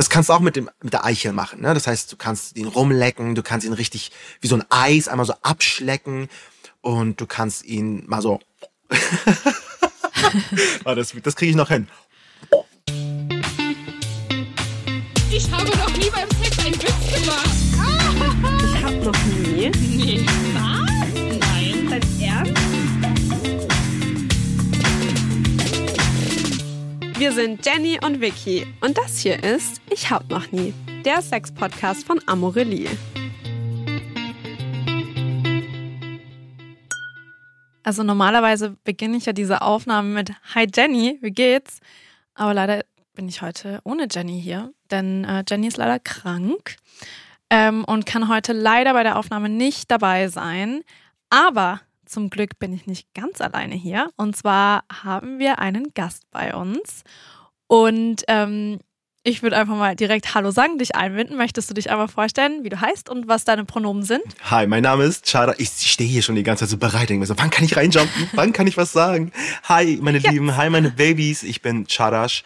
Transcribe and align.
Das 0.00 0.08
kannst 0.08 0.30
du 0.30 0.32
auch 0.32 0.40
mit, 0.40 0.56
dem, 0.56 0.70
mit 0.82 0.94
der 0.94 1.04
Eichel 1.04 1.34
machen. 1.34 1.60
Ne? 1.60 1.74
Das 1.74 1.86
heißt, 1.86 2.10
du 2.10 2.16
kannst 2.16 2.56
ihn 2.56 2.68
rumlecken, 2.68 3.34
du 3.34 3.42
kannst 3.42 3.66
ihn 3.66 3.74
richtig 3.74 4.12
wie 4.40 4.46
so 4.46 4.56
ein 4.56 4.64
Eis 4.70 5.08
einmal 5.08 5.26
so 5.26 5.34
abschlecken 5.42 6.30
und 6.80 7.20
du 7.20 7.26
kannst 7.26 7.66
ihn 7.66 8.04
mal 8.06 8.22
so. 8.22 8.40
das 10.86 11.14
das 11.22 11.36
kriege 11.36 11.50
ich 11.50 11.54
noch 11.54 11.68
hin. 11.68 11.86
Ich 15.30 15.52
habe 15.52 15.68
noch 15.68 15.94
nie 15.94 16.08
beim 16.08 16.28
Sex 16.42 16.58
einen 16.64 16.80
Witz 16.80 17.22
gemacht. 17.22 17.50
Ich 18.64 18.82
hab 18.82 19.04
noch 19.04 19.24
nie. 19.26 19.68
Nee. 19.68 20.49
Wir 27.20 27.32
sind 27.32 27.66
Jenny 27.66 27.98
und 28.02 28.22
Vicky 28.22 28.66
und 28.80 28.96
das 28.96 29.18
hier 29.18 29.44
ist 29.44 29.82
Ich 29.90 30.10
hab 30.10 30.30
noch 30.30 30.52
nie, 30.52 30.72
der 31.04 31.20
Sex-Podcast 31.20 32.06
von 32.06 32.18
Amorelie. 32.26 32.88
Also 37.82 38.04
normalerweise 38.04 38.74
beginne 38.84 39.18
ich 39.18 39.26
ja 39.26 39.34
diese 39.34 39.60
Aufnahme 39.60 40.08
mit 40.08 40.32
Hi 40.54 40.66
Jenny, 40.74 41.18
wie 41.20 41.30
geht's? 41.30 41.80
Aber 42.32 42.54
leider 42.54 42.86
bin 43.12 43.28
ich 43.28 43.42
heute 43.42 43.80
ohne 43.84 44.06
Jenny 44.10 44.40
hier, 44.40 44.72
denn 44.90 45.24
äh, 45.24 45.44
Jenny 45.46 45.66
ist 45.66 45.76
leider 45.76 45.98
krank 45.98 46.76
ähm, 47.50 47.84
und 47.84 48.06
kann 48.06 48.30
heute 48.30 48.54
leider 48.54 48.94
bei 48.94 49.02
der 49.02 49.18
Aufnahme 49.18 49.50
nicht 49.50 49.90
dabei 49.90 50.28
sein. 50.28 50.80
Aber 51.28 51.82
zum 52.10 52.28
Glück 52.30 52.58
bin 52.58 52.72
ich 52.72 52.86
nicht 52.86 53.06
ganz 53.14 53.40
alleine 53.40 53.74
hier. 53.74 54.10
Und 54.16 54.36
zwar 54.36 54.82
haben 54.92 55.38
wir 55.38 55.58
einen 55.58 55.94
Gast 55.94 56.24
bei 56.30 56.54
uns. 56.54 57.04
Und 57.66 58.24
ähm, 58.28 58.80
ich 59.22 59.42
würde 59.42 59.56
einfach 59.56 59.76
mal 59.76 59.94
direkt 59.94 60.34
Hallo 60.34 60.50
sagen, 60.50 60.78
dich 60.78 60.96
einbinden. 60.96 61.36
Möchtest 61.36 61.68
du 61.70 61.74
dich 61.74 61.90
einmal 61.90 62.08
vorstellen, 62.08 62.64
wie 62.64 62.68
du 62.68 62.80
heißt 62.80 63.08
und 63.08 63.28
was 63.28 63.44
deine 63.44 63.64
Pronomen 63.64 64.02
sind? 64.02 64.22
Hi, 64.50 64.66
mein 64.66 64.82
Name 64.82 65.04
ist 65.04 65.26
Chara. 65.30 65.54
Ich 65.58 65.68
stehe 65.68 66.08
hier 66.08 66.22
schon 66.22 66.36
die 66.36 66.42
ganze 66.42 66.64
Zeit 66.64 66.70
so 66.70 66.78
bereit. 66.78 67.10
Denke 67.10 67.20
mir 67.20 67.26
so, 67.26 67.38
wann 67.38 67.50
kann 67.50 67.64
ich 67.64 67.76
reinjumpen? 67.76 68.30
wann 68.32 68.52
kann 68.52 68.66
ich 68.66 68.76
was 68.76 68.92
sagen? 68.92 69.30
Hi, 69.64 69.98
meine 70.00 70.18
Ja. 70.18 70.30
Lieben. 70.30 70.56
Hi, 70.56 70.70
meine 70.70 70.90
Babys. 70.90 71.42
Ich 71.42 71.62
bin 71.62 71.86
Charash, 71.86 72.44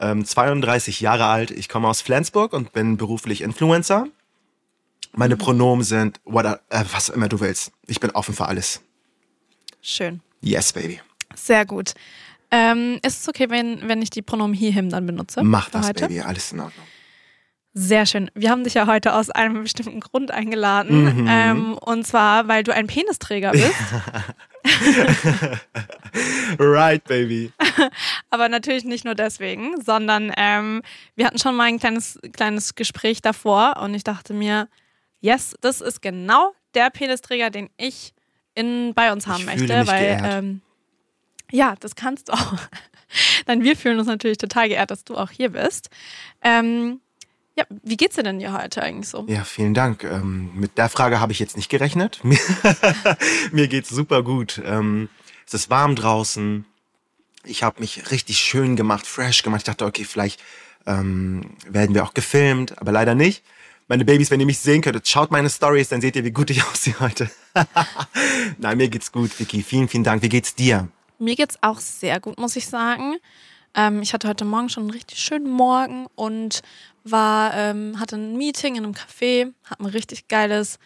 ähm, 0.00 0.24
32 0.24 1.00
Jahre 1.00 1.26
alt. 1.26 1.50
Ich 1.52 1.68
komme 1.68 1.88
aus 1.88 2.02
Flensburg 2.02 2.52
und 2.52 2.72
bin 2.72 2.96
beruflich 2.96 3.40
Influencer. 3.40 4.08
Meine 5.12 5.36
Pronomen 5.36 5.84
sind 5.84 6.20
what, 6.24 6.44
äh, 6.44 6.84
was 6.92 7.08
immer 7.08 7.28
du 7.28 7.40
willst. 7.40 7.72
Ich 7.86 8.00
bin 8.00 8.10
offen 8.10 8.34
für 8.34 8.46
alles. 8.46 8.82
Schön. 9.86 10.20
Yes, 10.40 10.72
baby. 10.72 11.00
Sehr 11.36 11.64
gut. 11.64 11.92
Ähm, 12.50 12.98
ist 13.04 13.22
es 13.22 13.28
okay, 13.28 13.50
wenn, 13.50 13.88
wenn 13.88 14.02
ich 14.02 14.10
die 14.10 14.22
Pronomen 14.22 14.52
he, 14.52 14.72
him 14.72 14.90
dann 14.90 15.06
benutze? 15.06 15.44
Mach 15.44 15.70
das, 15.70 15.86
heute? 15.86 16.08
Baby. 16.08 16.22
Alles 16.22 16.50
in 16.50 16.58
Ordnung. 16.60 16.84
Sehr 17.72 18.04
schön. 18.04 18.28
Wir 18.34 18.50
haben 18.50 18.64
dich 18.64 18.74
ja 18.74 18.88
heute 18.88 19.14
aus 19.14 19.30
einem 19.30 19.62
bestimmten 19.62 20.00
Grund 20.00 20.32
eingeladen. 20.32 21.22
Mhm. 21.22 21.26
Ähm, 21.28 21.78
und 21.78 22.04
zwar, 22.04 22.48
weil 22.48 22.64
du 22.64 22.74
ein 22.74 22.88
Penisträger 22.88 23.52
bist. 23.52 23.74
Right, 26.58 27.04
baby. 27.04 27.52
Aber 28.30 28.48
natürlich 28.48 28.84
nicht 28.84 29.04
nur 29.04 29.14
deswegen, 29.14 29.80
sondern 29.80 30.32
ähm, 30.36 30.82
wir 31.14 31.26
hatten 31.26 31.38
schon 31.38 31.54
mal 31.54 31.64
ein 31.64 31.78
kleines, 31.78 32.18
kleines 32.32 32.74
Gespräch 32.74 33.22
davor 33.22 33.76
und 33.82 33.94
ich 33.94 34.02
dachte 34.02 34.34
mir, 34.34 34.68
yes, 35.20 35.54
das 35.60 35.80
ist 35.80 36.02
genau 36.02 36.54
der 36.74 36.90
Penisträger, 36.90 37.50
den 37.50 37.70
ich 37.76 38.15
in, 38.56 38.94
bei 38.94 39.12
uns 39.12 39.28
haben 39.28 39.40
Ich 39.40 39.46
möchte. 39.46 39.86
weil 39.86 40.20
ähm, 40.24 40.60
ja, 41.52 41.74
das 41.78 41.94
kannst 41.94 42.28
du 42.28 42.32
auch. 42.32 42.54
Dann 43.46 43.62
wir 43.62 43.76
fühlen 43.76 43.98
uns 43.98 44.08
natürlich 44.08 44.38
total 44.38 44.68
geehrt, 44.68 44.90
dass 44.90 45.04
du 45.04 45.16
auch 45.16 45.30
hier 45.30 45.50
bist. 45.50 45.90
Ähm, 46.42 47.00
ja, 47.56 47.64
wie 47.70 47.96
geht's 47.96 48.16
dir 48.16 48.22
denn 48.22 48.40
hier 48.40 48.52
heute 48.52 48.82
eigentlich 48.82 49.08
so? 49.08 49.24
Ja, 49.28 49.44
vielen 49.44 49.72
Dank. 49.72 50.04
Ähm, 50.04 50.50
mit 50.54 50.76
der 50.76 50.88
Frage 50.88 51.20
habe 51.20 51.32
ich 51.32 51.38
jetzt 51.38 51.56
nicht 51.56 51.70
gerechnet. 51.70 52.20
Mir, 52.24 52.38
mir 53.52 53.68
geht's 53.68 53.88
super 53.88 54.22
gut. 54.22 54.60
Ähm, 54.64 55.08
es 55.46 55.54
ist 55.54 55.70
warm 55.70 55.94
draußen. 55.94 56.66
Ich 57.44 57.62
habe 57.62 57.80
mich 57.80 58.10
richtig 58.10 58.38
schön 58.38 58.74
gemacht, 58.74 59.06
fresh 59.06 59.44
gemacht. 59.44 59.60
Ich 59.60 59.64
dachte, 59.64 59.86
okay, 59.86 60.04
vielleicht 60.04 60.42
ähm, 60.84 61.56
werden 61.68 61.94
wir 61.94 62.04
auch 62.04 62.12
gefilmt, 62.12 62.78
aber 62.78 62.90
leider 62.90 63.14
nicht. 63.14 63.44
Meine 63.88 64.04
Babys, 64.04 64.32
wenn 64.32 64.40
ihr 64.40 64.46
mich 64.46 64.58
sehen 64.58 64.82
könntet, 64.82 65.06
schaut 65.06 65.30
meine 65.30 65.48
Stories, 65.48 65.88
dann 65.88 66.00
seht 66.00 66.16
ihr, 66.16 66.24
wie 66.24 66.32
gut 66.32 66.50
ich 66.50 66.64
aussehe 66.70 66.98
heute. 66.98 67.30
Nein, 68.58 68.78
mir 68.78 68.88
geht's 68.88 69.12
gut, 69.12 69.38
Vicky. 69.38 69.62
Vielen, 69.62 69.88
vielen 69.88 70.04
Dank. 70.04 70.22
Wie 70.22 70.28
geht's 70.28 70.54
dir? 70.54 70.88
Mir 71.18 71.36
geht's 71.36 71.56
auch 71.62 71.78
sehr 71.78 72.18
gut, 72.20 72.38
muss 72.38 72.56
ich 72.56 72.66
sagen. 72.66 73.16
Ähm, 73.74 74.02
ich 74.02 74.12
hatte 74.12 74.28
heute 74.28 74.44
Morgen 74.44 74.68
schon 74.68 74.84
einen 74.84 74.90
richtig 74.90 75.20
schönen 75.20 75.48
Morgen 75.48 76.06
und 76.16 76.62
war, 77.04 77.54
ähm, 77.54 78.00
hatte 78.00 78.16
ein 78.16 78.36
Meeting 78.36 78.74
in 78.74 78.84
einem 78.84 78.94
Café, 78.94 79.52
habe 79.64 79.84
ein 79.84 79.86
richtig 79.86 80.26
geiles 80.26 80.78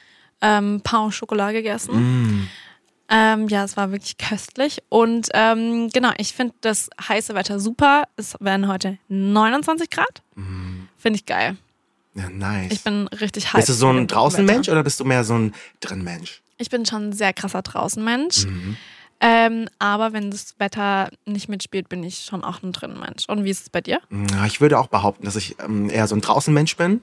ähm, 0.42 0.82
Pain 0.82 1.00
au 1.00 1.10
Chocolat 1.10 1.52
gegessen. 1.52 1.94
Mm. 1.94 2.48
Ähm, 3.08 3.48
ja, 3.48 3.64
es 3.64 3.76
war 3.76 3.90
wirklich 3.92 4.18
köstlich. 4.18 4.82
Und 4.88 5.28
ähm, 5.32 5.88
genau, 5.88 6.10
ich 6.18 6.34
finde 6.34 6.54
das 6.60 6.90
heiße 7.08 7.34
Wetter 7.34 7.58
super. 7.58 8.04
Es 8.16 8.36
werden 8.40 8.68
heute 8.68 8.98
29 9.08 9.88
Grad. 9.90 10.22
Finde 10.98 11.16
ich 11.16 11.26
geil. 11.26 11.56
Ja, 12.14 12.28
nice. 12.28 12.72
Ich 12.72 12.82
bin 12.82 13.06
richtig 13.08 13.52
heiß. 13.52 13.66
bist 13.66 13.68
du 13.68 13.74
so 13.74 13.88
ein 13.88 14.06
Draußenmensch 14.06 14.68
oder 14.68 14.82
bist 14.82 14.98
du 15.00 15.04
mehr 15.04 15.24
so 15.24 15.34
ein 15.34 15.54
Drinmensch? 15.80 16.42
Ich 16.58 16.70
bin 16.70 16.84
schon 16.84 17.10
ein 17.10 17.12
sehr 17.12 17.32
krasser 17.32 17.62
Draußenmensch. 17.62 18.46
Mhm. 18.46 18.76
Ähm, 19.20 19.68
aber 19.78 20.14
wenn 20.14 20.30
das 20.30 20.54
Wetter 20.58 21.10
nicht 21.26 21.48
mitspielt, 21.48 21.88
bin 21.90 22.02
ich 22.02 22.20
schon 22.20 22.42
auch 22.42 22.62
ein 22.62 22.72
Drinnenmensch. 22.72 23.26
Und 23.28 23.44
wie 23.44 23.50
ist 23.50 23.62
es 23.62 23.70
bei 23.70 23.82
dir? 23.82 24.00
Ja, 24.32 24.46
ich 24.46 24.62
würde 24.62 24.78
auch 24.78 24.86
behaupten, 24.86 25.26
dass 25.26 25.36
ich 25.36 25.56
ähm, 25.60 25.90
eher 25.90 26.06
so 26.06 26.14
ein 26.14 26.22
Draußenmensch 26.22 26.76
bin. 26.76 27.02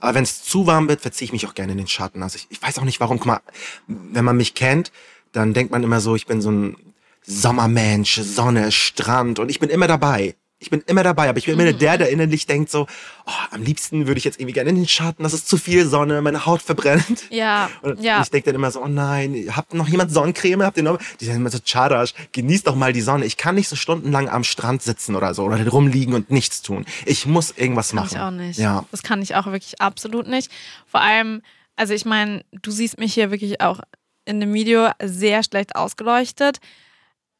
Aber 0.00 0.14
wenn 0.14 0.24
es 0.24 0.42
zu 0.42 0.66
warm 0.66 0.88
wird, 0.88 1.02
verziehe 1.02 1.26
ich 1.26 1.32
mich 1.32 1.46
auch 1.46 1.54
gerne 1.54 1.72
in 1.72 1.78
den 1.78 1.86
Schatten. 1.86 2.22
Also 2.22 2.36
ich, 2.36 2.46
ich 2.48 2.60
weiß 2.60 2.78
auch 2.78 2.84
nicht 2.84 3.00
warum. 3.00 3.18
Guck 3.18 3.26
mal, 3.26 3.40
wenn 3.86 4.24
man 4.24 4.36
mich 4.36 4.54
kennt, 4.54 4.92
dann 5.32 5.52
denkt 5.52 5.70
man 5.70 5.82
immer 5.84 6.00
so, 6.00 6.16
ich 6.16 6.26
bin 6.26 6.40
so 6.40 6.50
ein 6.50 6.76
Sommermensch, 7.22 8.20
Sonne, 8.20 8.72
Strand 8.72 9.38
und 9.38 9.50
ich 9.50 9.60
bin 9.60 9.68
immer 9.68 9.86
dabei. 9.86 10.34
Ich 10.62 10.70
bin 10.70 10.80
immer 10.86 11.02
dabei, 11.02 11.28
aber 11.28 11.38
ich 11.38 11.46
bin 11.46 11.58
immer 11.58 11.72
der, 11.72 11.98
der 11.98 12.10
innerlich 12.10 12.46
denkt 12.46 12.70
so, 12.70 12.86
oh, 13.26 13.30
am 13.50 13.62
liebsten 13.62 14.06
würde 14.06 14.18
ich 14.18 14.24
jetzt 14.24 14.38
irgendwie 14.38 14.52
gerne 14.52 14.70
in 14.70 14.76
den 14.76 14.86
Schatten, 14.86 15.24
das 15.24 15.34
ist 15.34 15.48
zu 15.48 15.56
viel 15.56 15.86
Sonne, 15.86 16.22
meine 16.22 16.46
Haut 16.46 16.62
verbrennt. 16.62 17.24
Ja, 17.30 17.68
Und 17.82 18.00
ja. 18.00 18.22
ich 18.22 18.30
denke 18.30 18.46
dann 18.46 18.54
immer 18.54 18.70
so, 18.70 18.80
oh 18.80 18.86
nein, 18.86 19.48
habt 19.50 19.74
noch 19.74 19.88
jemand 19.88 20.12
Sonnencreme? 20.12 20.62
Habt 20.62 20.76
ihr 20.76 20.84
noch? 20.84 20.98
Die 21.18 21.24
sagen 21.24 21.38
immer 21.38 21.50
so, 21.50 21.58
Charash, 21.64 22.14
genießt 22.30 22.68
doch 22.68 22.76
mal 22.76 22.92
die 22.92 23.00
Sonne. 23.00 23.24
Ich 23.24 23.36
kann 23.36 23.56
nicht 23.56 23.68
so 23.68 23.74
stundenlang 23.74 24.28
am 24.28 24.44
Strand 24.44 24.82
sitzen 24.82 25.16
oder 25.16 25.34
so 25.34 25.42
oder 25.44 25.66
rumliegen 25.66 26.14
und 26.14 26.30
nichts 26.30 26.62
tun. 26.62 26.86
Ich 27.06 27.26
muss 27.26 27.50
irgendwas 27.50 27.88
Kann 27.88 27.96
machen. 27.96 28.10
ich 28.12 28.20
auch 28.20 28.30
nicht. 28.30 28.58
Ja. 28.58 28.84
Das 28.92 29.02
kann 29.02 29.20
ich 29.20 29.34
auch 29.34 29.46
wirklich 29.46 29.80
absolut 29.80 30.28
nicht. 30.28 30.52
Vor 30.86 31.00
allem, 31.00 31.42
also 31.74 31.92
ich 31.92 32.04
meine, 32.04 32.44
du 32.52 32.70
siehst 32.70 32.98
mich 32.98 33.14
hier 33.14 33.32
wirklich 33.32 33.60
auch 33.60 33.80
in 34.24 34.38
dem 34.38 34.54
Video 34.54 34.90
sehr 35.02 35.42
schlecht 35.42 35.74
ausgeleuchtet. 35.74 36.58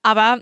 Aber 0.02 0.40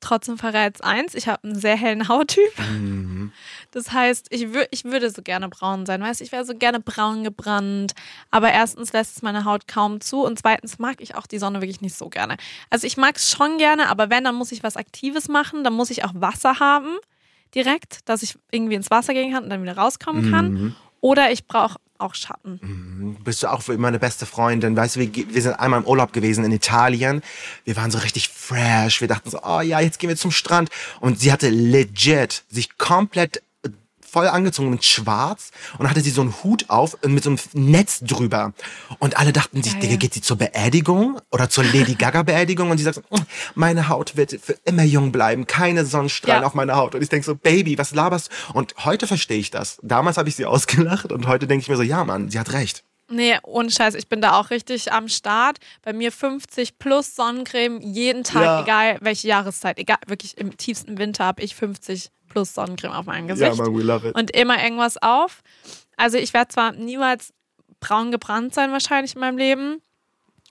trotzdem 0.00 0.38
verrät 0.38 0.82
eins, 0.84 1.14
ich 1.14 1.28
habe 1.28 1.44
einen 1.44 1.54
sehr 1.54 1.76
hellen 1.76 2.08
Hauttyp. 2.08 2.58
Mhm. 2.58 3.32
Das 3.70 3.92
heißt, 3.92 4.28
ich, 4.30 4.52
wür 4.52 4.66
ich 4.70 4.84
würde 4.84 5.10
so 5.10 5.22
gerne 5.22 5.48
braun 5.48 5.86
sein. 5.86 6.00
Weißt 6.02 6.20
ich 6.20 6.32
wäre 6.32 6.44
so 6.44 6.54
gerne 6.54 6.80
braun 6.80 7.24
gebrannt. 7.24 7.92
Aber 8.30 8.50
erstens 8.52 8.92
lässt 8.92 9.16
es 9.16 9.22
meine 9.22 9.44
Haut 9.44 9.68
kaum 9.68 10.00
zu 10.00 10.24
und 10.24 10.38
zweitens 10.38 10.78
mag 10.78 10.96
ich 11.00 11.14
auch 11.14 11.26
die 11.26 11.38
Sonne 11.38 11.60
wirklich 11.60 11.80
nicht 11.80 11.96
so 11.96 12.08
gerne. 12.08 12.36
Also 12.70 12.86
ich 12.86 12.96
mag 12.96 13.16
es 13.16 13.30
schon 13.30 13.58
gerne, 13.58 13.88
aber 13.88 14.10
wenn, 14.10 14.24
dann 14.24 14.34
muss 14.34 14.52
ich 14.52 14.62
was 14.62 14.76
Aktives 14.76 15.28
machen. 15.28 15.64
Dann 15.64 15.74
muss 15.74 15.90
ich 15.90 16.04
auch 16.04 16.12
Wasser 16.14 16.60
haben 16.60 16.96
direkt, 17.54 18.08
dass 18.08 18.22
ich 18.22 18.36
irgendwie 18.50 18.74
ins 18.74 18.90
Wasser 18.90 19.12
gehen 19.12 19.32
kann 19.32 19.44
und 19.44 19.50
dann 19.50 19.62
wieder 19.62 19.76
rauskommen 19.76 20.30
kann. 20.30 20.52
Mhm. 20.52 20.76
Oder 21.00 21.32
ich 21.32 21.46
brauche 21.46 21.78
auch 22.00 22.14
Schatten. 22.14 22.58
Mhm. 22.62 23.16
Bist 23.24 23.42
du 23.42 23.48
auch 23.48 23.66
meine 23.68 23.98
beste 23.98 24.26
Freundin? 24.26 24.76
Weißt 24.76 24.96
du, 24.96 25.00
wir, 25.00 25.12
wir 25.14 25.42
sind 25.42 25.54
einmal 25.54 25.80
im 25.80 25.86
Urlaub 25.86 26.12
gewesen 26.12 26.44
in 26.44 26.52
Italien. 26.52 27.22
Wir 27.64 27.76
waren 27.76 27.90
so 27.90 27.98
richtig 27.98 28.28
fresh. 28.28 29.00
Wir 29.00 29.08
dachten 29.08 29.30
so, 29.30 29.40
oh 29.42 29.60
ja, 29.60 29.80
jetzt 29.80 29.98
gehen 29.98 30.08
wir 30.08 30.16
zum 30.16 30.30
Strand. 30.30 30.70
Und 31.00 31.20
sie 31.20 31.32
hatte 31.32 31.48
legit 31.48 32.44
sich 32.48 32.78
komplett 32.78 33.42
voll 34.10 34.26
angezogen 34.28 34.70
mit 34.70 34.84
schwarz 34.84 35.50
und 35.78 35.88
hatte 35.88 36.00
sie 36.00 36.10
so 36.10 36.20
einen 36.22 36.34
Hut 36.42 36.64
auf 36.68 36.96
mit 37.06 37.22
so 37.24 37.30
einem 37.30 37.38
Netz 37.52 38.00
drüber. 38.00 38.52
Und 38.98 39.18
alle 39.18 39.32
dachten 39.32 39.62
sich. 39.62 39.78
Digga, 39.78 39.96
geht 39.96 40.14
sie 40.14 40.20
zur 40.20 40.36
Beerdigung 40.38 41.20
oder 41.30 41.48
zur 41.48 41.64
Lady 41.64 41.94
Gaga 41.94 42.22
Beerdigung? 42.22 42.70
Und 42.70 42.78
sie 42.78 42.84
sagt 42.84 42.96
so, 42.96 43.02
"Mm, 43.16 43.26
meine 43.54 43.88
Haut 43.88 44.16
wird 44.16 44.38
für 44.42 44.56
immer 44.64 44.82
jung 44.84 45.12
bleiben, 45.12 45.46
keine 45.46 45.84
Sonnenstrahlen 45.86 46.42
Ja. 46.42 46.46
auf 46.46 46.54
meiner 46.54 46.76
Haut. 46.76 46.94
Und 46.94 47.02
ich 47.02 47.08
denke 47.08 47.24
so, 47.24 47.34
Baby, 47.34 47.78
was 47.78 47.94
laberst 47.94 48.30
du? 48.48 48.58
Und 48.58 48.74
heute 48.84 49.06
verstehe 49.06 49.38
ich 49.38 49.50
das. 49.50 49.78
Damals 49.82 50.16
habe 50.16 50.28
ich 50.28 50.36
sie 50.36 50.46
ausgelacht 50.46 51.12
und 51.12 51.26
heute 51.26 51.46
denke 51.46 51.62
ich 51.62 51.68
mir 51.68 51.76
so, 51.76 51.82
ja 51.82 52.04
Mann, 52.04 52.30
sie 52.30 52.38
hat 52.38 52.52
recht. 52.52 52.84
Nee, 53.12 53.36
ohne 53.42 53.70
Scheiß, 53.72 53.94
ich 53.96 54.08
bin 54.08 54.20
da 54.20 54.38
auch 54.38 54.50
richtig 54.50 54.92
am 54.92 55.08
Start. 55.08 55.58
Bei 55.82 55.92
mir 55.92 56.12
50 56.12 56.78
plus 56.78 57.16
Sonnencreme 57.16 57.80
jeden 57.80 58.22
Tag, 58.22 58.42
Ja. 58.44 58.62
egal 58.62 58.98
welche 59.00 59.26
Jahreszeit. 59.26 59.78
Egal, 59.78 59.96
wirklich 60.06 60.38
im 60.38 60.56
tiefsten 60.56 60.96
Winter 60.96 61.24
habe 61.24 61.42
ich 61.42 61.56
50 61.56 62.10
plus 62.30 62.54
Sonnencreme 62.54 62.92
auf 62.92 63.04
meinem 63.04 63.28
Gesicht. 63.28 63.54
Ja, 63.58 63.62
man, 63.62 63.76
we 63.76 63.82
love 63.82 64.08
it. 64.08 64.14
und 64.14 64.30
immer 64.30 64.62
irgendwas 64.62 64.96
auf. 65.02 65.42
Also 65.98 66.16
ich 66.16 66.32
werde 66.32 66.48
zwar 66.48 66.72
niemals 66.72 67.34
braun 67.80 68.10
gebrannt 68.10 68.54
sein 68.54 68.72
wahrscheinlich 68.72 69.14
in 69.14 69.20
meinem 69.20 69.36
Leben, 69.36 69.82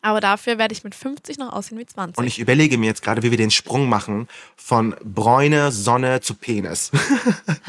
Aber 0.02 0.22
dafür 0.22 0.58
werde 0.58 0.74
ich 0.74 0.84
mit 0.84 0.96
50 0.96 1.38
noch 1.40 1.52
aussehen 1.52 1.78
wie 1.78 1.86
20. 1.86 2.18
Und 2.18 2.26
ich 2.26 2.40
überlege 2.40 2.78
mir 2.78 2.86
jetzt 2.86 3.02
gerade, 3.02 3.22
wie 3.22 3.32
wir 3.32 3.38
den 3.38 3.52
Sprung 3.52 3.90
machen 3.90 4.28
von 4.56 4.96
Bräune, 5.04 5.72
Sonne 5.72 6.22
zu 6.22 6.36
Penis. 6.36 6.92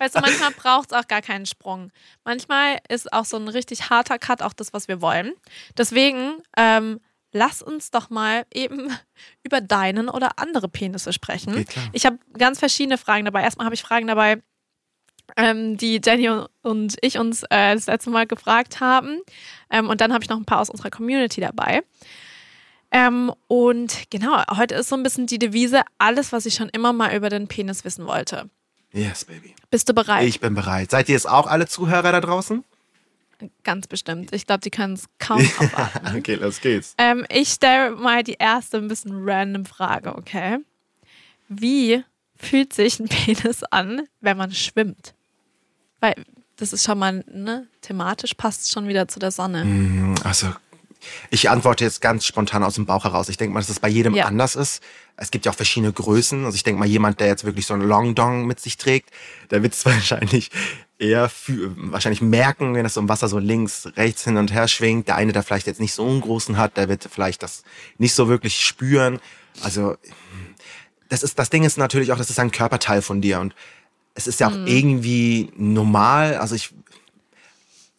Weißt 0.00 0.14
du, 0.16 0.20
manchmal 0.20 0.50
braucht 0.52 0.92
es 0.92 0.98
auch 0.98 1.06
gar 1.08 1.20
keinen 1.22 1.44
Sprung. 1.46 1.90
Manchmal 2.24 2.78
ist 2.88 3.12
auch 3.12 3.24
so 3.24 3.36
ein 3.36 3.48
richtig 3.48 3.90
harter 3.90 4.18
Cut 4.18 4.42
auch 4.42 4.52
das, 4.54 4.72
was 4.72 4.88
wir 4.88 5.00
wollen. 5.02 5.32
Deswegen 5.76 6.42
ähm, 6.56 7.00
lass 7.32 7.62
uns 7.62 7.90
doch 7.90 8.10
mal 8.10 8.44
eben 8.52 8.90
über 9.42 9.60
deinen 9.60 10.08
oder 10.08 10.38
andere 10.38 10.68
Penisse 10.68 11.12
sprechen. 11.12 11.64
Klar. 11.64 11.86
Ich 11.92 12.06
habe 12.06 12.18
ganz 12.38 12.58
verschiedene 12.58 12.98
Fragen 12.98 13.24
dabei. 13.24 13.42
Erstmal 13.42 13.64
habe 13.64 13.74
ich 13.74 13.82
Fragen 13.82 14.06
dabei, 14.06 14.42
ähm, 15.36 15.76
die 15.76 16.00
Jenny 16.04 16.28
und 16.62 16.96
ich 17.00 17.18
uns 17.18 17.42
äh, 17.44 17.74
das 17.74 17.86
letzte 17.86 18.10
Mal 18.10 18.26
gefragt 18.26 18.80
haben. 18.80 19.20
Ähm, 19.70 19.88
und 19.88 20.00
dann 20.00 20.12
habe 20.12 20.22
ich 20.22 20.30
noch 20.30 20.36
ein 20.36 20.44
paar 20.44 20.60
aus 20.60 20.70
unserer 20.70 20.90
Community 20.90 21.40
dabei. 21.40 21.82
Ähm, 22.90 23.32
und 23.48 24.10
genau, 24.10 24.42
heute 24.56 24.74
ist 24.74 24.90
so 24.90 24.96
ein 24.96 25.02
bisschen 25.02 25.26
die 25.26 25.38
Devise, 25.38 25.82
alles, 25.96 26.32
was 26.32 26.44
ich 26.44 26.54
schon 26.54 26.68
immer 26.68 26.92
mal 26.92 27.16
über 27.16 27.30
den 27.30 27.48
Penis 27.48 27.84
wissen 27.84 28.06
wollte. 28.06 28.50
Yes, 28.92 29.24
baby. 29.24 29.54
Bist 29.70 29.88
du 29.88 29.94
bereit? 29.94 30.28
Ich 30.28 30.40
bin 30.40 30.54
bereit. 30.54 30.90
Seid 30.90 31.08
ihr 31.08 31.16
es 31.16 31.24
auch 31.24 31.46
alle 31.46 31.66
Zuhörer 31.66 32.12
da 32.12 32.20
draußen? 32.20 32.62
Ganz 33.64 33.86
bestimmt. 33.86 34.34
Ich 34.34 34.46
glaube, 34.46 34.60
die 34.60 34.70
können 34.70 34.94
es 34.94 35.04
kaum 35.18 35.40
abwarten. 35.58 36.16
okay, 36.18 36.34
los 36.34 36.60
geht's. 36.60 36.94
ähm, 36.98 37.24
ich 37.30 37.48
stelle 37.50 37.92
mal 37.96 38.22
die 38.22 38.36
erste 38.38 38.78
ein 38.78 38.88
bisschen 38.88 39.12
random 39.28 39.64
Frage, 39.64 40.14
okay? 40.16 40.58
Wie 41.48 42.02
fühlt 42.36 42.72
sich 42.72 42.98
ein 43.00 43.08
Penis 43.08 43.62
an, 43.64 44.02
wenn 44.20 44.36
man 44.36 44.52
schwimmt? 44.52 45.14
Weil 46.00 46.14
das 46.56 46.72
ist 46.72 46.84
schon 46.84 46.98
mal, 46.98 47.24
ne, 47.32 47.66
thematisch 47.80 48.34
passt 48.34 48.70
schon 48.70 48.88
wieder 48.88 49.08
zu 49.08 49.18
der 49.18 49.30
Sonne. 49.30 50.14
Also, 50.24 50.52
ich 51.30 51.50
antworte 51.50 51.84
jetzt 51.84 52.00
ganz 52.00 52.24
spontan 52.24 52.62
aus 52.62 52.74
dem 52.76 52.86
Bauch 52.86 53.04
heraus. 53.04 53.28
Ich 53.28 53.36
denke 53.36 53.54
mal, 53.54 53.60
dass 53.60 53.66
das 53.68 53.80
bei 53.80 53.88
jedem 53.88 54.14
Ja. 54.14 54.26
anders 54.26 54.54
ist. 54.54 54.82
Es 55.16 55.30
gibt 55.30 55.44
ja 55.46 55.52
auch 55.52 55.56
verschiedene 55.56 55.92
Größen. 55.92 56.44
Also 56.44 56.54
ich 56.54 56.62
denke 56.62 56.78
mal, 56.78 56.86
jemand, 56.86 57.18
der 57.20 57.26
jetzt 57.26 57.44
wirklich 57.44 57.66
so 57.66 57.74
einen 57.74 57.82
Long 57.82 58.14
Dong 58.14 58.46
mit 58.46 58.60
sich 58.60 58.76
trägt, 58.76 59.10
der 59.50 59.62
wird 59.62 59.72
es 59.74 59.84
wahrscheinlich 59.86 60.50
eher 61.02 61.30
wahrscheinlich 61.76 62.22
merken, 62.22 62.74
wenn 62.74 62.84
das 62.84 62.94
so 62.94 63.00
im 63.00 63.08
Wasser 63.08 63.28
so 63.28 63.38
links, 63.38 63.88
rechts 63.96 64.24
hin 64.24 64.36
und 64.36 64.52
her 64.52 64.68
schwingt. 64.68 65.08
Der 65.08 65.16
eine, 65.16 65.32
der 65.32 65.42
vielleicht 65.42 65.66
jetzt 65.66 65.80
nicht 65.80 65.92
so 65.92 66.06
einen 66.06 66.20
großen 66.20 66.56
hat, 66.56 66.76
der 66.76 66.88
wird 66.88 67.08
vielleicht 67.10 67.42
das 67.42 67.64
nicht 67.98 68.14
so 68.14 68.28
wirklich 68.28 68.60
spüren. 68.64 69.18
Also 69.62 69.96
das 71.08 71.22
ist 71.22 71.38
das 71.38 71.50
Ding 71.50 71.64
ist 71.64 71.76
natürlich 71.76 72.12
auch, 72.12 72.18
das 72.18 72.30
ist 72.30 72.38
ein 72.38 72.52
Körperteil 72.52 73.02
von 73.02 73.20
dir 73.20 73.40
und 73.40 73.54
es 74.14 74.26
ist 74.26 74.40
ja 74.40 74.48
auch 74.48 74.66
irgendwie 74.66 75.52
normal. 75.56 76.36
Also 76.36 76.54
ich 76.54 76.72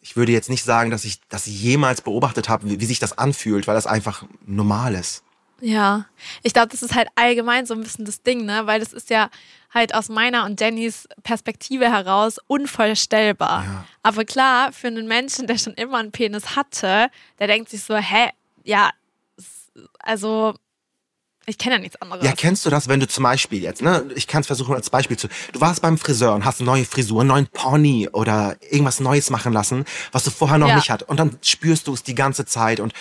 ich 0.00 0.16
würde 0.16 0.32
jetzt 0.32 0.50
nicht 0.50 0.64
sagen, 0.64 0.90
dass 0.90 1.04
ich 1.04 1.20
das 1.28 1.46
jemals 1.46 2.00
beobachtet 2.00 2.48
habe, 2.48 2.68
wie, 2.68 2.80
wie 2.80 2.86
sich 2.86 2.98
das 2.98 3.16
anfühlt, 3.16 3.66
weil 3.66 3.74
das 3.74 3.86
einfach 3.86 4.24
normal 4.46 4.94
ist. 4.94 5.22
Ja, 5.60 6.06
ich 6.42 6.52
glaube, 6.52 6.68
das 6.68 6.82
ist 6.82 6.94
halt 6.94 7.08
allgemein 7.14 7.64
so 7.64 7.74
ein 7.74 7.80
bisschen 7.80 8.04
das 8.04 8.22
Ding, 8.22 8.44
ne? 8.44 8.66
Weil 8.66 8.80
das 8.80 8.92
ist 8.92 9.08
ja 9.08 9.30
halt 9.74 9.94
aus 9.94 10.08
meiner 10.08 10.44
und 10.44 10.60
Jennys 10.60 11.08
Perspektive 11.22 11.90
heraus 11.90 12.38
unvorstellbar. 12.46 13.64
Ja. 13.64 13.84
Aber 14.02 14.24
klar, 14.24 14.72
für 14.72 14.86
einen 14.86 15.08
Menschen, 15.08 15.46
der 15.46 15.58
schon 15.58 15.74
immer 15.74 15.98
einen 15.98 16.12
Penis 16.12 16.56
hatte, 16.56 17.10
der 17.38 17.46
denkt 17.48 17.68
sich 17.68 17.82
so, 17.82 17.96
hä, 17.96 18.30
ja, 18.62 18.90
also 19.98 20.54
ich 21.46 21.58
kenne 21.58 21.76
ja 21.76 21.80
nichts 21.80 22.00
anderes. 22.00 22.24
Ja, 22.24 22.32
kennst 22.32 22.64
du 22.66 22.70
das, 22.70 22.88
wenn 22.88 23.00
du 23.00 23.06
zum 23.08 23.24
Beispiel 23.24 23.62
jetzt, 23.62 23.82
ne, 23.82 24.04
ich 24.14 24.26
kann 24.26 24.40
es 24.40 24.46
versuchen 24.46 24.74
als 24.74 24.90
Beispiel 24.90 25.16
zu, 25.16 25.28
du 25.52 25.60
warst 25.60 25.82
beim 25.82 25.98
Friseur 25.98 26.34
und 26.34 26.44
hast 26.44 26.60
eine 26.60 26.66
neue 26.70 26.84
Frisur, 26.84 27.20
einen 27.20 27.28
neuen 27.28 27.46
Pony 27.48 28.08
oder 28.12 28.56
irgendwas 28.70 29.00
Neues 29.00 29.30
machen 29.30 29.52
lassen, 29.52 29.84
was 30.12 30.24
du 30.24 30.30
vorher 30.30 30.58
noch 30.58 30.68
Ja. 30.68 30.76
nicht 30.76 30.90
hattest 30.90 31.10
und 31.10 31.18
dann 31.18 31.38
spürst 31.42 31.86
du 31.86 31.92
es 31.94 32.02
die 32.02 32.14
ganze 32.14 32.44
Zeit 32.46 32.80
und 32.80 32.92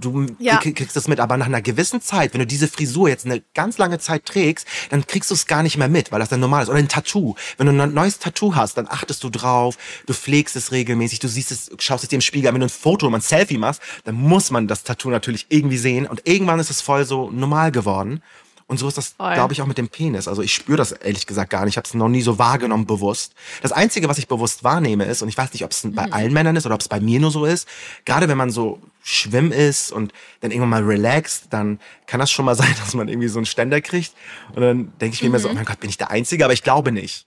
du 0.00 0.26
Ja. 0.38 0.56
krieg- 0.58 0.76
kriegst 0.76 0.96
es 0.96 1.08
mit, 1.08 1.20
aber 1.20 1.36
nach 1.36 1.46
einer 1.46 1.62
gewissen 1.62 2.00
Zeit, 2.00 2.32
wenn 2.32 2.40
du 2.40 2.46
diese 2.46 2.68
Frisur 2.68 3.08
jetzt 3.08 3.26
eine 3.26 3.42
ganz 3.54 3.78
lange 3.78 3.98
Zeit 3.98 4.24
trägst, 4.24 4.66
dann 4.90 5.06
kriegst 5.06 5.30
du 5.30 5.34
es 5.34 5.46
gar 5.46 5.62
nicht 5.62 5.76
mehr 5.76 5.88
mit, 5.88 6.12
weil 6.12 6.20
das 6.20 6.28
dann 6.28 6.40
normal 6.40 6.62
ist. 6.62 6.68
Oder 6.68 6.78
ein 6.78 6.88
Tattoo. 6.88 7.34
Wenn 7.58 7.66
du 7.66 7.82
ein 7.82 7.92
neues 7.94 8.18
Tattoo 8.18 8.54
hast, 8.54 8.76
dann 8.76 8.88
achtest 8.88 9.22
du 9.24 9.30
drauf, 9.30 9.76
du 10.06 10.12
pflegst 10.14 10.56
es 10.56 10.72
regelmäßig, 10.72 11.18
du 11.20 11.28
siehst 11.28 11.50
es, 11.50 11.70
schaust 11.78 12.04
es 12.04 12.08
dir 12.10 12.16
im 12.16 12.20
Spiegel 12.22 12.48
an. 12.48 12.54
Wenn 12.54 12.60
du 12.60 12.66
ein 12.66 12.70
Foto, 12.70 13.08
ein 13.08 13.20
Selfie 13.20 13.58
machst, 13.58 13.80
dann 14.04 14.14
muss 14.14 14.50
man 14.50 14.68
das 14.68 14.84
Tattoo 14.84 15.10
natürlich 15.10 15.46
irgendwie 15.48 15.78
sehen 15.78 16.06
und 16.06 16.22
irgendwann 16.24 16.58
ist 16.60 16.70
es 16.70 16.80
voll 16.80 17.04
so 17.04 17.30
normal 17.30 17.72
geworden. 17.74 18.22
Und 18.66 18.78
so 18.78 18.88
ist 18.88 18.96
das, 18.96 19.14
glaube 19.18 19.52
ich, 19.52 19.60
auch 19.60 19.66
mit 19.66 19.76
dem 19.76 19.90
Penis. 19.90 20.26
Also 20.26 20.40
ich 20.40 20.54
spüre 20.54 20.78
das 20.78 20.92
ehrlich 20.92 21.26
gesagt 21.26 21.50
gar 21.50 21.66
nicht. 21.66 21.74
Ich 21.74 21.76
habe 21.76 21.86
es 21.86 21.92
noch 21.92 22.08
nie 22.08 22.22
so 22.22 22.38
wahrgenommen 22.38 22.86
bewusst. 22.86 23.34
Das 23.60 23.72
Einzige, 23.72 24.08
was 24.08 24.16
ich 24.16 24.26
bewusst 24.26 24.64
wahrnehme, 24.64 25.04
ist, 25.04 25.20
und 25.20 25.28
ich 25.28 25.36
weiß 25.36 25.52
nicht, 25.52 25.64
ob 25.64 25.70
es 25.70 25.86
bei 25.92 26.10
allen 26.10 26.32
Männern 26.32 26.56
ist 26.56 26.64
oder 26.64 26.74
ob 26.74 26.80
es 26.80 26.88
bei 26.88 26.98
mir 26.98 27.20
nur 27.20 27.30
so 27.30 27.44
ist, 27.44 27.68
gerade 28.06 28.26
wenn 28.26 28.38
man 28.38 28.50
so 28.50 28.80
schwimm 29.02 29.52
ist 29.52 29.92
und 29.92 30.14
dann 30.40 30.50
irgendwann 30.50 30.70
mal 30.70 30.82
relaxt, 30.82 31.48
dann 31.50 31.78
kann 32.06 32.20
das 32.20 32.30
schon 32.30 32.46
mal 32.46 32.54
sein, 32.62 32.74
dass 32.82 32.94
man 32.94 33.08
irgendwie 33.08 33.28
so 33.28 33.38
einen 33.38 33.44
Ständer 33.44 33.82
kriegt. 33.82 34.14
Und 34.54 34.62
dann 34.62 34.92
denke 34.98 35.14
ich 35.14 35.20
mir 35.20 35.28
immer 35.28 35.40
so, 35.40 35.50
oh 35.50 35.54
mein 35.54 35.66
Gott, 35.66 35.80
bin 35.80 35.90
ich 35.90 35.98
der 35.98 36.10
Einzige? 36.10 36.44
Aber 36.44 36.54
ich 36.54 36.62
glaube 36.62 36.90
nicht. 36.90 37.26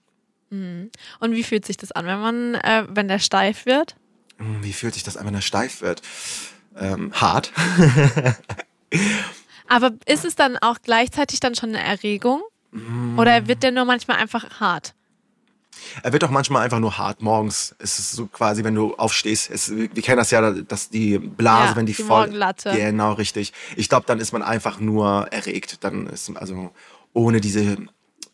Und 0.49 0.89
wie 1.21 1.44
fühlt 1.44 1.65
sich 1.65 1.77
das 1.77 1.91
an, 1.91 2.07
wenn 2.07 2.19
man, 2.19 2.55
äh, 2.55 2.85
wenn 2.89 3.07
der 3.07 3.19
steif 3.19 3.67
wird? 3.67 3.95
Hm, 4.38 4.63
Wie 4.63 4.73
fühlt 4.73 4.94
sich 4.94 5.03
das 5.03 5.17
an, 5.17 5.25
wenn 5.27 5.35
er 5.35 5.41
steif 5.41 5.81
wird? 5.81 6.01
Ähm, 6.79 7.11
hart. 7.13 7.51
Aber 9.67 9.91
ist 10.05 10.25
es 10.25 10.35
dann 10.35 10.57
auch 10.57 10.77
gleichzeitig 10.81 11.39
dann 11.39 11.55
schon 11.55 11.69
eine 11.69 11.83
Erregung? 11.83 12.41
Oder 13.17 13.47
wird 13.47 13.63
der 13.63 13.71
nur 13.71 13.85
manchmal 13.85 14.17
einfach 14.17 14.59
hart? 14.59 14.93
Er 16.03 16.11
wird 16.13 16.23
auch 16.23 16.29
manchmal 16.29 16.63
einfach 16.63 16.79
nur 16.79 16.97
hart. 16.97 17.21
Morgens 17.21 17.75
ist 17.79 17.99
es 17.99 18.11
so 18.11 18.27
quasi, 18.27 18.63
wenn 18.63 18.75
du 18.75 18.95
aufstehst. 18.95 19.49
Es, 19.49 19.69
wir 19.75 19.87
kennen 19.89 20.17
das 20.17 20.31
ja, 20.31 20.51
dass 20.51 20.89
die 20.89 21.17
Blase, 21.17 21.69
Ja, 21.71 21.75
wenn 21.75 21.85
die, 21.85 21.93
die 21.93 22.03
voll. 22.03 22.25
Morgenlatte. 22.25 22.71
Genau, 22.71 23.13
richtig. 23.13 23.53
Ich 23.75 23.89
glaube, 23.89 24.05
dann 24.05 24.19
ist 24.19 24.31
man 24.31 24.41
einfach 24.41 24.79
nur 24.79 25.27
erregt. 25.31 25.83
Dann 25.83 26.07
ist 26.07 26.29
also 26.35 26.71
ohne 27.13 27.41
diese, 27.41 27.77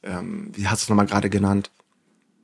ähm, 0.03 0.51
wie 0.53 0.67
hast 0.67 0.81
du 0.81 0.85
es 0.85 0.89
nochmal 0.89 1.05
gerade 1.05 1.29
genannt? 1.29 1.69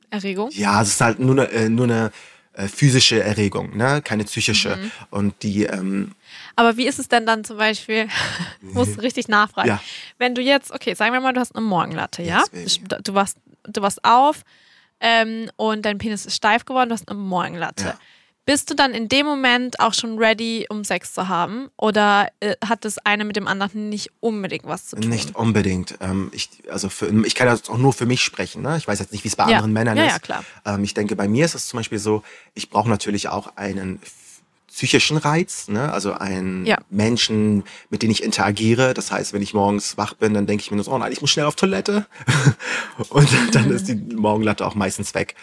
Erregung? 0.10 0.50
Ja, 0.52 0.82
es 0.82 0.90
ist 0.90 1.02
halt 1.02 1.20
nur 1.20 1.52
äh, 1.52 1.70
nur 1.70 1.86
eine 1.86 2.12
äh, 2.54 2.68
physische 2.68 3.22
Erregung, 3.24 3.76
ne? 3.78 4.02
keine 4.04 4.24
psychische. 4.26 4.76
Mhm. 4.76 4.92
Und 5.12 5.44
die, 5.44 5.64
ähm, 5.66 6.14
Aber 6.56 6.78
wie 6.78 6.88
ist 6.88 7.00
es 7.00 7.08
denn 7.08 7.26
dann 7.26 7.44
zum 7.44 7.58
Beispiel, 7.58 8.08
ich 8.62 8.74
muss 8.74 9.00
richtig 9.02 9.28
nachfragen, 9.28 9.70
Ja. 9.70 9.82
wenn 10.18 10.36
du 10.36 10.42
jetzt, 10.42 10.72
okay, 10.72 10.94
sagen 10.94 11.14
wir 11.14 11.22
mal, 11.22 11.34
du 11.34 11.40
hast 11.40 11.56
eine 11.56 11.66
Morgenlatte, 11.66 12.22
ja? 12.24 12.44
Yes. 12.52 12.80
Du 13.04 13.14
warst, 13.14 13.38
du 13.64 13.82
warst 13.82 14.04
auf 14.04 14.44
ähm, 15.00 15.50
und 15.56 15.84
dein 15.86 15.98
Penis 15.98 16.26
ist 16.26 16.36
steif 16.36 16.66
geworden, 16.66 16.90
du 16.90 16.94
hast 16.94 17.08
eine 17.10 17.20
Morgenlatte. 17.20 17.86
Ja. 17.86 18.00
Bist 18.46 18.70
du 18.72 18.74
dann 18.74 18.94
in 18.94 19.08
dem 19.08 19.28
Moment 19.28 19.80
auch 19.80 19.94
schon 19.94 20.18
ready, 20.18 20.66
um 20.70 20.84
Sex 20.84 21.14
zu 21.14 21.28
haben? 21.28 21.70
Oder 21.78 22.30
äh, 22.40 22.56
hat 22.66 22.84
das 22.84 22.98
eine 23.06 23.24
mit 23.24 23.36
dem 23.36 23.48
anderen 23.48 23.90
nicht 23.90 24.10
unbedingt 24.22 24.66
was 24.66 24.88
zu 24.88 24.96
tun? 24.96 25.08
Nicht 25.10 25.36
unbedingt. 25.36 25.96
Ähm, 26.02 26.32
ich, 26.34 26.50
also 26.72 26.90
für, 26.90 27.08
ich 27.28 27.36
kann 27.36 27.48
jetzt 27.48 27.70
auch 27.70 27.78
nur 27.78 27.94
für 27.94 28.08
mich 28.08 28.24
sprechen. 28.24 28.64
Ne? 28.64 28.76
Ich 28.78 28.88
weiß 28.88 28.98
jetzt 29.00 29.12
nicht, 29.12 29.24
wie 29.24 29.28
es 29.28 29.36
bei 29.36 29.44
Ja. 29.44 29.58
anderen 29.58 29.74
Männern 29.74 29.98
Ja, 29.98 30.06
ist. 30.06 30.12
ja, 30.14 30.20
klar. 30.20 30.44
Ähm, 30.66 30.84
ich 30.84 30.96
denke, 30.96 31.16
bei 31.16 31.28
mir 31.28 31.46
ist 31.46 31.54
es 31.54 31.68
zum 31.68 31.78
Beispiel 31.78 32.00
so, 32.00 32.24
ich 32.56 32.72
brauche 32.72 32.90
natürlich 32.90 33.28
auch 33.30 33.56
einen 33.56 34.00
psychischen 34.68 35.18
Reiz, 35.18 35.68
ne? 35.68 35.92
also 35.92 36.14
einen 36.14 36.66
Ja. 36.66 36.78
Menschen, 36.90 37.64
mit 37.92 38.02
dem 38.02 38.10
ich 38.10 38.24
interagiere. 38.24 38.96
Das 38.96 39.12
heißt, 39.12 39.32
wenn 39.34 39.44
ich 39.44 39.54
morgens 39.54 39.96
wach 39.98 40.14
bin, 40.16 40.34
dann 40.34 40.48
denke 40.48 40.64
ich 40.64 40.72
mir 40.72 40.78
nur 40.78 40.86
so, 40.86 40.92
oh 40.92 40.98
nein, 40.98 41.12
ich 41.12 41.22
muss 41.22 41.30
schnell 41.30 41.46
auf 41.46 41.56
Toilette. 41.56 42.08
Und 43.10 43.30
dann 43.54 43.70
ist 43.70 43.88
die 43.90 43.96
Morgenlatte 43.96 44.66
auch 44.66 44.74
meistens 44.76 45.14
weg. 45.14 45.36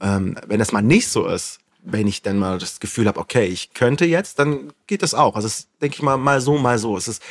Ähm, 0.00 0.36
wenn 0.46 0.58
das 0.58 0.72
mal 0.72 0.82
nicht 0.82 1.08
so 1.08 1.26
ist, 1.26 1.58
wenn 1.90 2.06
ich 2.06 2.22
dann 2.22 2.38
mal 2.38 2.58
das 2.58 2.80
Gefühl 2.80 3.06
habe, 3.06 3.18
okay, 3.18 3.46
ich 3.46 3.72
könnte 3.72 4.04
jetzt, 4.04 4.38
dann 4.38 4.72
geht 4.86 5.02
das 5.02 5.14
auch. 5.14 5.36
Also 5.36 5.46
es 5.46 5.68
denke 5.80 5.96
ich 5.96 6.02
mal, 6.02 6.16
mal 6.16 6.40
so, 6.40 6.58
mal 6.58 6.78
so. 6.78 6.96
Es 6.96 7.08
ist 7.08 7.22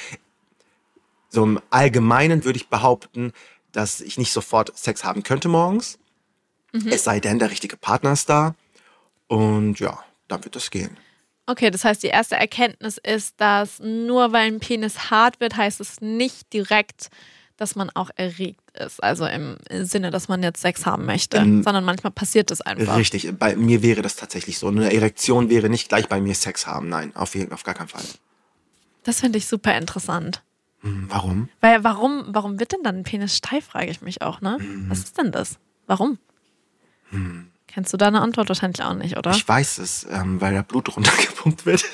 so 1.29 1.43
im 1.43 1.61
Allgemeinen 1.69 2.43
würde 2.43 2.57
ich 2.57 2.67
behaupten, 2.67 3.33
dass 3.71 4.01
ich 4.01 4.17
nicht 4.17 4.31
sofort 4.31 4.75
Sex 4.77 5.03
haben 5.03 5.23
könnte 5.23 5.49
morgens. 5.49 5.99
Es 6.85 7.03
sei 7.03 7.19
denn, 7.19 7.39
der 7.39 7.49
richtige 7.49 7.77
Partner 7.77 8.13
ist 8.13 8.29
da. 8.29 8.55
Und 9.27 9.79
ja, 9.79 9.99
dann 10.27 10.43
wird 10.43 10.55
das 10.55 10.69
gehen. 10.69 10.97
Okay, 11.45 11.71
das 11.71 11.85
heißt, 11.85 12.03
die 12.03 12.07
erste 12.07 12.35
Erkenntnis 12.35 12.97
ist, 12.97 13.39
dass 13.39 13.79
nur 13.79 14.33
weil 14.33 14.47
ein 14.47 14.59
Penis 14.59 15.09
hart 15.09 15.39
wird, 15.39 15.55
heißt 15.55 15.79
es 15.79 16.01
nicht 16.01 16.51
direkt, 16.53 17.09
dass 17.57 17.75
man 17.75 17.89
auch 17.89 18.09
erregt 18.15 18.61
ist. 18.79 19.03
Also 19.03 19.25
im 19.25 19.57
Sinne, 19.69 20.11
dass 20.11 20.27
man 20.27 20.43
jetzt 20.43 20.61
Sex 20.61 20.85
haben 20.85 21.05
möchte, 21.05 21.37
Ähm, 21.37 21.63
sondern 21.63 21.83
manchmal 21.83 22.11
passiert 22.11 22.51
das 22.51 22.61
einfach. 22.61 22.95
Richtig, 22.97 23.33
bei 23.37 23.55
mir 23.55 23.81
wäre 23.81 24.01
das 24.01 24.15
tatsächlich 24.15 24.59
so. 24.59 24.67
Eine 24.67 24.93
Erektion 24.93 25.49
wäre 25.49 25.67
nicht 25.69 25.89
gleich 25.89 26.07
bei 26.07 26.21
mir 26.21 26.35
Sex 26.35 26.67
haben. 26.67 26.89
Nein, 26.89 27.15
auf, 27.15 27.35
jeden, 27.35 27.51
auf 27.51 27.63
gar 27.63 27.73
keinen 27.75 27.89
Fall. 27.89 28.03
Das 29.03 29.19
finde 29.19 29.37
ich 29.39 29.47
super 29.47 29.75
interessant. 29.77 30.43
Hm, 30.81 31.05
Warum? 31.09 31.49
Weil 31.61 31.83
warum, 31.83 32.25
warum 32.27 32.59
wird 32.59 32.73
denn 32.73 32.83
dann 32.83 32.97
ein 32.97 33.03
Penis 33.03 33.35
steif, 33.35 33.65
frage 33.65 33.89
ich 33.89 34.01
mich 34.01 34.21
auch, 34.21 34.41
ne? 34.41 34.57
Mhm. 34.59 34.89
Was 34.89 34.99
ist 34.99 35.17
denn 35.17 35.31
das? 35.31 35.57
Warum? 35.87 36.19
Kennst 37.67 37.93
du 37.93 37.97
da 37.97 38.07
eine 38.07 38.21
Antwort 38.21 38.49
wahrscheinlich 38.49 38.83
auch 38.83 38.93
nicht, 38.93 39.17
oder? 39.17 39.31
Ich 39.31 39.47
weiß 39.47 39.77
es, 39.79 40.05
ähm, 40.11 40.41
weil 40.41 40.53
da 40.53 40.61
Blut 40.61 40.89
runtergepumpt 40.95 41.65
wird. 41.65 41.85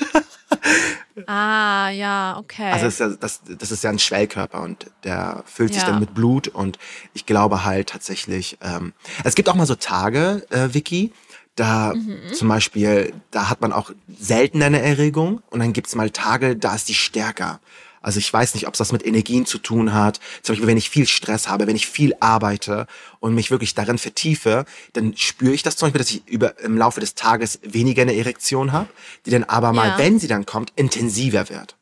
ah, 1.28 1.90
ja, 1.90 2.38
okay. 2.38 2.72
Also 2.72 2.88
es 2.88 2.94
ist 2.96 3.00
ja, 3.00 3.10
das, 3.10 3.42
das 3.60 3.72
ist 3.72 3.84
ja 3.84 3.90
ein 3.90 4.00
Schwellkörper 4.00 4.62
und 4.62 4.88
der 5.04 5.44
füllt 5.46 5.74
sich 5.74 5.84
Ja. 5.84 5.90
dann 5.90 6.00
mit 6.00 6.14
Blut 6.14 6.48
und 6.48 6.80
ich 7.14 7.26
glaube 7.26 7.64
halt 7.66 7.90
tatsächlich, 7.90 8.58
ähm, 8.62 8.94
es 9.24 9.36
gibt 9.36 9.50
auch 9.50 9.56
mal 9.56 9.66
so 9.66 9.76
Tage, 9.76 10.46
äh, 10.50 10.74
Vicky, 10.74 11.12
Da 11.56 11.94
zum 12.34 12.48
Beispiel, 12.48 13.14
da 13.30 13.48
hat 13.48 13.62
man 13.62 13.74
auch 13.74 13.92
seltener 14.20 14.66
eine 14.66 14.82
Erregung 14.82 15.44
und 15.52 15.60
dann 15.60 15.72
gibt's 15.72 15.94
mal 15.94 16.10
Tage, 16.10 16.56
da 16.56 16.74
ist 16.74 16.90
die 16.90 16.96
stärker. 16.96 17.60
Also 18.04 18.20
ich 18.20 18.32
weiß 18.32 18.54
nicht, 18.54 18.68
ob 18.68 18.74
es 18.76 18.78
das 18.78 18.92
mit 18.92 19.06
Energien 19.06 19.46
zu 19.48 19.58
tun 19.58 19.94
hat. 19.94 20.20
Zum 20.44 20.54
Beispiel, 20.54 20.68
wenn 20.68 20.78
ich 20.78 20.90
viel 20.92 21.08
Stress 21.08 21.48
habe, 21.48 21.66
wenn 21.66 21.76
ich 21.76 21.88
viel 21.88 22.14
arbeite 22.20 22.86
und 23.20 23.34
mich 23.34 23.50
wirklich 23.50 23.74
darin 23.74 23.98
vertiefe, 23.98 24.66
dann 24.94 25.18
spüre 25.18 25.54
ich 25.54 25.64
das 25.64 25.76
zum 25.78 25.88
Beispiel, 25.88 26.00
dass 26.00 26.12
ich 26.12 26.28
über, 26.28 26.60
im 26.60 26.78
Laufe 26.78 27.00
des 27.00 27.16
Tages 27.16 27.60
weniger 27.64 28.04
eine 28.04 28.16
Erektion 28.16 28.72
habe, 28.72 28.90
die 29.26 29.32
dann 29.32 29.46
aber 29.46 29.74
mal, 29.74 29.88
Ja. 29.90 29.98
wenn 29.98 30.20
sie 30.20 30.28
dann 30.28 30.46
kommt, 30.46 30.72
intensiver 30.76 31.50
wird. 31.50 31.76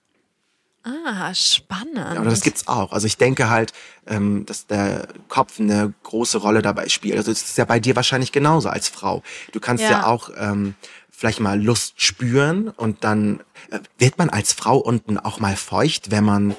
Ah, 0.84 1.32
spannend. 1.36 1.98
Ja, 1.98 2.20
und 2.22 2.26
das 2.26 2.42
gibt's 2.42 2.68
auch. 2.68 2.92
Also 2.92 3.06
ich 3.06 3.18
denke 3.18 3.52
halt, 3.52 3.72
ähm, 4.08 4.48
dass 4.48 4.66
der 4.66 5.08
Kopf 5.28 5.60
eine 5.60 5.94
große 6.02 6.40
Rolle 6.40 6.64
dabei 6.64 6.90
spielt. 6.90 7.18
Also 7.18 7.32
es 7.32 7.44
ist 7.44 7.58
ja 7.60 7.66
bei 7.66 7.80
dir 7.80 7.96
wahrscheinlich 7.96 8.32
genauso 8.32 8.68
als 8.68 8.88
Frau. 8.90 9.22
Du 9.52 9.60
kannst 9.60 9.84
ja, 9.84 9.92
Ja. 9.92 10.06
auch 10.08 10.32
ähm, 10.36 10.74
vielleicht 11.22 11.40
mal 11.40 11.62
Lust 11.62 12.02
spüren 12.02 12.70
und 12.70 13.04
dann 13.04 13.42
äh, 13.70 13.78
wird 14.00 14.18
man 14.18 14.32
als 14.32 14.54
Frau 14.54 14.78
unten 14.78 15.20
auch 15.20 15.40
mal 15.40 15.56
feucht, 15.56 16.10
wenn 16.10 16.24
man 16.24 16.56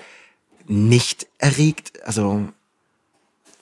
nicht 0.69 1.26
erregt. 1.38 2.00
Also 2.04 2.47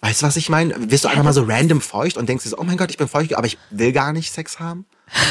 weißt 0.03 0.21
du, 0.21 0.27
was 0.27 0.37
ich 0.37 0.51
meine? 0.51 0.91
Wirst 0.91 1.05
du 1.05 1.09
einfach 1.09 1.25
mal 1.25 1.33
so 1.33 1.45
random 1.45 1.81
feucht 1.81 2.19
und 2.19 2.29
denkst 2.29 2.45
dir 2.45 2.51
so, 2.51 2.59
oh 2.59 2.65
mein 2.65 2.77
Gott, 2.77 2.91
ich 2.91 2.99
bin 2.99 3.09
feucht, 3.09 3.35
aber 3.35 3.47
ich 3.47 3.57
will 3.71 3.93
gar 3.93 4.13
nicht 4.13 4.31
Sex 4.31 4.61
haben? 4.61 4.85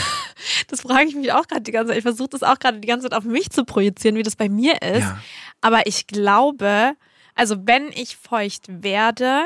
Das 0.70 0.82
frage 0.82 1.06
ich 1.06 1.16
mich 1.16 1.34
auch 1.34 1.48
gerade 1.48 1.62
die 1.62 1.72
ganze 1.72 1.90
Zeit. 1.90 1.98
Ich 1.98 2.04
versuche 2.04 2.30
das 2.30 2.44
auch 2.44 2.58
gerade 2.58 2.80
die 2.80 2.88
ganze 2.88 3.10
Zeit 3.10 3.18
auf 3.18 3.26
mich 3.26 3.50
zu 3.50 3.66
projizieren, 3.66 4.16
wie 4.16 4.24
das 4.24 4.38
bei 4.38 4.48
mir 4.48 4.82
ist. 4.82 5.02
Ja. 5.02 5.20
Aber 5.60 5.86
ich 5.86 6.08
glaube, 6.08 6.94
also 7.36 7.58
wenn 7.68 7.90
ich 7.92 8.16
feucht 8.16 8.66
werde, 8.68 9.44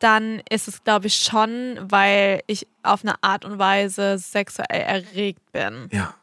dann 0.00 0.42
ist 0.50 0.66
es, 0.66 0.82
glaube 0.82 1.06
ich, 1.06 1.16
schon, 1.16 1.78
weil 1.80 2.42
ich 2.46 2.66
auf 2.82 3.04
eine 3.04 3.22
Art 3.22 3.44
und 3.44 3.58
Weise 3.58 4.18
sexuell 4.18 4.80
erregt 4.82 5.52
bin. 5.52 5.88
Ja. 5.92 6.14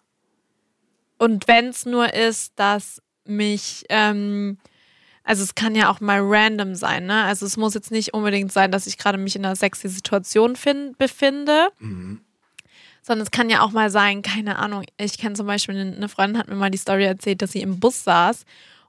Und 1.17 1.47
wenn 1.47 1.67
es 1.69 1.85
nur 1.85 2.13
ist, 2.13 2.53
dass 2.57 3.01
mich, 3.25 3.85
ähm, 3.89 4.57
also 5.23 5.43
es 5.43 5.55
kann 5.55 5.75
ja 5.75 5.89
auch 5.89 5.99
mal 5.99 6.19
random 6.21 6.75
sein, 6.75 7.05
ne? 7.05 7.23
Also 7.23 7.45
es 7.45 7.57
muss 7.57 7.73
jetzt 7.73 7.91
nicht 7.91 8.13
unbedingt 8.13 8.51
sein, 8.51 8.71
dass 8.71 8.87
ich 8.87 8.97
gerade 8.97 9.17
mich 9.17 9.35
in 9.35 9.45
einer 9.45 9.55
sexy 9.55 9.89
Situation 9.89 10.55
fin 10.55 10.95
befinde, 10.97 11.69
Mhm. 11.79 12.21
sondern 13.01 13.23
es 13.25 13.31
kann 13.31 13.49
ja 13.49 13.61
auch 13.61 13.71
mal 13.71 13.89
sein, 13.89 14.21
keine 14.21 14.57
Ahnung, 14.57 14.83
ich 14.97 15.17
kenne 15.17 15.35
zum 15.35 15.47
Beispiel, 15.47 15.75
eine 15.77 15.95
eine 15.95 16.09
Freundin 16.09 16.37
hat 16.37 16.47
mir 16.47 16.55
mal 16.55 16.69
die 16.71 16.77
Story 16.77 17.05
erzählt, 17.05 17.41
dass 17.41 17.51
sie 17.51 17.61
im 17.61 17.79
Bus 17.79 18.03
saß 18.03 18.45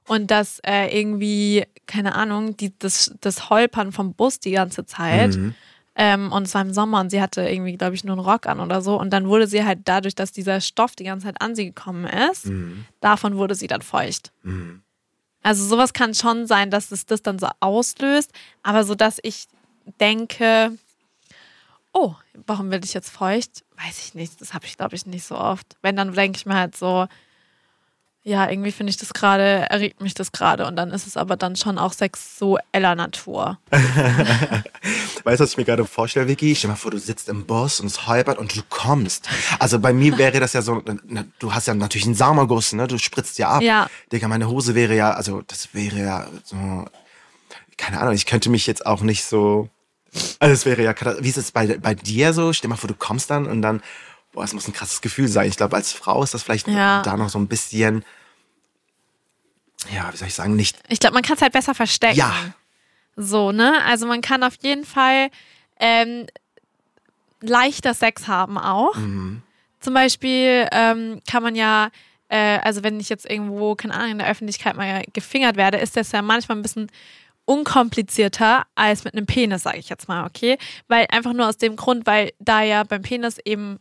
und 0.09 0.29
dass 0.31 0.59
äh, 0.65 0.87
irgendwie, 0.99 1.65
keine 1.85 2.15
Ahnung, 2.15 2.57
die, 2.57 2.77
das, 2.77 3.15
das 3.21 3.49
Holpern 3.49 3.91
vom 3.91 4.13
Bus 4.13 4.39
die 4.39 4.51
ganze 4.51 4.85
Zeit. 4.85 5.37
Mhm. 5.37 5.55
Ähm, 5.95 6.31
und 6.31 6.43
es 6.47 6.53
war 6.53 6.61
im 6.61 6.73
Sommer 6.73 6.99
und 7.01 7.09
sie 7.09 7.21
hatte 7.21 7.41
irgendwie, 7.47 7.77
glaube 7.77 7.93
ich, 7.93 8.03
nur 8.03 8.15
einen 8.17 8.25
Rock 8.25 8.47
an 8.47 8.59
oder 8.59 8.81
so. 8.81 8.99
Und 8.99 9.11
dann 9.11 9.27
wurde 9.27 9.47
sie 9.47 9.63
halt 9.65 9.79
dadurch, 9.85 10.15
dass 10.15 10.31
dieser 10.31 10.61
Stoff 10.61 10.95
die 10.95 11.03
ganze 11.03 11.27
Zeit 11.27 11.41
an 11.41 11.55
sie 11.55 11.65
gekommen 11.65 12.05
ist, 12.05 12.45
Mhm. 12.47 12.85
davon 13.01 13.37
wurde 13.37 13.53
sie 13.55 13.67
dann 13.67 13.81
feucht. 13.81 14.31
Mhm. 14.43 14.81
Also 15.43 15.65
sowas 15.65 15.93
kann 15.93 16.13
schon 16.13 16.47
sein, 16.47 16.71
dass 16.71 16.91
es 16.91 17.05
das 17.05 17.21
dann 17.21 17.37
so 17.37 17.47
auslöst, 17.59 18.31
aber 18.63 18.83
so, 18.83 18.95
dass 18.95 19.19
ich 19.23 19.47
denke, 19.99 20.71
oh, 21.93 22.13
warum 22.47 22.71
werde 22.71 22.85
ich 22.85 22.93
jetzt 22.93 23.09
feucht? 23.09 23.63
Weiß 23.77 23.99
ich 23.99 24.13
nicht. 24.15 24.41
Das 24.41 24.53
habe 24.53 24.65
ich, 24.65 24.77
glaube 24.77 24.95
ich, 24.95 25.05
nicht 25.05 25.23
so 25.25 25.37
oft. 25.37 25.77
Wenn, 25.81 25.95
dann 25.95 26.13
denke 26.13 26.37
ich 26.37 26.45
mir 26.45 26.55
halt 26.55 26.75
so, 26.75 27.07
ja, 28.29 28.47
irgendwie 28.47 28.71
finde 28.71 28.91
ich 28.91 28.97
das 28.97 29.11
gerade, 29.11 29.65
erregt 29.71 30.01
mich 30.01 30.13
das 30.13 30.31
gerade. 30.31 30.67
Und 30.67 30.75
dann 30.75 30.91
ist 30.91 31.07
es 31.07 31.17
aber 31.17 31.35
dann 31.35 31.55
schon 31.55 31.79
auch 31.79 31.93
sexueller 31.93 32.93
Natur. 32.95 33.57
Weißt 33.71 35.39
du, 35.39 35.43
was 35.43 35.51
ich 35.51 35.57
mir 35.57 35.65
gerade 35.65 35.83
vorstelle, 35.85 36.27
Vicky? 36.27 36.55
Stell 36.55 36.67
dir 36.67 36.73
mal 36.73 36.77
vor, 36.77 36.91
du 36.91 36.99
sitzt 36.99 37.27
im 37.27 37.45
Bus 37.47 37.79
und 37.79 37.87
es 37.87 38.05
holpert 38.07 38.37
und 38.37 38.55
du 38.55 38.61
kommst. 38.69 39.27
Also 39.57 39.79
bei 39.79 39.93
mir 39.93 40.17
wäre 40.19 40.39
das 40.39 40.53
ja 40.53 40.61
so, 40.61 40.83
du 41.39 41.53
hast 41.53 41.67
ja 41.67 41.73
natürlich 41.73 42.05
einen 42.05 42.13
Saumerguss, 42.13 42.73
ne? 42.73 42.87
Du 42.87 42.99
spritzt 42.99 43.39
ja 43.39 43.49
ab. 43.49 43.63
Ja. 43.63 43.87
Digga, 44.11 44.27
meine 44.27 44.47
Hose 44.47 44.75
wäre 44.75 44.95
ja, 44.95 45.11
also 45.11 45.41
das 45.47 45.73
wäre 45.73 45.97
ja 45.97 46.27
so, 46.43 46.85
keine 47.77 47.99
Ahnung, 47.99 48.13
ich 48.13 48.27
könnte 48.27 48.51
mich 48.51 48.67
jetzt 48.67 48.85
auch 48.85 49.01
nicht 49.01 49.23
so, 49.25 49.69
also 50.39 50.53
es 50.53 50.65
wäre 50.65 50.83
ja, 50.83 50.93
wie 51.19 51.29
ist 51.29 51.37
es 51.37 51.51
bei, 51.51 51.79
bei 51.79 51.95
dir 51.95 52.33
so? 52.33 52.53
Stell 52.53 52.67
dir 52.67 52.73
mal 52.75 52.77
vor, 52.77 52.87
du 52.89 52.93
kommst 52.95 53.31
dann 53.31 53.47
und 53.47 53.63
dann, 53.63 53.81
boah, 54.33 54.43
es 54.43 54.53
muss 54.53 54.67
ein 54.67 54.73
krasses 54.73 55.01
Gefühl 55.01 55.27
sein. 55.27 55.47
Ich 55.47 55.57
glaube, 55.57 55.75
als 55.75 55.91
Frau 55.91 56.21
ist 56.23 56.35
das 56.35 56.43
vielleicht 56.43 56.67
Ja. 56.67 57.01
da 57.01 57.17
noch 57.17 57.29
so 57.29 57.39
ein 57.39 57.47
bisschen, 57.47 58.05
ja, 59.93 60.11
wie 60.11 60.17
soll 60.17 60.27
ich 60.27 60.33
sagen, 60.33 60.55
nicht, 60.55 60.77
Ich 60.89 60.99
glaube, 60.99 61.13
man 61.13 61.23
kann 61.23 61.35
es 61.35 61.41
halt 61.41 61.53
besser 61.53 61.73
verstecken. 61.73 62.17
ja, 62.17 62.33
So, 63.15 63.51
ne? 63.51 63.83
Also 63.85 64.05
man 64.05 64.21
kann 64.21 64.43
auf 64.43 64.55
jeden 64.61 64.85
Fall 64.85 65.29
ähm, 65.79 66.27
leichter 67.41 67.93
Sex 67.93 68.27
haben 68.27 68.57
auch. 68.57 68.95
mhm. 68.95 69.41
Zum 69.79 69.93
Beispiel 69.93 70.67
ähm, 70.73 71.21
kann 71.25 71.41
man 71.41 71.55
ja, 71.55 71.89
äh, 72.27 72.59
also 72.59 72.83
wenn 72.83 72.99
ich 72.99 73.07
jetzt 73.07 73.29
irgendwo, 73.29 73.75
keine 73.75 73.93
Ahnung, 73.93 74.11
in 74.11 74.17
der 74.17 74.27
Öffentlichkeit 74.27 74.75
mal 74.75 75.03
gefingert 75.13 75.55
werde, 75.55 75.77
ist 75.77 75.95
das 75.95 76.11
ja 76.11 76.21
manchmal 76.21 76.57
ein 76.57 76.61
bisschen 76.61 76.91
unkomplizierter 77.45 78.65
als 78.75 79.05
mit 79.05 79.13
einem 79.15 79.25
Penis, 79.25 79.63
sage 79.63 79.77
ich 79.77 79.89
jetzt 79.89 80.07
mal, 80.07 80.25
okay? 80.25 80.57
Weil 80.89 81.07
einfach 81.11 81.33
nur 81.33 81.47
aus 81.47 81.57
dem 81.57 81.77
Grund, 81.77 82.05
weil 82.05 82.31
da 82.39 82.61
ja 82.61 82.83
beim 82.83 83.01
Penis 83.01 83.37
eben 83.45 83.79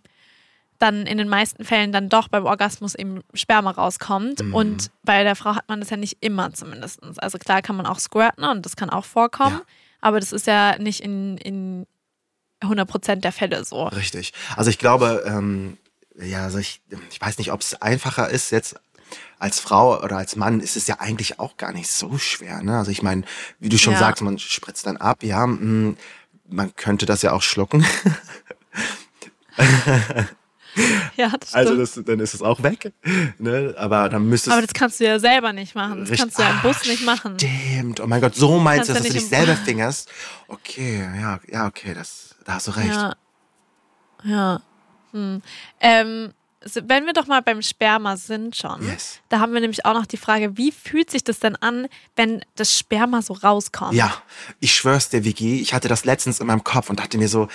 dann 0.78 1.06
in 1.06 1.18
den 1.18 1.28
meisten 1.28 1.64
Fällen 1.64 1.90
dann 1.92 2.08
doch 2.08 2.28
beim 2.28 2.44
Orgasmus 2.46 2.94
eben 2.94 3.22
Sperma 3.34 3.70
rauskommt. 3.72 4.42
Mhm. 4.42 4.54
Und 4.54 4.90
bei 5.02 5.24
der 5.24 5.34
Frau 5.36 5.54
hat 5.56 5.68
man 5.68 5.80
das 5.80 5.90
ja 5.90 5.96
nicht 5.96 6.18
immer 6.20 6.52
zumindest. 6.52 7.00
Also 7.18 7.38
klar 7.38 7.62
kann 7.62 7.76
man 7.76 7.86
auch 7.86 7.98
squirten 7.98 8.44
und 8.44 8.64
das 8.64 8.76
kann 8.76 8.88
auch 8.90 9.04
vorkommen, 9.04 9.56
Ja. 9.58 9.64
aber 10.00 10.20
das 10.20 10.32
ist 10.32 10.46
ja 10.46 10.78
nicht 10.78 11.00
in, 11.00 11.36
in 11.38 11.86
100% 12.62 13.16
der 13.16 13.32
Fälle 13.32 13.64
so. 13.64 13.84
Richtig. 13.88 14.32
Also 14.56 14.70
ich 14.70 14.78
glaube, 14.78 15.24
ähm, 15.26 15.78
ja, 16.16 16.44
also 16.44 16.58
ich, 16.58 16.80
ich 17.10 17.20
weiß 17.20 17.38
nicht, 17.38 17.52
ob 17.52 17.60
es 17.60 17.80
einfacher 17.80 18.28
ist 18.28 18.50
jetzt 18.50 18.76
als 19.38 19.58
Frau 19.60 20.00
oder 20.02 20.16
als 20.18 20.36
Mann 20.36 20.60
ist 20.60 20.76
es 20.76 20.86
ja 20.86 20.96
eigentlich 21.00 21.38
auch 21.40 21.56
gar 21.56 21.72
nicht 21.72 21.90
so 21.90 22.18
schwer. 22.18 22.62
Ne? 22.62 22.76
Also 22.76 22.90
ich 22.90 23.02
meine, 23.02 23.22
wie 23.58 23.68
du 23.68 23.78
schon 23.78 23.94
Ja. 23.94 23.98
sagst, 24.00 24.22
man 24.22 24.38
spritzt 24.38 24.86
dann 24.86 24.96
ab, 24.96 25.22
ja, 25.22 25.46
mh, 25.46 25.94
man 26.48 26.74
könnte 26.76 27.06
das 27.06 27.22
ja 27.22 27.32
auch 27.32 27.42
schlucken. 27.42 27.84
Ja, 31.16 31.28
das 31.38 31.48
stimmt. 31.50 31.54
Also 31.54 31.76
das, 31.76 32.00
dann 32.04 32.20
ist 32.20 32.34
es 32.34 32.42
auch 32.42 32.62
weg. 32.62 32.92
Ne? 33.38 33.74
Aber 33.78 34.08
dann 34.08 34.26
müsste 34.28 34.50
es. 34.50 34.56
aber 34.56 34.62
das 34.66 34.74
kannst 34.74 35.00
du 35.00 35.04
ja 35.04 35.18
selber 35.18 35.52
nicht 35.52 35.74
machen. 35.74 36.04
Das 36.06 36.18
kannst 36.18 36.38
du 36.38 36.42
ja 36.42 36.50
im 36.50 36.60
Bus 36.62 36.84
nicht 36.86 37.04
machen. 37.04 37.36
Stimmt. 37.38 38.00
Oh 38.00 38.06
mein 38.06 38.20
Gott, 38.20 38.34
so 38.34 38.58
meinst 38.58 38.88
du, 38.88 38.94
dass 38.94 39.02
ja 39.02 39.08
du 39.08 39.14
dich 39.18 39.28
selber 39.28 39.56
fingerst? 39.56 40.10
Okay, 40.48 41.00
ja, 41.20 41.40
ja, 41.50 41.66
okay, 41.66 41.94
das, 41.94 42.34
da 42.44 42.54
hast 42.54 42.68
du 42.68 42.72
recht. 42.72 42.88
Ja. 42.94 43.14
Ja. 44.24 44.60
Hm. 45.12 45.42
Ähm, 45.80 46.32
wenn 46.74 47.06
wir 47.06 47.12
doch 47.12 47.26
mal 47.26 47.40
beim 47.40 47.62
Sperma 47.62 48.16
sind 48.16 48.56
schon, 48.56 48.84
Yes. 48.84 49.20
da 49.28 49.38
haben 49.38 49.52
wir 49.54 49.60
nämlich 49.60 49.84
auch 49.86 49.94
noch 49.94 50.06
die 50.06 50.16
Frage, 50.16 50.56
wie 50.56 50.72
fühlt 50.72 51.10
sich 51.10 51.22
das 51.22 51.38
denn 51.38 51.54
an, 51.56 51.86
wenn 52.16 52.44
das 52.56 52.76
Sperma 52.76 53.22
so 53.22 53.34
rauskommt? 53.34 53.94
Ja, 53.94 54.12
ich 54.58 54.74
schwör's 54.74 55.08
dir, 55.08 55.24
Vicky, 55.24 55.60
ich 55.60 55.72
hatte 55.72 55.86
das 55.88 56.04
letztens 56.04 56.40
in 56.40 56.46
meinem 56.48 56.64
Kopf 56.64 56.90
und 56.90 56.98
dachte 56.98 57.16
mir 57.16 57.28
so, 57.28 57.48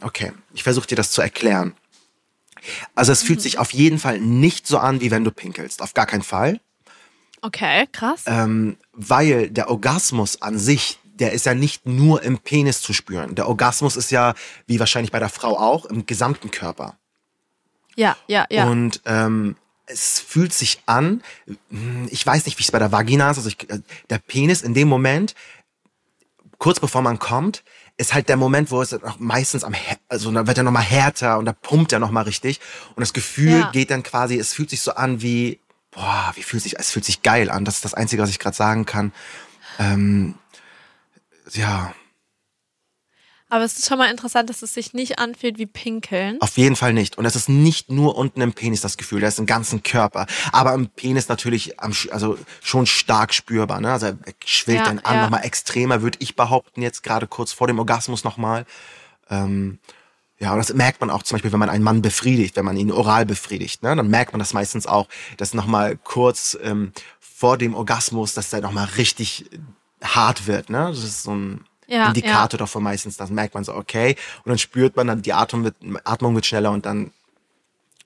okay, 0.00 0.32
ich 0.52 0.64
versuche 0.64 0.86
dir 0.88 0.96
das 0.96 1.12
zu 1.12 1.22
erklären. 1.22 1.74
Also 2.94 3.12
es 3.12 3.22
Mhm. 3.22 3.26
fühlt 3.26 3.40
sich 3.42 3.58
auf 3.58 3.72
jeden 3.72 3.98
Fall 3.98 4.20
nicht 4.20 4.66
so 4.66 4.78
an, 4.78 5.00
wie 5.00 5.10
wenn 5.10 5.24
du 5.24 5.30
pinkelst. 5.30 5.82
Auf 5.82 5.94
gar 5.94 6.06
keinen 6.06 6.22
Fall. 6.22 6.60
Okay, 7.42 7.86
krass. 7.92 8.22
Ähm, 8.26 8.76
weil 8.92 9.50
der 9.50 9.68
Orgasmus 9.70 10.40
an 10.40 10.58
sich, 10.58 10.98
der 11.04 11.32
ist 11.32 11.46
ja 11.46 11.54
nicht 11.54 11.86
nur 11.86 12.22
im 12.22 12.38
Penis 12.38 12.80
zu 12.80 12.92
spüren. 12.92 13.34
Der 13.34 13.48
Orgasmus 13.48 13.96
ist 13.96 14.10
ja, 14.10 14.34
wie 14.66 14.80
wahrscheinlich 14.80 15.12
bei 15.12 15.18
der 15.18 15.28
Frau 15.28 15.58
auch, 15.58 15.84
im 15.84 16.06
gesamten 16.06 16.50
Körper. 16.50 16.96
ja, 17.96 18.16
ja, 18.26 18.46
ja. 18.50 18.68
Und 18.68 19.02
ähm, 19.04 19.56
es 19.86 20.18
fühlt 20.18 20.52
sich 20.54 20.80
an, 20.86 21.22
hm, 21.70 22.08
ich 22.10 22.26
weiß 22.26 22.46
nicht, 22.46 22.58
wie 22.58 22.62
es 22.62 22.72
bei 22.72 22.78
der 22.78 22.90
Vagina 22.90 23.30
ist, 23.30 23.36
also 23.36 23.48
ich, 23.50 23.68
äh, 23.70 23.80
der 24.08 24.18
Penis 24.18 24.62
in 24.62 24.72
dem 24.74 24.88
Moment, 24.88 25.34
kurz 26.58 26.80
bevor 26.80 27.02
man 27.02 27.18
kommt, 27.18 27.62
ist 27.96 28.12
halt 28.14 28.28
der 28.28 28.36
Moment, 28.36 28.70
wo 28.70 28.82
es 28.82 28.90
noch 28.92 29.20
meistens 29.20 29.62
am, 29.64 29.72
Her- 29.72 29.98
also 30.08 30.30
da 30.32 30.46
wird 30.46 30.58
er 30.58 30.64
nochmal 30.64 30.82
härter 30.82 31.38
und 31.38 31.44
da 31.44 31.52
pumpt 31.52 31.92
er 31.92 31.98
nochmal 32.00 32.24
richtig. 32.24 32.60
Und 32.96 33.00
das 33.00 33.12
Gefühl 33.12 33.60
Ja. 33.60 33.70
geht 33.70 33.90
dann 33.90 34.02
quasi, 34.02 34.36
es 34.38 34.52
fühlt 34.52 34.70
sich 34.70 34.80
so 34.80 34.94
an 34.94 35.22
wie, 35.22 35.60
boah, 35.92 36.32
wie 36.34 36.42
fühlt 36.42 36.62
sich, 36.62 36.78
es 36.78 36.90
fühlt 36.90 37.04
sich 37.04 37.22
geil 37.22 37.50
an. 37.50 37.64
Das 37.64 37.76
ist 37.76 37.84
das 37.84 37.94
Einzige, 37.94 38.22
was 38.22 38.30
ich 38.30 38.38
gerade 38.40 38.56
sagen 38.56 38.84
kann. 38.84 39.12
Ähm, 39.78 40.34
ja, 41.52 41.94
Aber 43.54 43.62
es 43.62 43.78
ist 43.78 43.86
schon 43.86 43.98
mal 43.98 44.10
interessant, 44.10 44.50
dass 44.50 44.62
es 44.62 44.74
sich 44.74 44.94
nicht 44.94 45.20
anfühlt 45.20 45.58
wie 45.58 45.66
Pinkeln. 45.66 46.40
Auf 46.40 46.56
jeden 46.56 46.74
Fall 46.74 46.92
nicht. 46.92 47.18
Und 47.18 47.24
es 47.24 47.36
ist 47.36 47.48
nicht 47.48 47.88
nur 47.88 48.16
unten 48.16 48.40
im 48.40 48.52
Penis 48.52 48.80
das 48.80 48.96
Gefühl, 48.96 49.20
der 49.20 49.28
ist 49.28 49.38
im 49.38 49.46
ganzen 49.46 49.84
Körper. 49.84 50.26
Aber 50.50 50.74
im 50.74 50.88
Penis 50.88 51.28
natürlich 51.28 51.78
am, 51.78 51.92
also 52.10 52.36
schon 52.60 52.84
stark 52.86 53.32
spürbar. 53.32 53.80
Ne? 53.80 53.92
Also 53.92 54.06
er 54.06 54.16
schwillt 54.44 54.78
Ja, 54.78 54.84
dann 54.86 54.98
an, 54.98 55.14
ja. 55.14 55.22
nochmal 55.22 55.44
extremer, 55.44 56.02
würde 56.02 56.18
ich 56.20 56.34
behaupten, 56.34 56.82
jetzt 56.82 57.04
gerade 57.04 57.28
kurz 57.28 57.52
vor 57.52 57.68
dem 57.68 57.78
Orgasmus 57.78 58.24
nochmal. 58.24 58.66
Ähm, 59.30 59.78
ja, 60.40 60.50
und 60.50 60.58
das 60.58 60.74
merkt 60.74 61.00
man 61.00 61.10
auch 61.10 61.22
zum 61.22 61.36
Beispiel, 61.36 61.52
wenn 61.52 61.60
man 61.60 61.70
einen 61.70 61.84
Mann 61.84 62.02
befriedigt, 62.02 62.56
wenn 62.56 62.64
man 62.64 62.76
ihn 62.76 62.90
oral 62.90 63.24
befriedigt, 63.24 63.84
ne? 63.84 63.94
dann 63.94 64.08
merkt 64.08 64.32
man 64.32 64.40
das 64.40 64.52
meistens 64.52 64.88
auch, 64.88 65.06
dass 65.36 65.54
nochmal 65.54 65.96
kurz 65.96 66.58
ähm, 66.60 66.90
vor 67.20 67.56
dem 67.56 67.76
Orgasmus, 67.76 68.34
dass 68.34 68.50
der 68.50 68.62
nochmal 68.62 68.86
richtig 68.96 69.48
hart 70.02 70.48
wird. 70.48 70.70
Ne? 70.70 70.88
Das 70.90 71.04
ist 71.04 71.22
so 71.22 71.36
ein, 71.36 71.64
Ja, 71.86 72.08
Indikator 72.08 72.58
davon 72.58 72.82
meistens. 72.82 73.16
Das 73.16 73.30
merkt 73.30 73.54
man 73.54 73.64
so, 73.64 73.74
okay. 73.74 74.16
Und 74.44 74.50
dann 74.50 74.58
spürt 74.58 74.96
man 74.96 75.06
dann, 75.06 75.22
die 75.22 75.32
Atmung 75.32 75.64
wird, 75.64 75.76
Atmung 76.04 76.34
wird 76.34 76.46
schneller 76.46 76.70
und 76.70 76.86
dann 76.86 77.10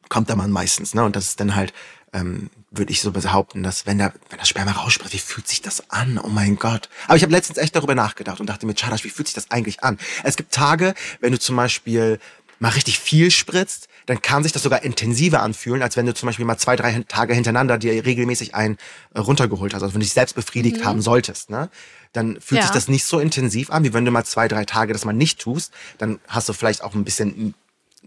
kommt 0.08 0.28
der 0.28 0.36
Mann 0.36 0.50
meistens. 0.50 0.94
Ne? 0.94 1.04
Und 1.04 1.16
das 1.16 1.26
ist 1.26 1.40
dann 1.40 1.54
halt, 1.54 1.72
ähm, 2.12 2.50
würde 2.70 2.92
ich 2.92 3.00
so 3.00 3.12
behaupten, 3.12 3.62
dass 3.62 3.86
wenn 3.86 3.98
der, 3.98 4.12
wenn 4.30 4.38
das 4.38 4.48
Sperma 4.48 4.72
rausspritzt, 4.72 5.14
wie 5.14 5.18
fühlt 5.18 5.48
sich 5.48 5.62
das 5.62 5.90
an? 5.90 6.18
Oh 6.22 6.28
mein 6.28 6.56
Gott. 6.56 6.88
Aber 7.06 7.16
ich 7.16 7.22
habe 7.22 7.32
letztens 7.32 7.58
echt 7.58 7.76
darüber 7.76 7.94
nachgedacht 7.94 8.40
und 8.40 8.46
dachte 8.46 8.66
mir, 8.66 8.74
Chadash, 8.74 9.04
wie 9.04 9.10
fühlt 9.10 9.28
sich 9.28 9.34
das 9.34 9.50
eigentlich 9.50 9.82
an? 9.82 9.98
Es 10.24 10.36
gibt 10.36 10.52
Tage, 10.52 10.94
wenn 11.20 11.32
du 11.32 11.38
zum 11.38 11.56
Beispiel 11.56 12.18
mal 12.60 12.70
richtig 12.70 12.98
viel 12.98 13.30
spritzt, 13.30 13.88
dann 14.06 14.20
kann 14.22 14.42
sich 14.42 14.52
das 14.52 14.62
sogar 14.62 14.82
intensiver 14.82 15.42
anfühlen, 15.42 15.82
als 15.82 15.96
wenn 15.96 16.06
du 16.06 16.14
zum 16.14 16.26
Beispiel 16.26 16.44
mal 16.44 16.56
zwei, 16.56 16.76
drei 16.76 17.04
Tage 17.06 17.34
hintereinander 17.34 17.78
dir 17.78 18.04
regelmäßig 18.04 18.54
einen 18.54 18.78
äh, 19.14 19.20
runtergeholt 19.20 19.74
hast. 19.74 19.82
Also 19.82 19.94
wenn 19.94 20.00
du 20.00 20.04
dich 20.04 20.14
selbst 20.14 20.34
befriedigt 20.34 20.84
haben 20.84 21.00
solltest, 21.00 21.50
ne? 21.50 21.68
Dann 22.12 22.40
fühlt 22.40 22.60
Ja. 22.60 22.66
sich 22.66 22.74
das 22.74 22.88
nicht 22.88 23.04
so 23.04 23.18
intensiv 23.20 23.70
an, 23.70 23.84
wie 23.84 23.92
wenn 23.92 24.04
du 24.04 24.10
mal 24.10 24.24
zwei, 24.24 24.48
drei 24.48 24.64
Tage 24.64 24.92
das 24.92 25.04
mal 25.04 25.12
nicht 25.12 25.40
tust. 25.40 25.72
Dann 25.98 26.18
hast 26.28 26.48
du 26.48 26.52
vielleicht 26.52 26.82
auch 26.82 26.94
ein 26.94 27.04
bisschen 27.04 27.54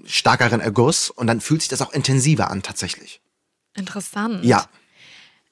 stärkeren 0.06 0.60
Erguss 0.62 1.10
und 1.10 1.28
dann 1.28 1.42
fühlt 1.42 1.62
sich 1.62 1.70
das 1.70 1.82
auch 1.82 1.92
intensiver 1.94 2.50
an 2.50 2.64
tatsächlich. 2.64 3.22
Interessant. 3.76 4.44
Ja. 4.44 4.66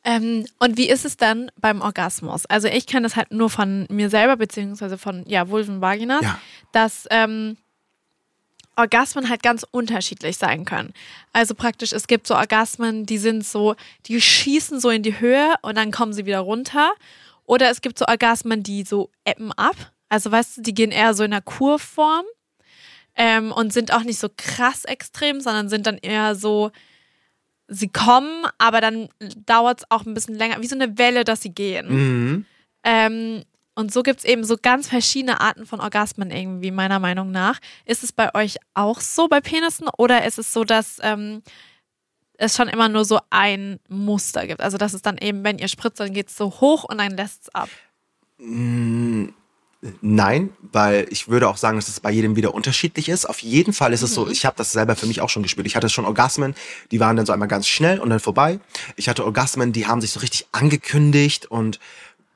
Ähm, 0.05 0.45
und 0.59 0.77
wie 0.77 0.89
ist 0.89 1.03
es 1.05 1.17
dann 1.17 1.51
beim 1.57 1.81
Orgasmus? 1.81 2.45
Also 2.45 2.67
ich 2.69 2.87
kenne 2.87 3.03
das 3.03 3.15
halt 3.17 3.31
nur 3.31 3.49
von 3.49 3.85
mir 3.89 4.09
selber, 4.09 4.37
beziehungsweise 4.37 4.97
von 4.97 5.25
ja, 5.27 5.49
Vulven, 5.49 5.81
Vaginas, 5.81 6.21
Ja. 6.23 6.39
dass 6.71 7.05
ähm, 7.11 7.57
Orgasmen 8.77 9.27
halt 9.29 9.43
ganz 9.43 9.65
unterschiedlich 9.71 10.37
sein 10.37 10.63
können. 10.63 10.93
Also 11.33 11.53
praktisch, 11.53 11.91
es 11.91 12.07
gibt 12.07 12.27
so 12.27 12.35
Orgasmen, 12.35 13.05
die 13.05 13.17
sind 13.17 13.45
so, 13.45 13.75
die 14.05 14.21
schießen 14.21 14.79
so 14.79 14.89
in 14.89 15.03
die 15.03 15.19
Höhe 15.19 15.53
und 15.63 15.75
dann 15.77 15.91
kommen 15.91 16.13
sie 16.13 16.25
wieder 16.25 16.39
runter. 16.39 16.91
Oder 17.49 17.71
es 17.71 17.81
gibt 17.81 17.97
so 17.97 18.05
Orgasmen, 18.05 18.61
die 18.61 18.83
so 18.83 19.09
ebben 19.25 19.51
ab. 19.53 19.75
Also 20.07 20.31
weißt 20.31 20.57
du, 20.57 20.61
die 20.61 20.75
gehen 20.75 20.91
eher 20.91 21.15
so 21.15 21.23
in 21.23 21.33
einer 21.33 21.41
Kurform 21.41 22.23
ähm, 23.15 23.51
und 23.51 23.73
sind 23.73 23.91
auch 23.91 24.03
nicht 24.03 24.19
so 24.19 24.29
krass 24.37 24.85
extrem, 24.85 25.41
sondern 25.41 25.67
sind 25.67 25.87
dann 25.87 25.97
eher 25.97 26.35
so, 26.35 26.69
sie 27.67 27.87
kommen, 27.87 28.45
aber 28.59 28.81
dann 28.81 29.09
dauert 29.47 29.79
es 29.79 29.85
auch 29.89 30.05
ein 30.05 30.13
bisschen 30.13 30.35
länger, 30.35 30.61
wie 30.61 30.67
so 30.67 30.75
eine 30.75 30.99
Welle, 30.99 31.23
dass 31.23 31.41
sie 31.41 31.49
gehen. 31.49 31.87
Mhm. 31.89 32.45
Ähm, 32.83 33.43
und 33.73 33.91
so 33.91 34.03
gibt 34.03 34.19
es 34.19 34.25
eben 34.25 34.43
so 34.43 34.55
ganz 34.61 34.87
verschiedene 34.87 35.41
Arten 35.41 35.65
von 35.65 35.81
Orgasmen 35.81 36.29
irgendwie, 36.29 36.69
meiner 36.69 36.99
Meinung 36.99 37.31
nach. 37.31 37.57
Ist 37.83 38.03
es 38.03 38.11
bei 38.11 38.35
euch 38.35 38.57
auch 38.75 38.99
so 38.99 39.27
bei 39.27 39.41
Penissen 39.41 39.87
oder 39.97 40.23
ist 40.23 40.37
es 40.37 40.53
so, 40.53 40.65
dass 40.65 40.99
ähm, 41.01 41.41
es 42.39 42.55
schon 42.55 42.67
immer 42.67 42.89
nur 42.89 43.05
so 43.05 43.19
ein 43.29 43.79
Muster 43.89 44.47
gibt? 44.47 44.61
Also, 44.61 44.77
dass 44.77 44.93
es 44.93 45.01
dann 45.01 45.17
eben, 45.17 45.43
wenn 45.43 45.59
ihr 45.59 45.67
spritzt, 45.67 45.99
dann 45.99 46.13
geht 46.13 46.29
es 46.29 46.35
so 46.35 46.49
hoch 46.61 46.83
und 46.85 46.97
dann 46.97 47.15
lässt 47.15 47.43
es 47.43 47.55
ab. 47.55 47.69
Nein, 50.01 50.49
weil 50.61 51.07
ich 51.09 51.29
würde 51.29 51.47
auch 51.47 51.55
sagen, 51.55 51.77
dass 51.77 51.87
es 51.87 51.99
bei 52.01 52.11
jedem 52.11 52.35
wieder 52.35 52.53
unterschiedlich 52.53 53.07
ist. 53.07 53.25
Auf 53.25 53.39
jeden 53.39 53.73
Fall 53.73 53.93
ist 53.93 54.01
es 54.01 54.13
so, 54.13 54.29
ich 54.29 54.45
habe 54.45 54.57
das 54.57 54.73
selber 54.73 54.95
für 54.95 55.05
mich 55.05 55.21
auch 55.21 55.29
schon 55.29 55.43
gespürt. 55.43 55.67
Ich 55.67 55.75
hatte 55.75 55.89
schon 55.89 56.05
Orgasmen, 56.05 56.53
die 56.91 56.99
waren 56.99 57.15
dann 57.15 57.25
so 57.25 57.31
einmal 57.31 57.47
ganz 57.47 57.67
schnell 57.67 57.99
und 57.99 58.09
dann 58.09 58.19
vorbei. 58.19 58.59
Ich 58.97 59.07
hatte 59.07 59.23
Orgasmen, 59.23 59.71
die 59.71 59.87
haben 59.87 60.01
sich 60.01 60.11
so 60.11 60.19
richtig 60.19 60.47
angekündigt 60.51 61.45
und 61.45 61.79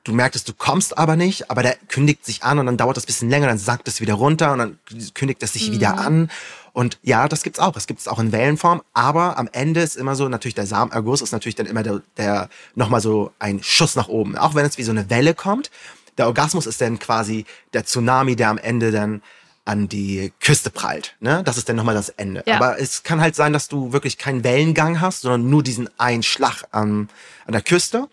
du 0.04 0.12
merktest, 0.12 0.48
du 0.48 0.54
kommst 0.54 0.96
aber 0.96 1.16
nicht, 1.16 1.50
aber 1.50 1.62
der 1.62 1.76
kündigt 1.88 2.24
sich 2.24 2.44
an 2.44 2.58
und 2.58 2.66
dann 2.66 2.78
dauert 2.78 2.96
das 2.96 3.04
ein 3.04 3.08
bisschen 3.08 3.30
länger, 3.30 3.48
dann 3.48 3.58
sackt 3.58 3.88
es 3.88 4.00
wieder 4.00 4.14
runter 4.14 4.52
und 4.52 4.58
dann 4.58 4.78
kündigt 5.12 5.42
es 5.42 5.52
sich 5.52 5.70
wieder 5.70 5.98
an. 5.98 6.30
Und 6.74 6.98
ja, 7.02 7.28
das 7.28 7.44
gibt's 7.44 7.60
auch. 7.60 7.76
Es 7.76 7.86
gibt's 7.86 8.08
auch 8.08 8.18
in 8.18 8.32
Wellenform, 8.32 8.82
aber 8.92 9.38
am 9.38 9.48
Ende 9.52 9.80
ist 9.80 9.96
immer 9.96 10.16
so, 10.16 10.28
natürlich 10.28 10.56
der 10.56 10.66
Samenerguss 10.66 11.22
ist 11.22 11.30
natürlich 11.30 11.54
dann 11.54 11.66
immer 11.66 11.84
der, 11.84 12.02
der 12.16 12.50
nochmal 12.74 13.00
so 13.00 13.30
ein 13.38 13.62
Schuss 13.62 13.94
nach 13.94 14.08
oben. 14.08 14.36
Auch 14.36 14.56
wenn 14.56 14.66
es 14.66 14.76
wie 14.76 14.82
so 14.82 14.90
eine 14.90 15.08
Welle 15.08 15.34
kommt. 15.34 15.70
Der 16.18 16.26
Orgasmus 16.26 16.66
ist 16.66 16.80
dann 16.80 16.98
quasi 16.98 17.46
der 17.72 17.84
Tsunami, 17.84 18.34
der 18.36 18.48
am 18.50 18.58
Ende 18.58 18.90
dann 18.90 19.22
an 19.64 19.88
die 19.88 20.32
Küste 20.40 20.68
prallt. 20.70 21.14
Ne? 21.20 21.42
Das 21.44 21.56
ist 21.56 21.68
dann 21.68 21.76
nochmal 21.76 21.94
das 21.94 22.08
Ende. 22.10 22.42
Ja. 22.44 22.56
Aber 22.56 22.80
es 22.80 23.04
kann 23.04 23.20
halt 23.20 23.36
sein, 23.36 23.52
dass 23.52 23.68
du 23.68 23.92
wirklich 23.92 24.18
keinen 24.18 24.42
Wellengang 24.44 25.00
hast, 25.00 25.22
sondern 25.22 25.48
nur 25.48 25.62
diesen 25.62 25.88
einen 25.98 26.24
Schlag 26.24 26.64
an, 26.72 27.08
an 27.46 27.52
der 27.52 27.62
Küste. 27.62 28.08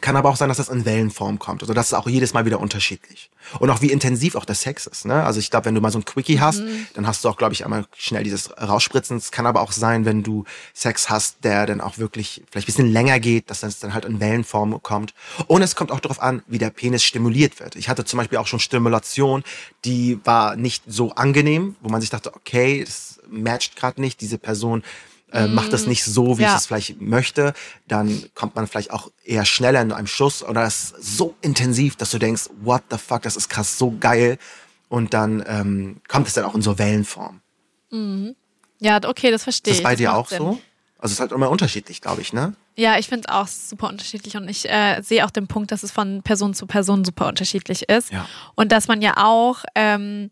Kann 0.00 0.16
aber 0.16 0.28
auch 0.28 0.36
sein, 0.36 0.48
dass 0.48 0.58
das 0.58 0.68
in 0.68 0.84
Wellenform 0.84 1.38
kommt. 1.38 1.62
Also 1.62 1.74
das 1.74 1.88
ist 1.88 1.94
auch 1.94 2.08
jedes 2.08 2.34
Mal 2.34 2.44
wieder 2.44 2.60
unterschiedlich. 2.60 3.30
Und 3.58 3.70
auch 3.70 3.80
wie 3.80 3.90
intensiv 3.90 4.34
auch 4.34 4.44
der 4.44 4.54
Sex 4.54 4.86
ist. 4.86 5.06
Ne? 5.06 5.24
Also 5.24 5.40
ich 5.40 5.50
glaube, 5.50 5.66
wenn 5.66 5.74
du 5.74 5.80
mal 5.80 5.90
so 5.90 5.98
ein 5.98 6.04
Quickie 6.04 6.40
hast, 6.40 6.62
dann 6.94 7.06
hast 7.06 7.24
du 7.24 7.28
auch, 7.28 7.36
glaube 7.36 7.54
ich, 7.54 7.64
einmal 7.64 7.86
schnell 7.96 8.22
dieses 8.22 8.50
Rausspritzen. 8.60 9.16
Es 9.16 9.30
kann 9.30 9.46
aber 9.46 9.60
auch 9.60 9.72
sein, 9.72 10.04
wenn 10.04 10.22
du 10.22 10.44
Sex 10.74 11.08
hast, 11.08 11.44
der 11.44 11.66
dann 11.66 11.80
auch 11.80 11.98
wirklich 11.98 12.42
vielleicht 12.50 12.66
ein 12.66 12.72
bisschen 12.72 12.92
länger 12.92 13.20
geht, 13.20 13.50
dass 13.50 13.60
das 13.60 13.78
dann 13.78 13.94
halt 13.94 14.04
in 14.04 14.20
Wellenform 14.20 14.82
kommt. 14.82 15.14
Und 15.46 15.62
es 15.62 15.76
kommt 15.76 15.90
auch 15.90 16.00
darauf 16.00 16.20
an, 16.20 16.42
wie 16.46 16.58
der 16.58 16.70
Penis 16.70 17.02
stimuliert 17.02 17.60
wird. 17.60 17.76
Ich 17.76 17.88
hatte 17.88 18.04
zum 18.04 18.18
Beispiel 18.18 18.38
auch 18.38 18.46
schon 18.46 18.60
Stimulation, 18.60 19.42
die 19.84 20.20
war 20.24 20.56
nicht 20.56 20.84
so 20.86 21.12
angenehm, 21.12 21.76
wo 21.80 21.88
man 21.88 22.00
sich 22.00 22.10
dachte, 22.10 22.34
okay, 22.34 22.84
das 22.84 23.20
matcht 23.30 23.76
gerade 23.76 24.00
nicht, 24.00 24.20
diese 24.20 24.38
Person 24.38 24.82
äh, 25.32 25.46
macht 25.46 25.72
das 25.72 25.86
nicht 25.86 26.04
so, 26.04 26.38
wie 26.38 26.42
Ja. 26.42 26.50
ich 26.52 26.56
es 26.60 26.66
vielleicht 26.66 27.00
möchte, 27.00 27.52
dann 27.86 28.24
kommt 28.34 28.54
man 28.56 28.66
vielleicht 28.66 28.90
auch 28.90 29.10
eher 29.24 29.44
schneller 29.44 29.82
in 29.82 29.92
einem 29.92 30.06
Schuss 30.06 30.42
oder 30.42 30.62
es 30.64 30.92
ist 30.92 31.16
so 31.18 31.34
intensiv, 31.42 31.96
dass 31.96 32.10
du 32.10 32.18
denkst, 32.18 32.44
what 32.62 32.82
the 32.90 32.96
fuck, 32.98 33.22
das 33.22 33.36
ist 33.36 33.48
krass, 33.48 33.78
so 33.78 33.94
geil. 34.00 34.38
Und 34.88 35.12
dann 35.12 35.44
ähm, 35.46 36.00
kommt 36.08 36.28
es 36.28 36.34
dann 36.34 36.44
auch 36.44 36.54
in 36.54 36.62
so 36.62 36.78
Wellenform. 36.78 37.40
Ja, 38.80 39.00
okay, 39.04 39.30
das 39.30 39.42
verstehe 39.42 39.72
Ist 39.72 39.78
ich. 39.78 39.82
das 39.84 39.90
bei 39.90 39.96
dir 39.96 40.08
macht 40.10 40.18
auch 40.18 40.28
Sinn. 40.28 40.38
so? 40.38 40.48
Also 41.00 41.06
es 41.06 41.12
ist 41.12 41.20
halt 41.20 41.32
immer 41.32 41.50
unterschiedlich, 41.50 42.00
glaube 42.00 42.22
ich, 42.22 42.32
ne? 42.32 42.54
Ja, 42.76 42.98
ich 42.98 43.08
finde 43.08 43.26
es 43.28 43.34
auch 43.34 43.46
super 43.46 43.88
unterschiedlich 43.88 44.36
und 44.36 44.48
ich 44.48 44.68
äh, 44.68 45.00
sehe 45.02 45.24
auch 45.24 45.30
den 45.30 45.46
Punkt, 45.46 45.72
dass 45.72 45.82
es 45.82 45.90
von 45.92 46.22
Person 46.22 46.54
zu 46.54 46.66
Person 46.66 47.04
super 47.04 47.26
unterschiedlich 47.28 47.88
ist. 47.88 48.10
Ja. 48.12 48.26
Und 48.54 48.72
dass 48.72 48.88
man 48.88 49.02
ja 49.02 49.14
auch, 49.16 49.64
ähm, 49.74 50.30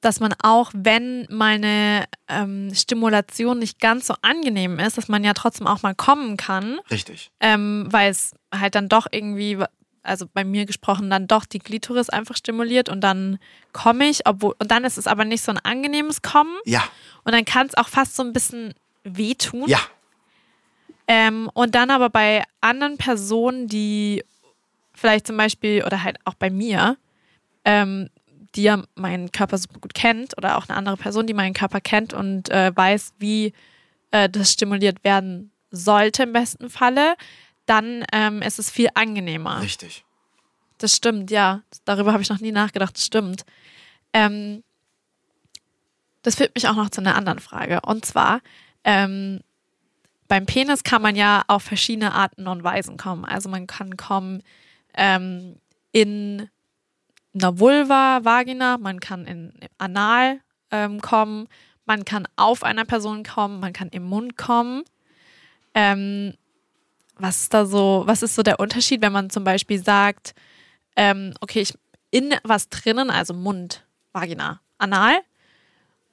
dass 0.00 0.20
man 0.20 0.32
auch, 0.42 0.70
wenn 0.74 1.26
meine 1.28 2.04
ähm, 2.28 2.72
Stimulation 2.74 3.58
nicht 3.58 3.80
ganz 3.80 4.06
so 4.06 4.14
angenehm 4.22 4.78
ist, 4.78 4.96
dass 4.96 5.08
man 5.08 5.24
ja 5.24 5.34
trotzdem 5.34 5.66
auch 5.66 5.82
mal 5.82 5.94
kommen 5.94 6.36
kann, 6.36 6.78
Richtig. 6.90 7.30
ähm, 7.40 7.88
weil 7.90 8.10
es 8.10 8.32
halt 8.54 8.74
dann 8.76 8.88
doch 8.88 9.06
irgendwie, 9.10 9.58
also 10.02 10.26
bei 10.32 10.44
mir 10.44 10.66
gesprochen, 10.66 11.10
dann 11.10 11.26
doch 11.26 11.44
die 11.46 11.58
Glitoris 11.58 12.10
einfach 12.10 12.36
stimuliert 12.36 12.88
und 12.88 13.00
dann 13.00 13.38
komme 13.72 14.06
ich, 14.08 14.26
obwohl, 14.26 14.54
und 14.60 14.70
dann 14.70 14.84
ist 14.84 14.98
es 14.98 15.06
aber 15.06 15.24
nicht 15.24 15.42
so 15.42 15.50
ein 15.50 15.58
angenehmes 15.58 16.22
Kommen 16.22 16.56
Ja, 16.64 16.84
und 17.24 17.32
dann 17.32 17.44
kann 17.44 17.66
es 17.66 17.76
auch 17.76 17.88
fast 17.88 18.14
so 18.14 18.22
ein 18.22 18.32
bisschen 18.32 18.74
wehtun. 19.04 19.68
ja, 19.68 19.80
Ähm, 21.06 21.50
und 21.54 21.74
dann 21.74 21.90
aber 21.90 22.10
bei 22.10 22.44
anderen 22.60 22.98
Personen, 22.98 23.66
die 23.66 24.22
vielleicht 24.92 25.26
zum 25.26 25.36
Beispiel, 25.36 25.82
oder 25.84 26.02
halt 26.02 26.18
auch 26.24 26.34
bei 26.34 26.50
mir, 26.50 26.96
ähm, 27.64 28.10
die 28.58 28.64
ja 28.64 28.82
meinen 28.96 29.30
Körper 29.30 29.56
super 29.56 29.78
gut 29.78 29.94
kennt, 29.94 30.36
oder 30.36 30.58
auch 30.58 30.68
eine 30.68 30.76
andere 30.76 30.96
Person, 30.96 31.28
die 31.28 31.32
meinen 31.32 31.54
Körper 31.54 31.80
kennt 31.80 32.12
und 32.12 32.50
äh, 32.50 32.72
weiß, 32.74 33.14
wie 33.18 33.52
äh, 34.10 34.28
das 34.28 34.52
stimuliert 34.52 35.04
werden 35.04 35.52
sollte 35.70 36.24
im 36.24 36.32
besten 36.32 36.68
Falle, 36.68 37.14
dann 37.66 38.04
ähm, 38.12 38.42
ist 38.42 38.58
es 38.58 38.68
viel 38.68 38.88
angenehmer. 38.94 39.62
richtig. 39.62 40.04
Das 40.78 40.94
stimmt, 40.96 41.30
ja. 41.30 41.62
Darüber 41.84 42.12
habe 42.12 42.22
ich 42.22 42.30
noch 42.30 42.40
nie 42.40 42.52
nachgedacht. 42.52 42.96
Das 42.96 43.04
stimmt. 43.04 43.44
Ähm, 44.12 44.62
das 46.22 46.34
führt 46.36 46.54
mich 46.54 46.68
auch 46.68 46.76
noch 46.76 46.90
zu 46.90 47.00
einer 47.00 47.16
anderen 47.16 47.38
Frage. 47.40 47.80
Und 47.82 48.04
zwar, 48.04 48.40
ähm, 48.84 49.40
beim 50.26 50.46
Penis 50.46 50.82
kann 50.84 51.02
man 51.02 51.16
ja 51.16 51.42
auf 51.46 51.62
verschiedene 51.62 52.12
Arten 52.12 52.46
und 52.46 52.62
Weisen 52.64 52.96
kommen. 52.96 53.24
Also 53.24 53.48
man 53.48 53.66
kann 53.66 53.96
kommen 53.96 54.42
ähm, 54.94 55.56
in 55.92 56.48
einer 57.42 57.58
Vulva, 57.58 58.20
Vagina, 58.24 58.78
man 58.78 59.00
kann 59.00 59.26
in 59.26 59.52
Anal 59.78 60.40
ähm, 60.70 61.00
kommen, 61.00 61.48
man 61.86 62.04
kann 62.04 62.28
auf 62.36 62.62
einer 62.62 62.84
Person 62.84 63.22
kommen, 63.22 63.60
man 63.60 63.72
kann 63.72 63.88
im 63.88 64.04
Mund 64.04 64.36
kommen. 64.36 64.82
Ähm, 65.74 66.34
was 67.16 67.42
ist 67.42 67.54
da 67.54 67.66
so, 67.66 68.02
was 68.06 68.22
ist 68.22 68.34
so 68.34 68.42
der 68.42 68.60
Unterschied, 68.60 69.02
wenn 69.02 69.12
man 69.12 69.30
zum 69.30 69.44
Beispiel 69.44 69.82
sagt, 69.82 70.34
ähm, 70.96 71.34
okay, 71.40 71.60
ich 71.60 71.74
in 72.10 72.34
was 72.42 72.68
drinnen, 72.68 73.10
also 73.10 73.34
Mund, 73.34 73.84
Vagina, 74.12 74.60
Anal 74.78 75.20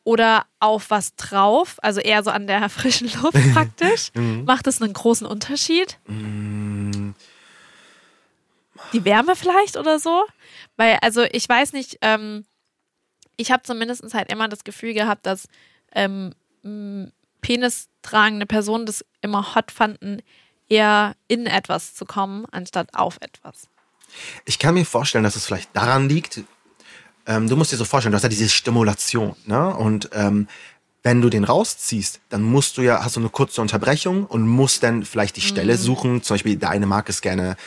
oder 0.04 0.46
auf 0.60 0.90
was 0.90 1.16
drauf, 1.16 1.78
also 1.82 2.00
eher 2.02 2.24
so 2.24 2.32
an 2.32 2.48
der 2.48 2.70
frischen 2.70 3.10
Luft 3.22 3.38
praktisch, 3.54 4.12
macht 4.46 4.68
das 4.68 4.82
einen 4.82 4.94
großen 4.94 5.26
Unterschied? 5.28 6.00
Die 8.94 9.06
Wärme 9.06 9.36
vielleicht 9.36 9.78
oder 9.78 10.00
so? 10.00 10.26
Weil, 10.78 10.98
also 11.02 11.24
ich 11.32 11.48
weiß 11.48 11.74
nicht, 11.74 11.98
ähm, 12.02 12.46
ich 13.38 13.52
habe 13.52 13.64
zumindest 13.64 14.14
halt 14.14 14.32
immer 14.32 14.48
das 14.48 14.64
Gefühl 14.64 14.94
gehabt, 14.94 15.26
dass 15.26 15.48
ähm, 15.94 16.34
penistragende 17.42 18.46
Personen 18.46 18.86
das 18.86 19.06
immer 19.22 19.56
hot 19.56 19.72
fanden, 19.72 20.22
eher 20.68 21.16
in 21.28 21.46
etwas 21.46 21.96
zu 21.96 22.06
kommen, 22.06 22.46
anstatt 22.52 22.94
auf 22.96 23.18
etwas. 23.22 23.68
Ich 24.46 24.60
kann 24.60 24.74
mir 24.74 24.86
vorstellen, 24.86 25.24
dass 25.24 25.36
es 25.36 25.46
vielleicht 25.46 25.76
daran 25.76 26.10
liegt, 26.10 26.42
ähm, 27.28 27.50
du 27.50 27.56
musst 27.56 27.72
dir 27.72 27.78
so 27.78 27.86
vorstellen, 27.86 28.12
du 28.12 28.18
hast 28.18 28.24
ja 28.24 28.30
diese 28.30 28.50
Stimulation, 28.50 29.36
ne? 29.46 29.76
Und 29.76 30.10
ähm, 30.14 30.48
wenn 31.04 31.22
du 31.22 31.30
den 31.30 31.44
rausziehst, 31.44 32.20
dann 32.30 32.42
musst 32.42 32.78
du 32.78 32.82
ja, 32.82 33.04
hast 33.04 33.16
du 33.16 33.20
eine 33.20 33.30
kurze 33.30 33.62
Unterbrechung 33.62 34.26
und 34.26 34.48
musst 34.48 34.82
dann 34.82 35.06
vielleicht 35.06 35.36
die 35.36 35.42
Stelle 35.42 35.78
suchen. 35.78 36.24
Zum 36.24 36.34
Beispiel, 36.34 36.56
der 36.56 36.70
eine 36.70 36.88
mag 36.88 37.10
es 37.10 37.22
gerne 37.22 37.58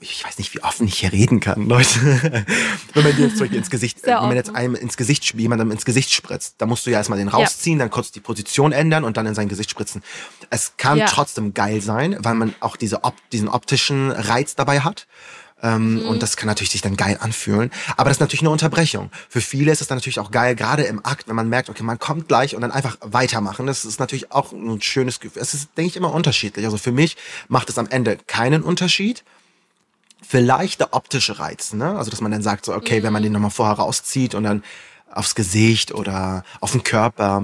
ich 0.00 0.24
weiß 0.24 0.38
nicht, 0.38 0.54
wie 0.54 0.62
offen 0.62 0.86
ich 0.86 0.98
hier 0.98 1.12
reden 1.12 1.40
kann, 1.40 1.66
Leute. 1.68 2.44
wenn 2.94 3.02
man 3.04 3.14
dir 3.16 3.22
jetzt 3.24 3.32
zum 3.36 3.40
Beispiel 3.40 3.58
ins 3.58 3.70
Gesicht, 3.70 4.00
Sehr 4.00 4.20
wenn 4.20 4.28
man 4.28 4.36
jetzt 4.36 4.54
einem 4.54 4.74
ins 4.74 4.96
Gesicht, 4.96 5.34
jemandem 5.34 5.70
ins 5.70 5.84
Gesicht 5.84 6.12
spritzt, 6.12 6.56
da 6.58 6.66
musst 6.66 6.86
du 6.86 6.90
ja 6.90 6.98
erstmal 6.98 7.18
den 7.18 7.28
rausziehen, 7.28 7.78
dann 7.78 7.90
kurz 7.90 8.12
die 8.12 8.20
Position 8.20 8.72
ändern 8.72 9.04
und 9.04 9.16
dann 9.16 9.26
in 9.26 9.34
sein 9.34 9.48
Gesicht 9.48 9.70
spritzen. 9.70 10.02
Es 10.50 10.74
kann 10.76 10.98
Ja. 10.98 11.06
trotzdem 11.06 11.54
geil 11.54 11.80
sein, 11.80 12.16
weil 12.20 12.34
man 12.34 12.54
auch 12.60 12.76
diese 12.76 13.04
op 13.04 13.14
diesen 13.32 13.48
optischen 13.48 14.10
Reiz 14.10 14.54
dabei 14.54 14.80
hat. 14.80 15.06
Ähm, 15.62 16.00
Mhm. 16.02 16.08
Und 16.08 16.22
das 16.22 16.36
kann 16.36 16.46
natürlich 16.48 16.70
sich 16.72 16.82
dann 16.82 16.96
geil 16.96 17.16
anfühlen. 17.20 17.70
Aber 17.96 18.10
das 18.10 18.16
ist 18.18 18.20
natürlich 18.20 18.42
eine 18.42 18.50
Unterbrechung. 18.50 19.10
Für 19.30 19.40
viele 19.40 19.72
ist 19.72 19.80
es 19.80 19.86
dann 19.86 19.96
natürlich 19.96 20.18
auch 20.18 20.30
geil, 20.30 20.56
gerade 20.56 20.82
im 20.82 21.02
Akt, 21.06 21.26
wenn 21.28 21.36
man 21.36 21.48
merkt, 21.48 21.70
okay, 21.70 21.82
man 21.84 21.98
kommt 21.98 22.28
gleich 22.28 22.54
und 22.54 22.60
dann 22.60 22.72
einfach 22.72 22.98
weitermachen. 23.00 23.66
Das 23.66 23.84
ist 23.86 23.98
natürlich 23.98 24.30
auch 24.32 24.52
ein 24.52 24.82
schönes 24.82 25.20
Gefühl. 25.20 25.40
Es 25.40 25.54
ist, 25.54 25.70
denke 25.78 25.88
ich, 25.90 25.96
immer 25.96 26.12
unterschiedlich. 26.12 26.64
Also 26.66 26.76
für 26.76 26.92
mich 26.92 27.16
macht 27.48 27.70
es 27.70 27.78
am 27.78 27.86
Ende 27.86 28.18
keinen 28.26 28.62
Unterschied. 28.62 29.24
Vielleicht 30.34 30.80
der 30.80 30.94
optische 30.94 31.38
Reiz, 31.38 31.72
ne? 31.74 31.96
Also 31.96 32.10
dass 32.10 32.20
man 32.20 32.32
dann 32.32 32.42
sagt, 32.42 32.64
so, 32.64 32.74
okay, 32.74 33.02
wenn 33.04 33.12
man 33.12 33.22
den 33.22 33.32
nochmal 33.32 33.50
vorher 33.50 33.76
rauszieht 33.76 34.34
und 34.34 34.42
dann 34.44 34.64
aufs 35.12 35.36
Gesicht 35.36 35.92
oder 35.94 36.42
auf 36.60 36.72
den 36.72 36.82
Körper 36.82 37.42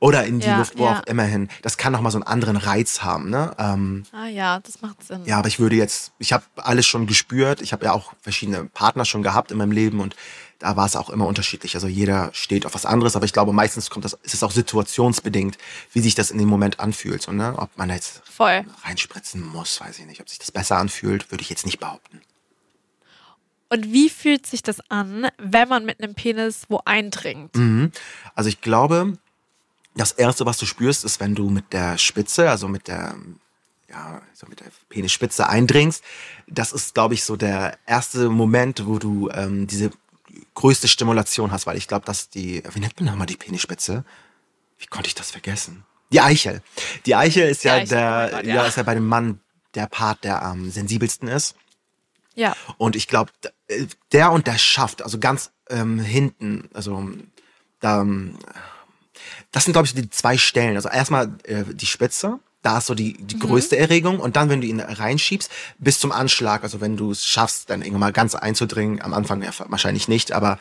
oder 0.00 0.24
in 0.24 0.40
die 0.40 0.48
Ja, 0.48 0.58
Luft, 0.58 0.76
wo 0.76 0.86
ja. 0.86 0.98
auch 0.98 1.04
immer 1.04 1.22
hin, 1.22 1.48
das 1.62 1.76
kann 1.76 1.92
nochmal 1.92 2.10
so 2.10 2.18
einen 2.18 2.26
anderen 2.26 2.56
Reiz 2.56 3.02
haben, 3.02 3.30
ne? 3.30 3.54
Ähm, 3.58 4.02
Ah 4.10 4.26
ja, 4.26 4.58
das 4.58 4.80
macht 4.82 5.04
Sinn. 5.06 5.24
ja, 5.24 5.38
aber 5.38 5.46
ich 5.46 5.60
würde 5.60 5.76
jetzt, 5.76 6.10
ich 6.18 6.32
habe 6.32 6.42
alles 6.56 6.84
schon 6.86 7.06
gespürt. 7.06 7.60
Ich 7.62 7.72
habe 7.72 7.84
ja 7.84 7.92
auch 7.92 8.12
verschiedene 8.20 8.64
Partner 8.64 9.04
schon 9.04 9.22
gehabt 9.22 9.52
in 9.52 9.58
meinem 9.58 9.70
Leben 9.70 10.00
und 10.00 10.16
da 10.58 10.74
war 10.76 10.86
es 10.86 10.96
auch 10.96 11.10
immer 11.10 11.26
unterschiedlich. 11.26 11.76
Also 11.76 11.86
jeder 11.86 12.30
steht 12.32 12.66
auf 12.66 12.74
was 12.74 12.86
anderes, 12.86 13.14
aber 13.14 13.24
ich 13.24 13.32
glaube, 13.32 13.52
meistens 13.52 13.90
kommt 13.90 14.04
das, 14.04 14.14
ist 14.24 14.34
es 14.34 14.42
auch 14.42 14.50
situationsbedingt, 14.52 15.58
wie 15.92 16.00
sich 16.00 16.16
das 16.16 16.32
in 16.32 16.38
dem 16.38 16.48
Moment 16.48 16.80
anfühlt. 16.80 17.28
Und, 17.28 17.36
ne? 17.36 17.54
Ob 17.56 17.70
man 17.76 17.90
jetzt 17.90 18.22
Voll. 18.28 18.64
reinspritzen 18.84 19.40
muss, 19.46 19.80
weiß 19.80 20.00
ich 20.00 20.06
nicht. 20.06 20.20
Ob 20.20 20.28
sich 20.28 20.38
das 20.40 20.50
besser 20.50 20.76
anfühlt, 20.78 21.30
würde 21.30 21.42
ich 21.42 21.50
jetzt 21.50 21.66
nicht 21.66 21.78
behaupten. 21.78 22.20
Und 23.72 23.90
wie 23.90 24.10
fühlt 24.10 24.46
sich 24.46 24.62
das 24.62 24.80
an, 24.90 25.28
wenn 25.38 25.66
man 25.66 25.86
mit 25.86 26.02
einem 26.02 26.14
Penis 26.14 26.66
wo 26.68 26.82
eindringt? 26.84 27.56
Mhm. 27.56 27.90
Also 28.34 28.50
ich 28.50 28.60
glaube, 28.60 29.14
das 29.94 30.12
erste, 30.12 30.44
was 30.44 30.58
du 30.58 30.66
spürst, 30.66 31.06
ist, 31.06 31.20
wenn 31.20 31.34
du 31.34 31.48
mit 31.48 31.72
der 31.72 31.96
Spitze, 31.96 32.50
also 32.50 32.68
mit 32.68 32.86
der, 32.86 33.14
ja, 33.88 34.20
so 34.34 34.46
mit 34.46 34.60
der 34.60 34.66
Penisspitze 34.90 35.48
eindringst. 35.48 36.04
Das 36.48 36.72
ist, 36.72 36.92
glaube 36.92 37.14
ich, 37.14 37.24
so 37.24 37.36
der 37.36 37.78
erste 37.86 38.28
Moment, 38.28 38.84
wo 38.86 38.98
du 38.98 39.30
ähm, 39.30 39.66
diese 39.66 39.90
größte 40.52 40.86
Stimulation 40.86 41.50
hast, 41.50 41.66
weil 41.66 41.78
ich 41.78 41.88
glaube, 41.88 42.04
dass 42.04 42.28
die, 42.28 42.62
wie 42.74 42.80
nennt 42.80 43.00
man 43.00 43.06
nochmal 43.06 43.26
die 43.26 43.38
Penisspitze? 43.38 44.04
Wie 44.76 44.86
konnte 44.86 45.08
ich 45.08 45.14
das 45.14 45.30
vergessen? 45.30 45.84
Die 46.12 46.20
Eichel. 46.20 46.60
Die 47.06 47.14
Eichel 47.14 47.48
ist 47.48 47.64
ja 47.64 47.76
Eichel, 47.76 47.88
der, 47.88 48.28
oh 48.28 48.36
Gott, 48.36 48.44
ja. 48.44 48.54
ja. 48.56 48.66
ist 48.66 48.76
ja 48.76 48.82
bei 48.82 48.92
dem 48.92 49.06
Mann 49.06 49.40
der 49.74 49.86
Part, 49.86 50.24
der 50.24 50.42
am 50.42 50.70
sensibelsten 50.70 51.28
ist. 51.28 51.54
Ja. 52.34 52.56
Und 52.78 52.96
ich 52.96 53.08
glaube, 53.08 53.30
der 54.12 54.32
und 54.32 54.46
der 54.46 54.58
Schaft, 54.58 55.02
also 55.02 55.18
ganz 55.18 55.50
ähm, 55.68 55.98
hinten, 55.98 56.68
also 56.74 57.08
da, 57.80 58.00
ähm, 58.00 58.38
das 59.50 59.64
sind, 59.64 59.72
glaube 59.72 59.86
ich, 59.86 59.94
die 59.94 60.08
zwei 60.10 60.38
Stellen. 60.38 60.76
Also 60.76 60.88
erstmal 60.88 61.32
äh, 61.44 61.64
die 61.72 61.86
Spitze, 61.86 62.38
da 62.62 62.78
ist 62.78 62.86
so 62.86 62.94
die, 62.94 63.14
die 63.14 63.38
größte 63.38 63.76
Erregung. 63.76 64.20
Und 64.20 64.36
dann, 64.36 64.48
wenn 64.48 64.60
du 64.60 64.66
ihn 64.66 64.80
reinschiebst, 64.80 65.50
bis 65.78 65.98
zum 65.98 66.12
Anschlag, 66.12 66.62
also 66.62 66.80
wenn 66.80 66.96
du 66.96 67.10
es 67.10 67.26
schaffst, 67.26 67.68
dann 67.70 67.82
irgendwann 67.82 68.00
mal 68.00 68.12
ganz 68.12 68.34
einzudringen, 68.34 69.02
am 69.02 69.14
Anfang 69.14 69.42
ja, 69.42 69.50
wahrscheinlich 69.68 70.08
nicht, 70.08 70.32
aber 70.32 70.58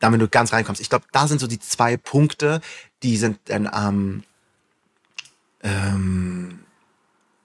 dann, 0.00 0.12
wenn 0.12 0.20
du 0.20 0.28
ganz 0.28 0.52
reinkommst, 0.52 0.80
ich 0.80 0.88
glaube, 0.88 1.04
da 1.12 1.28
sind 1.28 1.40
so 1.40 1.46
die 1.46 1.60
zwei 1.60 1.96
Punkte, 1.96 2.60
die 3.02 3.16
sind 3.16 3.38
dann 3.44 3.68
am 3.68 4.24
ähm, 5.62 6.60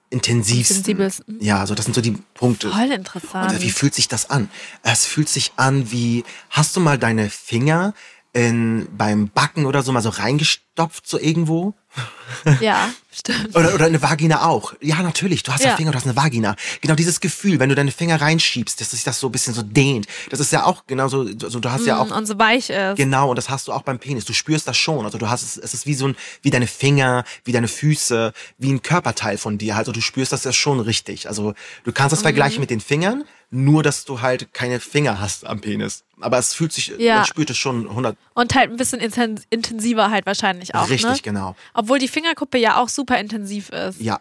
intensivsten. 0.09 0.75
sensibelsten. 0.75 1.37
Ja, 1.41 1.59
also 1.59 1.75
das 1.75 1.85
sind 1.85 1.93
so 1.93 2.01
die 2.01 2.17
Punkte. 2.33 2.69
Voll 2.69 2.91
interessant. 2.91 3.51
Und 3.51 3.61
wie 3.61 3.71
fühlt 3.71 3.93
sich 3.93 4.07
das 4.07 4.29
an? 4.29 4.49
Es 4.83 5.05
fühlt 5.05 5.29
sich 5.29 5.53
an 5.57 5.91
wie, 5.91 6.23
hast 6.49 6.75
du 6.75 6.79
mal 6.79 6.97
deine 6.97 7.29
Finger 7.29 7.93
in, 8.33 8.87
beim 8.95 9.29
Backen 9.29 9.65
oder 9.65 9.83
so 9.83 9.91
mal 9.91 10.01
so 10.01 10.09
reingestopft, 10.09 11.07
so 11.07 11.19
irgendwo? 11.19 11.73
Ja, 12.61 12.89
stimmt. 13.11 13.55
Oder, 13.55 13.73
oder 13.73 13.85
eine 13.85 14.01
Vagina 14.01 14.45
auch. 14.45 14.73
Ja, 14.81 15.01
natürlich. 15.01 15.43
Du 15.43 15.51
hast 15.51 15.63
ja. 15.63 15.75
Finger, 15.75 15.91
du 15.91 15.97
hast 15.97 16.05
eine 16.05 16.15
Vagina. 16.15 16.55
Genau 16.81 16.93
dieses 16.95 17.19
Gefühl, 17.19 17.59
wenn 17.59 17.69
du 17.69 17.75
deine 17.75 17.91
Finger 17.91 18.21
reinschiebst, 18.21 18.79
dass 18.79 18.91
sich 18.91 19.03
das 19.03 19.19
so 19.19 19.27
ein 19.27 19.31
bisschen 19.31 19.53
so 19.53 19.63
dehnt. 19.63 20.07
Das 20.29 20.39
ist 20.39 20.51
ja 20.51 20.65
auch 20.65 20.85
genauso, 20.87 21.21
also 21.43 21.59
du 21.59 21.71
hast 21.71 21.85
ja 21.85 21.99
auch 21.99 22.11
Und 22.11 22.25
so 22.25 22.37
weich 22.37 22.69
ist. 22.69 22.95
Genau, 22.97 23.29
und 23.29 23.35
das 23.37 23.49
hast 23.49 23.67
du 23.67 23.73
auch 23.73 23.81
beim 23.81 23.97
Penis. 23.99 24.25
Du 24.25 24.33
spürst 24.33 24.67
das 24.67 24.77
schon. 24.77 25.03
Also 25.05 25.17
du 25.17 25.29
hast 25.29 25.41
es, 25.43 25.57
es 25.57 25.73
ist 25.73 25.85
wie 25.87 25.93
so 25.95 26.09
ein, 26.09 26.15
wie 26.41 26.49
deine 26.51 26.67
Finger, 26.67 27.23
wie 27.43 27.51
deine 27.53 27.67
Füße, 27.67 28.33
wie 28.57 28.71
ein 28.71 28.81
Körperteil 28.81 29.37
von 29.37 29.57
dir. 29.57 29.75
Also 29.75 29.91
du 29.91 30.01
spürst 30.01 30.31
das 30.31 30.43
ja 30.43 30.53
schon 30.53 30.79
richtig. 30.79 31.27
Also 31.27 31.53
du 31.85 31.91
kannst 31.91 32.11
Mhm. 32.11 32.17
das 32.17 32.21
vergleichen 32.21 32.59
mit 32.61 32.69
den 32.69 32.79
Fingern, 32.81 33.23
nur 33.49 33.81
dass 33.83 34.03
du 34.05 34.21
halt 34.21 34.53
keine 34.53 34.79
Finger 34.79 35.19
hast 35.19 35.45
am 35.45 35.61
Penis. 35.61 36.03
Aber 36.19 36.37
es 36.37 36.53
fühlt 36.53 36.73
sich, 36.73 36.87
Ja. 36.97 37.17
man 37.17 37.25
spürt 37.25 37.49
es 37.49 37.57
schon 37.57 37.87
100 37.89 38.17
Und 38.33 38.55
halt 38.55 38.71
ein 38.71 38.77
bisschen 38.77 38.99
inten- 38.99 39.41
intensiver 39.49 40.09
halt 40.11 40.25
wahrscheinlich 40.25 40.75
auch. 40.75 40.89
richtig, 40.89 41.09
ne? 41.11 41.17
genau. 41.23 41.55
Obwohl 41.73 41.99
die 41.99 42.07
Fingerkuppe 42.07 42.57
ja 42.57 42.81
auch 42.81 42.89
super 42.89 43.19
intensiv 43.19 43.69
ist. 43.69 44.01
Ja, 44.01 44.19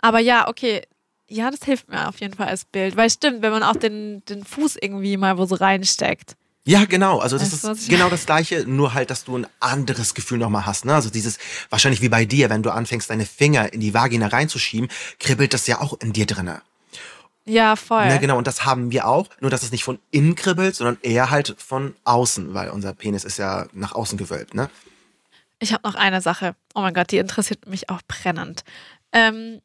Aber 0.00 0.18
ja, 0.18 0.48
okay. 0.48 0.82
Ja, 1.28 1.50
das 1.50 1.64
hilft 1.64 1.88
mir 1.88 2.08
auf 2.08 2.20
jeden 2.20 2.34
Fall 2.34 2.48
als 2.48 2.64
Bild. 2.66 2.96
Weil 2.96 3.08
stimmt, 3.08 3.40
wenn 3.42 3.52
man 3.52 3.62
auch 3.62 3.76
den, 3.76 4.22
den 4.26 4.44
Fuß 4.44 4.76
irgendwie 4.80 5.16
mal 5.16 5.38
wo 5.38 5.46
so 5.46 5.54
reinsteckt. 5.54 6.36
Ja, 6.64 6.84
genau. 6.84 7.18
Also 7.20 7.38
das 7.38 7.52
Weißt 7.64 7.80
ist 7.82 7.88
genau 7.88 8.08
das 8.10 8.26
Gleiche, 8.26 8.64
nur 8.66 8.92
halt, 8.94 9.10
dass 9.10 9.24
du 9.24 9.36
ein 9.38 9.46
anderes 9.58 10.14
Gefühl 10.14 10.38
nochmal 10.38 10.66
hast. 10.66 10.84
Ne? 10.84 10.94
Also 10.94 11.08
dieses, 11.10 11.38
wahrscheinlich 11.70 12.02
wie 12.02 12.08
bei 12.08 12.24
dir, 12.24 12.50
wenn 12.50 12.62
du 12.62 12.70
anfängst, 12.70 13.08
deine 13.10 13.24
Finger 13.26 13.72
in 13.72 13.80
die 13.80 13.94
Vagina 13.94 14.26
reinzuschieben, 14.26 14.88
kribbelt 15.18 15.54
das 15.54 15.66
ja 15.66 15.80
auch 15.80 15.98
in 16.00 16.12
dir 16.12 16.26
drinne. 16.26 16.60
Ja, 17.44 17.74
voll. 17.76 18.06
Ne, 18.06 18.18
genau, 18.20 18.38
und 18.38 18.46
das 18.46 18.64
haben 18.64 18.92
wir 18.92 19.06
auch, 19.08 19.28
nur 19.40 19.50
dass 19.50 19.62
es 19.62 19.72
nicht 19.72 19.84
von 19.84 19.98
innen 20.10 20.36
kribbelt, 20.36 20.76
sondern 20.76 20.98
eher 21.02 21.30
halt 21.30 21.54
von 21.58 21.94
außen, 22.04 22.54
weil 22.54 22.70
unser 22.70 22.92
Penis 22.92 23.24
ist 23.24 23.38
ja 23.38 23.66
nach 23.72 23.92
außen 23.92 24.16
gewölbt, 24.16 24.54
ne? 24.54 24.70
Ich 25.58 25.72
habe 25.72 25.86
noch 25.86 25.94
eine 25.94 26.20
Sache. 26.20 26.56
Oh 26.74 26.80
mein 26.80 26.94
Gott, 26.94 27.12
die 27.12 27.18
interessiert 27.18 27.66
mich 27.66 27.88
auch 27.88 28.00
brennend. 28.08 28.64
Ähm, 29.12 29.60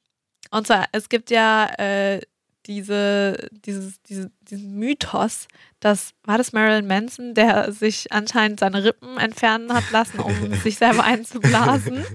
und 0.51 0.67
zwar, 0.67 0.85
es 0.91 1.09
gibt 1.09 1.31
ja 1.31 1.65
äh, 1.77 2.21
diese, 2.67 3.49
dieses, 3.51 4.01
diese, 4.03 4.29
diesen 4.41 4.75
Mythos, 4.75 5.47
dass, 5.79 6.11
war 6.23 6.37
das 6.37 6.53
Marilyn 6.53 6.85
Manson, 6.85 7.33
der 7.33 7.71
sich 7.71 8.11
anscheinend 8.11 8.59
seine 8.59 8.83
Rippen 8.83 9.17
entfernen 9.17 9.73
hat 9.73 9.89
lassen, 9.91 10.19
um 10.19 10.53
sich 10.63 10.77
selber 10.77 11.03
einzublasen. 11.03 12.05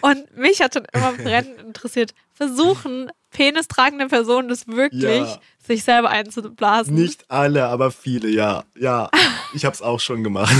Und 0.00 0.36
mich 0.36 0.60
hat 0.60 0.74
schon 0.74 0.86
immer 0.92 1.12
brennend 1.12 1.60
interessiert, 1.60 2.12
versuchen 2.32 3.10
penistragende 3.34 4.06
Personen 4.06 4.48
das 4.48 4.66
wirklich, 4.66 5.02
Ja. 5.28 5.38
sich 5.66 5.84
selber 5.84 6.08
einzublasen? 6.08 6.94
alle, 7.28 7.66
aber 7.66 7.90
viele, 7.90 8.28
ja. 8.28 8.64
Ja, 8.78 9.10
ich 9.54 9.66
hab's 9.66 9.82
auch 9.82 10.00
schon 10.00 10.24
gemacht. 10.24 10.54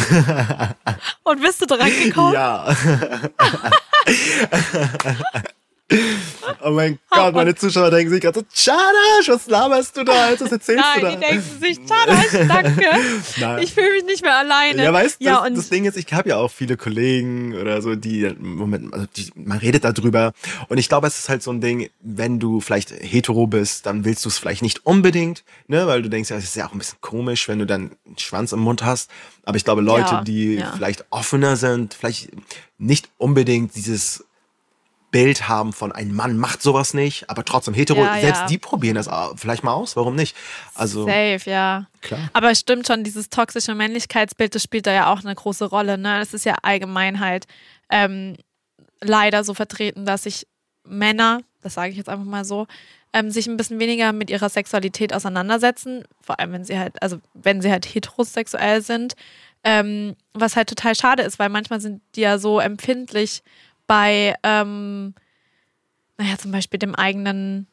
Und 1.22 1.40
bist 1.40 1.62
du 1.62 1.66
dran 1.66 1.90
gekommen? 2.02 2.34
ja. 2.34 2.76
oh 6.62 6.70
mein 6.70 6.99
Gott, 7.11 7.35
meine 7.35 7.55
Zuschauer 7.57 7.90
denken 7.90 8.11
sich 8.11 8.20
gerade 8.20 8.40
so, 8.40 8.47
Chadash, 8.53 9.29
was 9.29 9.47
laberst 9.47 9.97
du 9.97 10.05
da? 10.05 10.33
Was 10.38 10.51
erzählst 10.51 10.83
Nein, 10.83 11.01
du 11.01 11.07
da? 11.07 11.11
die 11.14 11.20
denken 11.20 11.61
sich, 11.61 11.79
Chadash, 11.87 12.49
danke. 12.49 12.87
Nein. 13.40 13.62
Ich 13.62 13.75
fühle 13.75 13.90
mich 13.92 14.05
nicht 14.05 14.23
mehr 14.23 14.37
alleine. 14.37 14.83
Ja, 14.83 14.92
weißt 14.92 15.20
du, 15.20 15.25
ja, 15.25 15.49
das, 15.49 15.59
das 15.59 15.68
Ding 15.68 15.85
ist, 15.85 15.97
ich 15.97 16.12
habe 16.12 16.31
ja 16.31 16.37
auch 16.38 16.51
viele 16.51 16.77
Kollegen 16.77 17.55
oder 17.55 17.83
so, 17.83 17.94
die, 17.94 18.35
Moment, 18.38 18.92
also 18.94 19.07
die, 19.14 19.31
man 19.35 19.59
redet 19.59 19.85
darüber. 19.85 20.33
Und 20.68 20.79
ich 20.79 20.88
glaube, 20.88 21.07
es 21.07 21.18
ist 21.18 21.29
halt 21.29 21.42
so 21.42 21.51
ein 21.51 21.61
Ding, 21.61 21.90
wenn 22.01 22.40
du 22.40 22.61
vielleicht 22.61 22.90
hetero 22.90 23.47
bist, 23.47 23.87
dann 23.87 24.05
willst 24.05 24.25
du 24.25 24.31
es 24.31 24.38
vielleicht 24.38 24.62
nicht 24.62 24.87
unbedingt, 24.87 25.44
ne, 25.68 25.87
weil 25.87 26.03
du 26.03 26.09
denkst, 26.09 26.31
ja, 26.31 26.37
es 26.37 26.44
ist 26.44 26.57
ja 26.57 26.66
auch 26.66 26.73
ein 26.73 26.79
bisschen 26.79 26.99
komisch, 27.01 27.47
wenn 27.49 27.59
du 27.59 27.66
dann 27.66 27.92
einen 28.07 28.18
Schwanz 28.18 28.53
im 28.53 28.61
Mund 28.61 28.83
hast. 28.83 29.11
Aber 29.44 29.57
ich 29.57 29.64
glaube, 29.64 29.83
Leute, 29.83 30.14
Ja, 30.14 30.25
die 30.25 30.55
ja. 30.55 30.73
vielleicht 30.75 31.05
offener 31.11 31.57
sind, 31.57 31.94
vielleicht 31.94 32.31
nicht 32.79 33.11
unbedingt 33.18 33.77
dieses 33.77 34.25
Bild 35.14 35.48
haben 35.48 35.72
von 35.72 35.92
ein 35.92 36.12
Mann 36.12 36.37
macht 36.38 36.61
sowas 36.61 36.92
nicht, 36.92 37.31
aber 37.31 37.44
trotzdem 37.44 37.72
hetero, 37.72 38.00
Ja, 38.03 38.20
selbst 38.20 38.40
ja. 38.40 38.46
die 38.48 38.59
probieren 38.59 38.96
das 38.96 39.07
au- 39.07 39.33
vielleicht 39.37 39.62
mal 39.62 39.72
aus, 39.72 39.94
warum 39.94 40.16
nicht? 40.16 40.35
Also, 40.74 41.07
safe, 41.07 41.48
ja. 41.48 41.87
klar. 42.00 42.29
Aber 42.33 42.50
es 42.50 42.59
stimmt 42.59 42.88
schon, 42.88 43.05
dieses 43.05 43.31
toxische 43.31 43.77
Männlichkeitsbild, 43.77 44.57
das 44.57 44.64
spielt 44.64 44.88
da 44.88 44.92
ja 44.92 45.12
auch 45.12 45.20
eine 45.20 45.33
große 45.33 45.66
Rolle. 45.66 45.98
Ne? 45.98 46.20
Es 46.20 46.35
ist 46.35 46.44
ja 46.44 46.57
allgemein 46.62 47.20
halt 47.20 47.46
ähm, 47.90 48.35
leider 49.00 49.44
so 49.44 49.55
vertreten, 49.55 50.05
dass 50.05 50.24
sich 50.24 50.48
Männer, 50.85 51.42
das 51.62 51.74
sage 51.74 51.92
ich 51.92 51.96
jetzt 51.96 52.09
einfach 52.09 52.24
mal 52.27 52.44
so, 52.44 52.66
ähm, 53.12 53.31
sich 53.31 53.46
ein 53.46 53.57
bisschen 53.57 53.79
weniger 53.79 54.12
mit 54.12 54.31
ihrer 54.31 54.48
Sexualität 54.48 55.14
auseinandersetzen, 55.14 56.03
vor 56.22 56.40
allem 56.40 56.50
wenn 56.50 56.64
sie 56.64 56.77
halt, 56.77 57.00
also 57.00 57.18
wenn 57.35 57.62
sie 57.62 57.70
halt 57.70 57.87
heterosexuell 57.87 58.83
sind, 58.83 59.14
ähm, 59.62 60.16
was 60.33 60.57
halt 60.57 60.68
total 60.68 60.96
schade 60.96 61.22
ist, 61.22 61.38
weil 61.38 61.48
manchmal 61.50 61.81
sind 61.81 62.03
die 62.16 62.22
ja 62.22 62.38
so 62.38 62.59
empfindlich 62.59 63.42
bei, 63.87 64.35
ähm, 64.42 65.14
naja, 66.18 66.38
zum 66.38 66.51
Beispiel 66.53 66.79
dem 66.79 66.94
eigenen 66.94 67.66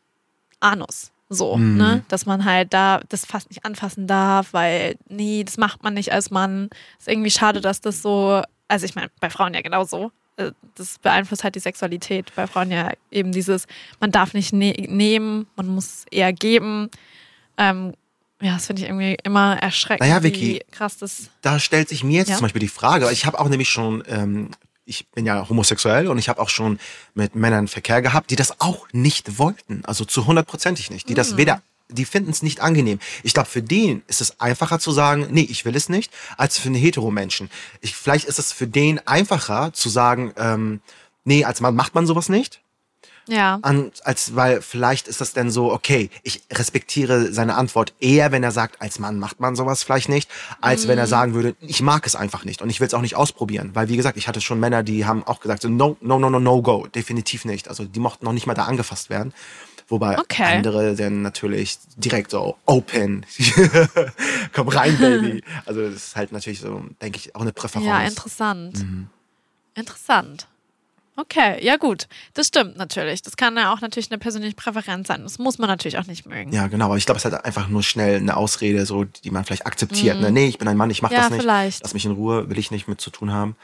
Anus. 0.60 1.12
So, 1.30 1.56
Mhm. 1.56 1.78
ne? 1.78 2.04
Dass 2.10 2.26
man 2.26 2.44
halt 2.44 2.74
da 2.74 3.00
das 3.08 3.26
fast 3.26 3.50
nicht 3.50 3.64
anfassen 3.66 4.06
darf, 4.06 4.52
weil, 4.54 4.98
nee, 5.08 5.44
das 5.46 5.58
macht 5.58 5.82
man 5.84 5.94
nicht 5.94 6.12
als 6.12 6.30
Mann. 6.30 6.70
Ist 7.00 7.08
irgendwie 7.08 7.32
schade, 7.32 7.62
dass 7.62 7.80
das 7.80 8.02
so, 8.02 8.42
also 8.68 8.86
ich 8.86 8.96
meine, 8.96 9.10
bei 9.22 9.30
Frauen 9.30 9.54
ja 9.54 9.62
genauso. 9.62 10.12
Äh, 10.38 10.52
Das 10.76 11.00
beeinflusst 11.00 11.44
halt 11.46 11.56
die 11.56 11.60
Sexualität. 11.60 12.34
Bei 12.36 12.48
Frauen 12.48 12.70
ja 12.72 12.92
eben 13.12 13.32
dieses, 13.32 13.66
man 14.02 14.12
darf 14.12 14.34
nicht 14.34 14.52
ne 14.52 14.74
nehmen, 14.90 15.48
man 15.56 15.68
muss 15.68 16.04
eher 16.12 16.34
geben. 16.34 16.90
Ähm, 17.58 17.94
ja, 18.42 18.56
das 18.56 18.66
finde 18.68 18.82
ich 18.82 18.88
irgendwie 18.90 19.16
immer 19.24 19.58
erschreckend, 19.62 20.02
Naja, 20.08 20.24
Vicky, 20.24 20.56
wie 20.56 20.72
krass 20.72 20.98
das. 20.98 21.30
da 21.42 21.60
stellt 21.60 21.88
sich 21.90 22.04
mir 22.04 22.18
jetzt 22.18 22.30
Ja? 22.30 22.36
zum 22.38 22.44
Beispiel 22.46 22.60
die 22.62 22.68
Frage, 22.68 23.10
ich 23.12 23.26
habe 23.26 23.40
auch 23.40 23.48
nämlich 23.50 23.70
schon, 23.70 24.04
ähm, 24.08 24.50
ich 24.92 25.08
bin 25.08 25.26
ja 25.26 25.48
homosexuell 25.50 26.08
und 26.08 26.18
ich 26.18 26.30
habe 26.30 26.42
auch 26.42 26.50
schon 26.50 26.80
mit 27.14 27.34
Männern 27.34 27.68
Verkehr 27.68 28.02
gehabt, 28.02 28.30
die 28.30 28.36
das 28.36 28.60
auch 28.60 28.88
nicht 28.92 29.40
wollten, 29.40 29.84
also 29.86 30.06
zu 30.06 30.28
hundertprozentig 30.28 30.92
nicht, 30.92 31.08
die 31.08 31.14
Mhm. 31.14 31.18
das 31.18 31.38
weder, 31.38 31.62
die 31.90 32.06
finden 32.06 32.30
es 32.30 32.44
nicht 32.44 32.60
angenehm. 32.60 33.00
Ich 33.24 33.34
glaube, 33.34 33.50
für 33.50 33.62
den 33.62 34.04
ist 34.08 34.22
es 34.22 34.40
einfacher 34.40 34.80
zu 34.80 34.92
sagen, 34.92 35.28
nee, 35.32 35.48
ich 35.50 35.66
will 35.66 35.76
es 35.76 35.90
nicht, 35.90 36.12
als 36.38 36.58
für 36.58 36.68
einen 36.68 36.76
Hetero-Menschen. 36.76 37.50
Ich, 37.82 37.96
vielleicht 37.96 38.26
ist 38.26 38.40
es 38.40 38.52
für 38.52 38.68
den 38.68 39.06
einfacher 39.08 39.74
zu 39.74 39.90
sagen, 39.90 40.34
ähm, 40.38 40.82
nee, 41.24 41.44
als 41.46 41.62
Mann 41.62 41.76
macht 41.76 41.96
man 41.96 42.06
sowas 42.06 42.30
nicht, 42.30 42.61
Ja. 43.28 43.60
an, 43.62 43.92
als 44.04 44.36
weil 44.36 44.62
vielleicht 44.62 45.08
ist 45.08 45.22
das 45.22 45.34
dann 45.34 45.52
so, 45.52 45.72
okay, 45.72 46.10
ich 46.24 46.42
respektiere 46.52 47.32
seine 47.32 47.56
Antwort 47.56 47.94
eher, 48.00 48.32
wenn 48.32 48.44
er 48.44 48.52
sagt, 48.52 48.82
als 48.82 49.00
Mann 49.00 49.20
macht 49.20 49.40
man 49.40 49.56
sowas 49.56 49.84
vielleicht 49.84 50.10
nicht, 50.10 50.30
als 50.60 50.88
wenn 50.88 50.98
er 50.98 51.08
sagen 51.08 51.34
würde, 51.34 51.56
ich 51.62 51.82
mag 51.82 52.06
es 52.06 52.16
einfach 52.16 52.46
nicht 52.46 52.62
und 52.62 52.70
ich 52.70 52.80
will 52.80 52.88
es 52.88 52.94
auch 52.94 53.02
nicht 53.02 53.16
ausprobieren. 53.16 53.72
Weil 53.74 53.90
wie 53.90 53.98
gesagt, 53.98 54.18
ich 54.18 54.28
hatte 54.28 54.42
schon 54.42 54.60
Männer, 54.60 54.84
die 54.84 55.06
haben 55.06 55.24
auch 55.24 55.40
gesagt, 55.40 55.62
so, 55.62 55.70
no, 55.70 55.98
no, 56.02 56.20
no, 56.20 56.30
no, 56.30 56.40
no 56.40 56.62
go, 56.62 56.88
definitiv 56.88 57.46
nicht. 57.46 57.68
Also 57.68 57.86
die 57.86 58.00
mochten 58.00 58.26
noch 58.26 58.34
nicht 58.34 58.48
mal 58.48 58.54
da 58.54 58.66
angefasst 58.66 59.10
werden. 59.10 59.34
Wobei 59.88 60.18
Okay. 60.18 60.58
andere 60.58 60.96
dann 60.96 61.22
natürlich 61.22 61.78
direkt 61.98 62.32
so 62.32 62.56
open, 62.66 63.26
komm 64.54 64.70
rein, 64.70 64.98
Baby. 64.98 65.44
Also 65.66 65.82
das 65.82 65.96
ist 65.96 66.16
halt 66.16 66.32
natürlich 66.32 66.62
so, 66.62 66.86
denke 67.02 67.18
ich, 67.18 67.36
auch 67.36 67.42
eine 67.42 67.52
Präferenz. 67.52 67.88
Ja, 67.88 68.02
interessant. 68.02 68.80
Mhm. 68.80 69.08
Interessant. 69.76 70.48
Okay, 71.22 71.64
ja 71.64 71.78
gut. 71.78 72.08
Das 72.34 72.48
stimmt 72.48 72.78
natürlich. 72.78 73.22
Das 73.22 73.38
kann 73.38 73.56
ja 73.56 73.72
auch 73.74 73.82
natürlich 73.82 74.10
eine 74.10 74.18
persönliche 74.18 74.56
Präferenz 74.56 75.08
sein. 75.08 75.22
Das 75.22 75.38
muss 75.38 75.60
man 75.60 75.70
natürlich 75.70 75.98
auch 76.00 76.08
nicht 76.08 76.26
mögen. 76.26 76.52
Ja, 76.52 76.66
genau. 76.68 76.86
Aber 76.86 76.98
ich 76.98 77.06
glaube, 77.06 77.18
es 77.20 77.26
ist 77.26 77.32
halt 77.32 77.46
einfach 77.46 77.68
nur 77.68 77.84
schnell 77.84 78.16
eine 78.18 78.36
Ausrede, 78.38 78.86
so, 78.88 79.04
die 79.04 79.30
man 79.30 79.46
vielleicht 79.46 79.68
akzeptiert. 79.68 80.20
Ne? 80.20 80.32
Nee, 80.32 80.48
ich 80.48 80.58
bin 80.58 80.68
ein 80.68 80.78
Mann, 80.78 80.90
ich 80.90 81.02
mach 81.02 81.12
Mhm. 81.12 81.16
Ja, 81.16 81.22
das 81.22 81.32
nicht. 81.32 81.42
vielleicht. 81.42 81.84
Lass 81.84 81.94
mich 81.94 82.06
in 82.06 82.12
Ruhe, 82.14 82.50
will 82.50 82.58
ich 82.58 82.72
nicht 82.72 82.88
mit 82.88 83.00
zu 83.00 83.12
tun 83.12 83.32
haben. 83.32 83.56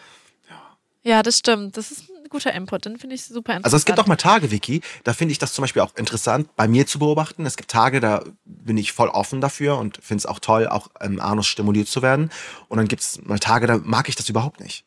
Ja, 1.03 1.23
das 1.23 1.37
stimmt. 1.37 1.77
Das 1.77 1.89
ist 1.91 2.09
ein 2.09 2.27
guter 2.29 2.53
Input. 2.53 2.83
Den 2.85 2.97
finde 2.97 3.15
ich 3.15 3.23
super 3.23 3.53
interessant. 3.53 3.65
Also 3.65 3.77
es 3.77 3.85
gibt 3.85 3.97
auch 3.99 4.07
mal 4.07 4.17
Tage, 4.17 4.51
Vicky, 4.51 4.81
da 5.05 5.13
finde 5.13 5.31
ich 5.31 5.39
das 5.39 5.53
zum 5.53 5.63
Beispiel 5.63 5.81
auch 5.81 5.95
interessant, 5.95 6.53
bei 6.57 6.67
mir 6.67 6.85
zu 6.85 6.99
beobachten. 6.99 7.45
Es 7.45 7.55
gibt 7.55 7.71
Tage, 7.71 8.01
da 8.01 8.23
bin 8.43 8.75
ich 8.77 8.91
voll 8.91 9.07
offen 9.07 9.39
dafür 9.39 9.77
und 9.77 9.99
finde 10.03 10.19
es 10.19 10.25
auch 10.25 10.39
toll, 10.39 10.67
auch 10.67 10.89
im 10.99 11.21
Anus 11.21 11.47
stimuliert 11.47 11.87
zu 11.87 12.01
werden. 12.01 12.29
Und 12.67 12.77
dann 12.77 12.89
gibt 12.89 13.03
es 13.03 13.21
mal 13.23 13.39
Tage, 13.39 13.67
da 13.67 13.77
mag 13.81 14.09
ich 14.09 14.17
das 14.17 14.27
überhaupt 14.27 14.59
nicht. 14.59 14.83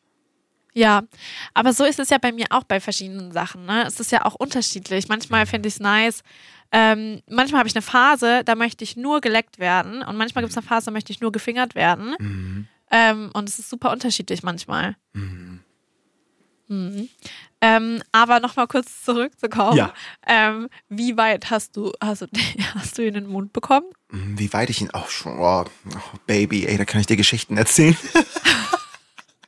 Ja, 0.73 1.03
aber 1.53 1.73
so 1.73 1.83
ist 1.83 1.99
es 1.99 2.09
ja 2.09 2.17
bei 2.17 2.31
mir 2.31 2.45
auch 2.49 2.63
bei 2.63 2.79
verschiedenen 2.79 3.31
Sachen. 3.31 3.65
Ne? 3.65 3.83
Es 3.85 3.99
ist 3.99 4.11
ja 4.11 4.25
auch 4.25 4.35
unterschiedlich. 4.35 5.09
Manchmal 5.09 5.45
finde 5.45 5.67
ich 5.67 5.75
es 5.75 5.79
nice. 5.79 6.23
Ähm, 6.71 7.21
manchmal 7.29 7.59
habe 7.59 7.67
ich 7.67 7.75
eine 7.75 7.81
Phase, 7.81 8.43
da 8.45 8.55
möchte 8.55 8.83
ich 8.83 8.95
nur 8.95 9.19
geleckt 9.19 9.59
werden. 9.59 10.01
Und 10.01 10.17
manchmal 10.17 10.43
gibt 10.43 10.51
es 10.51 10.57
eine 10.57 10.65
Phase, 10.65 10.85
da 10.85 10.91
möchte 10.91 11.11
ich 11.11 11.19
nur 11.19 11.31
gefingert 11.31 11.75
werden. 11.75 12.15
Mhm. 12.19 12.67
Ähm, 12.89 13.31
und 13.33 13.49
es 13.49 13.59
ist 13.59 13.69
super 13.69 13.91
unterschiedlich 13.91 14.43
manchmal. 14.43 14.95
Mhm. 15.13 15.59
Ähm, 17.59 18.01
aber 18.13 18.39
nochmal 18.39 18.67
kurz 18.67 19.03
zurückzukommen. 19.03 19.77
Ja. 19.77 19.93
Ähm, 20.25 20.69
wie 20.87 21.17
weit 21.17 21.51
hast 21.51 21.75
du, 21.75 21.91
hast 21.99 22.21
du, 22.21 22.27
hast 22.75 22.97
du 22.97 23.01
ihn 23.01 23.09
in 23.09 23.25
den 23.25 23.27
Mund 23.27 23.51
bekommen? 23.51 23.87
Hm, 24.09 24.39
Wie 24.39 24.51
weit 24.53 24.69
ich 24.69 24.81
ihn 24.81 24.89
auch 24.91 25.09
schon, 25.09 25.37
oh, 25.37 25.65
oh, 25.65 26.17
Baby, 26.25 26.65
ey, 26.65 26.77
da 26.77 26.85
kann 26.85 27.01
ich 27.01 27.07
dir 27.07 27.17
Geschichten 27.17 27.57
erzählen. 27.57 27.97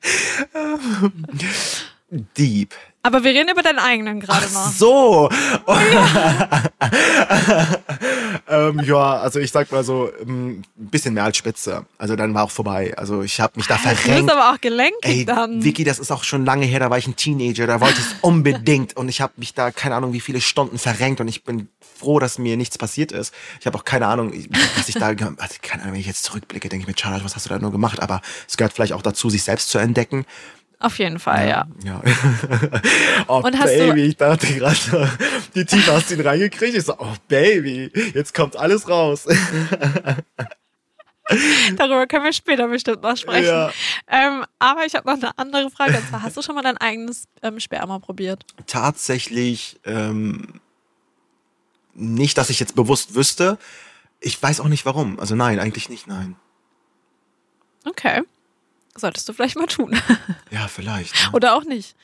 Deep. 2.34 2.74
Aber 3.06 3.26
wir 3.26 3.32
reden 3.32 3.50
über 3.52 3.62
deinen 3.62 3.80
eigenen 3.80 4.22
gerade 4.22 4.46
Ach 4.48 4.54
noch. 4.54 4.72
so. 4.72 5.30
ähm, 8.48 8.80
ja, 8.86 9.18
also 9.18 9.40
ich 9.40 9.52
sag 9.52 9.70
mal 9.74 9.84
so, 9.84 10.10
ähm, 10.22 10.62
ein 10.78 10.88
bisschen 10.90 11.14
mehr 11.14 11.26
als 11.26 11.36
Spitze. 11.36 11.86
Also 11.98 12.16
dann 12.16 12.34
war 12.34 12.46
auch 12.46 12.52
vorbei. 12.52 12.94
Also 12.98 13.22
ich 13.22 13.42
habe 13.42 13.54
mich 13.58 13.68
da 13.68 13.76
Du 13.76 13.90
bist 13.90 14.02
verrenkt. 14.04 14.32
aber 14.32 14.54
auch 14.54 14.62
gelenkig 14.62 14.96
Ey, 15.02 15.26
dann. 15.26 15.62
Vicky, 15.64 15.84
das 15.84 16.00
ist 16.00 16.12
auch 16.12 16.24
schon 16.24 16.46
lange 16.46 16.66
her, 16.66 16.80
da 16.80 16.90
war 16.90 16.98
ich 16.98 17.06
ein 17.06 17.18
Teenager, 17.18 17.68
da 17.68 17.82
wollte 17.82 18.00
ich 18.00 18.06
es 18.08 18.16
unbedingt 18.22 18.96
und 18.96 19.10
ich 19.10 19.20
habe 19.20 19.34
mich 19.36 19.54
da 19.54 19.72
keine 19.72 19.96
Ahnung 19.96 20.14
wie 20.14 20.22
viele 20.22 20.40
Stunden 20.40 20.78
verrenkt 20.78 21.20
und 21.20 21.28
ich 21.28 21.44
bin 21.44 21.68
froh, 22.00 22.20
dass 22.20 22.38
mir 22.38 22.56
nichts 22.56 22.78
passiert 22.78 23.12
ist. 23.12 23.34
Ich 23.60 23.66
habe 23.66 23.78
auch 23.78 23.84
keine 23.84 24.08
Ahnung, 24.08 24.32
was 24.78 24.88
ich 24.88 24.96
da, 24.96 25.08
also 25.08 25.56
keine 25.62 25.84
Ahnung, 25.84 25.96
wenn 25.96 26.00
ich 26.00 26.08
jetzt 26.08 26.24
zurückblicke, 26.24 26.70
denke 26.70 26.84
ich 26.84 26.88
mir, 26.88 26.98
Charlotte, 26.98 27.26
was 27.26 27.36
hast 27.36 27.46
du 27.46 27.50
da 27.50 27.60
nur 27.60 27.74
gemacht? 27.74 28.02
Aber 28.02 28.22
es 28.48 28.56
gehört 28.56 28.72
vielleicht 28.72 28.94
auch 28.94 29.02
dazu, 29.02 29.30
sich 29.30 29.44
selbst 29.44 29.70
zu 29.70 29.78
entdecken. 29.78 30.26
Auf 30.84 31.00
jeden 31.00 31.18
Fall, 31.18 31.48
ja. 31.48 31.66
Ja. 31.86 32.02
oh, 33.28 33.42
Und 33.42 33.58
hast 33.58 33.74
du- 33.74 33.88
Baby, 33.88 34.02
ich 34.08 34.18
dachte 34.18 34.54
gerade, 34.54 35.10
die 35.56 35.64
Tiefe 35.64 35.94
hast 35.94 36.12
du 36.12 36.16
ihn 36.16 36.22
reingekriegt. 36.22 36.76
Ich 36.76 36.84
so, 36.84 36.96
oh, 37.00 37.14
Baby, 37.30 37.90
jetzt 38.14 38.34
kommt 38.34 38.58
alles 38.58 38.90
raus. 38.90 39.26
Darüber 41.78 42.06
können 42.06 42.26
wir 42.26 42.34
später 42.34 42.68
bestimmt 42.68 43.02
noch 43.02 43.16
sprechen. 43.16 43.46
Ja. 43.46 43.72
Ähm, 44.10 44.44
aber 44.60 44.86
ich 44.86 44.94
habe 44.94 45.08
noch 45.10 45.16
eine 45.16 45.38
andere 45.38 45.72
Frage. 45.72 45.98
Und 45.98 46.10
zwar, 46.10 46.22
hast 46.22 46.36
du 46.36 46.42
schon 46.42 46.54
mal 46.56 46.62
dein 46.64 46.76
eigenes 46.78 47.30
ähm, 47.42 47.62
Sperma 47.62 48.00
probiert? 48.00 48.46
Tatsächlich 48.68 49.80
ähm, 49.86 50.60
nicht, 51.94 52.38
dass 52.38 52.50
ich 52.50 52.60
jetzt 52.60 52.76
bewusst 52.76 53.16
wüsste. 53.16 53.58
Ich 54.20 54.44
weiß 54.44 54.60
auch 54.60 54.68
nicht 54.68 54.86
warum. 54.86 55.18
Also 55.18 55.34
nein, 55.36 55.60
eigentlich 55.60 55.88
nicht, 55.88 56.08
nein. 56.08 56.36
Okay. 57.86 58.24
Solltest 58.96 59.28
du 59.28 59.34
vielleicht 59.34 59.56
mal 59.58 59.66
tun. 59.68 59.96
Ja, 60.52 60.68
vielleicht. 60.68 61.16
Ja. 61.20 61.34
Oder 61.34 61.56
auch 61.56 61.64
nicht. 61.64 61.96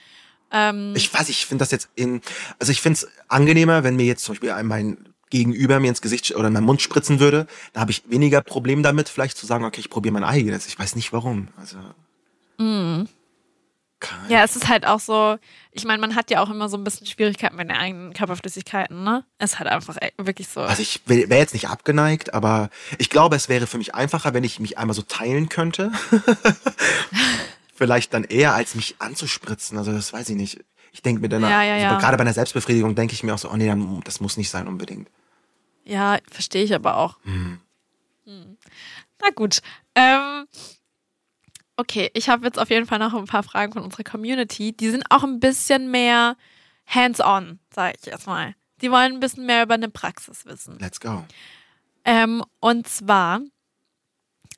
Ähm, 0.51 0.93
Ich 0.95 1.13
weiß, 1.13 1.29
ich 1.29 1.45
finde 1.45 1.61
das 1.61 1.69
jetzt 1.71 1.89
in, 1.95 2.21
also 2.57 2.71
ich 2.71 2.81
finde 2.81 2.97
es 2.97 3.07
angenehmer, 3.27 3.83
wenn 3.83 3.95
mir 3.95 4.05
jetzt 4.05 4.23
zum 4.23 4.33
Beispiel 4.33 4.51
ein- 4.51 4.65
mein 4.65 4.97
Gegenüber 5.29 5.79
mir 5.79 5.89
ins 5.89 6.01
Gesicht 6.01 6.35
oder 6.35 6.47
in 6.47 6.53
meinen 6.53 6.65
Mund 6.65 6.81
spritzen 6.81 7.19
würde. 7.19 7.45
Da 7.73 7.81
habe 7.81 7.91
ich 7.91 8.01
weniger 8.09 8.41
Problem 8.41 8.81
damit, 8.81 9.09
vielleicht 9.09 9.37
zu 9.37 9.45
sagen, 9.45 9.63
okay, 9.63 9.79
ich 9.81 9.91
probiere 9.91 10.13
mein 10.13 10.23
eigenes. 10.23 10.65
Ich 10.65 10.79
weiß 10.79 10.95
nicht 10.95 11.13
warum. 11.13 11.49
Also. 11.57 11.77
Kein- 13.99 14.29
ja, 14.29 14.43
es 14.43 14.55
ist 14.55 14.69
halt 14.69 14.85
auch 14.87 14.99
so, 15.01 15.37
ich 15.71 15.83
meine, 15.83 15.99
man 15.99 16.15
hat 16.15 16.31
ja 16.31 16.41
auch 16.41 16.49
immer 16.49 16.69
so 16.69 16.77
ein 16.77 16.83
bisschen 16.85 17.05
Schwierigkeiten 17.05 17.57
mit 17.57 17.69
den 17.69 17.75
eigenen 17.75 18.13
Körperflüssigkeiten, 18.13 19.03
ne? 19.03 19.25
Es 19.39 19.53
ist 19.53 19.59
halt 19.59 19.69
einfach 19.69 19.97
ey, 19.99 20.13
wirklich 20.17 20.47
so. 20.47 20.61
Also 20.61 20.81
ich 20.81 21.01
wäre 21.05 21.35
jetzt 21.35 21.53
nicht 21.53 21.67
abgeneigt, 21.67 22.33
aber 22.33 22.69
ich 22.97 23.09
glaube, 23.09 23.35
es 23.35 23.49
wäre 23.49 23.67
für 23.67 23.77
mich 23.77 23.95
einfacher, 23.95 24.33
wenn 24.33 24.43
ich 24.45 24.59
mich 24.61 24.77
einmal 24.77 24.95
so 24.95 25.01
teilen 25.01 25.49
könnte. 25.49 25.91
Vielleicht 27.75 28.13
dann 28.13 28.23
eher, 28.25 28.53
als 28.53 28.75
mich 28.75 28.95
anzuspritzen. 28.99 29.77
Also 29.77 29.91
das 29.91 30.11
weiß 30.11 30.29
ich 30.29 30.35
nicht. 30.35 30.59
Ich 30.91 31.01
denke 31.01 31.21
mir 31.21 31.29
dann, 31.29 31.43
Ja, 31.43 31.61
ja, 31.63 31.73
also 31.73 31.85
ja. 31.85 31.99
gerade 31.99 32.17
bei 32.17 32.21
einer 32.21 32.33
Selbstbefriedigung 32.33 32.95
denke 32.95 33.13
ich 33.13 33.23
mir 33.23 33.33
auch 33.33 33.37
so, 33.37 33.49
oh 33.51 33.55
nee, 33.55 33.73
das 34.03 34.19
muss 34.19 34.37
nicht 34.37 34.49
sein 34.49 34.67
unbedingt. 34.67 35.09
Ja, 35.85 36.17
verstehe 36.29 36.63
ich 36.63 36.73
aber 36.73 36.97
auch. 36.97 37.17
Hm. 37.23 37.59
Hm. 38.25 38.57
Na 39.21 39.29
gut. 39.31 39.59
Ähm, 39.95 40.45
okay, 41.79 42.11
ich 42.13 42.27
habe 42.27 42.45
jetzt 42.45 42.59
auf 42.59 42.69
jeden 42.69 42.85
Fall 42.85 42.99
noch 42.99 43.13
ein 43.13 43.25
paar 43.25 43.41
Fragen 43.41 43.71
von 43.71 43.83
unserer 43.83 44.03
Community. 44.03 44.73
Die 44.73 44.89
sind 44.89 45.05
auch 45.09 45.23
ein 45.23 45.39
bisschen 45.39 45.89
mehr 45.89 46.35
hands-on, 46.85 47.59
sage 47.73 47.95
ich 47.99 48.05
jetzt 48.05 48.27
mal. 48.27 48.53
Die 48.81 48.91
wollen 48.91 49.13
ein 49.13 49.19
bisschen 49.21 49.45
mehr 49.45 49.63
über 49.63 49.75
eine 49.75 49.89
Praxis 49.89 50.45
wissen. 50.45 50.77
Let's 50.79 50.99
go. 50.99 51.23
Ähm, 52.03 52.43
und 52.59 52.87
zwar 52.87 53.39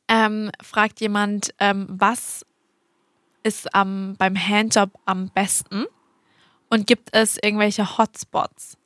ähm, 0.07 0.49
fragt 0.61 0.99
jemand, 0.99 1.53
ähm, 1.59 1.85
was 1.89 2.43
ist 3.43 3.73
am, 3.75 4.15
beim 4.17 4.35
Handjob 4.35 4.91
am 5.05 5.29
besten? 5.29 5.85
Und 6.69 6.87
gibt 6.87 7.09
es 7.11 7.37
irgendwelche 7.37 7.97
Hotspots? 7.97 8.77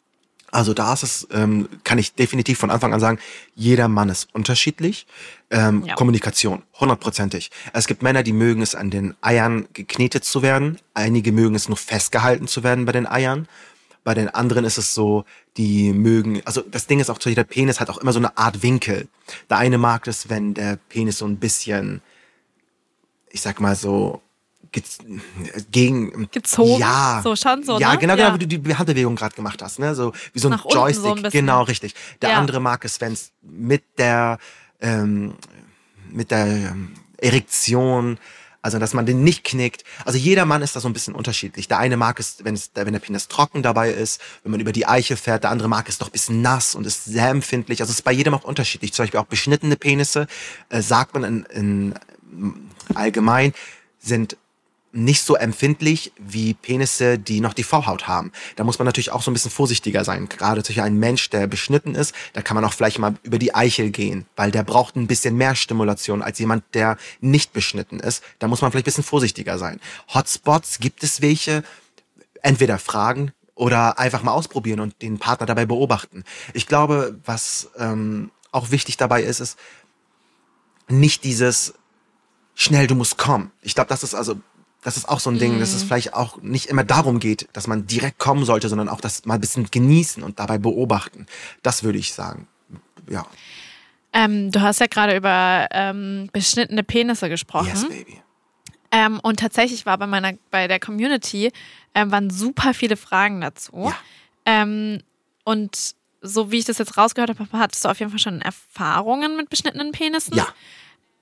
Also 0.56 0.74
da 0.74 0.94
ist 0.94 1.04
es, 1.04 1.28
ähm, 1.32 1.68
kann 1.84 1.98
ich 1.98 2.16
definitiv 2.16 2.58
von 2.60 2.72
Anfang 2.72 2.94
an 2.94 3.02
sagen, 3.02 3.20
jeder 3.56 3.90
Mann 3.90 4.08
ist 4.08 4.34
unterschiedlich. 4.34 5.06
Ähm, 5.50 5.84
Ja. 5.86 5.96
Kommunikation, 5.96 6.64
hundertprozentig. 6.80 7.52
Es 7.74 7.88
gibt 7.88 8.02
Männer, 8.02 8.24
die 8.24 8.32
mögen 8.32 8.62
es 8.62 8.74
an 8.74 8.90
den 8.90 9.16
Eiern 9.22 9.68
geknetet 9.74 10.24
zu 10.24 10.42
werden. 10.42 10.80
Einige 10.94 11.34
mögen 11.34 11.56
es 11.56 11.68
nur 11.68 11.76
festgehalten 11.78 12.48
zu 12.48 12.64
werden 12.64 12.86
bei 12.86 12.94
den 12.94 13.06
Eiern. 13.06 13.50
Bei 14.06 14.14
den 14.14 14.30
anderen 14.30 14.64
ist 14.64 14.78
es 14.78 14.94
so, 14.94 15.26
die 15.58 15.92
mögen, 15.92 16.42
also 16.46 16.62
das 16.62 16.88
Ding 16.88 17.02
ist 17.02 17.10
auch, 17.10 17.20
jeder 17.26 17.44
Penis 17.44 17.82
hat 17.82 17.90
auch 17.90 17.98
immer 17.98 18.14
so 18.14 18.20
eine 18.20 18.38
Art 18.38 18.64
Winkel. 18.64 19.10
Der 19.50 19.58
eine 19.58 19.78
mag 19.78 20.08
es, 20.08 20.30
wenn 20.30 20.54
der 20.54 20.78
Penis 20.88 21.18
so 21.18 21.26
ein 21.26 21.36
bisschen, 21.36 22.02
ich 23.30 23.42
sag 23.42 23.60
mal 23.60 23.76
so, 23.76 24.22
gegen 25.72 26.30
Gezogen? 26.32 26.80
Ja, 26.80 27.22
So, 27.24 27.36
schon 27.36 27.64
so, 27.64 27.80
Ja, 27.80 27.94
ne? 27.94 27.98
genau, 28.00 28.16
Ja. 28.16 28.30
genau, 28.30 28.40
wie 28.40 28.48
du 28.48 28.60
die 28.60 28.76
Handbewegung 28.76 29.16
gerade 29.16 29.36
gemacht 29.36 29.62
hast, 29.62 29.80
ne? 29.80 29.96
So 29.96 30.14
wie 30.34 30.40
so 30.40 30.48
ein 30.48 30.52
Nach 30.52 30.66
Joystick. 30.70 31.04
so 31.04 31.14
ein 31.16 31.24
genau, 31.32 31.64
richtig. 31.64 31.94
Der 32.22 32.32
Ja. 32.32 32.38
andere 32.38 32.60
mag 32.60 32.84
es, 32.86 33.02
wenn 33.02 33.14
es 33.14 33.32
mit 33.42 33.84
der 33.98 34.38
ähm, 34.82 35.36
mit 36.10 36.32
der 36.32 36.46
ähm, 36.46 36.92
Erektion, 37.18 38.18
also 38.62 38.80
dass 38.80 38.94
man 38.94 39.06
den 39.06 39.24
nicht 39.24 39.44
knickt. 39.44 39.84
Also 40.06 40.18
jeder 40.18 40.46
Mann 40.46 40.62
ist 40.62 40.76
da 40.76 40.80
so 40.80 40.88
ein 40.90 40.94
bisschen 40.94 41.14
unterschiedlich. 41.16 41.68
Der 41.68 41.78
eine 41.80 41.98
mag 41.98 42.20
es, 42.20 42.38
wenn 42.44 42.56
es, 42.56 42.72
wenn 42.74 42.94
der 42.94 43.00
Penis 43.00 43.28
trocken 43.28 43.62
dabei 43.64 43.92
ist, 43.92 44.20
wenn 44.44 44.52
man 44.52 44.60
über 44.60 44.72
die 44.72 44.86
Eiche 44.88 45.18
fährt. 45.18 45.44
Der 45.44 45.52
andere 45.52 45.68
mag 45.70 45.88
es 45.88 45.98
doch 45.98 46.08
ein 46.08 46.12
bisschen 46.12 46.42
nass 46.42 46.74
und 46.76 46.86
ist 46.88 47.06
sehr 47.06 47.30
empfindlich. 47.30 47.80
Also 47.82 47.92
es 47.92 47.98
ist 48.00 48.04
bei 48.04 48.12
jedem 48.12 48.34
auch 48.34 48.44
unterschiedlich. 48.44 48.92
Zum 48.94 49.04
Beispiel 49.04 49.20
auch 49.20 49.26
beschnittene 49.26 49.76
Penisse, 49.76 50.28
äh, 50.70 50.82
sagt 50.82 51.14
man 51.14 51.24
in, 51.24 51.46
in 51.46 51.94
allgemein, 52.94 53.54
sind 54.00 54.38
nicht 54.96 55.24
so 55.24 55.36
empfindlich 55.36 56.14
wie 56.18 56.54
Penisse, 56.54 57.20
die 57.20 57.42
noch 57.42 57.54
die 57.54 57.64
Vorhaut 57.64 58.08
haben. 58.08 58.32
Da 58.56 58.64
muss 58.64 58.80
man 58.80 58.86
natürlich 58.86 59.12
auch 59.12 59.22
so 59.22 59.30
ein 59.30 59.34
bisschen 59.34 59.52
vorsichtiger 59.52 60.06
sein. 60.06 60.30
Gerade 60.30 60.64
durch 60.64 60.82
einen 60.82 61.00
Mensch, 61.00 61.30
der 61.30 61.48
beschnitten 61.48 61.96
ist, 61.96 62.16
da 62.34 62.42
kann 62.42 62.56
man 62.56 62.64
auch 62.64 62.74
vielleicht 62.74 63.00
mal 63.00 63.16
über 63.24 63.38
die 63.38 63.54
Eichel 63.54 63.90
gehen, 63.92 64.26
weil 64.36 64.52
der 64.52 64.64
braucht 64.64 64.96
ein 64.96 65.08
bisschen 65.08 65.36
mehr 65.36 65.56
Stimulation 65.56 66.22
als 66.22 66.40
jemand, 66.40 66.64
der 66.74 66.98
nicht 67.20 67.52
beschnitten 67.52 68.00
ist. 68.00 68.24
Da 68.40 68.48
muss 68.48 68.62
man 68.62 68.72
vielleicht 68.72 68.86
ein 68.86 68.92
bisschen 68.92 69.04
vorsichtiger 69.04 69.58
sein. 69.58 69.80
Hotspots, 70.14 70.80
gibt 70.80 71.04
es 71.04 71.22
welche? 71.22 71.64
Entweder 72.42 72.80
fragen 72.80 73.34
oder 73.56 74.00
einfach 74.00 74.24
mal 74.24 74.34
ausprobieren 74.34 74.80
und 74.80 75.02
den 75.02 75.20
Partner 75.20 75.46
dabei 75.46 75.66
beobachten. 75.66 76.24
Ich 76.54 76.68
glaube, 76.68 77.20
was 77.26 77.70
ähm, 77.78 78.32
auch 78.52 78.72
wichtig 78.72 78.98
dabei 78.98 79.24
ist, 79.24 79.40
ist 79.40 79.58
nicht 80.88 81.24
dieses 81.24 81.74
schnell, 82.54 82.88
du 82.88 82.96
musst 82.96 83.18
kommen. 83.18 83.52
Ich 83.62 83.76
glaube, 83.76 83.90
das 83.90 84.04
ist 84.04 84.16
also 84.16 84.36
das 84.86 84.98
ist 84.98 85.10
auch 85.10 85.20
so 85.20 85.32
ein 85.32 85.40
Ding, 85.40 85.60
dass 85.60 85.74
es 85.74 85.84
Mhm. 85.84 85.88
vielleicht 85.88 86.14
auch 86.14 86.40
nicht 86.44 86.68
immer 86.68 86.84
darum 86.84 87.20
geht, 87.20 87.48
dass 87.54 87.66
man 87.66 87.88
direkt 87.88 88.20
kommen 88.20 88.46
sollte, 88.46 88.70
sondern 88.70 88.88
auch 88.88 89.02
das 89.02 89.26
mal 89.26 89.34
ein 89.34 89.42
bisschen 89.42 89.66
genießen 89.72 90.22
und 90.22 90.40
dabei 90.40 90.60
beobachten. 90.60 91.26
Das 91.64 91.82
würde 91.84 91.98
ich 91.98 92.14
sagen. 92.14 92.48
Ja. 93.10 93.26
Ähm, 94.14 94.52
du 94.52 94.62
hast 94.62 94.80
ja 94.80 94.86
gerade 94.86 95.16
über 95.18 95.68
ähm, 95.72 96.30
beschnittene 96.32 96.84
Penisse 96.84 97.30
gesprochen. 97.30 97.68
Yes, 97.68 97.88
baby. 97.90 98.22
Ähm, 98.92 99.20
und 99.22 99.40
tatsächlich 99.40 99.88
war 99.88 99.98
bei 99.98 100.06
meiner, 100.08 100.34
bei 100.52 100.68
der 100.68 100.80
Community 100.80 101.52
ähm, 101.96 102.12
waren 102.12 102.30
super 102.30 102.76
viele 102.76 102.96
Fragen 102.96 103.42
dazu. 103.42 103.88
Ja. 103.90 103.98
Ähm, 104.46 105.02
und 105.44 105.96
so 106.22 106.52
wie 106.52 106.60
ich 106.60 106.66
das 106.66 106.78
jetzt 106.78 106.96
rausgehört 106.96 107.32
habe, 107.32 107.44
Papa, 107.46 107.58
hattest 107.60 107.84
du 107.84 107.90
auf 107.90 108.00
jeden 108.00 108.12
Fall 108.12 108.20
schon 108.20 108.42
Erfahrungen 108.42 109.36
mit 109.36 109.50
beschnittenen 109.50 109.92
Penissen. 109.92 110.38
Ja. 110.38 110.48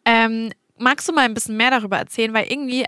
Ähm, 0.04 0.52
magst 0.78 1.08
du 1.08 1.13
mal 1.13 1.21
ein 1.26 1.34
bisschen 1.34 1.56
mehr 1.56 1.71
darüber 1.71 1.97
erzählen? 1.97 2.34
Weil 2.34 2.47
irgendwie 2.52 2.84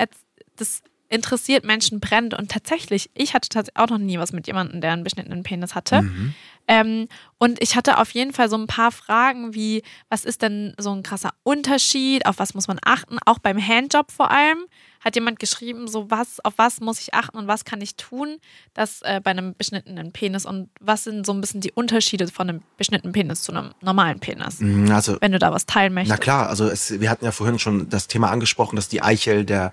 das 0.55 0.81
interessiert 1.09 1.63
Menschen 1.63 1.99
brennt. 1.99 2.33
Und 2.33 2.51
tatsächlich, 2.51 3.09
ich 3.13 3.33
hatte 3.33 3.49
tatsächlich 3.49 3.77
auch 3.79 3.89
noch 3.89 3.99
nie 3.99 4.17
was 4.17 4.33
mit 4.33 4.47
jemandem, 4.47 4.81
der 4.81 4.91
einen 4.91 5.03
beschnittenen 5.03 5.43
Penis 5.43 5.75
hatte. 5.75 6.01
Mhm. 6.01 6.33
Ähm, 6.67 7.07
und 7.37 7.61
ich 7.61 7.75
hatte 7.75 7.99
auf 7.99 8.09
jeden 8.11 8.33
Fall 8.33 8.49
so 8.49 8.57
ein 8.57 8.65
paar 8.65 8.91
Fragen 8.91 9.53
wie, 9.53 9.83
was 10.09 10.25
ist 10.25 10.41
denn 10.41 10.73
so 10.79 10.91
ein 10.91 11.03
krasser 11.03 11.33
Unterschied? 11.43 12.25
Auf 12.25 12.39
was 12.39 12.55
muss 12.55 12.67
man 12.67 12.79
achten? 12.83 13.17
Auch 13.25 13.37
beim 13.37 13.59
Handjob 13.59 14.11
vor 14.11 14.31
allem 14.31 14.57
hat 14.99 15.13
jemand 15.13 15.39
geschrieben, 15.39 15.87
so 15.87 16.09
was, 16.09 16.43
auf 16.43 16.53
was 16.57 16.79
muss 16.79 16.99
ich 16.99 17.13
achten 17.13 17.37
und 17.37 17.47
was 17.47 17.65
kann 17.65 17.79
ich 17.81 17.95
tun, 17.95 18.37
dass 18.73 19.03
äh, 19.03 19.21
bei 19.23 19.29
einem 19.29 19.53
beschnittenen 19.55 20.11
Penis 20.11 20.47
und 20.47 20.69
was 20.79 21.03
sind 21.03 21.27
so 21.27 21.33
ein 21.33 21.41
bisschen 21.41 21.61
die 21.61 21.71
Unterschiede 21.71 22.27
von 22.27 22.49
einem 22.49 22.61
beschnittenen 22.77 23.13
Penis 23.13 23.43
zu 23.43 23.51
einem 23.51 23.75
normalen 23.81 24.19
Penis? 24.19 24.59
Mm, 24.59 24.89
Also 24.91 25.17
Wenn 25.21 25.33
du 25.33 25.37
da 25.37 25.51
was 25.51 25.67
teilen 25.67 25.93
möchtest. 25.93 26.17
Na 26.17 26.17
klar, 26.17 26.49
also 26.49 26.67
es, 26.67 26.99
wir 26.99 27.11
hatten 27.11 27.23
ja 27.23 27.31
vorhin 27.31 27.59
schon 27.59 27.87
das 27.89 28.07
Thema 28.07 28.31
angesprochen, 28.31 28.75
dass 28.75 28.89
die 28.89 29.03
Eichel 29.03 29.45
der 29.45 29.71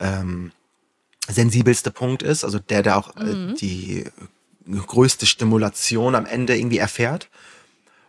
ähm, 0.00 0.52
sensibelste 1.28 1.90
Punkt 1.90 2.22
ist, 2.22 2.44
also 2.44 2.58
der, 2.58 2.82
der 2.82 2.96
auch 2.96 3.16
äh, 3.16 3.54
die 3.54 4.04
größte 4.70 5.26
Stimulation 5.26 6.14
am 6.14 6.26
Ende 6.26 6.56
irgendwie 6.56 6.78
erfährt. 6.78 7.28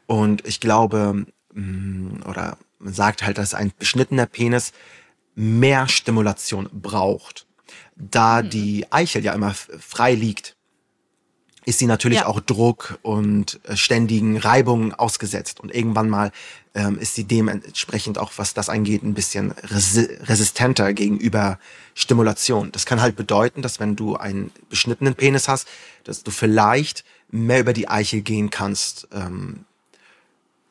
Und 0.08 0.46
ich 0.48 0.60
glaube, 0.60 1.26
mh, 1.54 2.26
oder 2.28 2.58
man 2.80 2.94
sagt 2.94 3.24
halt, 3.24 3.38
dass 3.38 3.54
ein 3.54 3.72
beschnittener 3.78 4.26
Penis 4.26 4.72
mehr 5.36 5.88
Stimulation 5.88 6.70
braucht. 6.72 7.46
Da 7.96 8.42
die 8.42 8.92
Eichel 8.92 9.24
ja 9.24 9.34
immer 9.34 9.54
frei 9.54 10.14
liegt, 10.16 10.56
ist 11.70 11.80
sie 11.80 11.86
natürlich 11.86 12.20
Ja. 12.20 12.26
auch 12.26 12.40
Druck 12.40 12.98
und 13.04 13.60
äh, 13.64 13.78
ständigen 13.78 14.38
Reibungen 14.38 14.94
ausgesetzt. 14.94 15.60
Und 15.60 15.74
irgendwann 15.74 16.10
mal 16.10 16.32
ähm, 16.74 16.98
ist 16.98 17.16
sie 17.16 17.24
dementsprechend 17.24 18.18
auch, 18.18 18.32
was 18.38 18.54
das 18.54 18.70
angeht, 18.70 19.04
ein 19.04 19.14
bisschen 19.14 19.52
resi 19.52 20.10
resistenter 20.22 20.94
gegenüber 20.94 21.60
Stimulation. 21.94 22.72
Das 22.72 22.86
kann 22.86 23.02
halt 23.02 23.16
bedeuten, 23.16 23.62
dass 23.62 23.80
wenn 23.80 23.96
du 23.96 24.16
einen 24.16 24.52
beschnittenen 24.70 25.14
Penis 25.16 25.48
hast, 25.48 25.68
dass 26.04 26.24
du 26.24 26.32
vielleicht 26.32 27.06
mehr 27.30 27.60
über 27.60 27.74
die 27.74 27.88
Eichel 27.88 28.22
gehen 28.22 28.50
kannst, 28.50 29.08
ähm, 29.14 29.66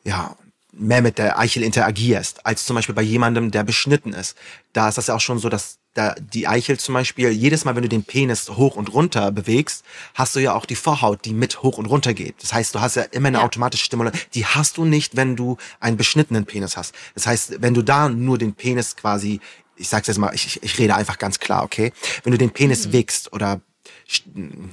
ja, 0.05 0.37
mehr 0.73 1.03
mit 1.03 1.19
der 1.19 1.39
Eichel 1.39 1.63
interagierst, 1.63 2.45
als 2.45 2.65
zum 2.67 2.77
Beispiel 2.77 2.95
bei 2.95 3.03
jemandem, 3.03 3.51
der 3.51 3.63
beschnitten 3.65 4.13
ist. 4.13 4.37
Da 4.73 4.89
ist 4.89 4.99
das 4.99 5.07
ja 5.09 5.15
auch 5.15 5.21
schon 5.21 5.39
so, 5.39 5.49
dass 5.49 5.78
da 5.95 6.15
die 6.15 6.47
Eichel 6.47 6.79
zum 6.79 6.95
Beispiel, 6.95 7.31
jedes 7.31 7.65
Mal, 7.65 7.75
wenn 7.75 7.83
du 7.83 7.89
den 7.89 8.05
Penis 8.05 8.49
hoch 8.51 8.77
und 8.77 8.93
runter 8.93 9.33
bewegst, 9.33 9.85
hast 10.15 10.37
du 10.37 10.41
ja 10.41 10.55
auch 10.55 10.65
die 10.67 10.77
Vorhaut, 10.77 11.25
die 11.25 11.33
mit 11.33 11.63
hoch 11.63 11.77
und 11.79 11.87
runter 11.87 12.15
geht. 12.15 12.37
Das 12.43 12.53
heißt, 12.53 12.75
du 12.75 12.81
hast 12.81 12.95
ja 12.97 13.03
immer 13.03 13.29
eine 13.29 13.39
Ja. 13.39 13.45
automatische 13.45 13.85
Stimulation. 13.85 14.23
Die 14.35 14.47
hast 14.47 14.77
du 14.77 14.85
nicht, 14.85 15.17
wenn 15.17 15.35
du 15.35 15.57
einen 15.81 15.97
beschnittenen 15.97 16.47
Penis 16.47 16.77
hast. 16.77 16.95
Das 17.15 17.27
heißt, 17.27 17.61
wenn 17.63 17.75
du 17.75 17.83
da 17.83 18.09
nur 18.09 18.39
den 18.39 18.55
Penis 18.55 18.95
quasi, 18.97 19.41
ich 19.77 19.89
sag's 19.89 20.07
jetzt 20.09 20.19
mal, 20.19 20.33
ich, 20.35 20.47
ich- 20.47 20.63
ich 20.63 20.79
rede 20.79 20.95
einfach 20.95 21.19
ganz 21.19 21.39
klar, 21.41 21.65
okay? 21.65 21.93
Wenn 22.23 22.33
du 22.33 22.39
den 22.39 22.51
Penis 22.51 22.93
wickst 22.93 23.33
oder 23.33 23.61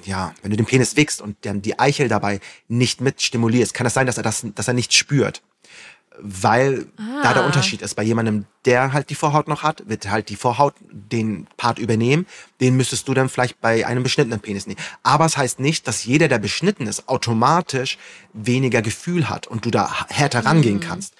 ja, 0.06 0.34
wenn 0.42 0.52
du 0.52 0.58
den 0.58 0.66
Penis 0.66 0.96
wickst 0.96 1.22
und 1.22 1.38
dann 1.46 1.62
die 1.62 1.80
Eichel 1.80 2.08
dabei 2.08 2.40
nicht 2.68 3.02
mit 3.02 3.22
stimulierst, 3.22 3.74
kann 3.74 3.88
es 3.88 3.94
sein, 3.94 4.06
dass 4.08 4.18
er 4.18 4.24
das, 4.24 4.46
dass 4.56 4.68
er 4.68 4.74
nicht 4.74 4.94
spürt. 4.94 5.42
Weil 6.20 6.86
da 7.24 7.34
der 7.34 7.44
Ah. 7.44 7.46
Unterschied 7.46 7.82
ist. 7.82 7.96
Bei 7.96 8.04
jemandem, 8.04 8.46
der 8.66 8.94
halt 8.94 9.10
die 9.10 9.16
Vorhaut 9.16 9.48
noch 9.48 9.64
hat, 9.64 9.84
wird 9.88 10.10
halt 10.10 10.30
die 10.30 10.36
Vorhaut 10.36 10.74
den 10.92 11.48
Part 11.58 11.80
übernehmen. 11.80 12.26
Den 12.62 12.76
müsstest 12.78 13.08
du 13.08 13.14
dann 13.14 13.30
vielleicht 13.30 13.60
bei 13.62 13.86
einem 13.86 14.04
beschnittenen 14.04 14.40
Penis 14.40 14.68
nehmen. 14.68 14.80
Aber 15.04 15.26
es 15.26 15.38
heißt 15.38 15.60
nicht, 15.60 15.88
dass 15.88 16.06
jeder, 16.06 16.28
der 16.28 16.40
beschnitten 16.40 16.88
ist, 16.88 17.08
automatisch 17.10 17.98
weniger 18.34 18.82
Gefühl 18.82 19.30
hat 19.30 19.48
und 19.48 19.66
du 19.66 19.72
da 19.72 20.06
härter 20.10 20.46
rangehen 20.46 20.80
kannst. 20.80 21.14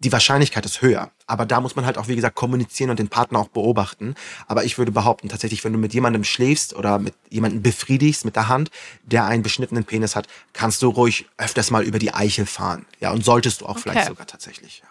Die 0.00 0.12
Wahrscheinlichkeit 0.12 0.64
ist 0.66 0.82
höher. 0.82 1.10
Aber 1.26 1.46
da 1.46 1.60
muss 1.60 1.74
man 1.74 1.86
halt 1.86 1.96
auch, 1.96 2.06
wie 2.06 2.16
gesagt, 2.16 2.36
kommunizieren 2.36 2.90
und 2.90 2.98
den 2.98 3.08
Partner 3.08 3.38
auch 3.38 3.48
beobachten. 3.48 4.14
Aber 4.46 4.64
ich 4.64 4.76
würde 4.76 4.92
behaupten, 4.92 5.28
tatsächlich, 5.30 5.64
wenn 5.64 5.72
du 5.72 5.78
mit 5.78 5.94
jemandem 5.94 6.22
schläfst 6.22 6.74
oder 6.74 6.98
mit 6.98 7.14
jemandem 7.30 7.62
befriedigst 7.62 8.24
mit 8.26 8.36
der 8.36 8.48
Hand, 8.48 8.70
der 9.04 9.24
einen 9.24 9.42
beschnittenen 9.42 9.84
Penis 9.84 10.14
hat, 10.14 10.26
kannst 10.52 10.82
du 10.82 10.88
ruhig 10.90 11.24
öfters 11.38 11.70
mal 11.70 11.82
über 11.82 11.98
die 11.98 12.12
Eichel 12.12 12.44
fahren. 12.44 12.84
Ja, 13.00 13.10
und 13.12 13.24
solltest 13.24 13.62
du 13.62 13.66
auch 13.66 13.78
vielleicht 13.78 14.00
Okay. 14.00 14.08
sogar 14.08 14.26
tatsächlich. 14.26 14.82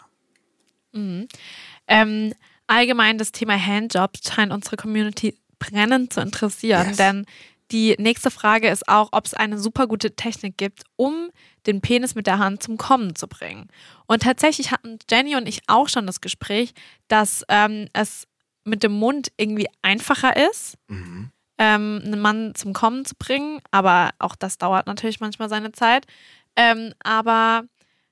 Ja. 0.94 1.26
Ähm, 1.88 2.34
allgemein 2.68 3.18
das 3.18 3.32
Thema 3.32 3.54
Handjobs 3.64 4.22
scheint 4.34 4.52
unsere 4.52 4.76
Community 4.78 5.38
brennend 5.60 6.14
zu 6.14 6.22
interessieren, 6.22 6.88
Yes. 6.90 6.98
denn 6.98 7.26
die 7.72 7.96
nächste 8.00 8.32
Frage 8.32 8.70
ist 8.70 8.88
auch, 8.88 9.10
ob 9.12 9.26
es 9.26 9.34
eine 9.34 9.58
super 9.60 9.88
gute 9.88 10.16
Technik 10.16 10.58
gibt, 10.58 10.84
um 10.96 11.30
den 11.68 11.82
Penis 11.82 12.16
mit 12.16 12.28
der 12.28 12.40
Hand 12.40 12.62
zum 12.64 12.78
Kommen 12.78 13.16
zu 13.16 13.28
bringen. 13.28 13.68
Und 14.06 14.24
tatsächlich 14.24 14.72
hatten 14.72 15.00
Jenny 15.10 15.36
und 15.36 15.48
ich 15.48 15.62
auch 15.68 15.90
schon 15.90 16.06
das 16.08 16.22
Gespräch, 16.22 16.74
dass 17.08 17.44
ähm, 17.50 17.88
es 17.94 18.28
mit 18.64 18.84
dem 18.84 18.94
Mund 18.94 19.32
irgendwie 19.38 19.68
einfacher 19.82 20.36
ist, 20.50 20.78
Mhm. 20.88 21.32
ähm, 21.58 22.02
einen 22.04 22.20
Mann 22.22 22.56
zum 22.56 22.74
Kommen 22.74 23.06
zu 23.06 23.16
bringen, 23.16 23.60
aber 23.72 24.10
auch 24.20 24.36
das 24.36 24.58
dauert 24.58 24.88
natürlich 24.88 25.20
manchmal 25.20 25.50
seine 25.50 25.72
Zeit. 25.72 26.06
Ähm, 26.56 26.94
aber 27.04 27.64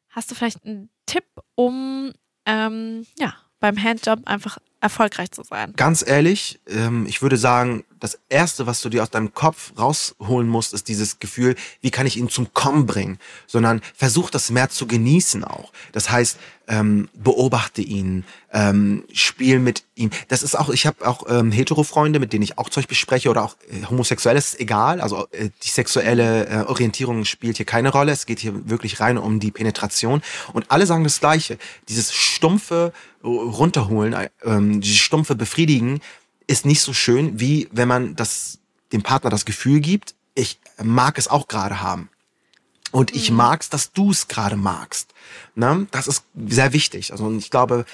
hast 0.10 0.30
du 0.32 0.36
vielleicht 0.36 0.66
einen 0.66 0.90
Tipp, 1.06 1.26
um 1.56 2.12
ähm, 2.46 3.06
ja, 3.18 3.34
beim 3.60 3.82
Handjob 3.82 4.20
einfach 4.26 4.58
erfolgreich 4.84 5.32
zu 5.32 5.44
sein? 5.44 5.74
Ganz 5.76 6.06
ehrlich, 6.06 6.60
ähm, 6.68 7.06
ich 7.08 7.22
würde 7.22 7.38
sagen, 7.38 7.84
das 8.00 8.20
Erste, 8.28 8.68
was 8.68 8.82
du 8.82 8.90
dir 8.90 9.02
aus 9.02 9.10
deinem 9.10 9.34
Kopf 9.34 9.72
rausholen 9.78 10.50
musst, 10.50 10.74
ist 10.74 10.90
dieses 10.90 11.20
Gefühl, 11.20 11.56
wie 11.80 11.90
kann 11.90 12.06
ich 12.06 12.18
ihn 12.18 12.28
zum 12.28 12.54
Kommen 12.54 12.86
bringen, 12.86 13.18
sondern 13.48 13.82
versuch 13.96 14.30
das 14.30 14.52
mehr 14.52 14.70
zu 14.70 14.88
genießen 14.88 15.46
auch. 15.46 15.72
Das 15.94 16.12
heißt, 16.12 16.38
ähm, 16.68 17.10
beobachte 17.14 17.82
ihn, 17.82 18.26
ähm, 18.52 19.04
spiel 19.14 19.60
mit 19.60 19.84
ihm. 19.96 20.12
Das 20.28 20.44
ist 20.44 20.58
auch, 20.58 20.70
ich 20.70 20.86
habe 20.86 21.08
auch 21.08 21.26
Hetero-Freunde, 21.28 22.20
mit 22.20 22.34
denen 22.34 22.44
ich 22.44 22.58
auch 22.58 22.70
Zeug 22.70 22.88
bespreche 22.88 23.30
oder 23.30 23.44
auch 23.44 23.56
äh, 23.70 23.86
homosexuell 23.86 24.38
ist 24.38 24.60
egal. 24.60 25.02
Also 25.02 25.28
äh, 25.32 25.50
die 25.64 25.70
sexuelle 25.70 26.48
äh, 26.48 26.56
Orientierung 26.66 27.26
spielt 27.26 27.58
hier 27.58 27.66
keine 27.66 27.90
Rolle. 27.90 28.12
Es 28.12 28.26
geht 28.26 28.40
hier 28.40 28.70
wirklich 28.70 29.00
rein 29.00 29.18
um 29.18 29.40
die 29.40 29.52
Penetration. 29.52 30.22
Und 30.54 30.72
alle 30.72 30.86
sagen 30.86 31.04
das 31.04 31.20
Gleiche. 31.20 31.58
Dieses 31.88 32.14
stumpfe 32.14 32.94
runterholen, 33.24 34.14
äh, 34.14 34.30
ähm, 34.74 34.82
dieses 34.82 34.98
stumpfe 34.98 35.36
befriedigen, 35.36 36.02
ist 36.48 36.66
nicht 36.66 36.82
so 36.82 36.94
schön, 36.94 37.40
wie 37.40 37.70
wenn 37.72 37.88
man 37.88 38.16
das, 38.16 38.60
dem 38.92 39.02
Partner 39.02 39.30
das 39.30 39.46
Gefühl 39.46 39.80
gibt, 39.80 40.16
ich 40.36 40.60
mag 40.82 41.18
es 41.18 41.28
auch 41.28 41.48
gerade 41.48 41.82
haben. 41.82 42.10
Und 42.92 43.16
ich 43.16 43.32
mag's, 43.32 43.70
dass 43.70 43.92
du 43.92 44.12
es 44.12 44.28
gerade 44.28 44.56
magst. 44.56 45.14
Ne? 45.56 45.88
Das 45.92 46.08
ist 46.08 46.26
sehr 46.48 46.74
wichtig. 46.74 47.12
Also 47.12 47.26
und 47.26 47.40
ich 47.40 47.50
glaube, 47.50 47.86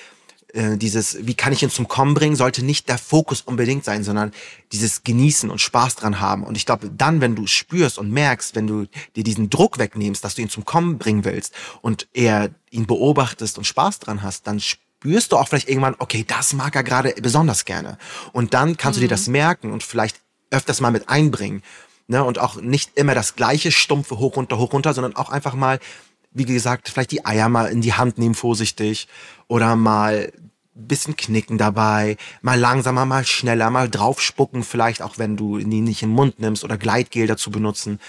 äh, 0.53 0.77
dieses, 0.77 1.25
wie 1.25 1.35
kann 1.35 1.53
ich 1.53 1.63
ihn 1.63 1.69
zum 1.69 1.87
Kommen 1.87 2.15
bringen, 2.15 2.35
sollte 2.35 2.65
nicht 2.65 2.89
der 2.89 2.97
Fokus 2.97 3.41
unbedingt 3.41 3.85
sein, 3.85 4.03
sondern 4.03 4.31
dieses 4.73 5.03
Genießen 5.03 5.49
und 5.49 5.61
Spaß 5.61 5.95
dran 5.95 6.19
haben. 6.19 6.43
Und 6.43 6.57
ich 6.57 6.65
glaube, 6.65 6.89
dann, 6.89 7.21
wenn 7.21 7.35
du 7.35 7.47
spürst 7.47 7.97
und 7.97 8.11
merkst, 8.11 8.55
wenn 8.55 8.67
du 8.67 8.87
dir 9.15 9.23
diesen 9.23 9.49
Druck 9.49 9.77
wegnimmst, 9.77 10.23
dass 10.23 10.35
du 10.35 10.41
ihn 10.41 10.49
zum 10.49 10.65
Kommen 10.65 10.97
bringen 10.97 11.23
willst 11.23 11.53
und 11.81 12.07
eher 12.13 12.49
ihn 12.71 12.85
beobachtest 12.85 13.57
und 13.57 13.65
Spaß 13.65 13.99
dran 13.99 14.21
hast, 14.21 14.47
dann 14.47 14.59
spürst 14.59 14.88
du 15.31 15.37
auch 15.37 15.47
vielleicht 15.47 15.69
irgendwann, 15.69 15.95
okay, 15.99 16.25
das 16.27 16.53
mag 16.53 16.75
er 16.75 16.83
gerade 16.83 17.13
besonders 17.21 17.65
gerne. 17.65 17.97
Und 18.33 18.53
dann 18.53 18.77
kannst 18.77 18.97
du 18.97 19.01
dir 19.01 19.07
das 19.07 19.27
merken 19.27 19.71
und 19.71 19.83
vielleicht 19.83 20.19
öfters 20.51 20.81
mal 20.81 20.91
mit 20.91 21.09
einbringen. 21.09 21.63
Ne? 22.07 22.23
Und 22.23 22.39
auch 22.39 22.55
nicht 22.55 22.97
immer 22.97 23.15
das 23.15 23.35
gleiche 23.35 23.71
stumpfe 23.71 24.17
hoch, 24.17 24.35
runter, 24.35 24.57
hoch, 24.57 24.73
runter, 24.73 24.93
sondern 24.93 25.15
auch 25.15 25.29
einfach 25.29 25.53
mal, 25.53 25.79
wie 26.31 26.45
gesagt, 26.45 26.89
vielleicht 26.89 27.11
die 27.11 27.25
Eier 27.25 27.49
mal 27.49 27.67
in 27.67 27.81
die 27.81 27.93
Hand 27.93 28.17
nehmen, 28.17 28.35
vorsichtig. 28.35 29.07
Oder 29.47 29.75
mal 29.75 30.31
bisschen 30.87 31.15
knicken 31.15 31.57
dabei, 31.57 32.17
mal 32.41 32.59
langsamer, 32.59 33.05
mal 33.05 33.25
schneller, 33.25 33.69
mal 33.69 33.89
draufspucken, 33.89 34.63
vielleicht 34.63 35.01
auch 35.01 35.17
wenn 35.17 35.35
du 35.35 35.57
die 35.57 35.81
nicht 35.81 36.03
in 36.03 36.09
den 36.09 36.15
Mund 36.15 36.39
nimmst 36.39 36.63
oder 36.63 36.77
Gleitgel 36.77 37.27
dazu 37.27 37.51
benutzen. 37.51 37.99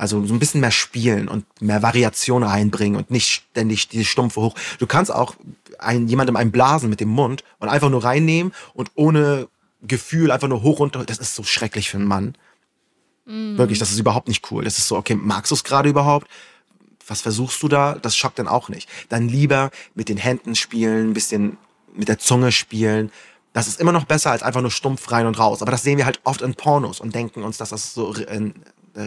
Also 0.00 0.24
so 0.24 0.32
ein 0.32 0.38
bisschen 0.38 0.62
mehr 0.62 0.70
spielen 0.70 1.28
und 1.28 1.44
mehr 1.60 1.82
Variation 1.82 2.42
reinbringen 2.42 2.98
und 2.98 3.10
nicht 3.10 3.28
ständig 3.28 3.86
diese 3.88 4.06
Stumpfe 4.06 4.40
hoch. 4.40 4.54
Du 4.78 4.86
kannst 4.86 5.12
auch 5.12 5.34
ein, 5.78 6.08
jemandem 6.08 6.36
einen 6.36 6.50
blasen 6.50 6.88
mit 6.88 7.00
dem 7.00 7.10
Mund 7.10 7.44
und 7.58 7.68
einfach 7.68 7.90
nur 7.90 8.02
reinnehmen 8.02 8.54
und 8.72 8.90
ohne 8.94 9.48
Gefühl 9.82 10.30
einfach 10.30 10.48
nur 10.48 10.62
hoch 10.62 10.78
runter. 10.78 11.04
Das 11.04 11.18
ist 11.18 11.34
so 11.34 11.42
schrecklich 11.42 11.90
für 11.90 11.98
einen 11.98 12.06
Mann. 12.06 12.34
Wirklich, 13.26 13.78
das 13.78 13.92
ist 13.92 13.98
überhaupt 13.98 14.28
nicht 14.28 14.50
cool. 14.50 14.64
Das 14.64 14.78
ist 14.78 14.88
so, 14.88 14.96
okay, 14.96 15.14
magst 15.14 15.50
du 15.50 15.54
es 15.54 15.64
gerade 15.64 15.90
überhaupt? 15.90 16.26
Was 17.06 17.20
versuchst 17.20 17.62
du 17.62 17.68
da? 17.68 17.94
Das 18.00 18.16
schockt 18.16 18.38
dann 18.38 18.48
auch 18.48 18.70
nicht. 18.70 18.88
Dann 19.10 19.28
lieber 19.28 19.70
mit 19.94 20.08
den 20.08 20.16
Händen 20.16 20.54
spielen, 20.54 21.10
ein 21.10 21.12
bisschen 21.12 21.58
mit 21.94 22.08
der 22.08 22.18
Zunge 22.18 22.52
spielen. 22.52 23.12
Das 23.52 23.68
ist 23.68 23.78
immer 23.78 23.92
noch 23.92 24.06
besser 24.06 24.30
als 24.30 24.42
einfach 24.42 24.62
nur 24.62 24.70
stumpf 24.70 25.12
rein 25.12 25.26
und 25.26 25.38
raus. 25.38 25.60
Aber 25.60 25.72
das 25.72 25.82
sehen 25.82 25.98
wir 25.98 26.06
halt 26.06 26.20
oft 26.24 26.40
in 26.40 26.54
Pornos 26.54 27.00
und 27.00 27.14
denken 27.14 27.42
uns, 27.42 27.58
dass 27.58 27.68
das 27.68 27.92
so 27.92 28.14
der 28.14 28.54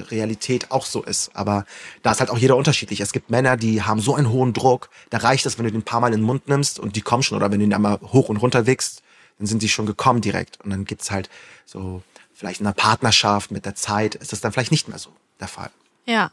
Realität 0.01 0.71
auch 0.71 0.85
so 0.85 1.03
ist. 1.03 1.31
Aber 1.35 1.65
da 2.01 2.11
ist 2.11 2.19
halt 2.19 2.29
auch 2.29 2.37
jeder 2.37 2.55
unterschiedlich. 2.55 2.99
Es 2.99 3.13
gibt 3.13 3.29
Männer, 3.29 3.57
die 3.57 3.81
haben 3.83 3.99
so 3.99 4.15
einen 4.15 4.29
hohen 4.29 4.53
Druck. 4.53 4.89
Da 5.09 5.19
reicht 5.19 5.45
es, 5.45 5.57
wenn 5.57 5.65
du 5.65 5.71
den 5.71 5.81
ein 5.81 5.85
paar 5.85 6.01
Mal 6.01 6.13
in 6.13 6.19
den 6.19 6.25
Mund 6.25 6.47
nimmst 6.47 6.79
und 6.79 6.95
die 6.95 7.01
kommen 7.01 7.23
schon. 7.23 7.37
Oder 7.37 7.51
wenn 7.51 7.59
du 7.59 7.65
ihn 7.65 7.73
einmal 7.73 7.99
hoch 8.01 8.29
und 8.29 8.37
runter 8.37 8.65
wickst, 8.65 9.03
dann 9.37 9.47
sind 9.47 9.61
die 9.61 9.69
schon 9.69 9.85
gekommen 9.85 10.21
direkt. 10.21 10.59
Und 10.63 10.69
dann 10.69 10.85
gibt's 10.85 11.11
halt 11.11 11.29
so, 11.65 12.01
vielleicht 12.33 12.59
in 12.59 12.67
einer 12.67 12.73
Partnerschaft 12.73 13.51
mit 13.51 13.65
der 13.65 13.75
Zeit, 13.75 14.15
ist 14.15 14.31
das 14.31 14.41
dann 14.41 14.51
vielleicht 14.51 14.71
nicht 14.71 14.87
mehr 14.87 14.99
so 14.99 15.11
der 15.39 15.47
Fall. 15.47 15.71
Ja. 16.05 16.31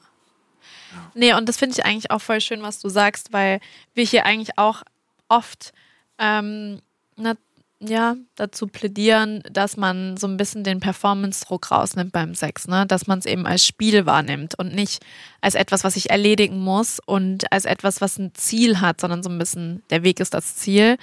Nee, 1.15 1.35
und 1.35 1.49
das 1.49 1.57
finde 1.57 1.77
ich 1.79 1.85
eigentlich 1.85 2.11
auch 2.11 2.21
voll 2.21 2.41
schön, 2.41 2.63
was 2.63 2.81
du 2.81 2.89
sagst, 2.89 3.33
weil 3.33 3.61
wir 3.95 4.05
hier 4.05 4.27
eigentlich 4.27 4.59
auch 4.59 4.83
oft 5.29 5.73
ähm, 6.19 6.81
na, 7.21 7.35
ja, 7.83 8.17
dazu 8.35 8.67
plädieren, 8.67 9.43
dass 9.51 9.77
man 9.79 10.17
so 10.19 10.27
ein 10.27 10.37
bisschen 10.37 10.65
den 10.65 10.81
Performance-Druck 10.81 11.71
rausnimmt 11.71 12.13
beim 12.13 12.35
Sex, 12.35 12.69
ne? 12.69 12.87
Dass 12.87 13.07
man 13.07 13.19
es 13.21 13.27
eben 13.27 13.47
als 13.47 13.67
Spiel 13.67 14.05
wahrnimmt 14.05 14.55
und 14.59 14.75
nicht 14.75 15.03
als 15.41 15.55
etwas, 15.55 15.83
was 15.83 15.97
ich 15.97 16.11
erledigen 16.11 16.59
muss 16.61 17.01
und 17.05 17.51
als 17.53 17.65
etwas, 17.65 18.01
was 18.03 18.19
ein 18.19 18.33
Ziel 18.35 18.81
hat, 18.81 19.01
sondern 19.01 19.23
so 19.23 19.31
ein 19.31 19.39
bisschen 19.39 19.83
der 19.91 20.03
Weg 20.03 20.21
ist 20.21 20.35
das 20.35 20.57
Ziel. 20.57 20.99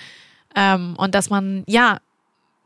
Ähm, 0.56 0.96
und 0.98 1.16
dass 1.16 1.30
man, 1.32 1.64
ja, 1.68 2.00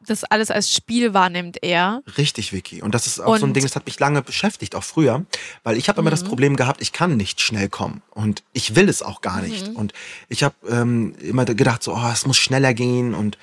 das 0.08 0.24
alles 0.24 0.50
als 0.50 0.74
Spiel 0.74 1.14
wahrnimmt 1.14 1.60
eher. 1.62 2.02
Richtig, 2.18 2.54
Vicky. 2.54 2.82
Und 2.82 2.96
das 2.96 3.06
ist 3.06 3.20
auch 3.20 3.38
so 3.38 3.46
ein 3.46 3.50
Und- 3.52 3.54
Ding, 3.54 3.64
das 3.64 3.76
hat 3.76 3.86
mich 3.86 4.00
lange 4.00 4.24
beschäftigt, 4.24 4.74
auch 4.76 4.84
früher, 4.84 5.26
weil 5.64 5.78
ich 5.78 5.90
habe 5.90 6.02
immer 6.02 6.10
Mhm. 6.10 6.16
das 6.16 6.24
Problem 6.24 6.56
gehabt, 6.56 6.82
ich 6.82 6.92
kann 6.92 7.18
nicht 7.18 7.40
schnell 7.40 7.70
kommen 7.70 8.02
und 8.10 8.42
ich 8.52 8.76
will 8.76 8.90
es 8.90 9.04
auch 9.04 9.22
gar 9.22 9.42
nicht. 9.42 9.70
Mhm. 9.70 9.76
Und 9.76 9.94
ich 10.28 10.44
habe 10.44 10.56
ähm, 10.68 11.14
immer 11.22 11.46
gedacht, 11.46 11.84
so, 11.84 11.94
oh, 11.94 12.10
es 12.12 12.26
muss 12.26 12.38
schneller 12.38 12.74
gehen 12.74 13.14
und 13.14 13.38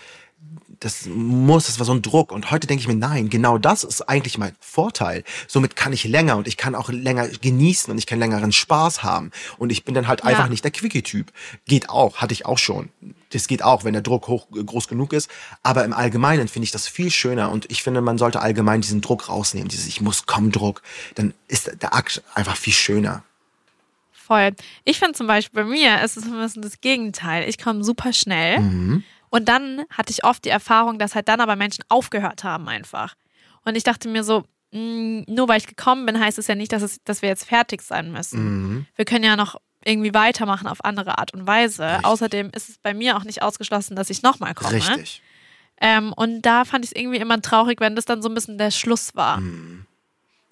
das 0.80 1.06
muss, 1.06 1.66
das 1.66 1.78
war 1.78 1.86
so 1.86 1.92
ein 1.92 2.02
Druck. 2.02 2.32
Und 2.32 2.50
heute 2.50 2.66
denke 2.66 2.80
ich 2.82 2.88
mir, 2.88 2.94
nein, 2.94 3.28
genau 3.30 3.58
das 3.58 3.84
ist 3.84 4.02
eigentlich 4.08 4.38
mein 4.38 4.54
Vorteil. 4.60 5.24
Somit 5.46 5.76
kann 5.76 5.92
ich 5.92 6.04
länger 6.04 6.36
und 6.36 6.46
ich 6.48 6.56
kann 6.56 6.74
auch 6.74 6.88
länger 6.88 7.28
genießen 7.28 7.90
und 7.90 7.98
ich 7.98 8.06
kann 8.06 8.18
längeren 8.18 8.52
Spaß 8.52 9.02
haben. 9.02 9.30
Und 9.58 9.70
ich 9.70 9.84
bin 9.84 9.94
dann 9.94 10.08
halt 10.08 10.20
Ja. 10.20 10.26
einfach 10.26 10.48
nicht 10.48 10.64
der 10.64 10.70
Quickie-Typ. 10.70 11.32
Geht 11.66 11.88
auch, 11.90 12.18
hatte 12.18 12.32
ich 12.32 12.46
auch 12.46 12.58
schon. 12.58 12.90
Das 13.30 13.46
geht 13.48 13.62
auch, 13.62 13.84
wenn 13.84 13.92
der 13.92 14.02
Druck 14.02 14.28
hoch, 14.28 14.46
groß 14.50 14.88
genug 14.88 15.12
ist. 15.12 15.28
Aber 15.62 15.84
im 15.84 15.92
Allgemeinen 15.92 16.48
finde 16.48 16.64
ich 16.64 16.70
das 16.70 16.88
viel 16.88 17.10
schöner 17.10 17.50
und 17.50 17.70
ich 17.70 17.82
finde, 17.82 18.00
man 18.00 18.16
sollte 18.18 18.40
allgemein 18.40 18.80
diesen 18.80 19.00
Druck 19.00 19.28
rausnehmen, 19.28 19.68
dieses 19.68 19.86
Ich 19.86 20.00
muss 20.00 20.26
kommen 20.26 20.50
Druck. 20.52 20.82
Dann 21.14 21.34
ist 21.48 21.70
der 21.82 21.94
Akt 21.94 22.22
einfach 22.34 22.56
viel 22.56 22.72
schöner. 22.72 23.22
Voll. 24.12 24.54
Ich 24.84 24.98
finde 24.98 25.14
zum 25.14 25.26
Beispiel 25.26 25.64
bei 25.64 25.68
mir 25.68 26.02
ist 26.02 26.16
es 26.18 26.24
ein 26.24 26.38
bisschen 26.38 26.62
das 26.62 26.80
Gegenteil. 26.80 27.48
Ich 27.48 27.58
komme 27.58 27.82
super 27.82 28.12
schnell. 28.12 28.60
Mhm. 28.60 29.04
Und 29.30 29.48
dann 29.48 29.82
hatte 29.90 30.10
ich 30.12 30.24
oft 30.24 30.44
die 30.44 30.48
Erfahrung, 30.50 30.98
dass 30.98 31.14
halt 31.14 31.28
dann 31.28 31.40
aber 31.40 31.56
Menschen 31.56 31.84
aufgehört 31.88 32.44
haben 32.44 32.68
einfach. 32.68 33.14
Und 33.64 33.76
ich 33.76 33.84
dachte 33.84 34.08
mir 34.08 34.24
so, 34.24 34.44
mh, 34.72 35.24
nur 35.28 35.48
weil 35.48 35.58
ich 35.58 35.66
gekommen 35.66 36.06
bin, 36.06 36.18
heißt 36.18 36.38
es 36.38 36.46
ja 36.46 36.54
nicht, 36.54 36.72
dass, 36.72 36.82
es, 36.82 37.02
dass 37.04 37.22
wir 37.22 37.28
jetzt 37.28 37.44
fertig 37.44 37.82
sein 37.82 38.12
müssen. 38.12 38.44
Mhm. 38.44 38.86
Wir 38.96 39.04
können 39.04 39.24
ja 39.24 39.36
noch 39.36 39.56
irgendwie 39.84 40.12
weitermachen 40.14 40.66
auf 40.66 40.84
andere 40.84 41.18
Art 41.18 41.32
und 41.34 41.46
Weise. 41.46 41.84
Richtig. 41.84 42.04
Außerdem 42.06 42.50
ist 42.54 42.68
es 42.68 42.78
bei 42.78 42.94
mir 42.94 43.16
auch 43.16 43.24
nicht 43.24 43.42
ausgeschlossen, 43.42 43.96
dass 43.96 44.10
ich 44.10 44.22
nochmal 44.22 44.54
komme. 44.54 44.72
Richtig. 44.74 45.22
Ähm, 45.80 46.12
und 46.12 46.42
da 46.42 46.64
fand 46.64 46.84
ich 46.84 46.90
es 46.90 46.96
irgendwie 47.00 47.18
immer 47.18 47.40
traurig, 47.40 47.80
wenn 47.80 47.94
das 47.94 48.04
dann 48.04 48.20
so 48.22 48.28
ein 48.28 48.34
bisschen 48.34 48.58
der 48.58 48.70
Schluss 48.72 49.14
war. 49.14 49.38
Mhm. 49.38 49.86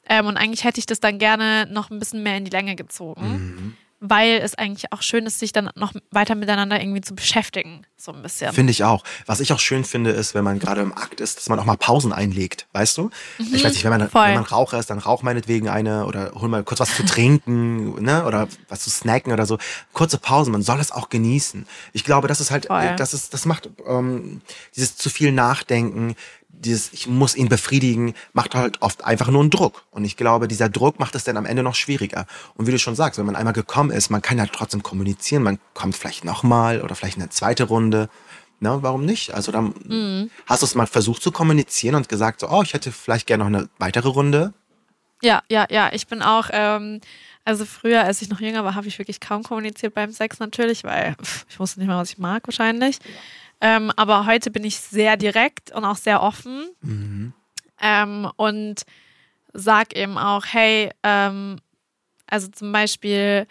Ähm, 0.09 0.27
und 0.27 0.37
eigentlich 0.37 0.63
hätte 0.63 0.79
ich 0.79 0.87
das 0.87 1.01
dann 1.01 1.19
gerne 1.19 1.67
noch 1.69 1.91
ein 1.91 1.99
bisschen 1.99 2.23
mehr 2.23 2.37
in 2.37 2.45
die 2.45 2.51
Länge 2.53 2.77
gezogen, 2.77 3.27
Mhm. 3.27 3.77
Weil 4.09 4.39
es 4.43 4.55
eigentlich 4.57 4.93
auch 4.93 5.03
schön 5.03 5.27
ist, 5.27 5.39
sich 5.39 5.53
dann 5.53 5.71
noch 5.75 5.93
weiter 6.11 6.35
miteinander 6.35 6.81
irgendwie 6.81 7.01
zu 7.01 7.15
beschäftigen. 7.15 7.83
So 7.97 8.13
ein 8.13 8.23
bisschen. 8.23 8.53
Finde 8.53 8.71
ich 8.71 8.85
auch. 8.85 9.03
Was 9.27 9.41
ich 9.41 9.53
auch 9.53 9.59
schön 9.59 9.85
finde, 9.85 10.11
ist, 10.11 10.35
wenn 10.35 10.45
man 10.45 10.59
gerade 10.59 10.81
im 10.83 10.93
Akt 10.93 11.21
ist, 11.21 11.39
dass 11.39 11.49
man 11.49 11.59
auch 11.59 11.65
mal 11.65 11.77
Pausen 11.77 12.13
einlegt, 12.13 12.67
weißt 12.73 12.97
du? 12.99 13.11
Ich 13.39 13.65
weiß 13.65 13.73
nicht, 13.73 13.85
wenn 13.85 13.91
man, 13.91 14.03
Mhm. 14.03 14.11
voll. 14.11 14.27
wenn 14.29 14.35
man 14.35 14.45
Raucher 14.45 14.79
ist, 14.79 14.91
dann 14.91 14.99
rauch 14.99 15.23
meinetwegen 15.23 15.69
eine 15.69 16.07
oder 16.07 16.33
hol 16.35 16.49
mal 16.49 16.63
kurz 16.63 16.81
was 16.81 16.95
zu 16.95 17.05
trinken, 17.05 18.03
ne? 18.03 18.25
Oder 18.27 18.49
was 18.69 18.81
zu 18.81 18.91
snacken 18.91 19.33
oder 19.33 19.47
so. 19.47 19.59
Kurze 19.93 20.19
Pausen, 20.19 20.53
man 20.53 20.63
soll 20.63 20.79
es 20.81 20.93
auch 20.93 21.09
genießen. 21.09 21.67
Ich 21.93 22.05
glaube, 22.05 22.29
das 22.29 22.41
ist 22.41 22.51
halt, 22.51 22.67
Voll. 22.67 22.95
das 22.97 23.15
ist, 23.15 23.33
das 23.35 23.45
macht 23.47 23.71
ähm, 23.87 24.41
dieses 24.77 24.97
zu 24.97 25.09
viel 25.11 25.33
Nachdenken, 25.33 26.15
dieses, 26.59 26.93
ich 26.93 27.07
muss 27.07 27.35
ihn 27.37 27.49
befriedigen, 27.49 28.15
macht 28.33 28.55
halt 28.55 28.83
oft 28.83 29.05
einfach 29.05 29.29
nur 29.29 29.41
einen 29.43 29.51
Druck. 29.51 29.85
Und 29.91 30.05
ich 30.05 30.17
glaube, 30.17 30.49
dieser 30.49 30.69
Druck 30.69 30.99
macht 30.99 31.15
es 31.15 31.25
dann 31.25 31.37
am 31.37 31.47
Ende 31.47 31.63
noch 31.63 31.75
schwieriger. 31.75 32.27
Und 32.55 32.67
wie 32.67 32.71
du 32.71 32.79
schon 32.79 32.95
sagst, 32.97 33.19
wenn 33.19 33.27
man 33.27 33.37
einmal 33.37 33.53
gekommen 33.53 33.91
ist, 33.91 34.11
man 34.11 34.23
kann 34.23 34.39
ja 34.39 34.47
trotzdem 34.47 34.83
kommunizieren, 34.83 35.43
man 35.43 35.59
kommt 35.75 35.97
vielleicht 35.97 36.25
nochmal 36.25 36.83
oder 36.83 36.95
vielleicht 36.95 37.19
eine 37.19 37.29
zweite 37.29 37.65
Runde. 37.65 38.09
Na, 38.59 38.83
warum 38.83 39.05
nicht? 39.05 39.35
Also 39.35 39.53
dann 39.53 39.75
Mhm. 39.85 40.31
hast 40.47 40.63
du 40.63 40.67
es 40.67 40.75
mal 40.75 40.87
versucht 40.87 41.23
zu 41.23 41.31
kommunizieren 41.31 41.95
und 41.95 42.09
gesagt, 42.09 42.41
so, 42.41 42.49
oh, 42.49 42.63
ich 42.63 42.73
hätte 42.73 42.91
vielleicht 42.91 43.27
gerne 43.27 43.45
noch 43.45 43.59
eine 43.59 43.69
weitere 43.79 44.09
Runde. 44.09 44.55
Ja, 45.23 45.43
ja, 45.51 45.67
ja. 45.71 45.91
Ich 45.93 46.07
bin 46.07 46.23
auch, 46.23 46.49
ähm, 46.53 47.01
also 47.45 47.65
früher, 47.65 48.03
als 48.05 48.23
ich 48.23 48.29
noch 48.29 48.41
jünger 48.41 48.65
war, 48.65 48.75
habe 48.75 48.89
ich 48.89 48.99
wirklich 48.99 49.21
kaum 49.21 49.43
kommuniziert 49.43 49.95
beim 49.95 50.11
Sex 50.11 50.39
natürlich, 50.39 50.85
weil 50.85 51.15
pff, 51.23 51.45
ich 51.49 51.61
wusste 51.61 51.81
nicht 51.81 51.89
mal, 51.89 51.99
was 52.01 52.11
ich 52.11 52.19
mag 52.19 52.47
wahrscheinlich. 52.47 52.99
Ähm, 53.61 53.91
aber 53.97 54.27
heute 54.27 54.51
bin 54.51 54.65
ich 54.65 54.79
sehr 54.79 55.17
direkt 55.17 55.73
und 55.73 55.85
auch 55.85 55.97
sehr 55.97 56.23
offen 56.23 56.69
ähm, 57.81 58.31
und 58.37 58.83
sag 59.53 59.97
eben 59.97 60.19
auch, 60.19 60.45
hey, 60.47 60.91
ähm, 61.03 61.59
also 62.27 62.49
zum 62.49 62.73
Beispiel 62.73 63.47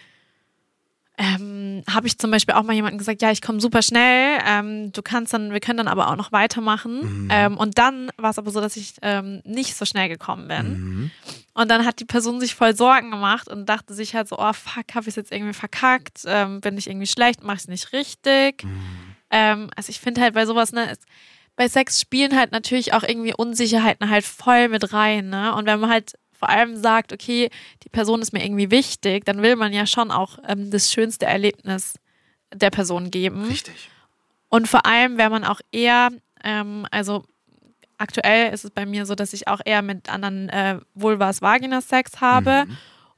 ähm, 1.18 1.82
habe 1.90 2.08
ich 2.08 2.20
zum 2.20 2.30
Beispiel 2.30 2.56
auch 2.56 2.64
mal 2.64 2.74
jemandem 2.74 2.98
gesagt, 2.98 3.22
ja, 3.22 3.32
ich 3.32 3.42
komme 3.42 3.62
super 3.62 3.82
schnell, 3.82 4.38
ähm, 4.46 4.92
du 4.92 5.02
kannst 5.02 5.34
dann, 5.34 5.54
wir 5.54 5.62
können 5.62 5.78
dann 5.78 5.88
aber 5.88 6.10
auch 6.10 6.18
noch 6.18 6.34
weitermachen. 6.34 7.30
Ähm, 7.32 7.58
und 7.58 7.78
dann 7.78 8.12
war 8.18 8.32
es 8.32 8.38
aber 8.38 8.52
so, 8.52 8.60
dass 8.60 8.76
ich 8.76 8.96
nicht 9.46 9.76
so 9.76 9.86
schnell 9.86 10.10
gekommen 10.10 10.50
bin. 10.50 10.68
Mhm. 10.68 11.12
Und 11.54 11.72
dann 11.72 11.86
hat 11.86 12.02
die 12.02 12.06
Person 12.06 12.42
sich 12.42 12.54
voll 12.54 12.76
Sorgen 12.76 13.12
gemacht 13.12 13.48
und 13.48 13.68
dachte 13.70 13.94
sich 13.94 14.14
halt 14.14 14.28
so, 14.28 14.38
oh 14.38 14.52
fuck, 14.52 14.94
habe 14.94 15.04
ich 15.04 15.08
es 15.08 15.16
jetzt 15.16 15.32
irgendwie 15.32 15.54
verkackt? 15.54 16.24
Bin 16.24 16.78
ich 16.78 16.88
irgendwie 16.88 17.08
schlecht? 17.08 17.44
Mache 17.44 17.56
ich 17.56 17.62
es 17.62 17.68
nicht 17.70 17.94
richtig? 17.94 18.66
Ähm, 19.32 19.70
also 19.76 19.90
ich 19.90 20.00
finde 20.00 20.22
halt 20.22 20.34
bei 20.34 20.46
sowas, 20.46 20.72
ne, 20.72 20.94
bei 21.56 21.68
Sex 21.68 22.00
spielen 22.02 22.36
halt 22.38 22.52
natürlich 22.52 22.94
auch 22.94 23.04
irgendwie 23.04 23.34
Unsicherheiten 23.34 24.10
halt 24.10 24.26
voll 24.26 24.68
mit 24.68 24.94
rein, 24.94 25.30
ne? 25.30 25.56
Und 25.56 25.66
wenn 25.66 25.80
man 25.80 25.90
halt 25.90 26.14
vor 26.38 26.50
allem 26.50 26.76
sagt, 26.76 27.14
okay, 27.14 27.50
die 27.84 27.90
Person 27.90 28.22
ist 28.22 28.34
mir 28.34 28.44
irgendwie 28.44 28.70
wichtig, 28.72 29.26
dann 29.26 29.42
will 29.42 29.56
man 29.56 29.72
ja 29.72 29.86
schon 29.86 30.12
auch 30.12 30.38
ähm, 30.48 30.70
das 30.70 30.92
schönste 30.92 31.26
Erlebnis 31.26 31.96
der 32.54 32.70
Person 32.70 33.10
geben. 33.10 33.46
Richtig. 33.46 33.90
Und 34.50 34.68
vor 34.68 34.86
allem, 34.86 35.18
wenn 35.18 35.32
man 35.32 35.44
auch 35.44 35.62
eher, 35.72 36.10
ähm, 36.44 36.86
also 36.92 37.24
aktuell 37.98 38.54
ist 38.54 38.66
es 38.66 38.72
bei 38.72 38.86
mir 38.86 39.06
so, 39.06 39.16
dass 39.16 39.34
ich 39.34 39.48
auch 39.48 39.62
eher 39.64 39.82
mit 39.82 40.10
anderen 40.10 40.50
äh, 40.50 40.80
Vulvas 40.94 41.42
Vaginas 41.42 41.88
Sex 41.88 42.20
habe. 42.22 42.66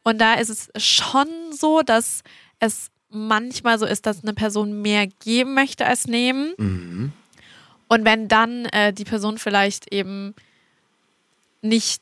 Und 0.03 0.20
da 0.20 0.36
ist 0.36 0.49
es 0.49 0.70
schon 0.82 1.28
so, 1.51 1.82
dass 1.82 2.24
es 2.60 2.89
manchmal 3.10 3.80
so 3.80 3.86
ist, 3.86 4.05
dass 4.05 4.24
eine 4.24 4.34
Person 4.34 4.82
mehr 4.82 5.08
geben 5.08 5.53
möchte 5.53 5.86
als 5.86 6.08
nehmen. 6.08 6.53
Mhm. 6.58 7.12
Und 7.88 8.05
wenn 8.05 8.28
dann 8.28 8.66
äh, 8.66 8.91
die 8.93 9.05
Person 9.05 9.38
vielleicht 9.38 9.93
eben 9.93 10.36
nicht 11.62 12.01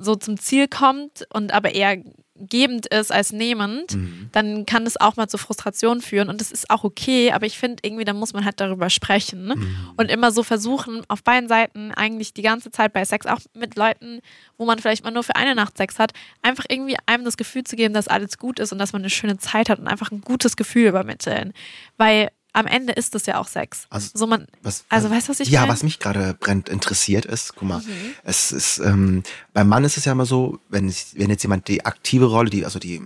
so 0.00 0.16
zum 0.16 0.38
Ziel 0.38 0.68
kommt 0.68 1.26
und 1.32 1.52
aber 1.52 1.74
eher 1.74 1.96
gebend 2.36 2.86
ist 2.86 3.12
als 3.12 3.32
nehmend, 3.32 3.94
Mhm. 3.94 4.28
dann 4.32 4.66
kann 4.66 4.84
das 4.84 4.98
auch 5.00 5.16
mal 5.16 5.28
zu 5.28 5.36
Frustration 5.38 6.00
führen 6.00 6.28
und 6.28 6.40
das 6.40 6.50
ist 6.50 6.70
auch 6.70 6.82
okay, 6.82 7.30
aber 7.32 7.44
ich 7.46 7.58
finde 7.58 7.82
irgendwie, 7.82 8.04
da 8.04 8.14
muss 8.14 8.32
man 8.32 8.44
halt 8.44 8.58
darüber 8.58 8.88
sprechen 8.90 9.48
Mhm. 9.48 9.90
und 9.96 10.10
immer 10.10 10.32
so 10.32 10.42
versuchen, 10.42 11.02
auf 11.08 11.22
beiden 11.22 11.48
Seiten 11.48 11.92
eigentlich 11.92 12.32
die 12.32 12.42
ganze 12.42 12.70
Zeit 12.70 12.92
bei 12.94 13.04
Sex, 13.04 13.26
auch 13.26 13.40
mit 13.54 13.76
Leuten, 13.76 14.20
wo 14.56 14.64
man 14.64 14.78
vielleicht 14.78 15.04
mal 15.04 15.10
nur 15.10 15.22
für 15.24 15.36
eine 15.36 15.54
Nacht 15.54 15.76
Sex 15.76 15.98
hat, 15.98 16.12
einfach 16.40 16.64
irgendwie 16.68 16.96
einem 17.06 17.24
das 17.24 17.36
Gefühl 17.36 17.64
zu 17.64 17.76
geben, 17.76 17.92
dass 17.94 18.08
alles 18.08 18.38
gut 18.38 18.58
ist 18.58 18.72
und 18.72 18.78
dass 18.78 18.92
man 18.92 19.02
eine 19.02 19.10
schöne 19.10 19.36
Zeit 19.38 19.68
hat 19.68 19.78
und 19.78 19.86
einfach 19.86 20.10
ein 20.10 20.22
gutes 20.22 20.56
Gefühl 20.56 20.88
übermitteln, 20.88 21.52
weil 21.98 22.28
am 22.52 22.66
Ende 22.66 22.92
ist 22.92 23.14
es 23.14 23.26
ja 23.26 23.38
auch 23.38 23.48
Sex. 23.48 23.86
Also- 23.90 24.10
so 24.14 24.26
man, 24.26 24.46
Was, 24.62 24.84
also 24.88 25.10
weißt 25.10 25.28
du, 25.28 25.30
was 25.32 25.40
ich 25.40 25.48
Ja, 25.48 25.60
meine? 25.62 25.72
was 25.72 25.82
mich 25.82 25.98
gerade 25.98 26.34
brennt 26.38 26.68
interessiert 26.68 27.24
ist, 27.24 27.54
guck 27.56 27.68
mal, 27.68 27.78
Mhm. 27.80 27.86
es 28.24 28.52
ist, 28.52 28.78
ähm, 28.78 29.22
beim 29.52 29.68
Mann 29.68 29.84
ist 29.84 29.96
es 29.96 30.04
ja 30.04 30.12
immer 30.12 30.26
so, 30.26 30.58
wenn, 30.68 30.92
wenn 31.14 31.30
jetzt 31.30 31.42
jemand 31.42 31.68
die 31.68 31.84
aktive 31.86 32.26
Rolle, 32.26 32.50
die, 32.50 32.64
also 32.64 32.78
die, 32.78 33.02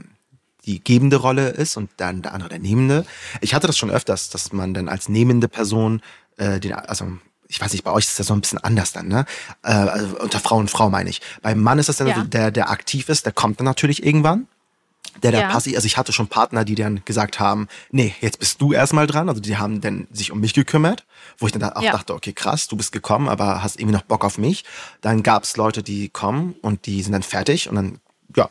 die 0.64 0.82
gebende 0.82 1.16
Rolle 1.16 1.51
ist 1.51 1.76
und 1.76 1.90
dann 1.99 2.22
der 2.22 2.32
andere 2.34 2.49
der 2.49 2.59
nehmende. 2.59 3.07
Ich 3.40 3.55
hatte 3.55 3.68
das 3.68 3.78
schon 3.78 3.90
öfters, 3.90 4.30
dass 4.30 4.53
man 4.53 4.74
dann 4.74 4.88
als 4.88 5.09
nehmende 5.09 5.47
Person 5.49 6.03
äh, 6.38 6.59
den, 6.61 6.72
also 6.72 7.07
ich 7.49 7.61
weiß 7.61 7.70
nicht, 7.72 7.84
bei 7.84 7.92
euch 7.92 8.07
ist 8.09 8.18
das 8.18 8.26
so 8.26 8.34
ein 8.34 8.40
bisschen 8.40 8.59
anders 8.59 8.92
dann, 8.92 9.07
ne? 9.07 9.24
Äh, 9.62 9.70
also 9.70 10.18
unter 10.18 10.40
Frau 10.40 10.57
und 10.57 10.68
Frau 10.68 10.90
meine 10.90 11.09
ich. 11.09 11.20
Beim 11.42 11.62
Mann 11.62 11.78
ist 11.78 11.88
das 11.88 11.99
dann 11.99 12.09
Ja. 12.09 12.16
so, 12.16 12.22
der, 12.24 12.51
der 12.51 12.70
aktiv 12.70 13.09
ist, 13.09 13.24
der 13.24 13.32
kommt 13.32 13.61
dann 13.61 13.64
natürlich 13.66 14.05
irgendwann. 14.05 14.49
Der, 15.22 15.30
der 15.32 15.40
Ja. 15.42 15.48
passiv, 15.48 15.74
also 15.76 15.86
ich 15.86 15.96
hatte 15.96 16.12
schon 16.12 16.28
Partner, 16.28 16.64
die 16.64 16.74
dann 16.74 17.02
gesagt 17.04 17.40
haben, 17.40 17.68
nee, 17.90 18.14
jetzt 18.20 18.38
bist 18.38 18.60
du 18.60 18.72
erstmal 18.72 19.06
dran. 19.06 19.28
Also 19.28 19.40
die 19.40 19.56
haben 19.56 19.80
dann 19.80 20.06
sich 20.12 20.30
um 20.32 20.40
mich 20.40 20.54
gekümmert, 20.54 21.04
wo 21.38 21.46
ich 21.46 21.52
dann 21.52 21.62
auch 21.64 21.82
Ja. 21.82 21.92
dachte, 21.92 22.14
okay, 22.14 22.32
krass, 22.32 22.68
du 22.68 22.76
bist 22.76 22.92
gekommen, 22.92 23.28
aber 23.28 23.62
hast 23.62 23.76
irgendwie 23.80 23.94
noch 23.96 24.02
Bock 24.02 24.24
auf 24.24 24.38
mich. 24.38 24.64
Dann 25.00 25.22
gab's 25.22 25.56
Leute, 25.56 25.82
die 25.82 26.08
kommen 26.08 26.54
und 26.62 26.86
die 26.86 27.02
sind 27.02 27.12
dann 27.12 27.22
fertig 27.22 27.68
und 27.68 27.76
dann, 27.76 27.98
ja, 28.36 28.48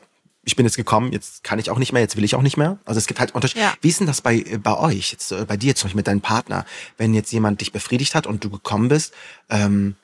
ich 0.48 0.56
bin 0.56 0.66
jetzt 0.66 0.76
gekommen, 0.76 1.12
jetzt 1.12 1.44
kann 1.44 1.58
ich 1.58 1.72
auch 1.72 1.80
nicht 1.80 1.92
mehr, 1.92 2.02
jetzt 2.04 2.16
will 2.18 2.24
ich 2.24 2.36
auch 2.36 2.44
nicht 2.44 2.56
mehr. 2.58 2.78
Also 2.86 3.00
es 3.00 3.08
gibt 3.08 3.20
halt 3.20 3.34
Unterschiede. 3.34 3.62
Ja. 3.62 3.74
Wie 3.82 3.90
ist 3.90 4.00
denn 4.00 4.06
das 4.08 4.22
bei, 4.22 4.36
äh, 4.38 4.58
bei 4.60 4.78
euch, 4.78 5.12
jetzt 5.12 5.32
äh, 5.32 5.44
bei 5.46 5.58
dir 5.58 5.76
zum 5.76 5.88
Beispiel 5.88 5.98
mit 6.00 6.08
deinem 6.08 6.22
Partner, 6.22 6.66
wenn 6.98 7.14
jetzt 7.16 7.32
jemand 7.32 7.62
dich 7.62 7.72
befriedigt 7.72 8.14
hat 8.14 8.28
und 8.28 8.44
du 8.44 8.50
gekommen 8.52 8.88
bist? 8.88 9.14
Ähm, 9.50 9.96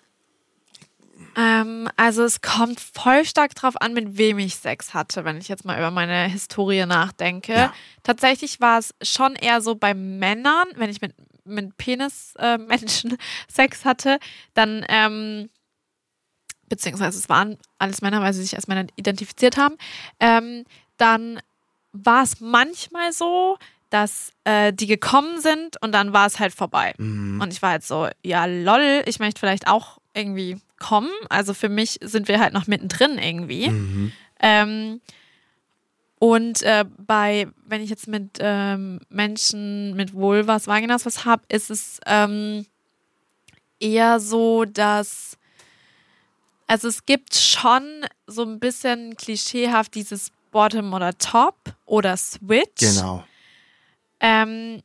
Ähm, 1.36 1.90
also 1.96 2.24
es 2.24 2.42
kommt 2.42 2.80
voll 2.80 3.26
stark 3.26 3.56
drauf 3.56 3.80
an, 3.80 3.94
mit 3.94 4.18
wem 4.18 4.40
ich 4.40 4.56
Sex 4.56 4.94
hatte, 4.94 5.24
wenn 5.26 5.38
ich 5.38 5.48
jetzt 5.48 5.66
mal 5.66 5.78
über 5.78 5.92
meine 5.92 6.28
Historie 6.28 6.86
nachdenke. 6.86 7.54
Ja. 7.54 7.74
Tatsächlich 8.04 8.60
war 8.60 8.80
es 8.80 8.94
schon 9.02 9.36
eher 9.36 9.62
so 9.62 9.76
bei 9.76 9.94
Männern, 9.94 10.68
wenn 10.76 10.90
ich 10.90 11.02
mit, 11.02 11.14
mit 11.46 11.78
Penis-Menschen 11.78 13.18
Sex 13.48 13.86
hatte, 13.86 14.20
dann, 14.54 14.86
ähm, 14.90 15.50
beziehungsweise 16.68 17.18
es 17.18 17.30
waren 17.30 17.58
alles 17.80 18.02
Männer, 18.02 18.22
weil 18.22 18.34
sie 18.34 18.42
sich 18.42 18.56
als 18.56 18.68
Männer 18.68 18.88
identifiziert 18.96 19.58
haben, 19.58 19.76
ähm, 20.20 20.66
dann 20.98 21.42
war 21.94 22.24
es 22.24 22.40
manchmal 22.40 23.12
so, 23.12 23.58
dass 23.90 24.32
äh, 24.46 24.72
die 24.72 24.88
gekommen 24.88 25.42
sind 25.42 25.82
und 25.82 25.92
dann 25.92 26.14
war 26.14 26.26
es 26.26 26.40
halt 26.40 26.54
vorbei. 26.54 26.94
mm, 26.98 27.42
Und 27.42 27.52
ich 27.52 27.62
war 27.62 27.72
halt 27.72 27.84
so, 27.84 28.08
ja, 28.24 28.46
lol, 28.46 29.04
ich 29.06 29.20
möchte 29.20 29.40
vielleicht 29.40 29.68
auch 29.68 29.98
irgendwie 30.14 30.58
kommen. 30.82 31.12
Also 31.30 31.54
für 31.54 31.70
mich 31.70 32.00
sind 32.02 32.28
wir 32.28 32.40
halt 32.40 32.54
noch 32.54 32.68
mittendrin 32.68 33.18
irgendwie. 33.18 33.70
mhm. 33.70 34.12
Ähm, 34.44 35.02
und 36.18 36.62
äh, 36.64 36.86
bei, 36.98 37.48
wenn 37.66 37.82
ich 37.82 37.90
jetzt 37.90 38.08
mit 38.08 38.38
ähm, 38.40 39.00
Menschen 39.10 39.96
mit 39.96 40.14
Vulvas, 40.14 40.68
Vaginas 40.68 41.06
was 41.06 41.26
habe, 41.26 41.44
ist 41.50 41.72
es 41.72 42.00
ähm, 42.06 42.66
eher 43.80 44.20
so, 44.20 44.66
dass 44.66 45.38
also 46.68 46.88
es 46.88 47.06
gibt 47.06 47.36
schon 47.36 48.06
so 48.28 48.44
ein 48.44 48.60
bisschen 48.60 49.16
klischeehaft 49.18 49.94
dieses 49.94 50.32
Bottom 50.52 50.94
oder 50.94 51.18
Top 51.18 51.58
oder 51.86 52.16
Switch. 52.16 52.80
Genau. 52.80 53.26
Ähm, 54.20 54.82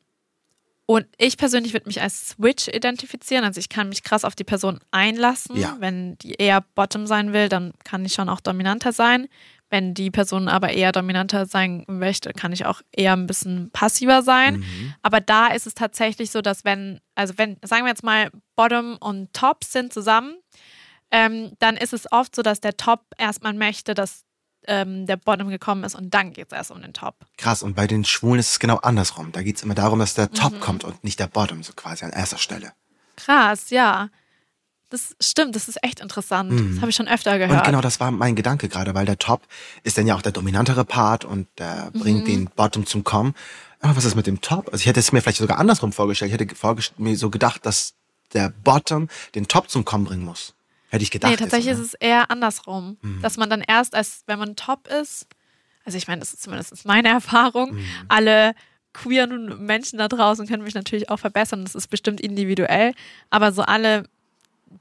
und 0.87 1.07
ich 1.19 1.37
persönlich 1.37 1.73
würde 1.73 1.87
mich 1.87 2.01
als 2.01 2.31
Switch 2.31 2.69
identifizieren. 2.69 3.45
Also 3.45 3.59
ich 3.59 3.69
kann 3.69 3.89
mich 3.89 4.05
krass 4.05 4.25
auf 4.25 4.37
die 4.37 4.45
Person 4.45 4.79
einlassen. 4.93 5.57
Ja. 5.57 5.77
Wenn 5.81 6.17
die 6.19 6.35
eher 6.35 6.65
Bottom 6.77 7.09
sein 7.09 7.33
will, 7.33 7.49
dann 7.49 7.73
kann 7.83 8.05
ich 8.05 8.15
schon 8.15 8.29
auch 8.29 8.41
dominanter 8.41 8.93
sein. 8.93 9.27
Wenn 9.69 9.95
die 9.95 10.13
Person 10.13 10.49
aber 10.49 10.71
eher 10.71 10.93
dominanter 10.93 11.47
sein 11.47 11.85
möchte, 11.89 12.33
kann 12.33 12.53
ich 12.53 12.67
auch 12.67 12.83
eher 12.93 13.15
ein 13.15 13.27
bisschen 13.27 13.71
passiver 13.73 14.23
sein. 14.23 14.59
Mhm. 14.59 14.95
Aber 15.03 15.21
da 15.21 15.49
ist 15.49 15.67
es 15.67 15.75
tatsächlich 15.75 16.31
so, 16.31 16.41
dass 16.41 16.65
wenn, 16.65 17.01
also 17.17 17.35
wenn, 17.37 17.57
sagen 17.65 17.85
wir 17.85 17.91
jetzt 17.91 18.05
mal, 18.05 18.31
Bottom 18.55 18.97
und 18.99 19.33
Top 19.33 19.65
sind 19.65 19.93
zusammen, 19.93 20.37
ähm, 21.11 21.53
dann 21.59 21.77
ist 21.77 21.95
es 21.95 22.11
oft 22.13 22.37
so, 22.37 22.43
dass 22.43 22.61
der 22.61 22.77
Top 22.77 23.01
erstmal 23.19 23.55
möchte, 23.55 23.95
dass 23.95 24.26
ähm, 24.67 25.07
der 25.07 25.17
Bottom 25.17 25.49
gekommen 25.49 25.85
ist 25.85 25.95
und 25.95 26.13
dann 26.15 26.33
geht 26.33 26.49
es 26.51 26.57
erst 26.57 26.71
um 26.71 26.81
den 26.83 26.93
Top. 26.93 27.15
Krass, 27.39 27.63
und 27.63 27.75
bei 27.77 27.87
den 27.87 28.05
Schwulen 28.05 28.41
ist 28.41 28.51
es 28.53 28.59
genau 28.59 28.77
andersrum. 28.77 29.33
Da 29.33 29.43
geht's 29.43 29.63
immer 29.63 29.75
darum, 29.75 29.99
dass 29.99 30.15
der 30.15 30.27
Mhm. 30.27 30.35
Top 30.35 30.61
kommt 30.61 30.85
und 30.85 31.03
nicht 31.05 31.19
der 31.21 31.27
Bottom, 31.29 31.63
so 31.63 31.73
quasi 31.75 32.05
an 32.05 32.11
erster 32.13 32.39
Stelle. 32.39 32.73
Krass, 33.17 33.71
ja. 33.71 34.09
Das 34.89 35.17
stimmt, 35.21 35.57
das 35.57 35.69
ist 35.69 35.83
echt 35.83 35.99
interessant. 35.99 36.53
Das 36.53 36.81
habe 36.81 36.91
ich 36.91 36.97
schon 36.97 37.09
öfter 37.09 37.39
gehört. 37.39 37.51
Mhm. 37.53 37.59
Und 37.59 37.65
genau 37.67 37.81
das 37.81 37.99
war 37.99 38.11
mein 38.13 38.37
Gedanke 38.37 38.69
gerade, 38.69 38.95
weil 38.95 39.05
der 39.05 39.19
Top 39.19 39.43
ist 39.83 39.99
dann 39.99 40.07
ja 40.07 40.15
auch 40.15 40.23
der 40.23 40.31
dominantere 40.33 40.85
Part 40.85 41.25
und 41.25 41.49
der 41.59 41.91
bringt 41.93 42.21
Mhm. 42.23 42.25
den 42.27 42.45
Bottom 42.55 42.87
zum 42.87 43.03
Kommen. 43.03 43.35
Aber 43.81 43.97
was 43.97 44.05
ist 44.05 44.15
mit 44.15 44.27
dem 44.29 44.41
Top? 44.41 44.67
Also 44.73 44.83
ich 44.83 44.87
hätte 44.87 45.01
es 45.01 45.11
mir 45.11 45.21
vielleicht 45.23 45.39
sogar 45.39 45.59
andersrum 45.59 45.93
vorgestellt. 45.93 46.33
Ich 46.33 46.39
hätte 46.41 46.55
vorgest- 46.55 46.93
mir 46.99 47.17
so 47.17 47.31
gedacht, 47.31 47.67
dass 47.67 47.95
der 48.33 48.51
Bottom 48.63 49.09
den 49.35 49.49
Top 49.49 49.69
zum 49.71 49.85
Kommen 49.85 50.05
bringen 50.05 50.25
muss. 50.25 50.55
Hätte 50.97 51.05
ich 51.05 51.11
gedacht. 51.11 51.31
nee, 51.31 51.37
tatsächlich 51.37 51.67
jetzt, 51.67 51.79
ist 51.81 51.87
es 51.89 51.95
eher 51.95 52.31
andersrum. 52.31 52.97
Mhm. 53.03 53.23
Dass 53.23 53.37
man 53.37 53.49
dann 53.49 53.63
erst, 53.63 53.95
als 53.95 54.23
wenn 54.27 54.39
man 54.39 54.57
top 54.57 54.89
ist, 54.89 55.27
also 55.85 55.97
ich 55.97 56.09
meine, 56.09 56.21
das 56.21 56.35
ist 56.35 56.43
zumindest 56.43 56.85
meine 56.85 57.09
Erfahrung, 57.21 57.75
Mhm. 57.75 57.85
alle 58.09 58.55
queeren 58.93 59.65
Menschen 59.67 59.99
da 59.99 60.09
draußen 60.09 60.47
können 60.47 60.63
mich 60.65 60.75
natürlich 60.75 61.11
auch 61.11 61.19
verbessern. 61.19 61.63
Das 61.65 61.75
ist 61.75 61.89
bestimmt 61.89 62.21
individuell. 62.21 62.95
Aber 63.31 63.53
so 63.53 63.63
alle, 63.63 64.05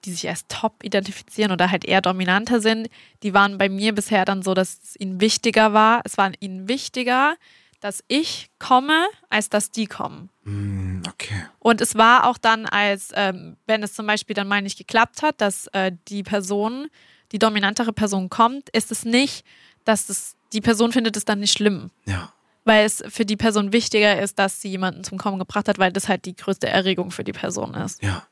die 0.05 0.11
sich 0.13 0.27
als 0.29 0.47
top 0.47 0.83
identifizieren 0.83 1.51
oder 1.51 1.69
halt 1.69 1.83
eher 1.85 2.01
dominanter 2.01 2.61
sind, 2.61 2.87
die 3.23 3.33
waren 3.33 3.57
bei 3.57 3.67
mir 3.69 3.93
bisher 3.93 4.23
dann 4.25 4.41
so, 4.41 4.53
dass 4.53 4.79
es 4.83 4.95
ihnen 4.99 5.19
wichtiger 5.19 5.73
war. 5.73 6.01
Es 6.05 6.17
war 6.17 6.31
ihnen 6.39 6.67
wichtiger, 6.69 7.35
dass 7.81 8.03
ich 8.07 8.49
komme, 8.57 9.05
als 9.29 9.49
dass 9.49 9.69
die 9.69 9.85
kommen. 9.85 10.29
Hm, 10.45 11.01
okay. 11.07 11.45
Und 11.59 11.81
es 11.81 11.95
war 11.95 12.27
auch 12.27 12.37
dann, 12.37 12.65
als 12.65 13.09
ähm, 13.15 13.57
wenn 13.65 13.83
es 13.83 13.93
zum 13.93 14.05
Beispiel 14.05 14.35
dann 14.35 14.47
mal 14.47 14.61
nicht 14.61 14.77
geklappt 14.77 15.21
hat, 15.23 15.41
dass 15.41 15.67
äh, 15.67 15.91
die 16.07 16.23
Person, 16.23 16.87
die 17.31 17.39
dominantere 17.39 17.91
Person 17.91 18.29
kommt, 18.29 18.69
ist 18.69 18.91
es 18.91 19.05
nicht, 19.05 19.45
dass 19.85 20.05
das, 20.05 20.35
die 20.53 20.61
Person 20.61 20.91
findet 20.91 21.17
es 21.17 21.25
dann 21.25 21.39
nicht 21.39 21.51
schlimm. 21.57 21.89
Ja. 22.05 22.31
Weil 22.63 22.85
es 22.85 23.03
für 23.09 23.25
die 23.25 23.37
Person 23.37 23.73
wichtiger 23.73 24.19
ist, 24.21 24.39
dass 24.39 24.61
sie 24.61 24.69
jemanden 24.69 25.03
zum 25.03 25.17
Kommen 25.17 25.39
gebracht 25.39 25.67
hat, 25.67 25.79
weil 25.79 25.91
das 25.91 26.07
halt 26.07 26.25
die 26.25 26.35
größte 26.35 26.67
Erregung 26.67 27.11
für 27.11 27.23
die 27.23 27.33
Person 27.33 27.73
ist. 27.73 28.01
Ja. 28.01 28.25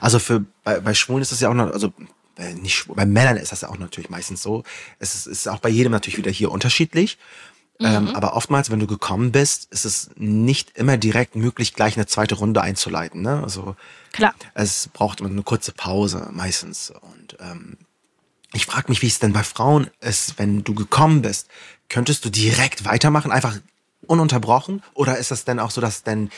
Also 0.00 0.18
für 0.18 0.44
bei, 0.62 0.80
bei 0.80 0.94
Schwulen 0.94 1.22
ist 1.22 1.32
das 1.32 1.40
ja 1.40 1.50
auch 1.50 1.54
noch, 1.54 1.70
also 1.70 1.92
bei, 2.36 2.52
nicht, 2.54 2.86
bei 2.88 3.04
Männern 3.04 3.36
ist 3.36 3.52
das 3.52 3.60
ja 3.60 3.68
auch 3.68 3.78
natürlich 3.78 4.10
meistens 4.10 4.42
so. 4.42 4.62
Es 4.98 5.14
ist, 5.14 5.26
ist 5.26 5.48
auch 5.48 5.58
bei 5.58 5.68
jedem 5.68 5.92
natürlich 5.92 6.16
wieder 6.16 6.30
hier 6.30 6.50
unterschiedlich. 6.50 7.18
Ähm, 7.80 8.14
aber 8.14 8.36
oftmals, 8.36 8.70
wenn 8.70 8.78
du 8.78 8.86
gekommen 8.86 9.32
bist, 9.32 9.72
ist 9.72 9.84
es 9.84 10.10
nicht 10.16 10.76
immer 10.78 10.96
direkt 10.96 11.34
möglich, 11.34 11.74
gleich 11.74 11.96
eine 11.96 12.06
zweite 12.06 12.36
Runde 12.36 12.62
einzuleiten. 12.62 13.20
Ne? 13.22 13.42
Also 13.42 13.74
Klar. 14.12 14.34
es 14.54 14.88
braucht 14.92 15.20
immer 15.20 15.28
eine 15.28 15.42
kurze 15.42 15.72
Pause 15.72 16.28
meistens. 16.32 16.90
Und 16.90 17.36
ähm, 17.40 17.76
ich 18.52 18.66
frage 18.66 18.90
mich, 18.90 19.02
wie 19.02 19.08
es 19.08 19.18
denn 19.18 19.32
bei 19.32 19.42
Frauen 19.42 19.90
ist, 20.00 20.38
wenn 20.38 20.62
du 20.62 20.74
gekommen 20.74 21.22
bist. 21.22 21.48
Könntest 21.88 22.24
du 22.24 22.30
direkt 22.30 22.84
weitermachen, 22.84 23.32
einfach 23.32 23.58
ununterbrochen? 24.06 24.82
Oder 24.94 25.18
ist 25.18 25.32
das 25.32 25.44
denn 25.44 25.58
auch 25.58 25.72
so, 25.72 25.80
dass 25.80 26.04
denn 26.04 26.30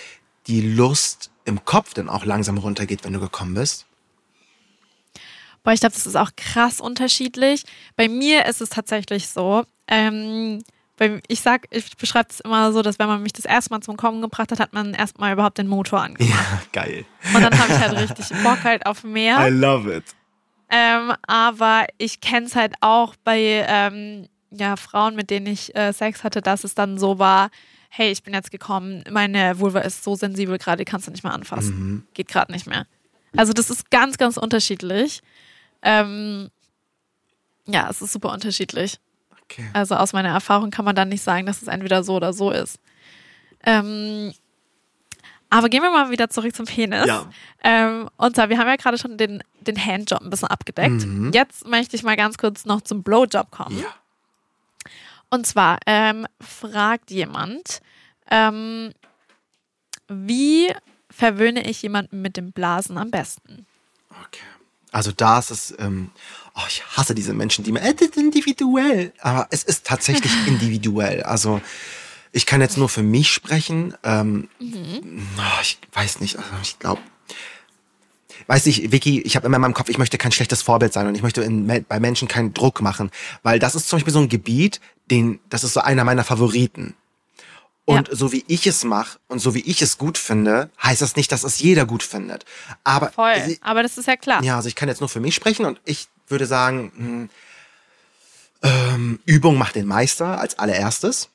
die 0.46 0.62
Lust 0.62 1.30
im 1.44 1.64
Kopf 1.66 1.92
dann 1.92 2.08
auch 2.08 2.24
langsam 2.24 2.56
runtergeht, 2.56 3.04
wenn 3.04 3.12
du 3.12 3.20
gekommen 3.20 3.54
bist? 3.54 3.86
Boah, 5.62 5.72
ich 5.72 5.80
glaube, 5.80 5.94
das 5.94 6.06
ist 6.06 6.16
auch 6.16 6.30
krass 6.36 6.80
unterschiedlich. 6.80 7.64
Bei 7.96 8.08
mir 8.08 8.46
ist 8.46 8.60
es 8.60 8.70
tatsächlich 8.70 9.28
so, 9.28 9.64
ähm, 9.88 10.62
ich 11.28 11.40
sag, 11.40 11.66
ich 11.70 11.96
beschreibe 11.96 12.28
es 12.30 12.40
immer 12.40 12.72
so, 12.72 12.82
dass 12.82 12.98
wenn 12.98 13.06
man 13.06 13.22
mich 13.22 13.32
das 13.32 13.44
erste 13.44 13.70
Mal 13.70 13.80
zum 13.80 13.96
Kommen 13.96 14.22
gebracht 14.22 14.50
hat, 14.50 14.60
hat 14.60 14.72
man 14.72 14.94
erstmal 14.94 15.32
überhaupt 15.32 15.58
den 15.58 15.68
Motor 15.68 16.02
angemacht. 16.02 16.32
Ja, 16.32 16.62
geil. 16.72 17.04
Und 17.34 17.42
dann 17.42 17.58
habe 17.58 17.72
ich 17.72 17.78
halt 17.78 17.98
richtig 17.98 18.28
Bock 18.42 18.64
halt 18.64 18.86
auf 18.86 19.04
mehr. 19.04 19.50
love 19.50 19.94
it. 19.94 20.04
Ähm, 20.68 21.12
aber 21.26 21.86
ich 21.98 22.20
kenne 22.20 22.46
es 22.46 22.56
halt 22.56 22.74
auch 22.80 23.14
bei 23.24 23.64
ähm, 23.68 24.26
ja, 24.50 24.76
Frauen, 24.76 25.14
mit 25.14 25.30
denen 25.30 25.46
ich 25.46 25.74
äh, 25.76 25.92
Sex 25.92 26.24
hatte, 26.24 26.40
dass 26.40 26.64
es 26.64 26.74
dann 26.74 26.98
so 26.98 27.18
war, 27.18 27.50
hey, 27.88 28.10
ich 28.10 28.22
bin 28.22 28.34
jetzt 28.34 28.50
gekommen, 28.50 29.04
meine 29.10 29.58
Vulva 29.58 29.80
ist 29.80 30.02
so 30.02 30.16
sensibel 30.16 30.58
gerade, 30.58 30.78
die 30.78 30.84
kannst 30.84 31.06
du 31.06 31.10
nicht 31.10 31.24
mehr 31.24 31.32
anfassen. 31.32 32.06
Geht 32.14 32.28
gerade 32.28 32.52
nicht 32.52 32.66
mehr. 32.66 32.86
Also 33.36 33.52
das 33.52 33.70
ist 33.70 33.90
ganz, 33.90 34.18
ganz 34.18 34.36
unterschiedlich. 34.36 35.20
Ähm, 35.82 36.50
ja, 37.66 37.88
es 37.90 38.02
ist 38.02 38.12
super 38.12 38.32
unterschiedlich. 38.32 38.98
Okay. 39.48 39.68
Also 39.72 39.94
aus 39.94 40.12
meiner 40.12 40.30
Erfahrung 40.30 40.70
kann 40.70 40.84
man 40.84 40.96
dann 40.96 41.08
nicht 41.08 41.22
sagen, 41.22 41.46
dass 41.46 41.62
es 41.62 41.68
entweder 41.68 42.02
so 42.02 42.16
oder 42.16 42.32
so 42.32 42.50
ist. 42.50 42.78
Ähm, 43.64 44.32
aber 45.48 45.68
gehen 45.68 45.82
wir 45.82 45.90
mal 45.90 46.10
wieder 46.10 46.28
zurück 46.28 46.54
zum 46.54 46.66
Penis. 46.66 47.06
Ja. 47.06 47.30
Ähm, 47.62 48.10
und 48.16 48.34
zwar, 48.34 48.48
wir 48.48 48.58
haben 48.58 48.66
ja 48.66 48.76
gerade 48.76 48.98
schon 48.98 49.16
den, 49.16 49.42
den 49.60 49.76
Handjob 49.82 50.20
ein 50.20 50.30
bisschen 50.30 50.48
abgedeckt. 50.48 51.06
Mhm. 51.06 51.30
Jetzt 51.32 51.66
möchte 51.66 51.94
ich 51.96 52.02
mal 52.02 52.16
ganz 52.16 52.36
kurz 52.38 52.64
noch 52.64 52.80
zum 52.80 53.02
Blowjob 53.02 53.50
kommen. 53.50 53.78
Ja. 53.78 53.86
Und 55.30 55.46
zwar 55.46 55.78
ähm, 55.86 56.26
fragt 56.40 57.10
jemand, 57.10 57.80
ähm, 58.30 58.92
wie 60.08 60.72
verwöhne 61.10 61.68
ich 61.68 61.82
jemanden 61.82 62.22
mit 62.22 62.36
dem 62.36 62.52
Blasen 62.52 62.98
am 62.98 63.10
besten? 63.10 63.66
Okay. 64.10 64.42
Also 64.92 65.12
da 65.12 65.38
ist 65.38 65.50
es, 65.50 65.74
ähm, 65.78 66.10
oh, 66.56 66.62
ich 66.68 66.82
hasse 66.96 67.14
diese 67.14 67.34
Menschen, 67.34 67.64
die 67.64 67.72
mir, 67.72 67.82
äh, 67.82 67.94
das 67.94 68.08
ist 68.08 68.16
individuell. 68.16 69.12
Aber 69.20 69.46
es 69.50 69.62
ist 69.62 69.86
tatsächlich 69.86 70.32
individuell. 70.46 71.22
Also 71.22 71.60
ich 72.32 72.46
kann 72.46 72.60
jetzt 72.60 72.76
nur 72.76 72.88
für 72.88 73.02
mich 73.02 73.30
sprechen. 73.30 73.94
Ähm, 74.02 74.48
oh, 74.60 75.60
ich 75.62 75.78
weiß 75.92 76.20
nicht, 76.20 76.36
also 76.36 76.48
ich 76.62 76.78
glaube, 76.78 77.00
weiß 78.46 78.66
ich, 78.66 78.92
Vicky, 78.92 79.20
ich 79.22 79.36
habe 79.36 79.46
immer 79.46 79.56
in 79.56 79.62
meinem 79.62 79.74
Kopf, 79.74 79.88
ich 79.88 79.98
möchte 79.98 80.18
kein 80.18 80.32
schlechtes 80.32 80.62
Vorbild 80.62 80.92
sein 80.92 81.06
und 81.06 81.14
ich 81.14 81.22
möchte 81.22 81.42
in, 81.42 81.66
bei 81.88 82.00
Menschen 82.00 82.28
keinen 82.28 82.54
Druck 82.54 82.80
machen, 82.80 83.10
weil 83.42 83.58
das 83.58 83.74
ist 83.74 83.88
zum 83.88 83.98
Beispiel 83.98 84.12
so 84.12 84.20
ein 84.20 84.28
Gebiet, 84.28 84.80
den, 85.10 85.40
das 85.48 85.64
ist 85.64 85.74
so 85.74 85.80
einer 85.80 86.04
meiner 86.04 86.24
Favoriten. 86.24 86.94
Und 87.88 88.08
so 88.10 88.32
wie 88.32 88.44
ich 88.48 88.66
es 88.66 88.82
mache 88.82 89.20
und 89.28 89.38
so 89.38 89.54
wie 89.54 89.60
ich 89.60 89.80
es 89.80 89.96
gut 89.96 90.18
finde, 90.18 90.70
heißt 90.82 91.02
das 91.02 91.14
nicht, 91.14 91.30
dass 91.30 91.44
es 91.44 91.60
jeder 91.60 91.86
gut 91.86 92.02
findet. 92.02 92.44
Aber 92.82 93.12
Voll. 93.12 93.58
Aber 93.60 93.84
das 93.84 93.96
ist 93.96 94.06
ja 94.08 94.16
klar. 94.16 94.42
ja, 94.42 94.56
also 94.56 94.68
ich 94.68 94.74
kann 94.74 94.88
jetzt 94.88 94.98
nur 94.98 95.08
für 95.08 95.20
mich 95.20 95.36
sprechen 95.36 95.64
und 95.64 95.80
ich 95.84 96.08
würde 96.28 96.46
sagen, 96.46 96.92
hm, 96.96 97.30
ähm, 98.62 99.20
Übung 99.24 99.58
macht 99.58 99.74
den 99.74 99.86
Meister 99.86 100.40
als 100.40 100.58
allererstes. 100.58 101.30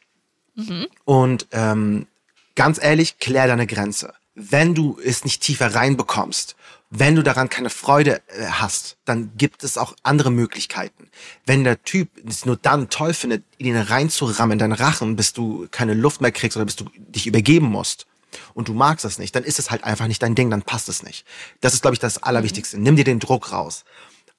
Und 1.06 1.48
ähm, 1.52 2.08
ganz 2.56 2.82
ehrlich, 2.82 3.20
klär 3.20 3.48
deine 3.48 3.68
Grenze. 3.68 4.14
Wenn 4.36 4.76
du 4.76 4.98
es 5.04 5.24
nicht 5.24 5.42
tiefer 5.42 5.76
reinbekommst, 5.76 6.56
wenn 6.90 7.16
du 7.16 7.24
daran 7.24 7.50
keine 7.50 7.70
Freude 7.70 8.22
äh, 8.28 8.46
hast, 8.50 8.98
dann 9.06 9.32
gibt 9.38 9.64
es 9.64 9.78
auch 9.78 9.96
andere 10.04 10.30
Möglichkeiten. 10.30 11.10
Wenn 11.46 11.64
der 11.64 11.82
Typ 11.84 12.10
es 12.28 12.46
nur 12.46 12.58
dann 12.58 12.90
toll 12.90 13.14
findet, 13.14 13.44
ihn 13.58 13.78
reinzurammen 13.78 14.54
in 14.54 14.60
deinen 14.60 14.74
Rachen, 14.74 15.16
bis 15.16 15.32
du 15.32 15.68
keine 15.72 15.94
Luft 15.94 16.20
mehr 16.20 16.34
kriegst 16.34 16.58
oder 16.58 16.66
bis 16.66 16.76
du 16.76 16.86
dich 16.98 17.28
übergeben 17.28 17.68
musst 17.68 18.08
und 18.54 18.68
du 18.68 18.74
magst 18.74 19.06
es 19.06 19.20
nicht, 19.20 19.34
dann 19.36 19.46
ist 19.46 19.58
es 19.58 19.72
halt 19.72 19.86
einfach 19.86 20.08
nicht 20.08 20.22
dein 20.22 20.36
Ding, 20.36 20.50
dann 20.50 20.64
passt 20.64 20.90
es 20.90 21.02
nicht. 21.02 21.26
Das 21.62 21.74
ist, 21.74 21.82
glaube 21.82 21.96
ich, 21.96 22.00
das 22.00 22.22
Allerwichtigste. 22.24 22.78
Nimm 22.78 22.98
dir 22.98 23.06
den 23.06 23.20
Druck 23.20 23.54
raus. 23.54 23.86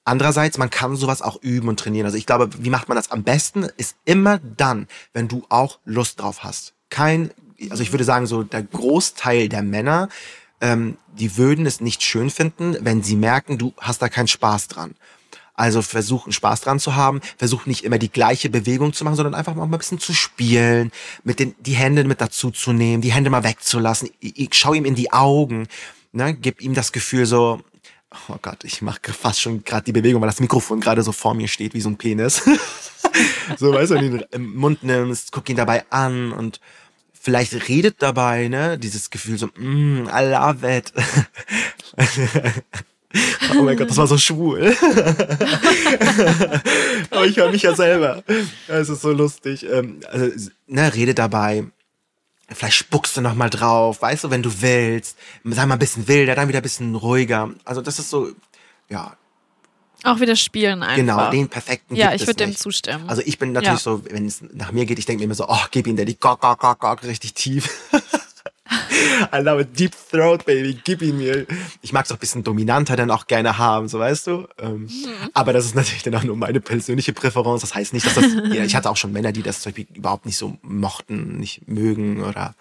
Andererseits, 0.05 0.57
man 0.57 0.69
kann 0.69 0.95
sowas 0.95 1.21
auch 1.21 1.41
üben 1.41 1.69
und 1.69 1.79
trainieren. 1.79 2.05
Also 2.05 2.17
ich 2.17 2.25
glaube, 2.25 2.49
wie 2.59 2.69
macht 2.69 2.89
man 2.89 2.97
das 2.97 3.11
am 3.11 3.23
besten, 3.23 3.67
ist 3.77 3.95
immer 4.03 4.39
dann, 4.39 4.87
wenn 5.13 5.27
du 5.27 5.45
auch 5.49 5.79
Lust 5.85 6.19
drauf 6.19 6.43
hast. 6.43 6.73
Kein, 6.89 7.31
also 7.69 7.81
ich 7.81 7.93
würde 7.93 8.03
sagen, 8.03 8.27
so 8.27 8.43
der 8.43 8.63
Großteil 8.63 9.47
der 9.47 9.63
Männer, 9.63 10.09
ähm, 10.59 10.97
die 11.17 11.37
würden 11.37 11.65
es 11.65 11.79
nicht 11.79 12.03
schön 12.03 12.29
finden, 12.29 12.75
wenn 12.81 13.01
sie 13.01 13.15
merken, 13.15 13.57
du 13.57 13.73
hast 13.77 14.01
da 14.01 14.09
keinen 14.09 14.27
Spaß 14.27 14.67
dran. 14.67 14.95
Also 15.55 15.81
versuchen 15.83 16.33
Spaß 16.33 16.61
dran 16.61 16.79
zu 16.79 16.95
haben, 16.95 17.21
versuch 17.37 17.67
nicht 17.67 17.83
immer 17.83 17.99
die 17.99 18.11
gleiche 18.11 18.49
Bewegung 18.49 18.91
zu 18.91 19.03
machen, 19.03 19.15
sondern 19.15 19.35
einfach 19.35 19.53
mal 19.53 19.63
ein 19.63 19.71
bisschen 19.71 19.99
zu 19.99 20.11
spielen, 20.13 20.91
mit 21.23 21.39
den 21.39 21.53
die 21.59 21.75
Hände 21.75 22.03
mit 22.05 22.21
dazu 22.21 22.49
zu 22.49 22.73
nehmen, 22.73 23.01
die 23.01 23.13
Hände 23.13 23.29
mal 23.29 23.43
wegzulassen. 23.43 24.09
Ich, 24.19 24.39
ich 24.39 24.53
schau 24.53 24.73
ihm 24.73 24.85
in 24.85 24.95
die 24.95 25.13
Augen, 25.13 25.67
ne, 26.11 26.33
gib 26.33 26.61
ihm 26.61 26.73
das 26.73 26.91
Gefühl 26.91 27.27
so, 27.27 27.61
oh 28.29 28.37
Gott, 28.41 28.63
ich 28.63 28.81
mache 28.81 28.99
fast 29.11 29.41
schon 29.41 29.63
gerade 29.63 29.85
die 29.85 29.91
Bewegung, 29.91 30.21
weil 30.21 30.29
das 30.29 30.39
Mikrofon 30.39 30.79
gerade 30.79 31.03
so 31.03 31.11
vor 31.11 31.33
mir 31.33 31.47
steht 31.47 31.73
wie 31.73 31.81
so 31.81 31.89
ein 31.89 31.97
Penis. 31.97 32.41
so 33.57 33.73
weißt 33.73 33.91
du, 33.91 33.95
wenn 33.95 34.11
du 34.11 34.17
ihn 34.17 34.25
im 34.31 34.55
Mund 34.55 34.83
nimmst, 34.83 35.31
guck 35.31 35.49
ihn 35.49 35.57
dabei 35.57 35.85
an 35.89 36.31
und 36.31 36.59
vielleicht 37.13 37.69
redet 37.69 38.01
dabei, 38.01 38.47
ne, 38.47 38.77
dieses 38.77 39.09
Gefühl 39.09 39.37
so, 39.37 39.47
mm, 39.47 40.09
I 40.13 40.23
love 40.29 40.77
it. 40.77 40.91
oh 43.57 43.63
mein 43.63 43.77
Gott, 43.77 43.89
das 43.89 43.97
war 43.97 44.07
so 44.07 44.17
schwul. 44.17 44.75
Aber 47.11 47.25
ich 47.25 47.37
höre 47.37 47.51
mich 47.51 47.61
ja 47.61 47.75
selber. 47.75 48.23
Es 48.67 48.89
ist 48.89 49.01
so 49.01 49.11
lustig. 49.11 49.65
Ähm, 49.69 50.01
Also, 50.11 50.49
ne, 50.67 50.93
rede 50.93 51.13
dabei. 51.13 51.65
Vielleicht 52.53 52.75
spuckst 52.77 53.15
du 53.17 53.21
noch 53.21 53.35
mal 53.35 53.49
drauf, 53.49 54.01
weißt 54.01 54.23
du, 54.25 54.29
wenn 54.29 54.43
du 54.43 54.61
willst. 54.61 55.17
Sei 55.43 55.65
mal 55.65 55.75
ein 55.75 55.79
bisschen 55.79 56.07
wilder, 56.07 56.35
dann 56.35 56.47
wieder 56.47 56.59
ein 56.59 56.63
bisschen 56.63 56.95
ruhiger. 56.95 57.49
Also 57.65 57.81
das 57.81 57.99
ist 57.99 58.09
so, 58.09 58.29
ja, 58.89 59.15
Auch 60.03 60.19
wieder 60.19 60.35
spielen 60.35 60.83
einfach. 60.83 60.95
genau, 60.97 61.29
den 61.31 61.47
perfekten 61.49 61.95
Ja, 61.95 62.13
ich 62.13 62.21
würde 62.27 62.33
dem 62.45 62.55
zustimmen. 62.55 63.07
Also 63.09 63.21
ich 63.25 63.39
bin 63.39 63.51
natürlich 63.53 63.79
Ja. 63.79 63.83
so, 63.83 64.03
wenn 64.09 64.25
es 64.25 64.41
nach 64.51 64.71
mir 64.71 64.85
geht, 64.85 64.99
ich 64.99 65.05
denke 65.05 65.19
mir 65.21 65.25
immer 65.25 65.35
so, 65.35 65.47
oh, 65.47 65.65
gib 65.71 65.87
ihn 65.87 65.95
der 65.95 66.05
die 66.05 66.19
gok, 66.19 66.41
gok, 66.41 66.59
gok, 66.59 66.79
gok, 66.79 67.03
richtig 67.03 67.33
tief. 67.33 67.69
I 69.33 69.37
love 69.37 69.61
it, 69.61 69.79
deep 69.79 69.93
throat, 70.11 70.45
baby, 70.45 70.79
gib 70.83 71.01
ihn 71.01 71.17
mir. 71.17 71.45
Ich 71.81 71.93
mag 71.93 72.05
es 72.05 72.11
auch 72.11 72.15
ein 72.15 72.19
bisschen 72.19 72.43
dominanter 72.43 72.95
dann 72.95 73.11
auch 73.11 73.27
gerne 73.27 73.57
haben, 73.57 73.87
so 73.87 73.99
weißt 73.99 74.27
du. 74.27 74.47
Ähm, 74.59 74.89
Mhm. 74.93 75.29
Aber 75.33 75.53
das 75.53 75.65
ist 75.65 75.75
natürlich 75.75 76.03
dann 76.03 76.15
auch 76.15 76.23
nur 76.23 76.35
meine 76.35 76.61
persönliche 76.61 77.13
Präferenz. 77.13 77.61
Das 77.61 77.75
heißt 77.75 77.93
nicht, 77.93 78.05
dass 78.05 78.15
das, 78.15 78.25
ja, 78.53 78.63
ich 78.63 78.75
hatte 78.75 78.89
auch 78.89 78.97
schon 78.97 79.11
Männer, 79.11 79.31
die 79.31 79.43
das 79.43 79.61
zum 79.61 79.71
Beispiel 79.71 79.87
überhaupt 79.95 80.25
nicht 80.25 80.37
so 80.37 80.57
mochten, 80.61 81.37
nicht 81.37 81.67
mögen 81.67 82.23
oder 82.23 82.55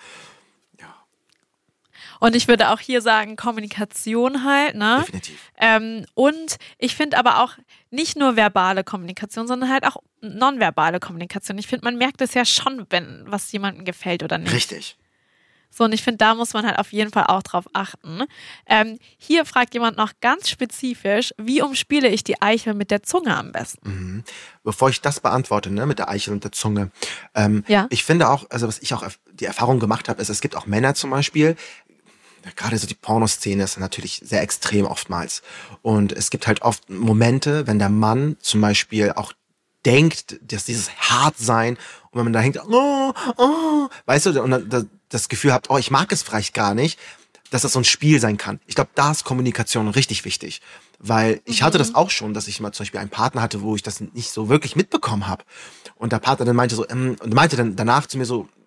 Und 2.22 2.36
ich 2.36 2.46
würde 2.46 2.70
auch 2.70 2.78
hier 2.78 3.02
sagen, 3.02 3.34
Kommunikation 3.34 4.44
halt, 4.44 4.76
ne? 4.76 4.98
definitiv. 5.00 5.40
Ähm, 5.58 6.06
und 6.14 6.56
ich 6.78 6.94
finde 6.94 7.18
aber 7.18 7.42
auch 7.42 7.54
nicht 7.90 8.16
nur 8.16 8.36
verbale 8.36 8.84
Kommunikation, 8.84 9.48
sondern 9.48 9.68
halt 9.68 9.84
auch 9.84 9.96
nonverbale 10.20 11.00
Kommunikation. 11.00 11.58
Ich 11.58 11.66
finde, 11.66 11.84
man 11.84 11.98
merkt 11.98 12.20
es 12.20 12.34
ja 12.34 12.44
schon, 12.44 12.86
wenn 12.90 13.24
was 13.26 13.50
jemandem 13.50 13.84
gefällt 13.84 14.22
oder 14.22 14.38
nicht. 14.38 14.52
Richtig. 14.52 14.96
So, 15.74 15.84
und 15.84 15.92
ich 15.92 16.02
finde, 16.02 16.18
da 16.18 16.34
muss 16.34 16.52
man 16.52 16.66
halt 16.66 16.78
auf 16.78 16.92
jeden 16.92 17.10
Fall 17.10 17.24
auch 17.28 17.42
drauf 17.42 17.64
achten. 17.72 18.24
Ähm, 18.66 18.98
hier 19.16 19.44
fragt 19.46 19.72
jemand 19.72 19.96
noch 19.96 20.12
ganz 20.20 20.50
spezifisch, 20.50 21.32
wie 21.38 21.62
umspiele 21.62 22.08
ich 22.08 22.22
die 22.24 22.40
Eichel 22.42 22.74
mit 22.74 22.90
der 22.90 23.02
Zunge 23.02 23.36
am 23.36 23.52
besten? 23.52 24.24
bevor 24.64 24.90
ich 24.90 25.00
das 25.00 25.18
beantworte, 25.20 25.70
ne, 25.70 25.86
mit 25.86 25.98
der 25.98 26.08
Eichel 26.08 26.32
und 26.32 26.44
der 26.44 26.52
Zunge. 26.52 26.90
Ähm, 27.34 27.64
Ja. 27.66 27.86
Ich 27.90 28.04
finde 28.04 28.28
auch, 28.28 28.44
also 28.50 28.68
was 28.68 28.78
ich 28.78 28.94
auch 28.94 29.04
die 29.32 29.44
Erfahrung 29.44 29.80
gemacht 29.80 30.08
habe, 30.08 30.20
ist, 30.22 30.28
es 30.28 30.40
gibt 30.40 30.56
auch 30.56 30.66
Männer 30.66 30.94
zum 30.94 31.10
Beispiel, 31.10 31.56
gerade 32.56 32.78
so 32.78 32.86
die 32.86 32.94
Pornoszene 32.94 33.62
ist 33.62 33.78
natürlich 33.78 34.20
sehr 34.24 34.42
extrem 34.42 34.86
oftmals. 34.86 35.42
Und 35.82 36.12
es 36.12 36.30
gibt 36.30 36.46
halt 36.46 36.62
oft 36.62 36.90
Momente, 36.90 37.66
wenn 37.66 37.78
der 37.78 37.88
Mann 37.88 38.36
zum 38.40 38.60
Beispiel 38.60 39.12
auch 39.12 39.32
denkt, 39.84 40.38
dass 40.42 40.64
dieses 40.64 40.90
hart 40.96 41.38
sein 41.38 41.76
und 42.10 42.18
wenn 42.18 42.24
man 42.24 42.32
da 42.32 42.40
hängt, 42.40 42.58
oh, 42.58 43.12
oh, 43.36 43.88
weißt 44.06 44.26
du, 44.26 44.42
und 44.42 44.88
das 45.08 45.28
Gefühl 45.28 45.52
hat, 45.52 45.70
oh, 45.70 45.78
ich 45.78 45.90
mag 45.90 46.12
es 46.12 46.22
vielleicht 46.22 46.54
gar 46.54 46.74
nicht, 46.74 46.98
dass 47.50 47.62
das 47.62 47.72
so 47.72 47.80
ein 47.80 47.84
Spiel 47.84 48.18
sein 48.18 48.38
kann. 48.38 48.60
Ich 48.66 48.74
glaube, 48.74 48.90
da 48.94 49.10
ist 49.10 49.24
Kommunikation 49.24 49.88
richtig 49.88 50.24
wichtig. 50.24 50.62
Weil 50.98 51.40
ich 51.44 51.62
hatte 51.62 51.78
das 51.78 51.94
auch 51.94 52.10
schon, 52.10 52.32
dass 52.32 52.48
ich 52.48 52.60
mal 52.60 52.72
zum 52.72 52.84
Beispiel 52.84 53.00
einen 53.00 53.10
Partner 53.10 53.42
hatte, 53.42 53.60
wo 53.60 53.74
ich 53.76 53.82
das 53.82 54.00
nicht 54.00 54.30
so 54.30 54.48
wirklich 54.48 54.76
mitbekommen 54.76 55.26
habe. 55.26 55.44
Und 55.96 56.12
der 56.12 56.18
Partner 56.18 56.46
dann 56.46 56.56
meinte 56.56 56.76
so, 56.76 56.88
ähm, 56.88 57.16
und 57.20 57.34
meinte 57.34 57.56
dann 57.56 57.76
danach 57.76 58.06
zu 58.06 58.16
mir 58.18 58.24
so, 58.24 58.48
"Ey, 58.56 58.61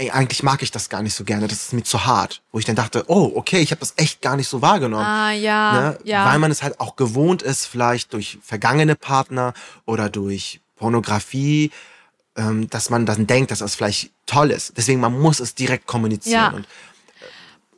eigentlich 0.00 0.42
mag 0.42 0.62
ich 0.62 0.70
das 0.70 0.88
gar 0.88 1.02
nicht 1.02 1.14
so 1.14 1.24
gerne, 1.24 1.48
das 1.48 1.62
ist 1.66 1.72
mir 1.72 1.82
zu 1.82 2.04
hart. 2.06 2.42
Wo 2.52 2.58
ich 2.58 2.64
dann 2.64 2.76
dachte, 2.76 3.04
oh, 3.08 3.32
okay, 3.34 3.58
ich 3.60 3.70
habe 3.72 3.80
das 3.80 3.94
echt 3.96 4.22
gar 4.22 4.36
nicht 4.36 4.48
so 4.48 4.62
wahrgenommen. 4.62 5.04
Ah, 5.04 5.32
ja, 5.32 5.72
ne? 5.72 5.98
ja. 6.04 6.26
Weil 6.26 6.38
man 6.38 6.50
es 6.50 6.62
halt 6.62 6.78
auch 6.80 6.96
gewohnt 6.96 7.42
ist, 7.42 7.66
vielleicht 7.66 8.12
durch 8.12 8.38
vergangene 8.42 8.94
Partner 8.94 9.52
oder 9.84 10.08
durch 10.08 10.60
Pornografie, 10.76 11.70
ähm, 12.36 12.68
dass 12.70 12.90
man 12.90 13.04
dann 13.06 13.26
denkt, 13.26 13.50
dass 13.50 13.58
das 13.60 13.74
vielleicht 13.74 14.10
toll 14.26 14.50
ist. 14.50 14.76
Deswegen, 14.76 15.00
man 15.00 15.18
muss 15.20 15.40
es 15.40 15.54
direkt 15.54 15.86
kommunizieren. 15.86 16.34
Ja. 16.40 16.48
Und 16.50 16.68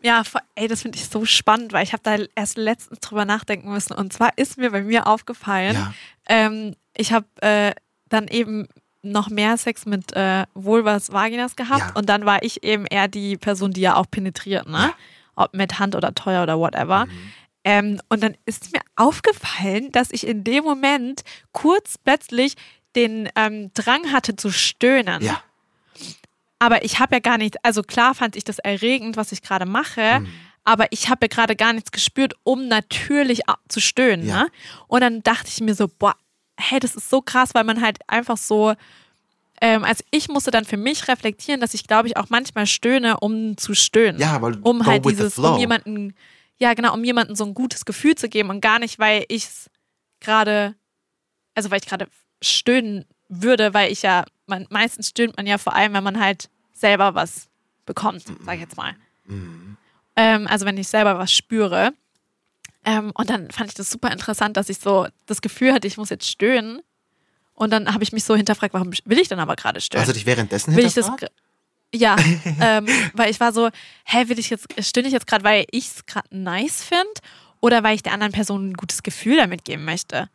Ja, 0.03 0.23
voll- 0.25 0.43
ey, 0.55 0.69
das 0.69 0.83
finde 0.83 0.99
ich 0.99 1.09
so 1.09 1.25
spannend, 1.25 1.73
weil 1.73 1.83
ich 1.83 1.93
habe 1.93 2.03
da 2.03 2.17
erst 2.35 2.57
letztens 2.59 3.01
drüber 3.01 3.25
nachdenken 3.25 3.73
müssen. 3.73 3.93
Und 3.95 4.13
zwar 4.13 4.37
ist 4.37 4.57
mir 4.59 4.71
bei 4.71 4.83
mir 4.83 5.07
aufgefallen, 5.07 5.75
Ja. 5.75 5.95
ähm, 6.29 6.77
ich 6.97 7.13
habe 7.13 7.27
äh, 7.41 7.73
dann 8.09 8.29
eben 8.29 8.69
noch 9.11 9.29
mehr 9.31 9.57
Sex 9.57 9.87
mit 9.87 10.13
äh, 10.15 10.45
Vulvas, 10.55 11.13
Vaginas 11.13 11.57
gehabt 11.57 11.81
Ja. 11.81 11.93
und 11.95 12.09
dann 12.09 12.25
war 12.27 12.43
ich 12.43 12.63
eben 12.65 12.87
eher 12.87 13.09
die 13.09 13.37
Person, 13.37 13.73
die 13.73 13.81
ja 13.83 13.97
auch 13.97 14.07
penetriert, 14.11 14.67
ne? 14.69 14.79
Ja. 14.79 14.87
Mhm. 14.89 14.93
Ob 15.39 15.55
mit 15.55 15.79
Hand 15.79 15.95
oder 15.95 16.15
teuer 16.15 16.43
oder 16.43 16.59
whatever. 16.59 17.07
Ähm, 17.63 18.01
und 18.09 18.23
dann 18.23 18.37
ist 18.47 18.73
mir 18.73 18.81
aufgefallen, 18.97 19.93
dass 19.93 20.11
ich 20.11 20.27
in 20.27 20.45
dem 20.45 20.65
Moment 20.65 21.23
kurz 21.53 21.99
plötzlich 21.99 22.55
den 22.95 23.29
ähm, 23.37 23.71
Drang 23.75 24.13
hatte 24.13 24.37
zu 24.37 24.51
stöhnen. 24.51 25.23
ja, 25.23 25.43
Aber 26.59 26.85
ich 26.85 26.99
habe 27.01 27.17
ja 27.17 27.21
gar 27.21 27.37
nicht, 27.39 27.63
also 27.65 27.83
klar 27.83 28.15
fand 28.15 28.35
ich 28.37 28.45
das 28.45 28.59
erregend, 28.59 29.17
was 29.19 29.31
ich 29.33 29.43
gerade 29.43 29.67
mache, 29.67 30.21
Mhm. 30.21 30.29
aber 30.65 30.87
ich 30.91 31.11
habe 31.11 31.25
ja 31.27 31.29
gerade 31.29 31.55
gar 31.55 31.75
nichts 31.75 31.93
gespürt, 31.93 32.33
um 32.43 32.69
natürlich 32.69 33.43
zu 33.69 33.81
stöhnen. 33.81 34.27
Ja. 34.27 34.45
Ne? 34.45 34.49
Und 34.89 35.03
dann 35.03 35.23
dachte 35.23 35.49
ich 35.49 35.61
mir 35.61 35.75
so, 35.75 35.87
boah, 35.89 36.15
hey, 36.57 36.81
das 36.81 36.95
ist 36.95 37.11
so 37.11 37.21
krass, 37.23 37.55
weil 37.55 37.65
man 37.65 37.81
halt 37.81 37.99
einfach 38.07 38.37
so, 38.37 38.75
ähm, 39.61 39.85
also 39.85 40.05
ich 40.11 40.29
musste 40.29 40.51
dann 40.51 40.65
für 40.65 40.77
mich 40.77 41.09
reflektieren, 41.09 41.61
dass 41.61 41.75
ich 41.75 41.87
glaube 41.87 42.09
ich 42.09 42.17
auch 42.17 42.29
manchmal 42.29 42.67
stöhne, 42.67 43.19
um 43.21 43.57
zu 43.57 43.75
stöhnen. 43.75 44.21
Ja, 44.21 44.41
weil 44.43 44.59
um 44.63 44.85
halt 44.87 45.05
dieses, 45.05 45.39
um 45.39 45.59
jemanden, 45.59 46.15
ja 46.59 46.75
genau, 46.75 46.95
um 46.95 47.05
jemanden 47.05 47.37
so 47.37 47.45
ein 47.45 47.55
gutes 47.55 47.85
Gefühl 47.85 48.15
zu 48.15 48.29
geben 48.29 48.51
und 48.51 48.61
gar 48.61 48.79
nicht, 48.79 48.99
weil 48.99 49.25
ich 49.29 49.45
es 49.45 49.71
gerade, 50.21 50.75
also 51.55 51.71
weil 51.71 51.81
ich 51.81 51.87
gerade 51.87 52.09
stöhnen 52.43 53.05
würde, 53.29 53.75
weil 53.75 53.91
ich 53.93 54.03
ja, 54.03 54.25
man, 54.47 54.67
meistens 54.71 55.09
stöhnt 55.09 55.37
man 55.37 55.47
ja 55.47 55.59
vor 55.59 55.75
allem, 55.75 55.93
wenn 55.95 56.05
man 56.05 56.21
halt 56.21 56.49
selber 56.73 57.15
was 57.15 57.49
bekommt, 57.87 58.25
sag 58.45 58.55
ich 58.55 58.61
jetzt 58.61 58.77
mal. 58.77 58.95
Ähm, 60.17 60.47
also 60.47 60.67
wenn 60.67 60.77
ich 60.77 60.89
selber 60.89 61.19
was 61.19 61.33
spüre. 61.33 61.93
Ähm, 62.87 63.11
und 63.15 63.29
dann 63.29 63.51
fand 63.51 63.69
ich 63.69 63.75
das 63.75 63.91
super 63.91 64.11
interessant, 64.13 64.57
dass 64.57 64.69
ich 64.69 64.79
so 64.79 65.09
das 65.27 65.43
Gefühl 65.43 65.75
hatte, 65.75 65.87
ich 65.87 65.99
muss 65.99 66.09
jetzt 66.09 66.29
stöhnen. 66.29 66.81
Und 67.53 67.73
dann 67.73 67.93
habe 67.93 68.05
ich 68.05 68.13
mich 68.13 68.25
so 68.25 68.37
hinterfragt, 68.37 68.73
warum 68.75 68.93
will 69.05 69.19
ich 69.19 69.29
dann 69.29 69.41
aber 69.41 69.57
gerade 69.57 69.81
stöhnen? 69.81 70.03
also 70.03 70.13
dich 70.13 70.25
währenddessen 70.25 70.77
will 70.77 70.85
ich 70.85 70.95
das 70.95 71.07
hinterfragt? 71.07 71.33
ja, 71.95 72.17
ähm, 72.61 72.87
weil 73.15 73.31
ich 73.31 73.41
war 73.41 73.53
so, 73.53 73.71
hä, 74.05 74.29
will 74.29 74.39
ich 74.39 74.51
jetzt, 74.51 74.67
stöhne 74.81 75.09
ich 75.09 75.13
jetzt 75.13 75.27
gerade, 75.27 75.45
weil 75.45 75.65
ich 75.71 75.87
es 75.87 76.07
gerade 76.07 76.29
nice 76.31 76.85
finde 76.85 77.11
oder 77.61 77.83
weil 77.83 77.97
ich 77.97 78.03
der 78.03 78.13
anderen 78.13 78.33
Person 78.33 78.71
ein 78.71 78.75
gutes 78.75 79.03
Gefühl 79.03 79.37
damit 79.37 79.65
geben 79.65 79.85
möchte? 79.85 80.29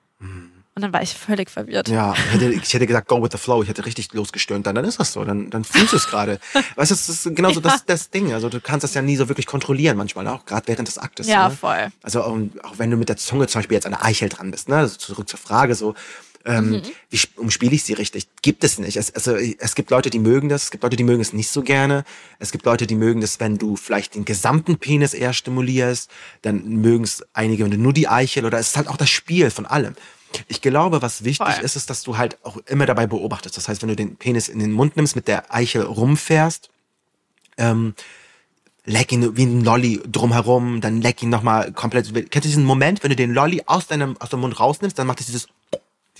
Und 0.74 0.84
dann 0.84 0.94
war 0.94 1.02
ich 1.02 1.14
völlig 1.14 1.50
verwirrt. 1.50 1.90
Ja, 1.90 2.14
ich 2.14 2.34
hätte, 2.34 2.54
ich 2.54 2.74
hätte 2.74 2.88
gesagt, 2.88 3.10
go 3.10 3.22
with 3.22 3.32
the 3.34 3.38
flow. 3.38 3.62
Ich 3.62 3.68
hätte 3.68 3.86
richtig 3.86 4.14
losgestöhnt. 4.14 4.66
Dann, 4.66 4.76
dann 4.76 4.86
ist 4.86 5.02
das 5.02 5.12
so. 5.12 5.26
Dann, 5.26 5.50
dann 5.50 5.66
fühlst 5.66 5.92
du 5.92 5.98
es 5.98 6.08
gerade. 6.08 6.40
Weißt 6.76 6.92
du, 6.92 6.96
das 6.96 7.10
ist 7.10 7.36
genauso 7.36 7.60
das, 7.62 7.86
das 7.86 8.10
Ding. 8.10 8.32
Also 8.32 8.48
du 8.48 8.62
kannst 8.62 8.86
das 8.86 8.94
ja 8.94 9.02
nie 9.02 9.18
so 9.18 9.28
wirklich 9.28 9.48
kontrollieren 9.48 9.98
manchmal, 9.98 10.28
auch 10.30 10.46
gerade 10.46 10.68
während 10.68 10.88
des 10.88 10.98
Aktes. 10.98 11.28
Ja, 11.28 11.50
ne? 11.50 11.56
voll. 11.56 11.92
Also 12.04 12.22
auch 12.22 12.38
wenn 12.78 12.90
du 12.90 12.96
mit 12.96 13.10
der 13.10 13.18
Zunge 13.18 13.48
zum 13.48 13.60
Beispiel 13.60 13.76
jetzt 13.76 13.86
an 13.86 13.92
der 13.92 14.06
Eichel 14.06 14.30
dran 14.30 14.50
bist, 14.50 14.70
ne? 14.70 14.78
Also 14.78 14.96
zurück 14.96 15.28
zur 15.28 15.40
Frage, 15.40 15.76
so 15.76 15.94
Ähm, 16.46 16.70
Mhm. 16.72 16.82
Wie 17.10 17.18
sp- 17.22 17.38
umspiele 17.40 17.76
ich 17.76 17.84
sie 17.84 17.94
richtig? 17.94 18.28
Gibt 18.42 18.64
es 18.64 18.80
nicht. 18.80 18.98
Es, 18.98 19.14
also, 19.14 19.36
es 19.36 19.76
gibt 19.76 19.92
Leute, 19.92 20.10
die 20.10 20.20
mögen 20.20 20.50
das, 20.50 20.64
es 20.64 20.72
gibt 20.72 20.84
Leute, 20.84 20.96
die 20.96 21.04
mögen 21.04 21.22
es 21.22 21.34
nicht 21.34 21.50
so 21.50 21.62
gerne. 21.62 22.04
Es 22.40 22.52
gibt 22.52 22.66
Leute, 22.66 22.88
die 22.88 22.96
mögen 22.96 23.22
das, 23.22 23.40
wenn 23.40 23.58
du 23.58 23.76
vielleicht 23.76 24.16
den 24.16 24.26
gesamten 24.26 24.78
Penis 24.78 25.14
eher 25.14 25.34
stimulierst. 25.34 26.10
Dann 26.42 26.68
mögen 26.68 27.04
es 27.04 27.24
einige, 27.34 27.64
wenn 27.64 27.72
du 27.72 27.78
nur 27.78 27.94
die 27.94 28.08
Eichel 28.08 28.46
oder 28.46 28.58
es 28.60 28.70
ist 28.70 28.78
halt 28.78 28.88
auch 28.88 28.98
das 28.98 29.10
Spiel 29.10 29.50
von 29.52 29.66
allem. 29.66 29.94
Ich 30.48 30.62
glaube, 30.62 31.02
was 31.02 31.24
wichtig 31.26 31.46
Voll. 31.56 31.64
ist, 31.66 31.76
ist, 31.76 31.90
dass 31.90 32.04
du 32.04 32.18
halt 32.18 32.38
auch 32.46 32.58
immer 32.68 32.86
dabei 32.86 33.06
beobachtest. 33.06 33.58
Das 33.58 33.68
heißt, 33.68 33.82
wenn 33.82 33.90
du 33.90 33.96
den 33.96 34.16
Penis 34.16 34.48
in 34.48 34.60
den 34.60 34.72
Mund 34.72 34.96
nimmst, 34.96 35.16
mit 35.16 35.28
der 35.28 35.54
Eichel 35.54 35.82
rumfährst, 35.84 36.70
ähm, 37.58 37.94
leck 38.86 39.12
ihn 39.12 39.36
wie 39.38 39.44
ein 39.46 39.62
Lolli 39.64 40.02
drumherum, 40.10 40.82
dann 40.82 41.02
leck 41.02 41.22
ihn 41.22 41.30
nochmal 41.30 41.72
komplett. 41.74 42.06
Kennst 42.14 42.34
du 42.46 42.50
diesen 42.50 42.64
Moment, 42.64 43.04
wenn 43.04 43.10
du 43.10 43.16
den 43.16 43.34
Lolli 43.34 43.62
aus 43.66 43.88
deinem, 43.88 44.16
aus 44.20 44.30
dem 44.30 44.40
Mund 44.40 44.60
rausnimmst, 44.60 44.98
dann 44.98 45.06
macht 45.06 45.20
es 45.20 45.26
dieses, 45.28 45.48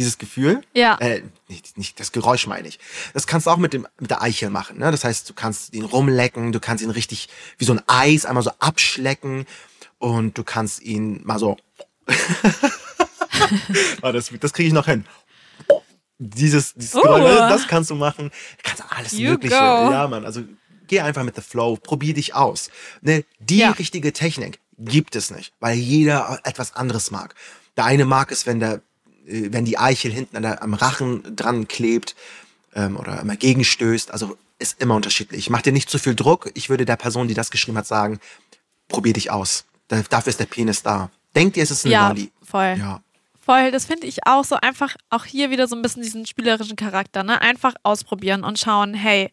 dieses 0.02 0.18
Gefühl? 0.18 0.62
Ja. 0.74 0.98
Äh, 1.00 1.24
nicht, 1.48 1.78
nicht 1.78 2.00
das 2.00 2.12
Geräusch 2.12 2.48
meine 2.48 2.68
ich. 2.68 2.80
Das 3.14 3.28
kannst 3.28 3.48
du 3.48 3.52
auch 3.52 3.58
mit 3.58 3.74
dem, 3.74 3.88
mit 4.00 4.10
der 4.12 4.22
Eichel 4.22 4.50
machen, 4.50 4.78
ne? 4.80 4.92
Das 4.92 5.04
heißt, 5.04 5.30
du 5.30 5.34
kannst 5.34 5.74
ihn 5.74 5.86
rumlecken, 5.86 6.52
du 6.52 6.60
kannst 6.60 6.84
ihn 6.84 6.90
richtig, 6.90 7.30
wie 7.58 7.66
so 7.66 7.74
ein 7.74 7.82
Eis, 7.88 8.26
einmal 8.26 8.44
so 8.44 8.52
abschlecken 8.60 9.46
und 10.00 10.38
du 10.38 10.44
kannst 10.44 10.82
ihn 10.82 11.22
mal 11.24 11.40
so, 11.40 11.58
das, 14.02 14.32
das 14.40 14.54
kriege 14.54 14.68
ich 14.68 14.74
noch 14.74 14.86
hin. 14.86 15.06
Dieses, 16.20 16.74
dieses 16.76 16.96
Oh. 16.96 17.02
Geräusch, 17.02 17.36
das 17.50 17.68
kannst 17.68 17.90
du 17.90 17.96
machen. 17.96 18.30
Du 18.30 18.64
kannst 18.64 18.84
alles 18.96 19.14
You 19.14 19.32
Mögliche. 19.32 19.56
go. 19.56 19.62
Ja, 19.92 20.08
Mann. 20.08 20.24
Also 20.26 20.44
geh 20.88 21.00
einfach 21.02 21.24
mit 21.24 21.36
the 21.36 21.42
flow, 21.42 21.78
probier 21.78 22.14
dich 22.14 22.36
aus. 22.36 22.70
Ne, 23.02 23.26
die 23.40 23.58
Ja. 23.60 23.72
richtige 23.72 24.14
Technik 24.14 24.60
gibt 24.78 25.16
es 25.16 25.32
nicht, 25.32 25.54
weil 25.60 25.76
jeder 25.78 26.40
etwas 26.44 26.76
anderes 26.76 27.10
mag. 27.12 27.34
Der 27.78 27.86
eine 27.86 28.06
mag 28.06 28.32
es, 28.32 28.46
wenn 28.46 28.60
der, 28.60 28.82
wenn 29.26 29.66
die 29.66 29.78
Eichel 29.78 30.12
hinten 30.12 30.42
der, 30.42 30.62
am 30.64 30.74
Rachen 30.74 31.36
dran 31.36 31.68
klebt 31.68 32.16
ähm, 32.76 32.98
oder 32.98 33.20
immer 33.22 33.36
gegenstößt. 33.36 34.12
Also 34.12 34.38
ist 34.60 34.80
immer 34.82 34.96
unterschiedlich. 34.96 35.50
Mach 35.50 35.62
dir 35.62 35.74
nicht 35.74 35.90
zu 35.90 35.98
viel 36.00 36.16
Druck. 36.16 36.52
Ich 36.54 36.70
würde 36.70 36.86
der 36.86 36.96
Person, 36.96 37.28
die 37.28 37.34
das 37.34 37.50
geschrieben 37.52 37.78
hat, 37.78 37.88
sagen, 37.88 38.20
probier 38.88 39.14
dich 39.14 39.32
aus. 39.32 39.66
Da- 39.88 40.04
Dafür 40.10 40.30
ist 40.32 40.40
der 40.40 40.46
Penis 40.46 40.84
da. 40.84 41.10
Denk 41.36 41.54
dir, 41.54 41.64
es 41.64 41.72
ist 41.72 41.86
ein 41.86 41.92
Ja, 41.92 42.10
Lolli. 42.10 42.32
voll. 42.44 42.76
Ja. 42.78 43.02
Voll, 43.44 43.72
das 43.72 43.86
finde 43.86 44.06
ich 44.06 44.28
auch 44.28 44.44
so 44.46 44.56
einfach, 44.56 44.96
auch 45.10 45.26
hier 45.26 45.50
wieder 45.50 45.68
so 45.68 45.76
ein 45.76 45.82
bisschen 45.82 46.04
diesen 46.04 46.28
spielerischen 46.28 46.76
Charakter, 46.76 47.24
ne? 47.24 47.42
Einfach 47.42 47.74
ausprobieren 47.82 48.44
und 48.44 48.60
schauen, 48.60 48.94
hey, 48.94 49.32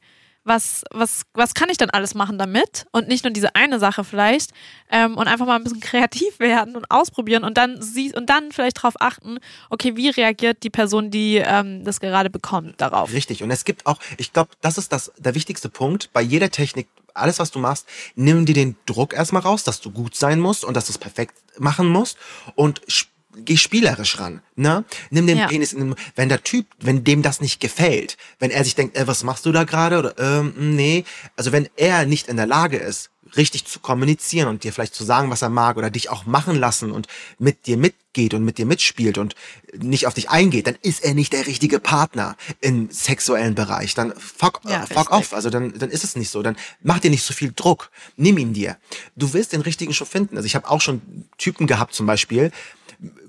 was, 0.48 0.82
was, 0.90 1.22
was 1.34 1.54
kann 1.54 1.68
ich 1.68 1.76
denn 1.76 1.90
alles 1.90 2.14
machen 2.14 2.38
damit? 2.38 2.86
Und 2.92 3.06
nicht 3.06 3.24
nur 3.24 3.32
diese 3.32 3.54
eine 3.54 3.78
Sache 3.78 4.02
vielleicht. 4.02 4.50
Ähm, 4.90 5.16
und 5.16 5.28
einfach 5.28 5.46
mal 5.46 5.56
ein 5.56 5.64
bisschen 5.64 5.80
kreativ 5.90 6.40
werden 6.40 6.74
und 6.74 6.90
ausprobieren 6.90 7.44
und 7.44 7.56
dann 7.58 7.80
sie 7.82 8.12
und 8.14 8.28
dann 8.30 8.50
vielleicht 8.52 8.78
darauf 8.78 8.94
achten, 9.00 9.38
okay, 9.70 9.96
wie 9.96 10.08
reagiert 10.08 10.62
die 10.62 10.70
Person, 10.70 11.10
die 11.10 11.36
ähm, 11.36 11.84
das 11.84 12.00
gerade 12.00 12.30
bekommt, 12.30 12.80
darauf? 12.80 13.12
Richtig. 13.12 13.42
Und 13.42 13.50
es 13.50 13.64
gibt 13.64 13.86
auch, 13.86 13.98
ich 14.16 14.32
glaube, 14.32 14.50
das 14.60 14.78
ist 14.78 14.92
das, 14.92 15.12
der 15.18 15.34
wichtigste 15.34 15.68
Punkt 15.68 16.10
bei 16.12 16.22
jeder 16.22 16.50
Technik. 16.50 16.88
Alles, 17.14 17.38
was 17.38 17.50
du 17.50 17.58
machst, 17.58 17.86
nimm 18.14 18.46
dir 18.46 18.54
den 18.54 18.76
Druck 18.86 19.12
erstmal 19.12 19.42
raus, 19.42 19.64
dass 19.64 19.80
du 19.80 19.90
gut 19.90 20.14
sein 20.14 20.40
musst 20.40 20.64
und 20.64 20.74
dass 20.76 20.86
du 20.86 20.92
es 20.92 20.98
perfekt 20.98 21.34
machen 21.58 21.88
musst 21.88 22.16
und 22.54 22.80
sp- 22.88 23.10
geh 23.44 23.56
spielerisch 23.56 24.18
ran, 24.18 24.40
ne? 24.56 24.84
Nimm 25.10 25.26
den 25.26 25.38
Ja. 25.38 25.46
Penis 25.46 25.72
in 25.72 25.80
den, 25.80 25.94
wenn 26.16 26.28
der 26.28 26.42
Typ, 26.42 26.66
wenn 26.80 27.04
dem 27.04 27.22
das 27.22 27.40
nicht 27.40 27.60
gefällt, 27.60 28.16
wenn 28.38 28.50
er 28.50 28.64
sich 28.64 28.74
denkt, 28.74 28.96
äh, 28.96 29.06
was 29.06 29.24
machst 29.24 29.46
du 29.46 29.52
da 29.52 29.64
gerade 29.64 29.98
oder 29.98 30.14
ähm, 30.18 30.52
nee, 30.56 31.04
also 31.36 31.52
wenn 31.52 31.68
er 31.76 32.06
nicht 32.06 32.28
in 32.28 32.36
der 32.36 32.46
Lage 32.46 32.76
ist, 32.76 33.10
richtig 33.36 33.66
zu 33.66 33.80
kommunizieren 33.80 34.48
und 34.48 34.64
dir 34.64 34.72
vielleicht 34.72 34.94
zu 34.94 35.04
sagen, 35.04 35.30
was 35.30 35.42
er 35.42 35.48
mag 35.48 35.76
oder 35.76 35.90
dich 35.90 36.10
auch 36.10 36.26
machen 36.26 36.56
lassen 36.56 36.90
und 36.92 37.06
mit 37.38 37.66
dir 37.66 37.76
mitgeht 37.76 38.34
und 38.34 38.44
mit 38.44 38.58
dir 38.58 38.66
mitspielt 38.66 39.18
und 39.18 39.34
nicht 39.76 40.06
auf 40.06 40.14
dich 40.14 40.30
eingeht, 40.30 40.66
dann 40.66 40.76
ist 40.82 41.04
er 41.04 41.14
nicht 41.14 41.32
der 41.32 41.46
richtige 41.46 41.78
Partner 41.78 42.36
im 42.60 42.90
sexuellen 42.90 43.54
Bereich. 43.54 43.94
Dann 43.94 44.12
fuck, 44.16 44.60
Ja, 44.64 44.84
äh, 44.84 44.86
fuck 44.86 45.10
off. 45.10 45.32
Also 45.32 45.50
dann, 45.50 45.78
dann 45.78 45.90
ist 45.90 46.04
es 46.04 46.16
nicht 46.16 46.30
so. 46.30 46.42
Dann 46.42 46.56
mach 46.82 46.98
dir 46.98 47.10
nicht 47.10 47.24
so 47.24 47.34
viel 47.34 47.52
Druck. 47.54 47.90
Nimm 48.16 48.38
ihn 48.38 48.52
dir. 48.52 48.76
Du 49.16 49.32
wirst 49.34 49.52
den 49.52 49.60
richtigen 49.60 49.94
schon 49.94 50.06
finden. 50.06 50.36
Also 50.36 50.46
ich 50.46 50.54
habe 50.54 50.68
auch 50.68 50.80
schon 50.80 51.02
Typen 51.36 51.66
gehabt 51.66 51.94
zum 51.94 52.06
Beispiel, 52.06 52.50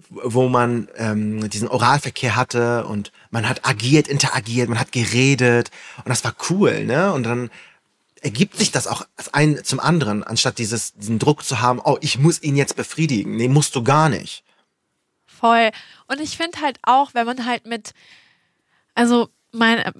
wo 0.09 0.49
man 0.49 0.87
ähm, 0.97 1.49
diesen 1.49 1.67
Oralverkehr 1.67 2.35
hatte 2.35 2.85
und 2.85 3.11
man 3.29 3.47
hat 3.47 3.67
agiert, 3.67 4.07
interagiert, 4.07 4.69
man 4.69 4.79
hat 4.79 4.91
geredet 4.91 5.69
und 5.97 6.09
das 6.09 6.23
war 6.23 6.35
cool, 6.49 6.85
ne? 6.85 7.13
Und 7.13 7.23
dann 7.23 7.51
ergibt 8.19 8.57
sich 8.57 8.71
das 8.71 8.87
auch 8.87 9.05
als 9.15 9.33
ein 9.33 9.63
zum 9.63 9.79
anderen, 9.79 10.23
anstatt 10.23 10.57
dieses, 10.57 10.93
diesen 10.93 11.19
Druck 11.19 11.43
zu 11.43 11.61
haben, 11.61 11.79
oh, 11.83 11.97
ich 12.01 12.19
muss 12.19 12.41
ihn 12.41 12.55
jetzt 12.55 12.75
befriedigen. 12.75 13.35
Nee, 13.35 13.47
musst 13.47 13.75
du 13.75 13.83
gar 13.83 14.09
nicht. 14.09 14.43
Voll. 15.25 15.71
Und 16.07 16.19
ich 16.19 16.37
finde 16.37 16.61
halt 16.61 16.79
auch, 16.83 17.13
wenn 17.13 17.25
man 17.25 17.45
halt 17.45 17.65
mit, 17.65 17.93
also 18.93 19.29
mein, 19.51 19.79
äh, 19.79 19.91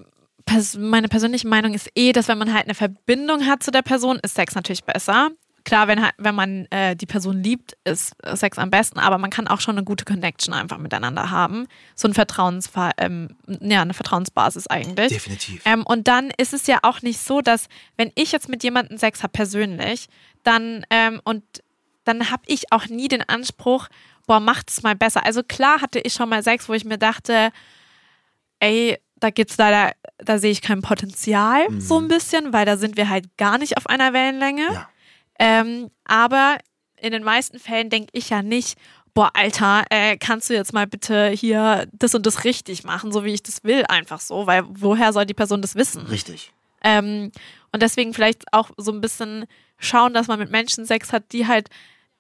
meine 0.78 1.08
persönliche 1.08 1.48
Meinung 1.48 1.74
ist 1.74 1.90
eh, 1.96 2.12
dass 2.12 2.28
wenn 2.28 2.38
man 2.38 2.54
halt 2.54 2.66
eine 2.66 2.76
Verbindung 2.76 3.46
hat 3.46 3.64
zu 3.64 3.72
der 3.72 3.82
Person, 3.82 4.20
ist 4.22 4.36
Sex 4.36 4.56
natürlich 4.56 4.84
besser. 4.84 5.32
Klar, 5.64 5.88
wenn, 5.88 6.06
wenn 6.18 6.36
man 6.36 6.66
äh, 6.72 6.96
die 6.96 7.06
Person 7.06 7.42
liebt, 7.44 7.78
ist 7.84 8.16
Sex 8.34 8.58
am 8.58 8.70
besten, 8.70 9.00
aber 9.00 9.18
man 9.18 9.30
kann 9.30 9.48
auch 9.48 9.62
schon 9.62 9.78
eine 9.78 9.86
gute 9.86 10.06
Connection 10.06 10.54
einfach 10.54 10.78
miteinander 10.78 11.32
haben. 11.32 11.68
So 11.96 12.08
ein 12.08 12.14
Vertrauens 12.14 12.70
ähm, 12.98 13.36
ja, 13.48 13.82
eine 13.82 13.94
Vertrauensbasis 13.94 14.68
eigentlich. 14.68 15.10
Definitiv. 15.10 15.62
Ähm, 15.66 15.84
und 15.86 16.08
dann 16.08 16.32
ist 16.38 16.54
es 16.54 16.68
ja 16.68 16.80
auch 16.84 17.02
nicht 17.02 17.20
so, 17.20 17.42
dass 17.42 17.68
wenn 17.98 18.12
ich 18.16 18.32
jetzt 18.32 18.50
mit 18.50 18.64
jemandem 18.64 18.98
Sex 18.98 19.24
habe 19.24 19.32
persönlich, 19.32 20.08
dann 20.44 20.86
ähm, 20.90 21.22
und 21.24 21.44
dann 22.04 22.32
habe 22.32 22.44
ich 22.48 22.72
auch 22.72 22.88
nie 22.88 23.08
den 23.08 23.28
Anspruch, 23.28 23.88
boah, 24.26 24.40
macht's 24.40 24.84
mal 24.84 24.96
besser. 24.96 25.26
Also 25.26 25.44
klar 25.44 25.82
hatte 25.82 26.00
ich 26.00 26.14
schon 26.14 26.30
mal 26.30 26.44
Sex, 26.44 26.70
wo 26.70 26.74
ich 26.74 26.86
mir 26.86 26.98
dachte, 26.98 27.52
ey, 28.60 28.98
da 29.20 29.30
gibt's 29.30 29.58
leider, 29.58 29.94
da 30.18 30.38
sehe 30.38 30.52
ich 30.52 30.62
kein 30.62 30.82
Potenzial 30.82 31.68
so 31.80 32.00
ein 32.00 32.08
bisschen, 32.08 32.54
weil 32.54 32.66
da 32.66 32.78
sind 32.78 32.98
wir 32.98 33.10
halt 33.10 33.38
gar 33.38 33.58
nicht 33.58 33.78
auf 33.78 33.88
einer 33.88 34.14
Wellenlänge. 34.14 34.68
Ja. 34.74 34.90
Ähm, 35.40 35.90
aber 36.06 36.58
in 36.98 37.12
den 37.12 37.24
meisten 37.24 37.60
Fällen 37.60 37.90
denke 37.90 38.10
ich 38.14 38.30
ja 38.30 38.42
nicht, 38.42 38.78
boah, 39.14 39.32
Alter, 39.34 39.86
äh, 39.90 40.18
kannst 40.18 40.50
du 40.50 40.54
jetzt 40.54 40.74
mal 40.74 40.88
bitte 40.88 41.30
hier 41.30 41.88
das 41.94 42.14
und 42.14 42.26
das 42.26 42.44
richtig 42.44 42.84
machen, 42.84 43.12
so 43.12 43.24
wie 43.24 43.34
ich 43.34 43.44
das 43.44 43.64
will, 43.64 43.84
einfach 43.88 44.20
so, 44.20 44.48
weil 44.48 44.64
woher 44.68 45.14
soll 45.14 45.26
die 45.26 45.34
Person 45.34 45.62
das 45.62 45.76
wissen? 45.76 46.06
Richtig. 46.08 46.52
Ähm, 46.84 47.32
und 47.72 47.82
deswegen 47.82 48.14
vielleicht 48.14 48.54
auch 48.54 48.72
so 48.78 48.92
ein 48.92 49.02
bisschen 49.02 49.46
schauen, 49.78 50.14
dass 50.14 50.28
man 50.28 50.40
mit 50.40 50.52
Menschen 50.52 50.86
Sex 50.86 51.12
hat, 51.12 51.32
die 51.32 51.48
halt 51.48 51.70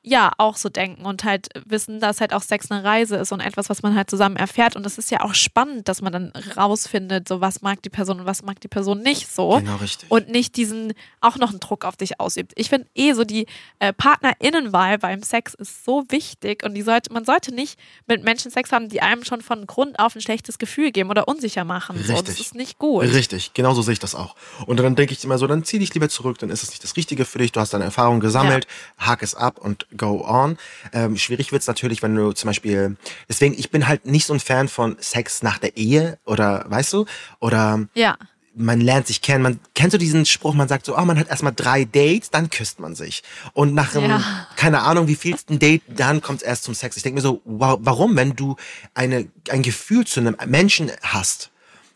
ja 0.01 0.31
auch 0.37 0.55
so 0.55 0.69
denken 0.69 1.05
und 1.05 1.25
halt 1.25 1.49
wissen, 1.65 1.99
dass 1.99 2.21
halt 2.21 2.33
auch 2.33 2.41
Sex 2.41 2.71
eine 2.71 2.83
Reise 2.83 3.17
ist 3.17 3.33
und 3.33 3.41
etwas, 3.41 3.69
was 3.69 3.81
man 3.81 3.95
halt 3.95 4.09
zusammen 4.09 4.37
erfährt. 4.37 4.75
Und 4.75 4.85
das 4.85 4.97
ist 4.97 5.11
ja 5.11 5.21
auch 5.21 5.33
spannend, 5.33 5.89
dass 5.89 6.01
man 6.01 6.13
dann 6.13 6.31
rausfindet, 6.55 7.27
so 7.27 7.41
was 7.41 7.61
mag 7.61 7.81
die 7.81 7.89
Person 7.89 8.21
und 8.21 8.25
was 8.25 8.41
mag 8.41 8.61
die 8.61 8.69
Person 8.69 9.01
nicht 9.01 9.27
so. 9.27 9.57
Genau 9.57 9.75
richtig. 9.75 10.09
Und 10.09 10.29
nicht 10.29 10.55
diesen 10.55 10.93
auch 11.19 11.35
noch 11.35 11.49
einen 11.49 11.59
Druck 11.59 11.83
auf 11.83 11.97
dich 11.97 12.19
ausübt. 12.19 12.53
Ich 12.55 12.69
finde 12.69 12.87
eh 12.95 13.11
so 13.11 13.25
die 13.25 13.45
äh, 13.79 13.91
PartnerInnenwahl 13.91 14.97
beim 14.99 15.21
Sex 15.21 15.53
ist 15.53 15.83
so 15.83 16.05
wichtig 16.09 16.63
und 16.63 16.75
die 16.75 16.81
sollte, 16.81 17.11
man 17.11 17.25
sollte 17.25 17.53
nicht 17.53 17.77
mit 18.07 18.23
Menschen 18.23 18.51
Sex 18.51 18.71
haben, 18.71 18.87
die 18.87 19.01
einem 19.01 19.25
schon 19.25 19.41
von 19.41 19.67
Grund 19.67 19.99
auf 19.99 20.15
ein 20.15 20.21
schlechtes 20.21 20.59
Gefühl 20.59 20.91
geben 20.91 21.09
oder 21.09 21.27
unsicher 21.27 21.65
machen. 21.65 21.97
So, 21.97 22.13
das 22.13 22.21
Richtig. 22.21 22.39
ist 22.39 22.55
nicht 22.55 22.79
gut. 22.79 23.03
Richtig, 23.03 23.53
genau 23.53 23.73
so 23.73 23.81
sehe 23.81 23.93
ich 23.93 23.99
das 23.99 24.15
auch. 24.15 24.35
Und 24.65 24.79
dann 24.79 24.95
denke 24.95 25.13
ich 25.13 25.23
immer 25.25 25.37
so, 25.37 25.45
dann 25.45 25.65
zieh 25.65 25.79
dich 25.79 25.93
lieber 25.93 26.07
zurück, 26.07 26.37
dann 26.39 26.49
ist 26.49 26.63
es 26.63 26.69
nicht 26.69 26.83
das 26.83 26.95
Richtige 26.95 27.25
für 27.25 27.39
dich, 27.39 27.51
du 27.51 27.59
hast 27.59 27.73
deine 27.73 27.83
Erfahrung 27.83 28.21
gesammelt, 28.21 28.65
hak 28.97 29.21
es 29.23 29.35
ab 29.35 29.59
und 29.59 29.88
go 29.97 30.23
on. 30.27 30.57
Ähm, 30.93 31.17
schwierig 31.17 31.51
wird's 31.51 31.67
natürlich, 31.67 32.01
wenn 32.01 32.15
du 32.15 32.31
zum 32.33 32.47
Beispiel, 32.47 32.95
deswegen, 33.27 33.53
ich 33.57 33.71
bin 33.71 33.87
halt 33.87 34.05
nicht 34.05 34.25
so 34.25 34.33
ein 34.33 34.39
Fan 34.39 34.67
von 34.67 34.97
Sex 34.99 35.41
nach 35.43 35.57
der 35.57 35.77
Ehe 35.77 36.17
oder, 36.25 36.65
weißt 36.67 36.93
du, 36.93 37.05
oder 37.39 37.87
Ja. 37.95 38.17
man 38.55 38.81
lernt 38.81 39.07
sich 39.07 39.21
kennen. 39.21 39.41
Man 39.43 39.59
kennst 39.73 39.93
du 39.93 39.97
diesen 39.97 40.25
Spruch, 40.25 40.53
man 40.53 40.67
sagt 40.67 40.85
so, 40.85 40.97
oh, 40.97 41.05
man 41.05 41.17
hat 41.17 41.29
erstmal 41.29 41.53
drei 41.55 41.85
Dates, 41.85 42.29
dann 42.29 42.49
küsst 42.49 42.79
man 42.79 42.93
sich. 42.95 43.23
Und 43.53 43.73
nach 43.73 43.95
einem, 43.95 44.11
Ja. 44.11 44.47
keine 44.57 44.81
Ahnung, 44.81 45.07
wie 45.07 45.15
vielsten 45.15 45.59
Date, 45.59 45.81
dann 45.87 46.21
kommt 46.21 46.41
es 46.41 46.47
erst 46.47 46.63
zum 46.63 46.73
Sex. 46.73 46.97
Ich 46.97 47.03
denke 47.03 47.15
mir 47.15 47.21
so, 47.21 47.41
wow, 47.45 47.77
warum, 47.81 48.15
wenn 48.15 48.35
du 48.35 48.57
eine, 48.93 49.27
ein 49.49 49.61
Gefühl 49.61 50.05
zu 50.05 50.19
einem 50.19 50.35
Menschen 50.47 50.91
hast, 51.01 51.51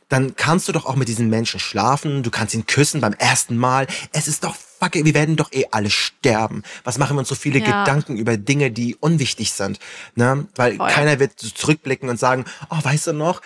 dann 0.09 0.35
kannst 0.35 0.67
du 0.67 0.71
doch 0.73 0.85
auch 0.85 0.95
mit 0.95 1.07
diesem 1.07 1.29
Menschen 1.29 1.59
schlafen, 1.59 2.21
du 2.23 2.29
kannst 2.29 2.53
ihn 2.53 2.67
küssen 2.67 3.01
beim 3.01 3.13
ersten 3.13 3.57
Mal. 3.57 3.87
Es 4.11 4.27
ist 4.27 4.43
doch 4.43 4.55
fuck, 4.83 4.93
wir 4.93 5.13
werden 5.13 5.35
doch 5.35 5.51
eh 5.51 5.65
alle 5.71 5.89
sterben. 5.89 6.63
Was 6.83 6.97
machen 6.97 7.15
wir 7.15 7.19
uns 7.19 7.29
so 7.29 7.35
viele 7.35 7.59
Ja. 7.59 7.83
Gedanken 7.83 8.17
über 8.17 8.37
Dinge, 8.37 8.71
die 8.71 8.95
unwichtig 8.95 9.51
sind? 9.53 9.79
Ne? 10.15 10.47
Weil 10.55 10.75
Voll. 10.77 10.89
keiner 10.89 11.19
wird 11.19 11.39
zurückblicken 11.39 12.09
und 12.09 12.19
sagen, 12.19 12.45
oh, 12.69 12.77
weißt 12.81 13.07
du 13.07 13.13
noch, 13.13 13.41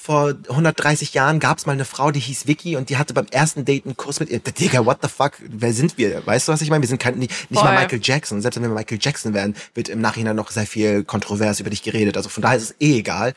vor 0.00 0.34
130 0.48 1.14
Jahren 1.14 1.40
gab 1.40 1.58
es 1.58 1.66
mal 1.66 1.72
eine 1.72 1.84
Frau, 1.84 2.10
die 2.10 2.20
hieß 2.20 2.46
Vicky 2.46 2.76
und 2.76 2.90
die 2.90 2.96
hatte 2.96 3.14
beim 3.14 3.26
ersten 3.30 3.64
Date 3.64 3.84
einen 3.84 3.96
Kuss 3.96 4.20
mit 4.20 4.30
ihr. 4.30 4.38
Digga, 4.40 4.84
what 4.86 4.98
the 5.02 5.08
fuck, 5.08 5.32
wer 5.40 5.72
sind 5.72 5.98
wir? 5.98 6.26
Weißt 6.26 6.48
du, 6.48 6.52
was 6.52 6.62
ich 6.62 6.70
meine? 6.70 6.82
Wir 6.82 6.88
sind 6.88 7.00
kein, 7.00 7.18
nicht, 7.18 7.50
nicht 7.50 7.62
mal. 7.62 7.74
Michael 7.74 8.00
Jackson. 8.02 8.40
Selbst 8.40 8.56
wenn 8.56 8.62
wir 8.62 8.70
Michael 8.74 8.98
Jackson 9.00 9.34
wären, 9.34 9.54
wird 9.74 9.88
im 9.88 10.00
Nachhinein 10.00 10.36
noch 10.36 10.50
sehr 10.50 10.66
viel 10.66 11.04
kontrovers 11.04 11.60
über 11.60 11.70
dich 11.70 11.82
geredet. 11.82 12.16
Also 12.16 12.28
von 12.28 12.42
daher 12.42 12.56
ist 12.58 12.62
es 12.64 12.74
eh 12.80 12.98
egal. 12.98 13.34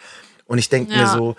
Und 0.47 0.57
ich 0.57 0.69
denke 0.69 0.91
mir 0.91 0.99
Ja. 0.99 1.13
so, 1.13 1.35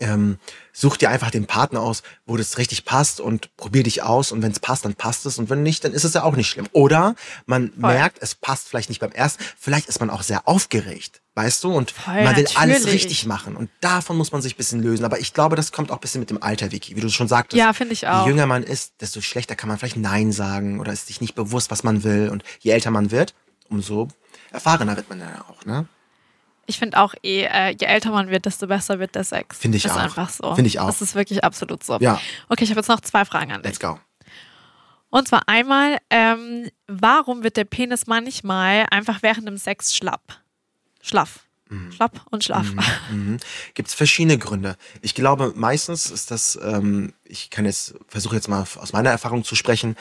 ähm, 0.00 0.38
such 0.72 0.96
dir 0.96 1.10
einfach 1.10 1.30
den 1.30 1.46
Partner 1.46 1.80
aus, 1.80 2.02
wo 2.26 2.36
das 2.36 2.58
richtig 2.58 2.84
passt 2.84 3.20
und 3.20 3.54
probier 3.56 3.82
dich 3.82 4.02
aus 4.02 4.32
und 4.32 4.42
wenn 4.42 4.52
es 4.52 4.60
passt, 4.60 4.84
dann 4.84 4.94
passt 4.94 5.26
es 5.26 5.38
und 5.38 5.50
wenn 5.50 5.62
nicht, 5.62 5.84
dann 5.84 5.92
ist 5.92 6.04
es 6.04 6.14
ja 6.14 6.22
auch 6.22 6.34
nicht 6.34 6.48
schlimm. 6.48 6.68
Oder 6.72 7.14
man 7.46 7.70
Voll. 7.70 7.92
merkt, 7.92 8.18
es 8.20 8.34
passt 8.34 8.68
vielleicht 8.68 8.88
nicht 8.88 9.00
beim 9.00 9.12
ersten, 9.12 9.44
vielleicht 9.58 9.88
ist 9.88 10.00
man 10.00 10.10
auch 10.10 10.22
sehr 10.22 10.48
aufgeregt. 10.48 11.20
Weißt 11.34 11.64
du? 11.64 11.72
Und 11.72 11.90
Voll, 11.92 12.24
man 12.24 12.36
will 12.36 12.46
alles 12.56 12.80
natürlich. 12.80 13.04
richtig 13.04 13.26
machen. 13.26 13.56
Und 13.56 13.70
davon 13.80 14.18
muss 14.18 14.32
man 14.32 14.42
sich 14.42 14.54
ein 14.54 14.56
bisschen 14.58 14.82
lösen. 14.82 15.04
Aber 15.06 15.18
ich 15.18 15.32
glaube, 15.32 15.56
das 15.56 15.72
kommt 15.72 15.90
auch 15.90 15.96
ein 15.96 16.00
bisschen 16.00 16.20
mit 16.20 16.28
dem 16.28 16.42
Alter, 16.42 16.72
Vicky. 16.72 16.94
Wie 16.94 17.00
du 17.00 17.08
schon 17.08 17.26
sagtest. 17.26 17.58
Ja, 17.58 17.72
finde 17.72 17.94
ich 17.94 18.06
auch. 18.06 18.26
Je 18.26 18.32
jünger 18.32 18.44
man 18.46 18.62
ist, 18.62 19.00
desto 19.00 19.22
schlechter 19.22 19.54
kann 19.56 19.68
man 19.68 19.78
vielleicht 19.78 19.96
Nein 19.96 20.30
sagen 20.30 20.78
oder 20.78 20.92
ist 20.92 21.06
sich 21.06 21.22
nicht 21.22 21.34
bewusst, 21.34 21.70
was 21.70 21.84
man 21.84 22.04
will. 22.04 22.28
Und 22.28 22.44
je 22.60 22.72
älter 22.72 22.90
man 22.90 23.10
wird, 23.10 23.34
umso 23.70 24.08
erfahrener 24.50 24.94
wird 24.96 25.08
man 25.08 25.20
dann 25.20 25.40
auch, 25.40 25.64
ne? 25.64 25.86
Ich 26.66 26.78
finde 26.78 26.98
auch 26.98 27.14
eh, 27.22 27.44
äh, 27.44 27.76
je 27.78 27.86
älter 27.86 28.10
man 28.10 28.28
wird, 28.28 28.46
desto 28.46 28.66
besser 28.66 28.98
wird 28.98 29.14
der 29.14 29.24
Sex. 29.24 29.58
Finde 29.58 29.78
ich 29.78 29.84
ist 29.84 29.92
auch. 29.92 29.96
einfach 29.96 30.30
so. 30.30 30.54
Finde 30.54 30.68
ich 30.68 30.78
auch. 30.78 30.86
Das 30.86 31.02
ist 31.02 31.14
wirklich 31.14 31.44
absolut 31.44 31.82
so. 31.84 31.98
Ja. 32.00 32.20
Okay, 32.48 32.64
ich 32.64 32.70
habe 32.70 32.80
jetzt 32.80 32.88
noch 32.88 33.00
zwei 33.00 33.24
Fragen 33.24 33.52
an 33.52 33.62
dich. 33.62 33.72
Let's 33.72 33.80
go. 33.80 33.98
Und 35.10 35.28
zwar 35.28 35.42
einmal, 35.46 35.98
ähm, 36.08 36.70
warum 36.86 37.42
wird 37.42 37.56
der 37.56 37.64
Penis 37.64 38.06
manchmal 38.06 38.86
einfach 38.90 39.22
während 39.22 39.46
dem 39.46 39.58
Sex 39.58 39.94
schlapp? 39.94 40.40
Schlaff. 41.02 41.40
Schlapp 41.90 42.20
und 42.30 42.44
schlaff. 42.44 42.66
Mhm. 43.10 43.38
Gibt 43.74 43.88
es 43.88 43.94
verschiedene 43.94 44.38
Gründe. 44.38 44.76
Ich 45.00 45.14
glaube, 45.14 45.52
meistens 45.56 46.10
ist 46.10 46.30
das, 46.30 46.58
ähm, 46.62 47.14
ich 47.24 47.50
kann 47.50 47.64
jetzt, 47.64 47.94
versuche 48.08 48.36
jetzt 48.36 48.48
mal 48.48 48.60
aus 48.76 48.92
meiner 48.92 49.10
Erfahrung 49.10 49.44
zu 49.44 49.54
sprechen. 49.54 49.96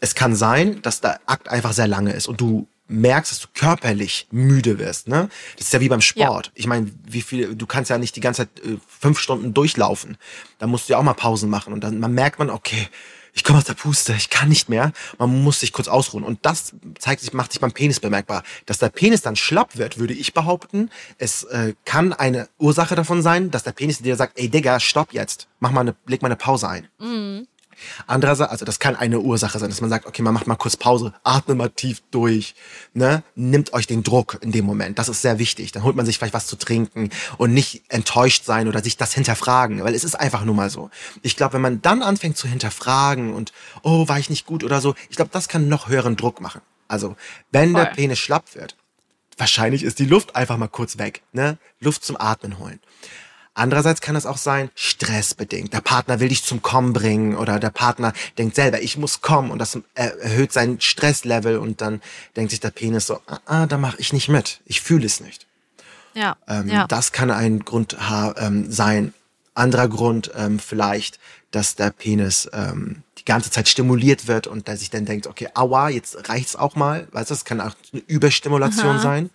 Es 0.00 0.14
kann 0.14 0.34
sein, 0.34 0.82
dass 0.82 1.00
der 1.00 1.20
Akt 1.26 1.48
einfach 1.48 1.72
sehr 1.72 1.88
lange 1.88 2.12
ist 2.12 2.26
und 2.26 2.40
du 2.40 2.66
merkst, 2.88 3.32
dass 3.32 3.40
du 3.40 3.48
körperlich 3.54 4.26
müde 4.30 4.78
wirst. 4.78 5.08
Ne? 5.08 5.28
Das 5.56 5.66
ist 5.66 5.72
ja 5.72 5.80
wie 5.80 5.88
beim 5.88 6.00
Sport. 6.00 6.52
Ich 6.54 6.66
meine, 6.66 6.90
wie 7.04 7.22
viel, 7.22 7.54
du 7.54 7.66
kannst 7.66 7.90
ja 7.90 7.98
nicht 7.98 8.16
die 8.16 8.20
ganze 8.20 8.42
Zeit 8.42 8.64
äh, 8.64 8.76
fünf 8.86 9.18
Stunden 9.18 9.54
durchlaufen. 9.54 10.16
Da 10.58 10.66
musst 10.66 10.88
du 10.88 10.92
ja 10.92 10.98
auch 10.98 11.02
mal 11.02 11.14
Pausen 11.14 11.50
machen 11.50 11.72
und 11.72 11.82
dann 11.82 11.98
man 11.98 12.12
merkt 12.12 12.38
man, 12.38 12.50
okay, 12.50 12.88
ich 13.34 13.42
komme 13.42 13.58
aus 13.58 13.64
der 13.64 13.74
Puste, 13.74 14.14
ich 14.14 14.30
kann 14.30 14.48
nicht 14.48 14.68
mehr. 14.68 14.92
Man 15.18 15.42
muss 15.42 15.60
sich 15.60 15.72
kurz 15.72 15.88
ausruhen. 15.88 16.22
Und 16.22 16.46
das 16.46 16.72
zeigt 16.98 17.20
sich, 17.20 17.32
macht 17.32 17.50
sich 17.50 17.60
beim 17.60 17.72
Penis 17.72 17.98
bemerkbar. 17.98 18.44
Dass 18.64 18.78
der 18.78 18.90
Penis 18.90 19.22
dann 19.22 19.34
schlapp 19.34 19.76
wird, 19.76 19.98
würde 19.98 20.14
ich 20.14 20.34
behaupten. 20.34 20.88
Es 21.18 21.42
äh, 21.44 21.74
kann 21.84 22.12
eine 22.12 22.48
Ursache 22.58 22.94
davon 22.94 23.22
sein, 23.22 23.50
dass 23.50 23.64
der 23.64 23.72
Penis 23.72 23.98
dir 23.98 24.14
sagt, 24.14 24.38
ey 24.38 24.48
Digga, 24.48 24.78
stopp 24.78 25.12
jetzt. 25.12 25.48
Mach 25.58 25.72
mal 25.72 25.80
eine, 25.80 25.96
leg 26.06 26.22
mal 26.22 26.28
eine 26.28 26.36
Pause 26.36 26.68
ein. 26.68 26.88
Andererseits, 28.06 28.50
also 28.50 28.64
das 28.64 28.78
kann 28.78 28.96
eine 28.96 29.20
Ursache 29.20 29.58
sein, 29.58 29.68
dass 29.68 29.80
man 29.80 29.90
sagt, 29.90 30.06
okay, 30.06 30.22
man 30.22 30.34
macht 30.34 30.46
mal 30.46 30.56
kurz 30.56 30.76
Pause, 30.76 31.12
atmet 31.22 31.56
mal 31.56 31.70
tief 31.70 32.02
durch, 32.10 32.54
ne? 32.92 33.22
Nimmt 33.34 33.72
euch 33.72 33.86
den 33.86 34.02
Druck 34.02 34.38
in 34.40 34.52
dem 34.52 34.64
Moment. 34.64 34.98
Das 34.98 35.08
ist 35.08 35.22
sehr 35.22 35.38
wichtig. 35.38 35.72
Dann 35.72 35.82
holt 35.82 35.96
man 35.96 36.06
sich 36.06 36.18
vielleicht 36.18 36.34
was 36.34 36.46
zu 36.46 36.56
trinken 36.56 37.10
und 37.38 37.52
nicht 37.52 37.82
enttäuscht 37.88 38.44
sein 38.44 38.68
oder 38.68 38.82
sich 38.82 38.96
das 38.96 39.12
hinterfragen, 39.14 39.82
weil 39.84 39.94
es 39.94 40.04
ist 40.04 40.14
einfach 40.14 40.44
nur 40.44 40.54
mal 40.54 40.70
so. 40.70 40.90
Ich 41.22 41.36
glaube, 41.36 41.54
wenn 41.54 41.62
man 41.62 41.82
dann 41.82 42.02
anfängt 42.02 42.36
zu 42.36 42.48
hinterfragen 42.48 43.34
und, 43.34 43.52
oh, 43.82 44.08
war 44.08 44.18
ich 44.18 44.30
nicht 44.30 44.46
gut 44.46 44.64
oder 44.64 44.80
so, 44.80 44.94
ich 45.10 45.16
glaube, 45.16 45.30
das 45.32 45.48
kann 45.48 45.68
noch 45.68 45.88
höheren 45.88 46.16
Druck 46.16 46.40
machen. 46.40 46.60
Also, 46.88 47.16
wenn 47.50 47.74
der 47.74 47.86
Voll. 47.86 47.94
Penis 47.94 48.18
schlapp 48.18 48.54
wird, 48.54 48.76
wahrscheinlich 49.36 49.82
ist 49.82 49.98
die 49.98 50.06
Luft 50.06 50.36
einfach 50.36 50.56
mal 50.56 50.68
kurz 50.68 50.98
weg, 50.98 51.22
ne? 51.32 51.58
Luft 51.80 52.04
zum 52.04 52.16
Atmen 52.20 52.58
holen. 52.58 52.80
Andererseits 53.54 54.00
kann 54.00 54.16
es 54.16 54.26
auch 54.26 54.36
sein, 54.36 54.70
stressbedingt. 54.74 55.72
Der 55.72 55.80
Partner 55.80 56.18
will 56.18 56.28
dich 56.28 56.42
zum 56.42 56.60
Kommen 56.60 56.92
bringen 56.92 57.36
oder 57.36 57.60
der 57.60 57.70
Partner 57.70 58.12
denkt 58.36 58.56
selber, 58.56 58.82
ich 58.82 58.98
muss 58.98 59.20
kommen 59.20 59.52
und 59.52 59.60
das 59.60 59.78
er- 59.94 60.18
erhöht 60.18 60.52
sein 60.52 60.80
Stresslevel 60.80 61.58
und 61.58 61.80
dann 61.80 62.02
denkt 62.36 62.50
sich 62.50 62.58
der 62.58 62.70
Penis 62.70 63.06
so, 63.06 63.20
ah, 63.26 63.38
ah 63.46 63.66
da 63.66 63.78
mache 63.78 64.00
ich 64.00 64.12
nicht 64.12 64.28
mit. 64.28 64.60
Ich 64.66 64.80
fühle 64.80 65.06
es 65.06 65.20
nicht. 65.20 65.46
Ja. 66.14 66.36
Ähm, 66.48 66.68
ja. 66.68 66.86
Das 66.88 67.12
kann 67.12 67.30
ein 67.30 67.60
Grund 67.60 67.96
ähm, 68.38 68.70
sein. 68.70 69.14
Anderer 69.54 69.88
Grund 69.88 70.32
ähm, 70.36 70.58
vielleicht, 70.58 71.20
dass 71.52 71.76
der 71.76 71.90
Penis 71.90 72.50
ähm, 72.52 73.04
die 73.18 73.24
ganze 73.24 73.52
Zeit 73.52 73.68
stimuliert 73.68 74.26
wird 74.26 74.48
und 74.48 74.66
der 74.66 74.76
sich 74.76 74.90
dann 74.90 75.04
denkt, 75.04 75.28
okay, 75.28 75.48
aua, 75.54 75.90
jetzt 75.90 76.28
reicht's 76.28 76.56
auch 76.56 76.74
mal. 76.74 77.06
Weißt 77.12 77.30
du, 77.30 77.34
das 77.34 77.44
kann 77.44 77.60
auch 77.60 77.74
eine 77.92 78.02
Überstimulation 78.08 78.96
Aha. 78.96 78.98
sein. 78.98 79.30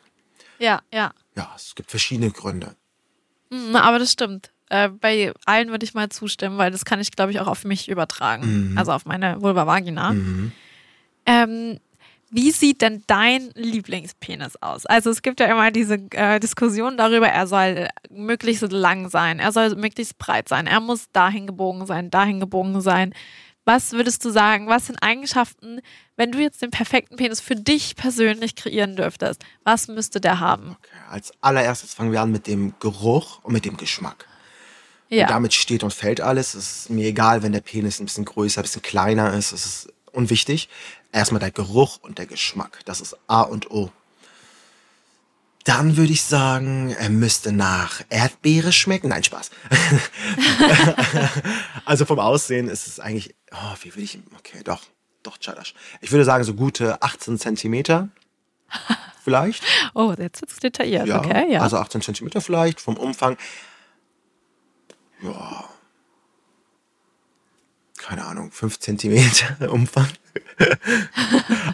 ja, 0.57 0.81
ja. 0.91 1.13
Ja, 1.35 1.53
es 1.55 1.73
gibt 1.73 1.89
verschiedene 1.89 2.31
Gründe. 2.31 2.75
Mhm, 3.49 3.75
aber 3.75 3.99
das 3.99 4.11
stimmt. 4.11 4.51
Äh, 4.69 4.89
bei 4.89 5.33
allen 5.45 5.69
würde 5.69 5.83
ich 5.83 5.93
mal 5.93 6.09
zustimmen, 6.09 6.57
weil 6.57 6.71
das 6.71 6.85
kann 6.85 6.99
ich, 6.99 7.11
glaube 7.11 7.31
ich, 7.31 7.39
auch 7.39 7.47
auf 7.47 7.63
mich 7.65 7.89
übertragen. 7.89 8.73
Also 8.77 8.91
auf 8.91 9.05
meine 9.05 9.41
Vulva 9.41 9.65
Vagina. 9.65 10.11
Ähm, 11.25 11.79
wie 12.31 12.51
sieht 12.51 12.81
denn 12.81 13.03
dein 13.07 13.49
Lieblingspenis 13.55 14.55
aus? 14.61 14.85
Also 14.85 15.09
es 15.09 15.23
gibt 15.23 15.39
ja 15.39 15.47
immer 15.47 15.71
diese 15.71 15.95
äh, 16.11 16.39
Diskussion 16.39 16.95
darüber, 16.95 17.27
er 17.27 17.47
soll 17.47 17.87
möglichst 18.11 18.71
lang 18.71 19.09
sein, 19.09 19.39
er 19.39 19.51
soll 19.51 19.75
möglichst 19.75 20.19
breit 20.19 20.47
sein, 20.47 20.67
er 20.67 20.79
muss 20.79 21.11
dahin 21.11 21.47
gebogen 21.47 21.87
sein, 21.87 22.11
dahin 22.11 22.39
gebogen 22.39 22.81
sein. 22.81 23.13
Was 23.69 23.91
würdest 23.91 24.25
du 24.25 24.31
sagen, 24.31 24.65
was 24.65 24.87
sind 24.87 24.97
Eigenschaften, 25.03 25.81
wenn 26.15 26.31
du 26.31 26.39
jetzt 26.39 26.59
den 26.63 26.71
perfekten 26.71 27.17
Penis 27.17 27.39
für 27.39 27.55
dich 27.55 27.95
persönlich 27.95 28.55
kreieren 28.55 28.95
dürftest? 28.95 29.43
Was 29.63 29.87
müsste 29.87 30.19
der 30.19 30.39
haben? 30.39 30.75
Okay, 30.79 30.97
als 31.07 31.31
allererstes 31.39 31.93
fangen 31.93 32.11
wir 32.11 32.19
an 32.19 32.31
mit 32.31 32.47
dem 32.47 32.73
Geruch 32.79 33.43
und 33.43 33.53
mit 33.53 33.65
dem 33.65 33.77
Geschmack. 33.77 34.25
Ja. 35.09 35.25
Und 35.25 35.29
damit 35.29 35.53
steht 35.53 35.83
und 35.83 35.93
fällt 35.93 36.19
alles. 36.19 36.55
Es 36.55 36.77
ist 36.77 36.89
mir 36.89 37.05
egal, 37.05 37.43
wenn 37.43 37.51
der 37.51 37.61
Penis 37.61 37.99
ein 37.99 38.05
bisschen 38.05 38.25
größer, 38.25 38.61
ein 38.61 38.63
bisschen 38.63 38.81
kleiner 38.81 39.35
ist. 39.35 39.51
Es 39.51 39.63
ist 39.67 39.93
unwichtig. 40.13 40.67
Erstmal 41.11 41.39
der 41.39 41.51
Geruch 41.51 41.99
und 42.01 42.17
der 42.17 42.25
Geschmack. 42.25 42.79
Das 42.85 43.01
ist 43.01 43.15
A 43.27 43.41
und 43.43 43.69
O. 43.69 43.91
Dann 45.65 45.97
würde 45.97 46.13
ich 46.13 46.23
sagen, 46.23 46.95
er 46.97 47.09
müsste 47.09 47.51
nach 47.51 48.01
Erdbeere 48.09 48.71
schmecken. 48.71 49.09
Nein, 49.09 49.23
Spaß. 49.23 49.51
also 51.85 52.05
vom 52.05 52.19
Aussehen 52.19 52.69
ist 52.69 52.87
es 52.87 52.99
eigentlich, 52.99 53.35
oh, 53.51 53.75
wie 53.81 53.89
würde 53.89 54.01
ich, 54.01 54.19
okay, 54.37 54.61
doch, 54.63 54.81
doch, 55.21 55.37
Chadash. 55.39 55.73
Ich 56.01 56.11
würde 56.11 56.23
sagen, 56.23 56.43
so 56.43 56.53
gute 56.53 57.01
18 57.01 57.37
Zentimeter. 57.37 58.09
Vielleicht. 59.23 59.63
Oh, 59.93 60.13
jetzt 60.17 60.41
wird's 60.41 60.57
detailliert. 60.57 61.07
Ja, 61.07 61.19
okay, 61.19 61.51
ja. 61.51 61.61
also 61.61 61.77
18 61.77 62.01
Zentimeter 62.01 62.41
vielleicht 62.41 62.79
vom 62.79 62.95
Umfang. 62.97 63.37
Ja. 65.21 65.69
Keine 67.99 68.25
Ahnung, 68.25 68.51
5 68.51 68.79
Zentimeter 68.79 69.69
Umfang. 69.71 70.07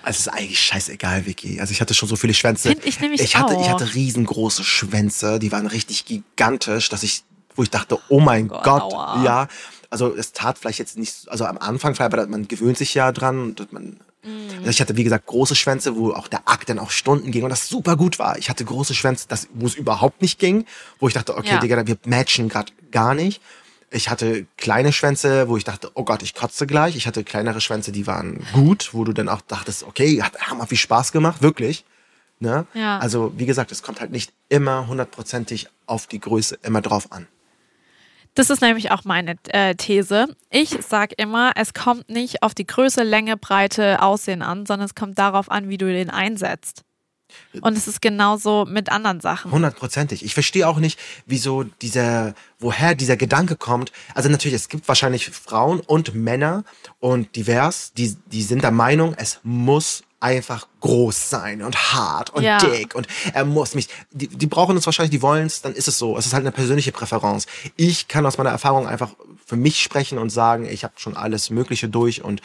also 0.04 0.10
es 0.10 0.20
ist 0.20 0.28
eigentlich 0.28 0.60
scheißegal, 0.60 1.26
Vicky. 1.26 1.60
Also 1.60 1.72
ich 1.72 1.82
hatte 1.82 1.94
schon 1.94 2.10
so 2.10 2.16
viele 2.16 2.34
Schwänze. 2.34 2.70
Find 2.70 2.86
ich 2.86 3.00
nämlich 3.00 3.22
ich 3.22 3.36
hatte, 3.36 3.54
Ich 3.54 3.60
auch. 3.60 3.70
hatte 3.80 3.94
riesengroße 3.94 4.64
Schwänze, 4.64 5.40
die 5.40 5.52
waren 5.52 5.68
richtig 5.68 6.06
gigantisch, 6.06 6.90
dass 6.90 7.04
ich, 7.04 7.24
wo 7.56 7.64
ich 7.64 7.70
dachte, 7.70 8.00
oh 8.10 8.20
mein 8.20 8.48
Gott, 8.48 8.64
Gott, 8.64 8.82
aua. 8.94 9.24
ja. 9.24 9.48
Also 9.90 10.14
es 10.16 10.34
tat 10.34 10.58
vielleicht 10.58 10.80
jetzt 10.80 10.98
nicht, 10.98 11.30
also 11.30 11.46
am 11.46 11.58
Anfang, 11.58 11.96
vielleicht, 11.96 12.12
aber 12.14 12.28
man 12.28 12.48
gewöhnt 12.48 12.78
sich 12.78 12.94
ja 12.94 13.12
dran 13.12 13.40
und 13.58 13.72
man 13.74 14.00
Mhm. 14.26 14.50
also 14.58 14.70
ich 14.72 14.82
hatte, 14.82 14.98
wie 14.98 15.04
gesagt, 15.04 15.28
große 15.28 15.54
Schwänze, 15.56 15.96
wo 15.96 16.12
auch 16.12 16.28
der 16.28 16.50
Akt 16.50 16.68
dann 16.70 16.80
auch 16.80 16.90
Stunden 16.90 17.30
ging 17.30 17.44
und 17.44 17.52
das 17.52 17.70
super 17.70 17.96
gut 17.96 18.18
war. 18.18 18.40
Ich 18.40 18.50
hatte 18.50 18.66
große 18.66 18.96
Schwänze, 18.96 19.28
das, 19.28 19.48
wo 19.54 19.68
es 19.68 19.76
überhaupt 19.76 20.24
nicht 20.24 20.40
ging, 20.40 20.66
wo 21.00 21.08
ich 21.08 21.14
dachte, 21.14 21.38
okay, 21.38 21.50
Ja. 21.52 21.60
Digga, 21.60 21.86
wir 21.86 21.96
matchen 22.08 22.50
gerade 22.50 22.74
gar 22.90 23.14
nicht. 23.14 23.40
Ich 23.96 24.10
hatte 24.10 24.46
kleine 24.58 24.92
Schwänze, 24.92 25.48
wo 25.48 25.56
ich 25.56 25.64
dachte, 25.64 25.90
oh 25.94 26.04
Gott, 26.04 26.22
ich 26.22 26.34
kotze 26.34 26.68
gleich. 26.68 26.98
Ich 26.98 27.08
hatte 27.08 27.24
kleinere 27.24 27.62
Schwänze, 27.62 27.94
die 27.94 28.06
waren 28.06 28.46
gut, 28.52 28.90
wo 28.92 29.06
du 29.06 29.14
dann 29.14 29.30
auch 29.30 29.40
dachtest, 29.40 29.84
okay, 29.84 30.22
hat 30.22 30.38
hammer 30.38 30.68
viel 30.68 30.78
Spaß 30.78 31.14
gemacht, 31.14 31.42
wirklich. 31.42 31.86
Ne? 32.40 32.68
Ja. 32.74 33.00
Also, 33.00 33.32
wie 33.38 33.46
gesagt, 33.46 33.72
es 33.72 33.84
kommt 33.84 34.02
halt 34.02 34.12
nicht 34.12 34.34
immer 34.50 34.88
hundertprozentig 34.88 35.70
auf 35.86 36.08
die 36.08 36.20
Größe 36.20 36.60
immer 36.64 36.82
drauf 36.82 37.14
an. 37.14 37.26
Das 38.34 38.50
ist 38.50 38.62
nämlich 38.62 38.92
auch 38.92 39.06
meine 39.06 39.38
äh, 39.48 39.76
These. 39.76 40.36
Ich 40.50 40.78
sag 40.86 41.14
immer, 41.18 41.54
es 41.56 41.74
kommt 41.74 42.10
nicht 42.10 42.44
auf 42.44 42.54
die 42.54 42.68
Größe, 42.68 43.02
Länge, 43.02 43.38
Breite, 43.38 44.02
Aussehen 44.02 44.42
an, 44.42 44.66
sondern 44.66 44.88
es 44.88 44.96
kommt 44.96 45.18
darauf 45.18 45.50
an, 45.50 45.70
wie 45.70 45.78
du 45.78 45.86
den 45.86 46.10
einsetzt. 46.10 46.84
Und 47.62 47.78
es 47.78 47.88
ist 47.88 48.02
genauso 48.02 48.66
mit 48.66 48.90
anderen 48.90 49.22
Sachen. 49.22 49.52
Hundertprozentig. 49.52 50.24
Ich 50.24 50.34
verstehe 50.34 50.68
auch 50.68 50.78
nicht, 50.78 51.00
wieso 51.26 51.64
dieser, 51.64 52.34
woher 52.60 52.96
dieser 52.96 53.18
Gedanke 53.18 53.56
kommt. 53.56 53.92
Also 54.14 54.30
natürlich, 54.30 54.56
es 54.56 54.70
gibt 54.70 54.88
wahrscheinlich 54.88 55.30
Frauen 55.30 55.80
und 55.80 56.14
Männer 56.16 56.64
und 57.00 57.36
divers, 57.36 57.94
die, 57.94 58.16
die 58.28 58.44
sind 58.44 58.64
der 58.64 58.72
Meinung, 58.72 59.16
es 59.18 59.40
muss 59.44 60.04
einfach 60.20 60.68
groß 60.80 61.30
sein 61.30 61.62
und 61.62 61.94
hart 61.94 62.32
und 62.32 62.42
Ja. 62.44 62.58
dick 62.58 62.96
und 62.96 63.06
er 63.34 63.46
muss 63.46 63.76
mich, 63.76 63.90
die, 64.12 64.28
die 64.28 64.48
brauchen 64.48 64.76
es 64.76 64.86
wahrscheinlich, 64.86 65.12
die 65.12 65.22
wollen 65.22 65.46
es, 65.46 65.62
dann 65.62 65.74
ist 65.74 65.88
es 65.88 66.00
so. 66.00 66.18
Es 66.18 66.26
ist 66.26 66.34
halt 66.34 66.42
eine 66.42 66.52
persönliche 66.52 66.92
Präferenz. 66.92 67.46
Ich 67.76 68.08
kann 68.08 68.26
aus 68.26 68.38
meiner 68.38 68.50
Erfahrung 68.50 68.88
einfach 68.88 69.12
für 69.46 69.56
mich 69.56 69.82
sprechen 69.82 70.18
und 70.18 70.32
sagen, 70.32 70.66
ich 70.66 70.84
habe 70.84 70.94
schon 70.98 71.16
alles 71.16 71.52
Mögliche 71.52 71.90
durch 71.90 72.24
und 72.24 72.42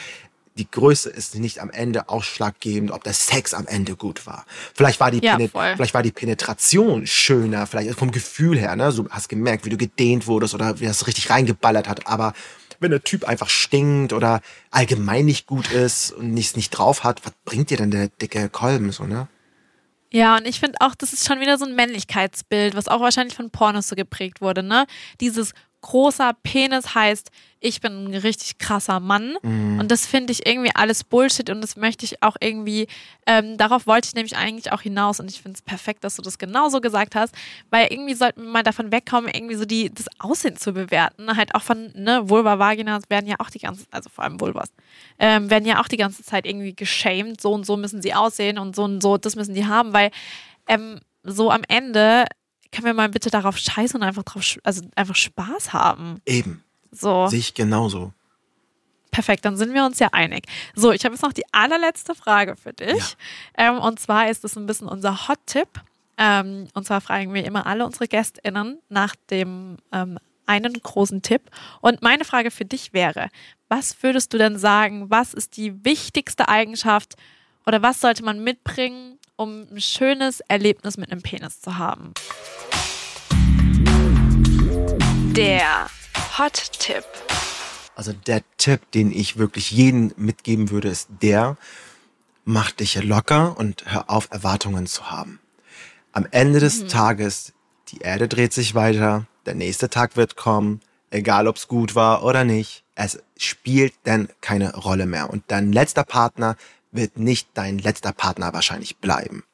die 0.57 0.71
Größe 0.71 1.09
ist 1.09 1.37
nicht 1.37 1.61
am 1.61 1.71
Ende 1.71 2.09
ausschlaggebend, 2.09 2.91
ob 2.91 3.05
der 3.05 3.15
Sex 3.15 3.55
am 3.55 3.67
Ende 3.67 3.97
gut 3.97 4.27
war. 4.27 4.45
Vielleicht 4.75 5.01
war 5.01 5.11
die, 5.11 5.25
Ja, 5.25 5.39
vielleicht 5.39 5.95
war 5.95 6.03
die 6.03 6.13
Penetration 6.13 7.07
schöner, 7.07 7.67
vielleicht 7.67 7.99
vom 7.99 8.11
Gefühl 8.11 8.59
her, 8.59 8.77
ne? 8.77 8.93
Du 8.93 9.09
hast 9.11 9.29
gemerkt, 9.29 9.65
wie 9.65 9.71
du 9.71 9.77
gedehnt 9.77 10.27
wurdest 10.27 10.55
oder 10.55 10.81
wie 10.81 10.87
das 10.87 11.07
richtig 11.07 11.31
reingeballert 11.31 11.89
hat. 11.89 12.07
Aber 12.07 12.33
wenn 12.81 12.91
der 12.91 13.05
Typ 13.05 13.25
einfach 13.25 13.49
stinkt 13.49 14.13
oder 14.13 14.41
allgemein 14.71 15.27
nicht 15.27 15.47
gut 15.47 15.71
ist 15.71 16.13
und 16.13 16.33
nichts 16.33 16.57
nicht 16.57 16.71
drauf 16.71 17.05
hat, 17.05 17.25
was 17.25 17.33
bringt 17.45 17.71
dir 17.71 17.77
denn 17.77 17.91
der 17.91 18.09
dicke 18.09 18.49
Kolben 18.49 18.91
so, 18.91 19.05
ne? 19.05 19.29
Ja, 20.13 20.37
und 20.37 20.47
ich 20.47 20.59
finde 20.59 20.79
auch, 20.81 20.97
das 20.97 21.13
ist 21.13 21.27
schon 21.27 21.41
wieder 21.41 21.57
so 21.57 21.65
ein 21.65 21.77
Männlichkeitsbild, 21.77 22.75
was 22.75 22.89
auch 22.89 23.01
wahrscheinlich 23.01 23.37
von 23.37 23.51
Pornos 23.51 23.87
so 23.87 23.95
geprägt 23.95 24.41
wurde, 24.41 24.65
ne? 24.65 24.87
Dieses 25.21 25.53
großer 25.83 26.35
Penis 26.43 26.95
heißt, 26.95 27.31
ich 27.63 27.81
bin 27.81 28.07
ein 28.07 28.15
richtig 28.15 28.59
krasser 28.59 29.01
Mann. 29.01 29.37
Mhm. 29.43 29.81
Und 29.81 29.91
das 29.91 30.07
finde 30.07 30.33
ich 30.33 30.47
irgendwie 30.47 30.71
alles 30.75 31.05
Bullshit 31.05 31.51
und 31.51 31.61
das 31.61 31.77
möchte 31.77 32.05
ich 32.07 32.23
auch 32.23 32.37
irgendwie, 32.41 32.87
ähm, 33.27 33.59
darauf 33.59 33.87
wollte 33.87 34.09
ich 34.09 34.15
nämlich 34.15 34.37
eigentlich 34.37 34.73
auch 34.73 34.81
hinaus 34.81 35.21
und 35.21 35.31
ich 35.31 35.43
finde 35.43 35.57
es 35.57 35.63
perfekt, 35.63 36.03
dass 36.03 36.17
du 36.17 36.23
das 36.23 36.39
genauso 36.39 36.81
gesagt 36.81 37.15
hast, 37.15 37.35
weil 37.69 37.89
irgendwie 37.91 38.15
sollten 38.15 38.43
wir 38.43 38.51
mal 38.51 38.63
davon 38.63 38.91
wegkommen, 38.91 39.31
irgendwie 39.33 39.57
so 39.57 39.67
die, 39.67 39.93
das 39.93 40.07
Aussehen 40.19 40.57
zu 40.57 40.73
bewerten. 40.73 41.37
Halt 41.37 41.55
auch 41.55 41.63
von, 41.63 41.93
ne, 41.95 42.29
Vulva, 42.29 42.59
Vaginas 42.59 43.05
werden 43.09 43.27
ja 43.27 43.37
auch 43.39 43.51
die 43.51 43.59
ganze, 43.59 43.85
also 43.91 44.09
vor 44.09 44.25
allem 44.25 44.41
Vulvas, 44.41 44.71
ähm, 45.19 45.51
werden 45.51 45.67
ja 45.67 45.83
auch 45.83 45.89
die 45.89 45.99
ganze 45.99 46.23
Zeit 46.23 46.47
irgendwie 46.47 46.75
geschämt, 46.75 47.41
so 47.41 47.53
und 47.53 47.67
so 47.67 47.77
müssen 47.77 48.01
sie 48.01 48.15
aussehen 48.15 48.59
und 48.59 48.75
so 48.75 48.85
und 48.85 49.03
so, 49.03 49.19
das 49.19 49.37
müssen 49.37 49.55
die 49.55 49.67
haben, 49.67 49.93
weil 49.93 50.11
ähm, 50.67 51.01
so 51.23 51.51
am 51.51 51.63
Ende 51.69 52.25
können 52.73 52.87
wir 52.87 52.95
mal 52.95 53.09
bitte 53.09 53.31
darauf 53.31 53.57
scheißen 53.59 54.01
und 54.01 54.07
einfach 54.07 54.23
drauf, 54.23 54.59
also 54.63 54.83
einfach 54.95 55.17
Spaß 55.17 55.73
haben. 55.73 56.21
Eben. 56.27 56.63
So. 56.91 57.27
Sehe 57.27 57.39
ich 57.39 57.55
genauso. 57.55 58.13
Perfekt, 59.11 59.45
dann 59.45 59.57
sind 59.57 59.75
wir 59.75 59.85
uns 59.85 59.99
ja 59.99 60.09
einig. 60.13 60.47
So, 60.75 60.93
ich 60.93 61.05
habe 61.05 61.15
jetzt 61.15 61.23
noch 61.23 61.33
die 61.33 61.45
allerletzte 61.53 62.15
Frage 62.15 62.57
für 62.57 62.73
dich. 62.73 63.17
Ähm, 63.57 63.79
und 63.79 63.99
zwar 63.99 64.31
ist 64.31 64.45
es 64.45 64.57
ein 64.57 64.67
bisschen 64.67 64.89
unser 64.89 65.29
Hot-Tipp. 65.29 65.69
Ähm, 66.17 66.69
und 66.75 66.87
zwar 66.87 67.01
fragen 67.01 67.35
wir 67.35 67.45
immer 67.45 67.67
alle 67.67 67.85
unsere 67.85 68.07
GästInnen 68.07 68.79
nach 68.89 69.17
dem 69.31 69.79
ähm, 69.93 70.19
einen 70.47 70.73
großen 70.75 71.23
Tipp. 71.23 71.43
Und 71.81 72.03
meine 72.03 72.25
Frage 72.25 72.51
für 72.51 72.65
dich 72.65 72.93
wäre, 72.93 73.29
was 73.69 74.03
würdest 74.03 74.33
du 74.33 74.39
denn 74.39 74.59
sagen, 74.59 75.09
was 75.09 75.33
ist 75.33 75.57
die 75.57 75.85
wichtigste 75.85 76.49
Eigenschaft 76.49 77.15
oder 77.67 77.83
was 77.83 78.01
sollte 78.01 78.25
man 78.25 78.43
mitbringen, 78.43 79.19
um 79.41 79.67
ein 79.73 79.81
schönes 79.81 80.41
Erlebnis 80.49 80.99
mit 80.99 81.11
einem 81.11 81.23
Penis 81.23 81.63
zu 81.63 81.79
haben? 81.79 82.13
Der 85.35 85.89
Hot-Tipp. 86.37 87.05
Also 87.97 88.13
der 88.13 88.43
Tipp, 88.59 88.91
den 88.91 89.11
ich 89.11 89.39
wirklich 89.39 89.71
jedem 89.71 90.13
mitgeben 90.19 90.71
würde, 90.71 90.89
ist 90.89 91.09
der, 91.23 91.57
mach 92.45 92.71
dich 92.71 93.03
locker 93.03 93.57
und 93.57 93.85
hör 93.87 94.11
auf, 94.11 94.29
Erwartungen 94.31 94.87
zu 94.87 95.11
haben. 95.11 95.41
Am 96.13 96.27
Ende 96.31 96.61
des 96.61 96.87
Tages, 96.89 97.55
die 97.89 98.01
Erde 98.01 98.29
dreht 98.29 98.53
sich 98.53 98.75
weiter, 98.75 99.27
der 99.47 99.55
nächste 99.55 99.89
Tag 99.89 100.17
wird 100.17 100.37
kommen, 100.37 100.83
egal 101.09 101.49
ob's 101.49 101.67
gut 101.67 101.95
war 101.95 102.25
oder 102.25 102.45
nicht, 102.45 102.85
es 102.95 103.23
spielt 103.39 103.95
dann 104.05 104.29
keine 104.43 104.75
Rolle 104.75 105.07
mehr. 105.07 105.31
Und 105.31 105.45
dein 105.47 105.73
letzter 105.73 106.05
Partner 106.05 106.57
wird 106.93 107.19
nicht 107.19 107.49
dein 107.55 107.79
letzter 107.79 108.13
Partner 108.13 108.53
wahrscheinlich 108.53 108.99
bleiben. 108.99 109.45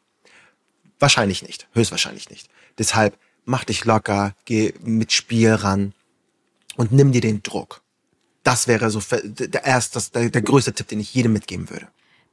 Wahrscheinlich 0.98 1.42
nicht, 1.42 1.68
höchstwahrscheinlich 1.72 2.30
nicht. 2.30 2.48
Deshalb 2.78 3.18
mach 3.44 3.64
dich 3.64 3.84
locker, 3.84 4.34
geh 4.44 4.74
mit 4.82 5.12
Spiel 5.12 5.52
ran 5.52 5.92
und 6.76 6.92
nimm 6.92 7.12
dir 7.12 7.20
den 7.20 7.42
Druck. 7.42 7.82
Das 8.42 8.68
wäre 8.68 8.90
so 8.90 9.02
der 9.22 9.64
erst 9.64 9.96
das, 9.96 10.12
der, 10.12 10.30
der 10.30 10.42
größte 10.42 10.72
Tipp, 10.72 10.88
den 10.88 11.00
ich 11.00 11.12
jedem 11.14 11.32
mitgeben 11.32 11.68
würde. 11.70 11.88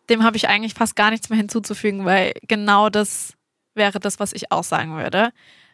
dem 0.10 0.24
habe 0.24 0.38
ich 0.38 0.47
eigentlich 0.47 0.74
fast 0.74 0.95
gar 0.95 1.10
nichts 1.10 1.30
mehr 1.30 1.38
hinzuzufügen, 1.38 2.06
weil 2.06 2.34
genau 2.47 2.89
das 2.89 3.34
wäre 3.74 3.99
das, 3.99 4.20
was 4.20 4.34
ich 4.34 4.51
auch 4.51 4.64
sagen 4.64 4.95
würde. 4.95 5.32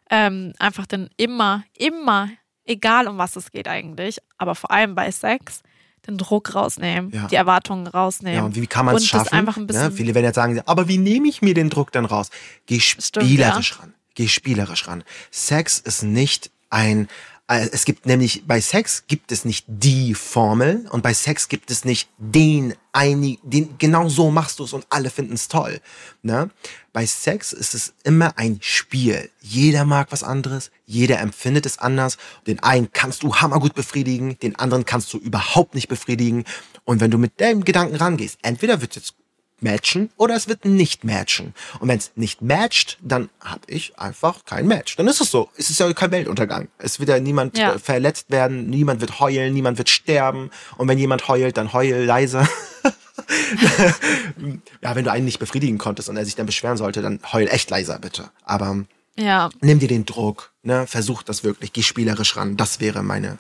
Ähm, 0.10 0.54
einfach 0.58 0.86
dann 0.86 1.10
immer, 1.18 1.64
immer, 1.78 2.30
egal 2.66 3.08
um 3.08 3.18
was 3.18 3.36
es 3.36 3.52
geht 3.52 3.68
eigentlich, 3.68 4.20
aber 4.38 4.56
vor 4.56 4.72
allem 4.72 4.96
bei 4.96 5.12
Sex, 5.12 5.62
den 6.10 6.18
Druck 6.18 6.56
rausnehmen, 6.56 7.12
Ja. 7.12 7.28
die 7.28 7.36
Erwartungen 7.36 7.88
rausnehmen. 7.88 8.38
Ja, 8.40 8.44
und 8.46 8.56
wie 8.56 8.68
kann 8.68 8.86
man 8.86 8.96
es 8.96 9.06
schaffen? 9.08 9.26
Das 9.26 9.34
einfach 9.34 9.58
ein 9.58 9.68
bisschen, 9.68 9.84
ne? 9.84 9.92
Viele 9.92 10.14
werden 10.16 10.26
jetzt 10.26 10.36
sagen, 10.36 10.62
aber 10.66 10.88
wie 10.88 10.98
nehme 10.98 11.28
ich 11.28 11.42
mir 11.42 11.54
den 11.54 11.70
Druck 11.70 11.92
dann 11.92 12.06
raus? 12.06 12.30
Geh 12.66 12.80
spielerisch 12.80 13.80
ran. 13.80 13.94
Geh 14.16 14.28
spielerisch 14.28 14.88
ran. 14.88 15.04
Sex 15.32 15.80
ist 15.80 16.04
nicht 16.04 16.52
ein, 16.70 17.08
es 17.50 17.86
gibt 17.86 18.06
nämlich, 18.06 18.44
bei 18.46 18.62
Sex 18.62 19.06
gibt 19.08 19.32
es 19.32 19.44
nicht 19.44 19.66
die 19.68 20.14
Formel 20.14 20.88
und 20.92 21.02
bei 21.02 21.16
Sex 21.16 21.50
gibt 21.50 21.72
es 21.72 21.84
nicht 21.84 22.08
den, 22.20 22.76
einig, 22.92 23.40
den, 23.42 23.76
genau 23.80 24.08
so 24.08 24.30
machst 24.30 24.60
du 24.60 24.66
es 24.66 24.74
und 24.74 24.86
alle 24.92 25.10
finden 25.10 25.34
es 25.34 25.48
toll. 25.48 25.82
Ne? 26.22 26.52
Bei 26.94 27.08
Sex 27.08 27.52
ist 27.52 27.74
es 27.74 27.94
immer 28.04 28.38
ein 28.38 28.60
Spiel. 28.62 29.32
Jeder 29.42 29.84
mag 29.86 30.12
was 30.12 30.22
anderes, 30.22 30.70
jeder 30.86 31.20
empfindet 31.22 31.66
es 31.66 31.80
anders. 31.80 32.18
Den 32.46 32.60
einen 32.60 32.92
kannst 32.94 33.24
du 33.24 33.36
hammergut 33.36 33.74
befriedigen, 33.74 34.38
den 34.40 34.56
anderen 34.56 34.86
kannst 34.86 35.12
du 35.14 35.18
überhaupt 35.18 35.74
nicht 35.74 35.88
befriedigen. 35.88 36.46
Und 36.86 37.00
wenn 37.00 37.10
du 37.10 37.18
mit 37.18 37.40
dem 37.40 37.66
Gedanken 37.66 37.96
rangehst, 37.96 38.38
entweder 38.44 38.82
wird 38.82 38.96
jetzt 38.96 39.16
matchen 39.64 40.10
oder 40.18 40.36
es 40.36 40.48
wird 40.48 40.66
nicht 40.66 41.04
matchen. 41.04 41.54
Und 41.80 41.88
wenn 41.90 41.98
es 41.98 42.12
nicht 42.16 42.42
matcht, 42.42 42.98
dann 43.02 43.30
habe 43.42 43.62
ich 43.68 43.98
einfach 44.00 44.46
kein 44.46 44.68
Match. 44.68 44.96
Dann 44.96 45.08
ist 45.08 45.22
es 45.22 45.32
so. 45.32 45.50
Es 45.58 45.70
ist 45.70 45.80
ja 45.80 45.92
kein 45.94 46.12
Weltuntergang. 46.12 46.68
Es 46.78 47.00
wird 47.00 47.10
ja 47.10 47.20
niemand 47.20 47.58
Ja. 47.58 47.74
äh, 47.74 47.80
verletzt 47.80 48.30
werden, 48.32 48.70
niemand 48.70 49.02
wird 49.02 49.20
heulen, 49.20 49.54
niemand 49.54 49.78
wird 49.78 49.90
sterben. 49.90 50.50
Und 50.78 50.88
wenn 50.88 50.98
jemand 50.98 51.28
heult, 51.28 51.58
dann 51.58 51.74
heul 51.74 52.04
leiser. 52.04 52.48
ja, 54.82 54.96
wenn 54.96 55.06
du 55.06 55.12
einen 55.12 55.26
nicht 55.26 55.40
befriedigen 55.40 55.78
konntest 55.78 56.10
und 56.10 56.18
er 56.18 56.26
sich 56.26 56.36
dann 56.36 56.46
beschweren 56.46 56.78
sollte, 56.78 57.02
dann 57.02 57.20
heul 57.32 57.48
echt 57.48 57.70
leiser, 57.70 58.00
bitte. 58.00 58.30
Aber 58.44 58.86
ja, 59.18 59.50
nimm 59.62 59.80
dir 59.80 59.88
den 59.88 60.06
Druck, 60.06 60.54
ne? 60.64 60.88
Versuch 60.88 61.24
das 61.24 61.44
wirklich, 61.44 61.74
geh 61.74 61.84
spielerisch 61.84 62.38
ran. 62.38 62.58
Das 62.58 62.80
wäre 62.80 63.04
meine, 63.04 63.38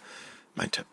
mein 0.55 0.71
Tipp. 0.71 0.85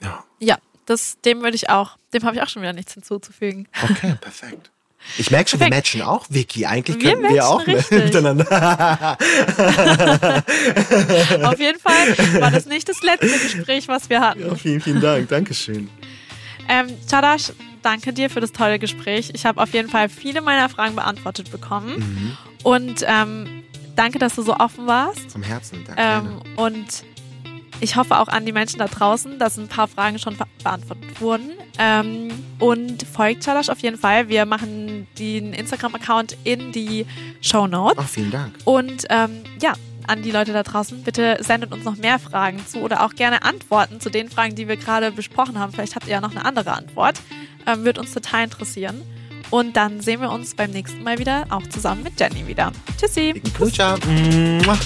Ja. 0.00 0.24
ja, 0.38 0.58
das, 0.88 1.18
dem 1.24 1.42
würde 1.42 1.56
ich 1.56 1.70
auch, 1.70 1.96
dem 2.14 2.22
habe 2.22 2.36
ich 2.36 2.42
auch 2.42 2.48
schon 2.48 2.62
wieder 2.62 2.72
nichts 2.72 2.94
hinzuzufügen. 2.94 3.68
Okay, 3.82 4.14
perfekt. 4.20 4.70
Ich 5.16 5.30
merke 5.30 5.48
schon, 5.48 5.60
wir 5.60 5.68
Perfekt. 5.68 5.94
matchen 5.94 6.02
auch, 6.02 6.26
Vicky. 6.28 6.66
Eigentlich 6.66 7.00
Wir 7.00 7.12
könnten 7.12 7.32
wir 7.32 7.46
auch 7.46 7.64
richtig. 7.66 8.04
miteinander. 8.04 9.16
Auf 11.44 11.58
jeden 11.60 11.78
Fall 11.78 12.40
war 12.40 12.50
das 12.50 12.66
nicht 12.66 12.88
das 12.88 13.02
letzte 13.02 13.28
Gespräch, 13.28 13.86
was 13.86 14.10
wir 14.10 14.20
hatten. 14.20 14.44
Ja, 14.46 14.54
vielen, 14.56 14.80
vielen 14.80 15.00
Dank. 15.00 15.28
Dankeschön. 15.28 15.88
Ähm, 16.68 16.88
Chadash, 17.08 17.52
danke 17.82 18.12
dir 18.12 18.28
für 18.28 18.40
das 18.40 18.52
tolle 18.52 18.78
Gespräch. 18.80 19.30
Ich 19.34 19.46
habe 19.46 19.62
auf 19.62 19.72
jeden 19.72 19.88
Fall 19.88 20.08
viele 20.08 20.40
meiner 20.40 20.68
Fragen 20.68 20.96
beantwortet 20.96 21.50
bekommen. 21.52 21.96
Mhm. 21.98 22.36
Und 22.64 23.04
ähm, 23.06 23.62
danke, 23.94 24.18
dass 24.18 24.34
du 24.34 24.42
so 24.42 24.56
offen 24.56 24.86
warst. 24.88 25.30
Vom 25.30 25.44
Herzen. 25.44 25.84
Danke. 25.86 26.02
Ähm, 26.02 26.42
und 26.56 27.04
ich 27.80 27.96
hoffe 27.96 28.18
auch 28.18 28.28
an 28.28 28.44
die 28.44 28.52
Menschen 28.52 28.78
da 28.78 28.86
draußen, 28.86 29.38
dass 29.38 29.56
ein 29.56 29.68
paar 29.68 29.88
Fragen 29.88 30.18
schon 30.18 30.36
beantwortet 30.62 31.20
wurden. 31.20 31.50
Ähm, 31.78 32.30
und 32.58 33.04
folgt 33.04 33.44
Chadash 33.44 33.68
auf 33.68 33.78
jeden 33.80 33.96
Fall. 33.98 34.28
Wir 34.28 34.46
machen 34.46 35.06
den 35.18 35.52
Instagram-Account 35.52 36.36
in 36.44 36.72
die 36.72 37.06
Show 37.40 37.66
Notes. 37.66 37.98
Ach, 37.98 38.08
vielen 38.08 38.30
Dank. 38.30 38.54
Und 38.64 39.06
ähm, 39.10 39.42
ja, 39.62 39.74
an 40.08 40.22
die 40.22 40.30
Leute 40.30 40.52
da 40.52 40.62
draußen, 40.62 41.02
bitte 41.02 41.38
sendet 41.40 41.70
uns 41.72 41.84
noch 41.84 41.96
mehr 41.96 42.18
Fragen 42.18 42.66
zu 42.66 42.78
oder 42.78 43.04
auch 43.04 43.14
gerne 43.14 43.42
Antworten 43.42 44.00
zu 44.00 44.10
den 44.10 44.28
Fragen, 44.28 44.54
die 44.54 44.66
wir 44.66 44.76
gerade 44.76 45.12
besprochen 45.12 45.58
haben. 45.58 45.72
Vielleicht 45.72 45.94
habt 45.94 46.06
ihr 46.06 46.12
ja 46.12 46.20
noch 46.20 46.32
eine 46.32 46.44
andere 46.44 46.72
Antwort. 46.72 47.20
Ähm, 47.66 47.84
Würde 47.84 48.00
uns 48.00 48.12
total 48.12 48.44
interessieren. 48.44 49.02
Und 49.50 49.76
dann 49.76 50.00
sehen 50.00 50.20
wir 50.20 50.30
uns 50.30 50.54
beim 50.54 50.70
nächsten 50.72 51.02
Mal 51.02 51.18
wieder, 51.18 51.46
auch 51.50 51.66
zusammen 51.68 52.02
mit 52.02 52.18
Jenny 52.20 52.46
wieder. 52.46 52.72
Tschüssi. 52.98 53.32
Dicken. 53.34 53.52
Mua. 54.66 54.76